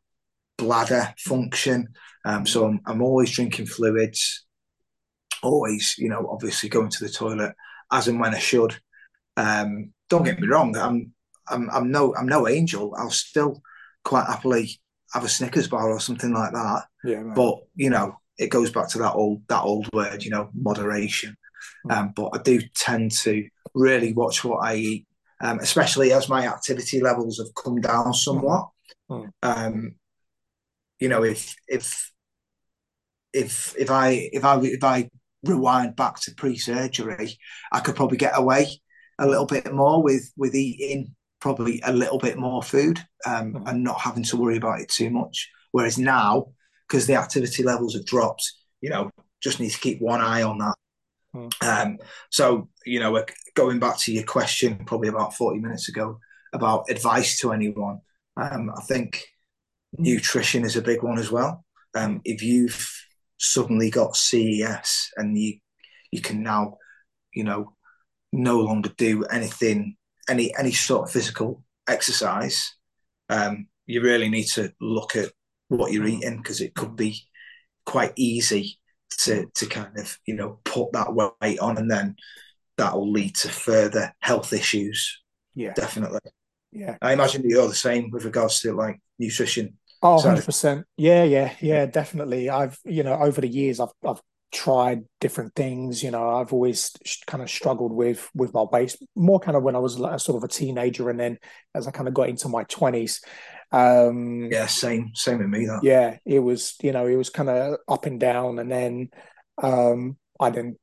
bladder 0.57 1.13
function 1.19 1.89
um, 2.25 2.45
so 2.45 2.65
I'm, 2.65 2.79
I'm 2.85 3.01
always 3.01 3.31
drinking 3.31 3.67
fluids 3.67 4.45
always 5.43 5.95
you 5.97 6.09
know 6.09 6.27
obviously 6.31 6.69
going 6.69 6.89
to 6.89 7.03
the 7.03 7.11
toilet 7.11 7.53
as 7.91 8.07
and 8.07 8.19
when 8.19 8.33
I 8.33 8.39
should 8.39 8.77
um, 9.37 9.93
don't 10.09 10.23
get 10.23 10.39
me 10.39 10.47
wrong. 10.47 10.75
I'm 10.77 11.13
I'm 11.47 11.69
I'm 11.71 11.91
no 11.91 12.15
I'm 12.15 12.27
no 12.27 12.47
angel. 12.47 12.93
I'll 12.97 13.09
still 13.09 13.61
quite 14.03 14.27
happily 14.27 14.79
have 15.13 15.23
a 15.23 15.29
Snickers 15.29 15.67
bar 15.67 15.89
or 15.89 15.99
something 15.99 16.33
like 16.33 16.51
that. 16.53 16.83
yeah. 17.03 17.23
But 17.35 17.55
you 17.75 17.89
know, 17.89 18.19
it 18.37 18.47
goes 18.47 18.71
back 18.71 18.89
to 18.89 18.97
that 18.99 19.13
old 19.13 19.41
that 19.47 19.63
old 19.63 19.91
word, 19.93 20.23
you 20.23 20.31
know, 20.31 20.49
moderation. 20.53 21.35
Um, 21.89 22.13
but 22.15 22.29
I 22.33 22.41
do 22.41 22.59
tend 22.75 23.11
to 23.23 23.47
really 23.73 24.13
watch 24.13 24.43
what 24.43 24.63
I 24.63 24.75
eat, 24.75 25.07
um, 25.41 25.59
especially 25.59 26.11
as 26.11 26.29
my 26.29 26.47
activity 26.47 27.01
levels 27.01 27.37
have 27.37 27.53
come 27.55 27.81
down 27.81 28.13
somewhat. 28.13 28.69
Mm. 29.09 29.29
Um, 29.43 29.95
you 30.99 31.09
know, 31.09 31.23
if 31.23 31.55
if 31.67 32.11
if 33.33 33.75
if 33.77 33.91
I 33.91 34.29
if 34.31 34.43
I 34.43 34.59
if 34.61 34.83
I 34.83 35.09
rewind 35.43 35.95
back 35.95 36.19
to 36.21 36.33
pre-surgery, 36.35 37.37
I 37.71 37.79
could 37.79 37.95
probably 37.95 38.17
get 38.17 38.37
away 38.37 38.67
a 39.19 39.27
little 39.27 39.45
bit 39.45 39.71
more 39.73 40.01
with 40.01 40.31
with 40.37 40.55
eating 40.55 41.15
probably 41.39 41.81
a 41.85 41.93
little 41.93 42.17
bit 42.17 42.37
more 42.37 42.63
food 42.63 42.99
um, 43.25 43.63
and 43.67 43.83
not 43.83 43.99
having 43.99 44.23
to 44.23 44.37
worry 44.37 44.57
about 44.57 44.79
it 44.79 44.89
too 44.89 45.09
much. 45.11 45.49
Whereas 45.71 45.97
now, 45.97 46.47
because 46.87 47.07
the 47.07 47.15
activity 47.15 47.63
levels 47.63 47.95
have 47.95 48.05
dropped, 48.05 48.51
you 48.81 48.89
know, 48.89 49.11
just 49.41 49.59
need 49.59 49.71
to 49.71 49.79
keep 49.79 50.01
one 50.01 50.21
eye 50.21 50.43
on 50.43 50.57
that. 50.59 50.75
Mm. 51.35 51.51
Um, 51.63 51.97
so, 52.31 52.69
you 52.85 52.99
know, 52.99 53.23
going 53.55 53.79
back 53.79 53.97
to 53.99 54.13
your 54.13 54.23
question 54.23 54.85
probably 54.85 55.09
about 55.09 55.33
40 55.35 55.59
minutes 55.59 55.89
ago 55.89 56.19
about 56.53 56.89
advice 56.89 57.39
to 57.39 57.51
anyone, 57.51 57.99
um, 58.37 58.71
I 58.75 58.81
think 58.81 59.25
nutrition 59.97 60.63
is 60.63 60.75
a 60.75 60.81
big 60.81 61.03
one 61.03 61.17
as 61.17 61.31
well. 61.31 61.63
Um, 61.95 62.21
if 62.25 62.41
you've 62.41 62.91
suddenly 63.37 63.89
got 63.89 64.15
CES 64.15 65.11
and 65.17 65.37
you 65.37 65.59
you 66.11 66.21
can 66.21 66.43
now, 66.43 66.77
you 67.33 67.43
know, 67.43 67.73
no 68.31 68.59
longer 68.59 68.91
do 68.97 69.23
anything, 69.25 69.97
any 70.29 70.55
any 70.57 70.71
sort 70.71 71.07
of 71.07 71.11
physical 71.11 71.63
exercise, 71.87 72.75
um, 73.29 73.67
you 73.85 74.01
really 74.01 74.29
need 74.29 74.45
to 74.45 74.71
look 74.79 75.15
at 75.15 75.31
what 75.67 75.91
you're 75.91 76.05
mm. 76.05 76.17
eating 76.17 76.37
because 76.37 76.61
it 76.61 76.75
could 76.75 76.95
be 76.95 77.23
quite 77.85 78.13
easy 78.15 78.79
to 79.19 79.45
to 79.55 79.65
kind 79.65 79.97
of 79.97 80.17
you 80.25 80.35
know 80.35 80.59
put 80.63 80.91
that 80.93 81.13
weight 81.13 81.59
on, 81.59 81.77
and 81.77 81.89
then 81.89 82.15
that 82.77 82.93
will 82.93 83.11
lead 83.11 83.35
to 83.35 83.49
further 83.49 84.13
health 84.19 84.53
issues. 84.53 85.21
Yeah, 85.53 85.73
definitely. 85.73 86.19
Yeah, 86.71 86.97
I 87.01 87.13
imagine 87.13 87.43
you're 87.45 87.67
the 87.67 87.75
same 87.75 88.11
with 88.11 88.25
regards 88.25 88.59
to 88.61 88.73
like 88.73 88.99
nutrition. 89.17 89.77
Oh, 90.01 90.17
100%. 90.17 90.83
Yeah, 90.97 91.23
yeah, 91.23 91.53
yeah, 91.61 91.85
definitely. 91.87 92.49
I've, 92.49 92.77
you 92.83 93.01
know, 93.01 93.15
over 93.15 93.41
the 93.41 93.47
years, 93.47 93.79
I've, 93.79 93.93
I've 94.05 94.21
tried 94.51 95.03
different 95.19 95.55
things. 95.55 96.03
You 96.03 96.11
know, 96.11 96.29
I've 96.29 96.53
always 96.53 96.91
kind 97.25 97.41
of 97.41 97.49
struggled 97.49 97.91
with 97.91 98.29
with 98.35 98.53
my 98.53 98.63
weight, 98.63 98.95
more 99.15 99.39
kind 99.39 99.57
of 99.57 99.63
when 99.63 99.75
I 99.75 99.79
was 99.79 99.97
like 99.97 100.19
sort 100.19 100.37
of 100.37 100.43
a 100.43 100.51
teenager, 100.51 101.09
and 101.09 101.19
then 101.19 101.37
as 101.73 101.87
I 101.87 101.91
kind 101.91 102.07
of 102.07 102.13
got 102.13 102.29
into 102.29 102.49
my 102.49 102.63
twenties. 102.63 103.21
Um, 103.75 104.47
yeah, 104.49 104.67
same, 104.67 105.11
same 105.15 105.39
with 105.39 105.49
me. 105.49 105.65
That. 105.65 105.81
Yeah, 105.83 106.17
it 106.25 106.39
was, 106.39 106.75
you 106.81 106.93
know, 106.93 107.07
it 107.07 107.17
was 107.17 107.29
kind 107.29 107.49
of 107.49 107.79
up 107.89 108.05
and 108.05 108.19
down, 108.19 108.57
and 108.59 108.71
then 108.71 109.09
um, 109.61 110.15
I 110.39 110.49
then 110.49 110.77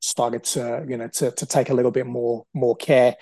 started 0.00 0.44
to, 0.44 0.84
you 0.86 0.98
know, 0.98 1.08
to 1.08 1.30
to 1.30 1.46
take 1.46 1.70
a 1.70 1.74
little 1.74 1.90
bit 1.90 2.06
more 2.06 2.44
more 2.52 2.76
care. 2.76 3.16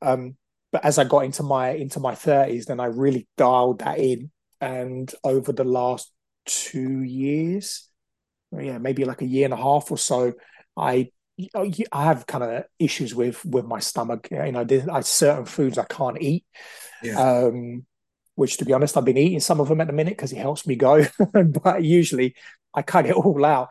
Um, 0.00 0.36
but 0.72 0.82
as 0.82 0.98
I 0.98 1.04
got 1.04 1.26
into 1.26 1.42
my 1.42 1.72
into 1.72 2.00
my 2.00 2.14
thirties, 2.14 2.64
then 2.64 2.80
I 2.80 2.86
really 2.86 3.28
dialed 3.36 3.80
that 3.80 3.98
in, 3.98 4.30
and 4.62 5.12
over 5.22 5.52
the 5.52 5.64
last 5.64 6.10
two 6.46 7.02
years, 7.02 7.86
yeah, 8.50 8.78
maybe 8.78 9.04
like 9.04 9.20
a 9.20 9.26
year 9.26 9.44
and 9.44 9.54
a 9.54 9.58
half 9.58 9.90
or 9.90 9.98
so, 9.98 10.32
I 10.74 11.10
I 11.92 12.04
have 12.04 12.26
kind 12.26 12.44
of 12.44 12.64
issues 12.78 13.14
with 13.14 13.44
with 13.44 13.66
my 13.66 13.80
stomach. 13.80 14.28
You 14.30 14.52
know, 14.52 14.64
there's 14.64 14.88
I, 14.88 15.00
certain 15.00 15.44
foods 15.44 15.76
I 15.76 15.84
can't 15.84 16.20
eat. 16.22 16.46
Yeah. 17.02 17.20
Um, 17.20 17.84
which 18.34 18.56
to 18.58 18.64
be 18.64 18.72
honest, 18.72 18.96
I've 18.96 19.04
been 19.04 19.16
eating 19.16 19.40
some 19.40 19.60
of 19.60 19.68
them 19.68 19.80
at 19.80 19.86
the 19.86 19.92
minute 19.92 20.16
because 20.16 20.32
it 20.32 20.38
helps 20.38 20.66
me 20.66 20.76
go, 20.76 21.06
but 21.32 21.82
usually 21.82 22.34
I 22.74 22.82
cut 22.82 23.06
it 23.06 23.14
all 23.14 23.44
out. 23.44 23.68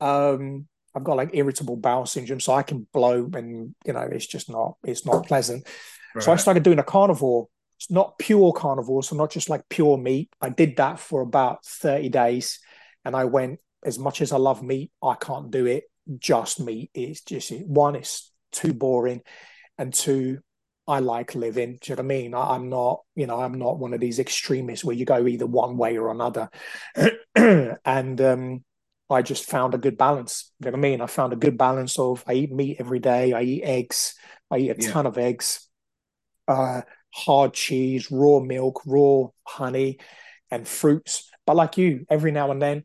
Um, 0.00 0.66
I've 0.94 1.04
got 1.04 1.16
like 1.16 1.30
irritable 1.32 1.76
bowel 1.76 2.06
syndrome, 2.06 2.40
so 2.40 2.54
I 2.54 2.62
can 2.62 2.86
blow, 2.92 3.30
and 3.34 3.74
you 3.84 3.92
know, 3.92 4.08
it's 4.10 4.26
just 4.26 4.50
not 4.50 4.76
it's 4.84 5.04
not 5.04 5.26
pleasant. 5.26 5.66
Right. 6.14 6.24
So 6.24 6.32
I 6.32 6.36
started 6.36 6.62
doing 6.62 6.78
a 6.78 6.84
carnivore. 6.84 7.48
It's 7.78 7.90
not 7.90 8.18
pure 8.18 8.52
carnivore, 8.52 9.02
so 9.02 9.16
not 9.16 9.30
just 9.30 9.50
like 9.50 9.68
pure 9.68 9.98
meat. 9.98 10.30
I 10.40 10.48
did 10.48 10.76
that 10.76 10.98
for 10.98 11.20
about 11.20 11.64
thirty 11.64 12.08
days, 12.08 12.60
and 13.04 13.14
I 13.14 13.24
went 13.24 13.60
as 13.84 13.98
much 13.98 14.20
as 14.20 14.32
I 14.32 14.38
love 14.38 14.62
meat, 14.62 14.90
I 15.02 15.14
can't 15.14 15.50
do 15.50 15.66
it 15.66 15.84
just 16.18 16.60
meat. 16.60 16.90
It's 16.94 17.20
just 17.20 17.52
one, 17.52 17.96
it's 17.96 18.32
too 18.52 18.72
boring, 18.72 19.22
and 19.78 19.92
two, 19.92 20.40
I 20.88 21.00
like 21.00 21.34
living. 21.34 21.78
Do 21.80 21.92
you 21.92 21.96
know 21.96 22.02
what 22.02 22.04
I 22.04 22.16
mean? 22.16 22.34
I, 22.34 22.54
am 22.54 22.68
not, 22.68 23.02
you 23.14 23.26
know, 23.26 23.40
I'm 23.40 23.58
not 23.58 23.78
one 23.78 23.92
of 23.92 24.00
these 24.00 24.18
extremists 24.18 24.84
where 24.84 24.94
you 24.94 25.04
go 25.04 25.26
either 25.26 25.46
one 25.46 25.76
way 25.76 25.98
or 25.98 26.10
another. 26.10 26.48
and 27.34 28.20
um, 28.20 28.64
I 29.10 29.22
just 29.22 29.46
found 29.46 29.74
a 29.74 29.78
good 29.78 29.98
balance. 29.98 30.52
Do 30.60 30.66
You 30.66 30.72
know 30.72 30.78
what 30.78 30.86
I 30.86 30.90
mean? 30.90 31.00
I 31.00 31.06
found 31.06 31.32
a 31.32 31.36
good 31.36 31.58
balance 31.58 31.98
of 31.98 32.22
I 32.26 32.34
eat 32.34 32.52
meat 32.52 32.76
every 32.78 33.00
day, 33.00 33.32
I 33.32 33.42
eat 33.42 33.62
eggs, 33.62 34.14
I 34.50 34.58
eat 34.58 34.70
a 34.70 34.76
yeah. 34.78 34.90
ton 34.90 35.06
of 35.06 35.18
eggs, 35.18 35.68
uh, 36.46 36.82
hard 37.12 37.54
cheese, 37.54 38.10
raw 38.10 38.40
milk, 38.40 38.82
raw 38.86 39.28
honey, 39.44 39.98
and 40.50 40.68
fruits. 40.68 41.28
But 41.46 41.56
like 41.56 41.78
you, 41.78 42.06
every 42.08 42.32
now 42.32 42.50
and 42.50 42.62
then 42.62 42.84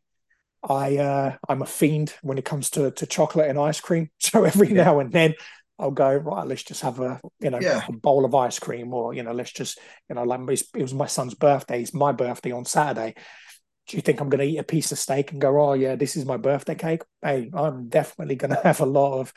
I 0.68 0.96
uh, 0.98 1.36
I'm 1.48 1.62
a 1.62 1.66
fiend 1.66 2.14
when 2.22 2.38
it 2.38 2.44
comes 2.44 2.70
to 2.70 2.90
to 2.92 3.06
chocolate 3.06 3.50
and 3.50 3.58
ice 3.58 3.80
cream. 3.80 4.10
So 4.20 4.44
every 4.44 4.68
yeah. 4.68 4.84
now 4.84 5.00
and 5.00 5.12
then 5.12 5.34
I'll 5.78 5.90
go 5.90 6.14
right. 6.14 6.46
Let's 6.46 6.62
just 6.62 6.82
have 6.82 7.00
a 7.00 7.20
you 7.40 7.50
know 7.50 7.58
yeah. 7.60 7.82
a 7.88 7.92
bowl 7.92 8.24
of 8.24 8.34
ice 8.34 8.58
cream, 8.58 8.92
or 8.92 9.14
you 9.14 9.22
know 9.22 9.32
let's 9.32 9.52
just 9.52 9.78
you 10.08 10.14
know 10.14 10.24
like 10.24 10.40
it 10.50 10.82
was 10.82 10.94
my 10.94 11.06
son's 11.06 11.34
birthday. 11.34 11.82
It's 11.82 11.94
my 11.94 12.12
birthday 12.12 12.52
on 12.52 12.64
Saturday. 12.64 13.14
Do 13.88 13.96
you 13.96 14.02
think 14.02 14.20
I'm 14.20 14.28
going 14.28 14.46
to 14.46 14.46
eat 14.46 14.58
a 14.58 14.64
piece 14.64 14.92
of 14.92 14.98
steak 14.98 15.32
and 15.32 15.40
go, 15.40 15.60
oh 15.60 15.72
yeah, 15.72 15.96
this 15.96 16.16
is 16.16 16.24
my 16.24 16.36
birthday 16.36 16.76
cake? 16.76 17.02
Hey, 17.20 17.50
I'm 17.52 17.88
definitely 17.88 18.36
going 18.36 18.50
to 18.54 18.60
have 18.62 18.80
a 18.80 18.86
lot 18.86 19.18
of, 19.18 19.32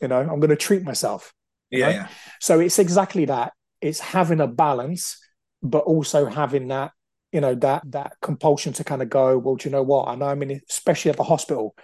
you 0.00 0.08
know, 0.08 0.20
I'm 0.20 0.40
going 0.40 0.48
to 0.48 0.56
treat 0.56 0.82
myself. 0.82 1.34
Yeah, 1.70 1.90
yeah. 1.90 2.08
So 2.40 2.60
it's 2.60 2.78
exactly 2.78 3.26
that. 3.26 3.52
It's 3.82 4.00
having 4.00 4.40
a 4.40 4.46
balance, 4.46 5.18
but 5.62 5.84
also 5.84 6.26
having 6.26 6.68
that 6.68 6.92
you 7.32 7.40
know 7.40 7.54
that 7.54 7.82
that 7.92 8.14
compulsion 8.20 8.72
to 8.72 8.84
kind 8.84 9.02
of 9.02 9.08
go 9.08 9.38
well 9.38 9.56
do 9.56 9.68
you 9.68 9.72
know 9.72 9.82
what 9.82 10.08
i 10.08 10.14
know 10.14 10.26
i 10.26 10.34
mean 10.34 10.60
especially 10.68 11.10
at 11.10 11.16
the 11.16 11.22
hospital 11.22 11.74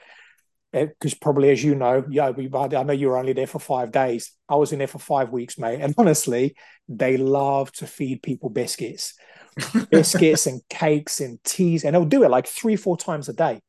because 0.84 1.14
eh, 1.14 1.18
probably 1.20 1.50
as 1.50 1.62
you 1.64 1.74
know 1.74 2.04
yeah 2.10 2.30
we, 2.30 2.50
i 2.52 2.82
know 2.82 2.92
you 2.92 3.08
were 3.08 3.18
only 3.18 3.32
there 3.32 3.46
for 3.46 3.58
five 3.58 3.90
days. 3.92 4.32
I 4.48 4.56
was 4.56 4.72
in 4.72 4.78
there 4.78 4.88
for 4.88 4.98
five 4.98 5.30
weeks 5.30 5.58
mate 5.58 5.80
and 5.80 5.94
honestly 5.98 6.56
they 6.88 7.16
love 7.16 7.72
to 7.72 7.86
feed 7.86 8.22
people 8.22 8.50
biscuits. 8.50 9.14
Biscuits 9.90 10.46
and 10.46 10.60
cakes 10.68 11.18
and 11.20 11.42
teas 11.42 11.82
and 11.84 11.94
they'll 11.94 12.04
do 12.04 12.24
it 12.24 12.30
like 12.30 12.46
three 12.46 12.76
four 12.76 12.96
times 12.96 13.30
a 13.30 13.32
day. 13.32 13.60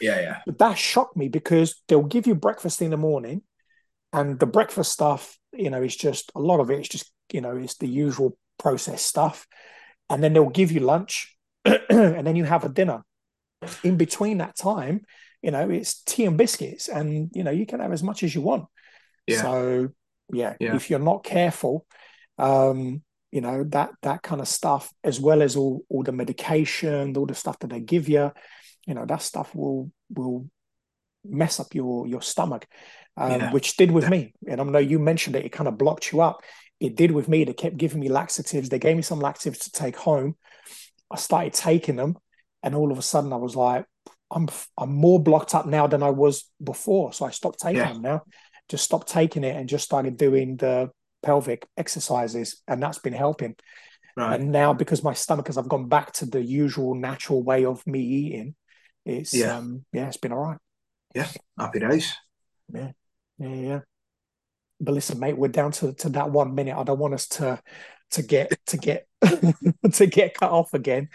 Yeah 0.00 0.20
yeah. 0.20 0.38
But 0.44 0.58
that 0.58 0.76
shocked 0.76 1.16
me 1.16 1.28
because 1.28 1.80
they'll 1.86 2.02
give 2.02 2.26
you 2.26 2.34
breakfast 2.34 2.82
in 2.82 2.90
the 2.90 2.96
morning 2.96 3.42
and 4.12 4.40
the 4.40 4.46
breakfast 4.46 4.90
stuff 4.90 5.38
you 5.52 5.70
know 5.70 5.82
is 5.82 5.94
just 5.94 6.32
a 6.34 6.40
lot 6.40 6.58
of 6.58 6.70
it. 6.70 6.74
it 6.74 6.80
is 6.80 6.88
just 6.88 7.12
you 7.32 7.40
know 7.40 7.56
it's 7.56 7.76
the 7.76 7.86
usual 7.86 8.36
processed 8.58 9.06
stuff. 9.06 9.46
And 10.08 10.22
then 10.22 10.32
they'll 10.32 10.50
give 10.50 10.72
you 10.72 10.80
lunch 10.80 11.36
and 11.64 12.26
then 12.26 12.36
you 12.36 12.44
have 12.44 12.64
a 12.64 12.68
dinner. 12.68 13.02
In 13.82 13.96
between 13.96 14.38
that 14.38 14.56
time 14.56 15.02
you 15.46 15.52
know 15.52 15.70
it's 15.70 16.02
tea 16.02 16.26
and 16.26 16.36
biscuits 16.36 16.88
and 16.88 17.30
you 17.34 17.42
know 17.44 17.50
you 17.50 17.64
can 17.64 17.80
have 17.80 17.92
as 17.92 18.02
much 18.02 18.22
as 18.22 18.34
you 18.34 18.42
want 18.42 18.66
yeah. 19.26 19.40
so 19.40 19.88
yeah, 20.32 20.54
yeah, 20.60 20.74
if 20.74 20.90
you're 20.90 20.98
not 20.98 21.24
careful 21.24 21.86
um 22.38 23.02
you 23.30 23.40
know 23.40 23.64
that 23.64 23.90
that 24.02 24.22
kind 24.22 24.40
of 24.40 24.48
stuff 24.48 24.92
as 25.02 25.20
well 25.20 25.40
as 25.40 25.56
all 25.56 25.84
all 25.88 26.02
the 26.02 26.12
medication 26.12 27.16
all 27.16 27.26
the 27.26 27.34
stuff 27.34 27.58
that 27.60 27.70
they 27.70 27.80
give 27.80 28.08
you 28.08 28.30
you 28.86 28.94
know 28.94 29.06
that 29.06 29.22
stuff 29.22 29.54
will 29.54 29.90
will 30.10 30.50
mess 31.24 31.60
up 31.60 31.74
your 31.74 32.06
your 32.06 32.22
stomach 32.22 32.66
um, 33.16 33.30
yeah. 33.30 33.52
which 33.52 33.76
did 33.76 33.90
with 33.90 34.08
me 34.10 34.34
and 34.46 34.60
i 34.60 34.64
know 34.64 34.78
you 34.78 34.98
mentioned 34.98 35.36
it 35.36 35.44
it 35.44 35.52
kind 35.52 35.68
of 35.68 35.78
blocked 35.78 36.12
you 36.12 36.20
up 36.20 36.42
it 36.80 36.96
did 36.96 37.10
with 37.10 37.28
me. 37.28 37.44
They 37.44 37.52
kept 37.52 37.76
giving 37.76 38.00
me 38.00 38.08
laxatives. 38.08 38.68
They 38.68 38.78
gave 38.78 38.96
me 38.96 39.02
some 39.02 39.20
laxatives 39.20 39.60
to 39.60 39.70
take 39.70 39.96
home. 39.96 40.36
I 41.10 41.16
started 41.16 41.52
taking 41.52 41.96
them, 41.96 42.16
and 42.62 42.74
all 42.74 42.92
of 42.92 42.98
a 42.98 43.02
sudden, 43.02 43.32
I 43.32 43.36
was 43.36 43.56
like, 43.56 43.86
I'm 44.30 44.48
I'm 44.76 44.92
more 44.92 45.22
blocked 45.22 45.54
up 45.54 45.66
now 45.66 45.86
than 45.86 46.02
I 46.02 46.10
was 46.10 46.50
before. 46.62 47.12
So 47.12 47.24
I 47.24 47.30
stopped 47.30 47.60
taking 47.60 47.76
yeah. 47.76 47.92
them 47.92 48.02
now. 48.02 48.22
Just 48.68 48.84
stopped 48.84 49.08
taking 49.08 49.44
it 49.44 49.56
and 49.56 49.68
just 49.68 49.84
started 49.84 50.16
doing 50.16 50.56
the 50.56 50.90
pelvic 51.22 51.66
exercises, 51.76 52.62
and 52.66 52.82
that's 52.82 52.98
been 52.98 53.12
helping. 53.12 53.54
Right. 54.16 54.40
And 54.40 54.50
now, 54.50 54.72
because 54.72 55.04
my 55.04 55.12
stomach, 55.12 55.46
has 55.48 55.58
I've 55.58 55.68
gone 55.68 55.88
back 55.88 56.12
to 56.14 56.26
the 56.26 56.42
usual 56.42 56.94
natural 56.94 57.42
way 57.42 57.64
of 57.64 57.86
me 57.86 58.00
eating, 58.00 58.54
it's 59.04 59.34
yeah, 59.34 59.58
um, 59.58 59.84
yeah, 59.92 60.08
it's 60.08 60.16
been 60.16 60.32
all 60.32 60.40
right. 60.40 60.58
Yeah, 61.14 61.28
happy 61.58 61.80
days. 61.80 62.14
Yeah, 62.72 62.92
yeah, 63.38 63.54
yeah 63.54 63.80
but 64.80 64.94
listen, 64.94 65.18
mate, 65.18 65.36
we're 65.36 65.48
down 65.48 65.72
to, 65.72 65.92
to 65.94 66.08
that 66.10 66.30
one 66.30 66.54
minute. 66.54 66.76
I 66.76 66.84
don't 66.84 66.98
want 66.98 67.14
us 67.14 67.28
to 67.28 67.60
to 68.12 68.22
get 68.22 68.52
to 68.66 68.76
get 68.76 69.06
to 69.92 70.06
get 70.06 70.34
cut 70.34 70.50
off 70.50 70.74
again. 70.74 71.08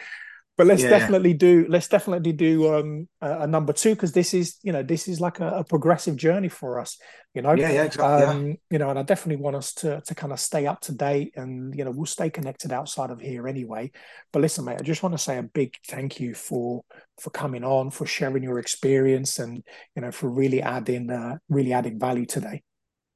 But 0.62 0.68
let's 0.68 0.84
yeah. 0.84 0.90
definitely 0.90 1.34
do 1.34 1.66
let's 1.70 1.88
definitely 1.88 2.34
do 2.34 2.72
um, 2.76 3.10
a, 3.20 3.40
a 3.40 3.48
number 3.48 3.74
two 3.74 3.96
because 3.96 4.12
this 4.12 4.32
is 4.36 4.58
you 4.62 4.72
know 4.72 4.84
this 4.84 5.08
is 5.08 5.20
like 5.20 5.40
a, 5.40 5.48
a, 5.48 5.64
progressive 5.64 6.16
journey 6.16 6.50
for 6.50 6.80
us. 6.80 7.00
You 7.34 7.42
know, 7.42 7.54
yeah, 7.54 7.72
yeah, 7.72 7.84
exactly. 7.86 8.28
Um, 8.28 8.48
yeah. 8.48 8.54
You 8.70 8.78
know, 8.78 8.92
and 8.92 9.00
I 9.00 9.02
definitely 9.02 9.42
want 9.42 9.56
us 9.56 9.74
to 9.82 10.02
to 10.02 10.14
kind 10.14 10.32
of 10.32 10.40
stay 10.40 10.68
up 10.68 10.80
to 10.82 10.92
date, 10.92 11.34
and 11.36 11.76
you 11.76 11.84
know, 11.84 11.90
we'll 11.90 12.06
stay 12.06 12.30
connected 12.30 12.72
outside 12.72 13.10
of 13.10 13.20
here 13.20 13.48
anyway. 13.48 13.90
But 14.32 14.44
listen, 14.44 14.64
mate, 14.64 14.78
I 14.80 14.84
just 14.84 15.02
want 15.02 15.14
to 15.14 15.18
say 15.18 15.40
a 15.40 15.42
big 15.42 15.74
thank 15.88 16.20
you 16.20 16.36
for 16.36 16.84
for 17.20 17.32
coming 17.32 17.64
on, 17.64 17.90
for 17.90 18.06
sharing 18.06 18.44
your 18.44 18.60
experience, 18.60 19.40
and 19.40 19.64
you 19.96 20.04
know, 20.04 20.12
for 20.12 20.30
really 20.30 20.62
adding 20.62 21.10
uh, 21.10 21.38
really 21.50 21.74
adding 21.74 21.98
value 21.98 22.28
today. 22.28 22.62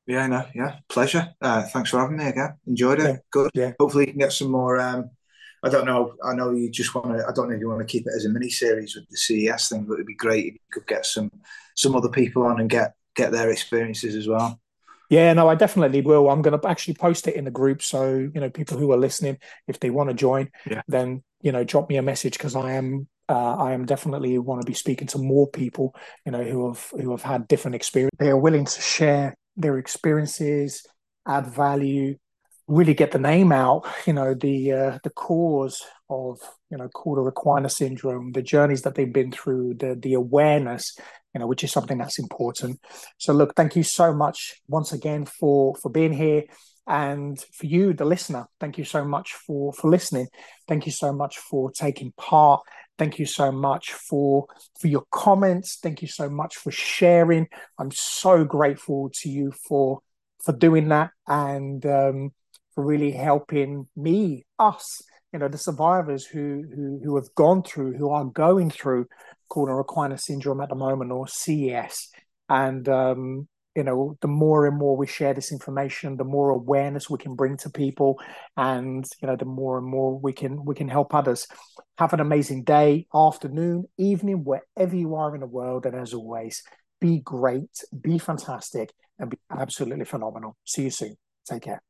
Yeah, 0.07 0.25
no, 0.25 0.45
yeah, 0.55 0.77
pleasure. 0.89 1.27
Uh, 1.39 1.61
thanks 1.61 1.91
for 1.91 1.99
having 1.99 2.17
me 2.17 2.25
again. 2.25 2.55
Enjoyed 2.65 3.01
it. 3.01 3.03
Yeah. 3.03 3.17
Good. 3.29 3.51
Yeah. 3.53 3.71
Hopefully, 3.79 4.05
you 4.05 4.13
can 4.13 4.19
get 4.19 4.33
some 4.33 4.49
more. 4.49 4.79
Um, 4.79 5.11
I 5.65 5.69
don't 5.69 5.85
know. 5.85 6.13
I 6.23 6.35
know 6.35 6.51
you 6.51 6.69
just 6.69 6.93
want 6.93 7.17
to. 7.17 7.25
I 7.27 7.31
don't 7.31 7.49
know 7.49 7.55
if 7.55 7.59
you 7.59 7.67
want 7.67 7.79
to 7.79 7.91
keep 7.91 8.05
it 8.05 8.13
as 8.15 8.25
a 8.25 8.29
mini 8.29 8.49
series 8.49 8.95
with 8.95 9.09
the 9.09 9.17
CES 9.17 9.69
thing, 9.69 9.85
but 9.85 9.95
it'd 9.95 10.05
be 10.05 10.15
great 10.15 10.45
if 10.45 10.53
you 10.53 10.59
could 10.71 10.87
get 10.87 11.07
some 11.07 11.31
some 11.75 11.95
other 11.95 12.09
people 12.09 12.43
on 12.43 12.59
and 12.59 12.69
get 12.69 12.93
get 13.15 13.31
their 13.31 13.49
experiences 13.49 14.15
as 14.15 14.27
well. 14.27 14.61
Yeah, 15.09 15.33
no, 15.33 15.47
I 15.47 15.55
definitely 15.55 16.01
will. 16.01 16.29
I'm 16.29 16.43
going 16.43 16.59
to 16.59 16.67
actually 16.67 16.95
post 16.95 17.27
it 17.27 17.35
in 17.35 17.45
the 17.45 17.51
group. 17.51 17.81
So, 17.81 18.15
you 18.15 18.41
know, 18.41 18.49
people 18.49 18.77
who 18.77 18.91
are 18.91 18.97
listening, 18.97 19.37
if 19.67 19.79
they 19.79 19.89
want 19.89 20.09
to 20.09 20.15
join, 20.15 20.49
yeah. 20.69 20.81
then, 20.87 21.23
you 21.41 21.51
know, 21.51 21.63
drop 21.63 21.89
me 21.89 21.97
a 21.97 22.01
message 22.01 22.33
because 22.33 22.55
I 22.55 22.73
am 22.73 23.07
uh, 23.27 23.55
I 23.55 23.73
am 23.73 23.85
definitely 23.85 24.37
want 24.37 24.61
to 24.61 24.67
be 24.67 24.75
speaking 24.75 25.07
to 25.07 25.17
more 25.17 25.47
people, 25.49 25.95
you 26.25 26.31
know, 26.31 26.43
who 26.43 26.67
have 26.67 26.91
who 26.91 27.11
have 27.11 27.23
had 27.23 27.47
different 27.47 27.75
experience. 27.75 28.15
They 28.19 28.29
are 28.29 28.37
willing 28.37 28.65
to 28.65 28.81
share 28.81 29.35
their 29.55 29.77
experiences, 29.77 30.85
add 31.27 31.47
value, 31.47 32.17
really 32.67 32.93
get 32.93 33.11
the 33.11 33.19
name 33.19 33.51
out. 33.51 33.87
You 34.05 34.13
know, 34.13 34.33
the 34.33 34.71
uh, 34.71 34.99
the 35.03 35.09
cause 35.09 35.81
of 36.09 36.39
you 36.69 36.77
know 36.77 36.89
Cauda-Equina 36.89 37.71
syndrome, 37.71 38.31
the 38.31 38.41
journeys 38.41 38.83
that 38.83 38.95
they've 38.95 39.11
been 39.11 39.31
through, 39.31 39.75
the 39.75 39.95
the 39.95 40.13
awareness, 40.13 40.97
you 41.33 41.39
know, 41.39 41.47
which 41.47 41.63
is 41.63 41.71
something 41.71 41.97
that's 41.97 42.19
important. 42.19 42.79
So, 43.17 43.33
look, 43.33 43.55
thank 43.55 43.75
you 43.75 43.83
so 43.83 44.13
much 44.13 44.61
once 44.67 44.91
again 44.91 45.25
for 45.25 45.75
for 45.75 45.89
being 45.89 46.13
here. 46.13 46.43
And 46.87 47.39
for 47.39 47.65
you, 47.65 47.93
the 47.93 48.05
listener, 48.05 48.45
thank 48.59 48.77
you 48.77 48.85
so 48.85 49.03
much 49.03 49.33
for 49.33 49.73
for 49.73 49.89
listening. 49.89 50.27
Thank 50.67 50.85
you 50.85 50.91
so 50.91 51.11
much 51.11 51.37
for 51.39 51.71
taking 51.71 52.13
part. 52.15 52.61
Thank 52.97 53.19
you 53.19 53.25
so 53.25 53.51
much 53.51 53.91
for 53.91 54.45
for 54.79 54.87
your 54.87 55.03
comments. 55.11 55.79
Thank 55.81 56.01
you 56.01 56.07
so 56.07 56.29
much 56.29 56.55
for 56.55 56.71
sharing. 56.71 57.47
I'm 57.79 57.91
so 57.91 58.43
grateful 58.43 59.09
to 59.21 59.29
you 59.29 59.51
for 59.67 60.01
for 60.43 60.53
doing 60.53 60.89
that 60.89 61.09
and 61.27 61.83
um, 61.87 62.31
for 62.75 62.85
really 62.85 63.11
helping 63.11 63.87
me, 63.95 64.45
us, 64.59 65.01
you 65.33 65.39
know, 65.39 65.47
the 65.47 65.57
survivors 65.57 66.25
who 66.25 66.63
who 66.75 67.01
who 67.03 67.15
have 67.15 67.33
gone 67.35 67.63
through, 67.63 67.93
who 67.97 68.09
are 68.09 68.25
going 68.25 68.69
through 68.69 69.07
Cauda-Equina 69.49 70.19
syndrome 70.19 70.61
at 70.61 70.69
the 70.69 70.75
moment 70.75 71.11
or 71.11 71.27
CES. 71.27 72.09
And 72.49 72.87
um, 72.87 73.47
you 73.75 73.83
know, 73.83 74.17
the 74.21 74.27
more 74.27 74.65
and 74.65 74.77
more 74.77 74.95
we 74.95 75.05
share 75.05 75.33
this 75.33 75.51
information, 75.51 76.15
the 76.15 76.23
more 76.23 76.49
awareness 76.49 77.09
we 77.09 77.17
can 77.17 77.35
bring 77.35 77.57
to 77.57 77.69
people, 77.69 78.19
and 78.55 79.05
you 79.21 79.27
know, 79.27 79.35
the 79.35 79.45
more 79.45 79.77
and 79.77 79.85
more 79.85 80.17
we 80.17 80.31
can 80.31 80.63
we 80.63 80.75
can 80.75 80.87
help 80.87 81.13
others. 81.13 81.47
Have 81.97 82.13
an 82.13 82.21
amazing 82.21 82.63
day, 82.63 83.07
afternoon, 83.13 83.85
evening, 83.97 84.43
wherever 84.43 84.95
you 84.95 85.15
are 85.15 85.33
in 85.35 85.41
the 85.41 85.47
world, 85.47 85.85
and 85.85 85.95
as 85.95 86.13
always, 86.13 86.63
be 87.01 87.19
great, 87.19 87.83
be 87.99 88.17
fantastic, 88.17 88.93
and 89.19 89.29
be 89.29 89.37
absolutely 89.51 90.05
phenomenal. 90.05 90.55
See 90.63 90.83
you 90.83 90.91
soon. 90.91 91.15
Take 91.45 91.63
care. 91.63 91.84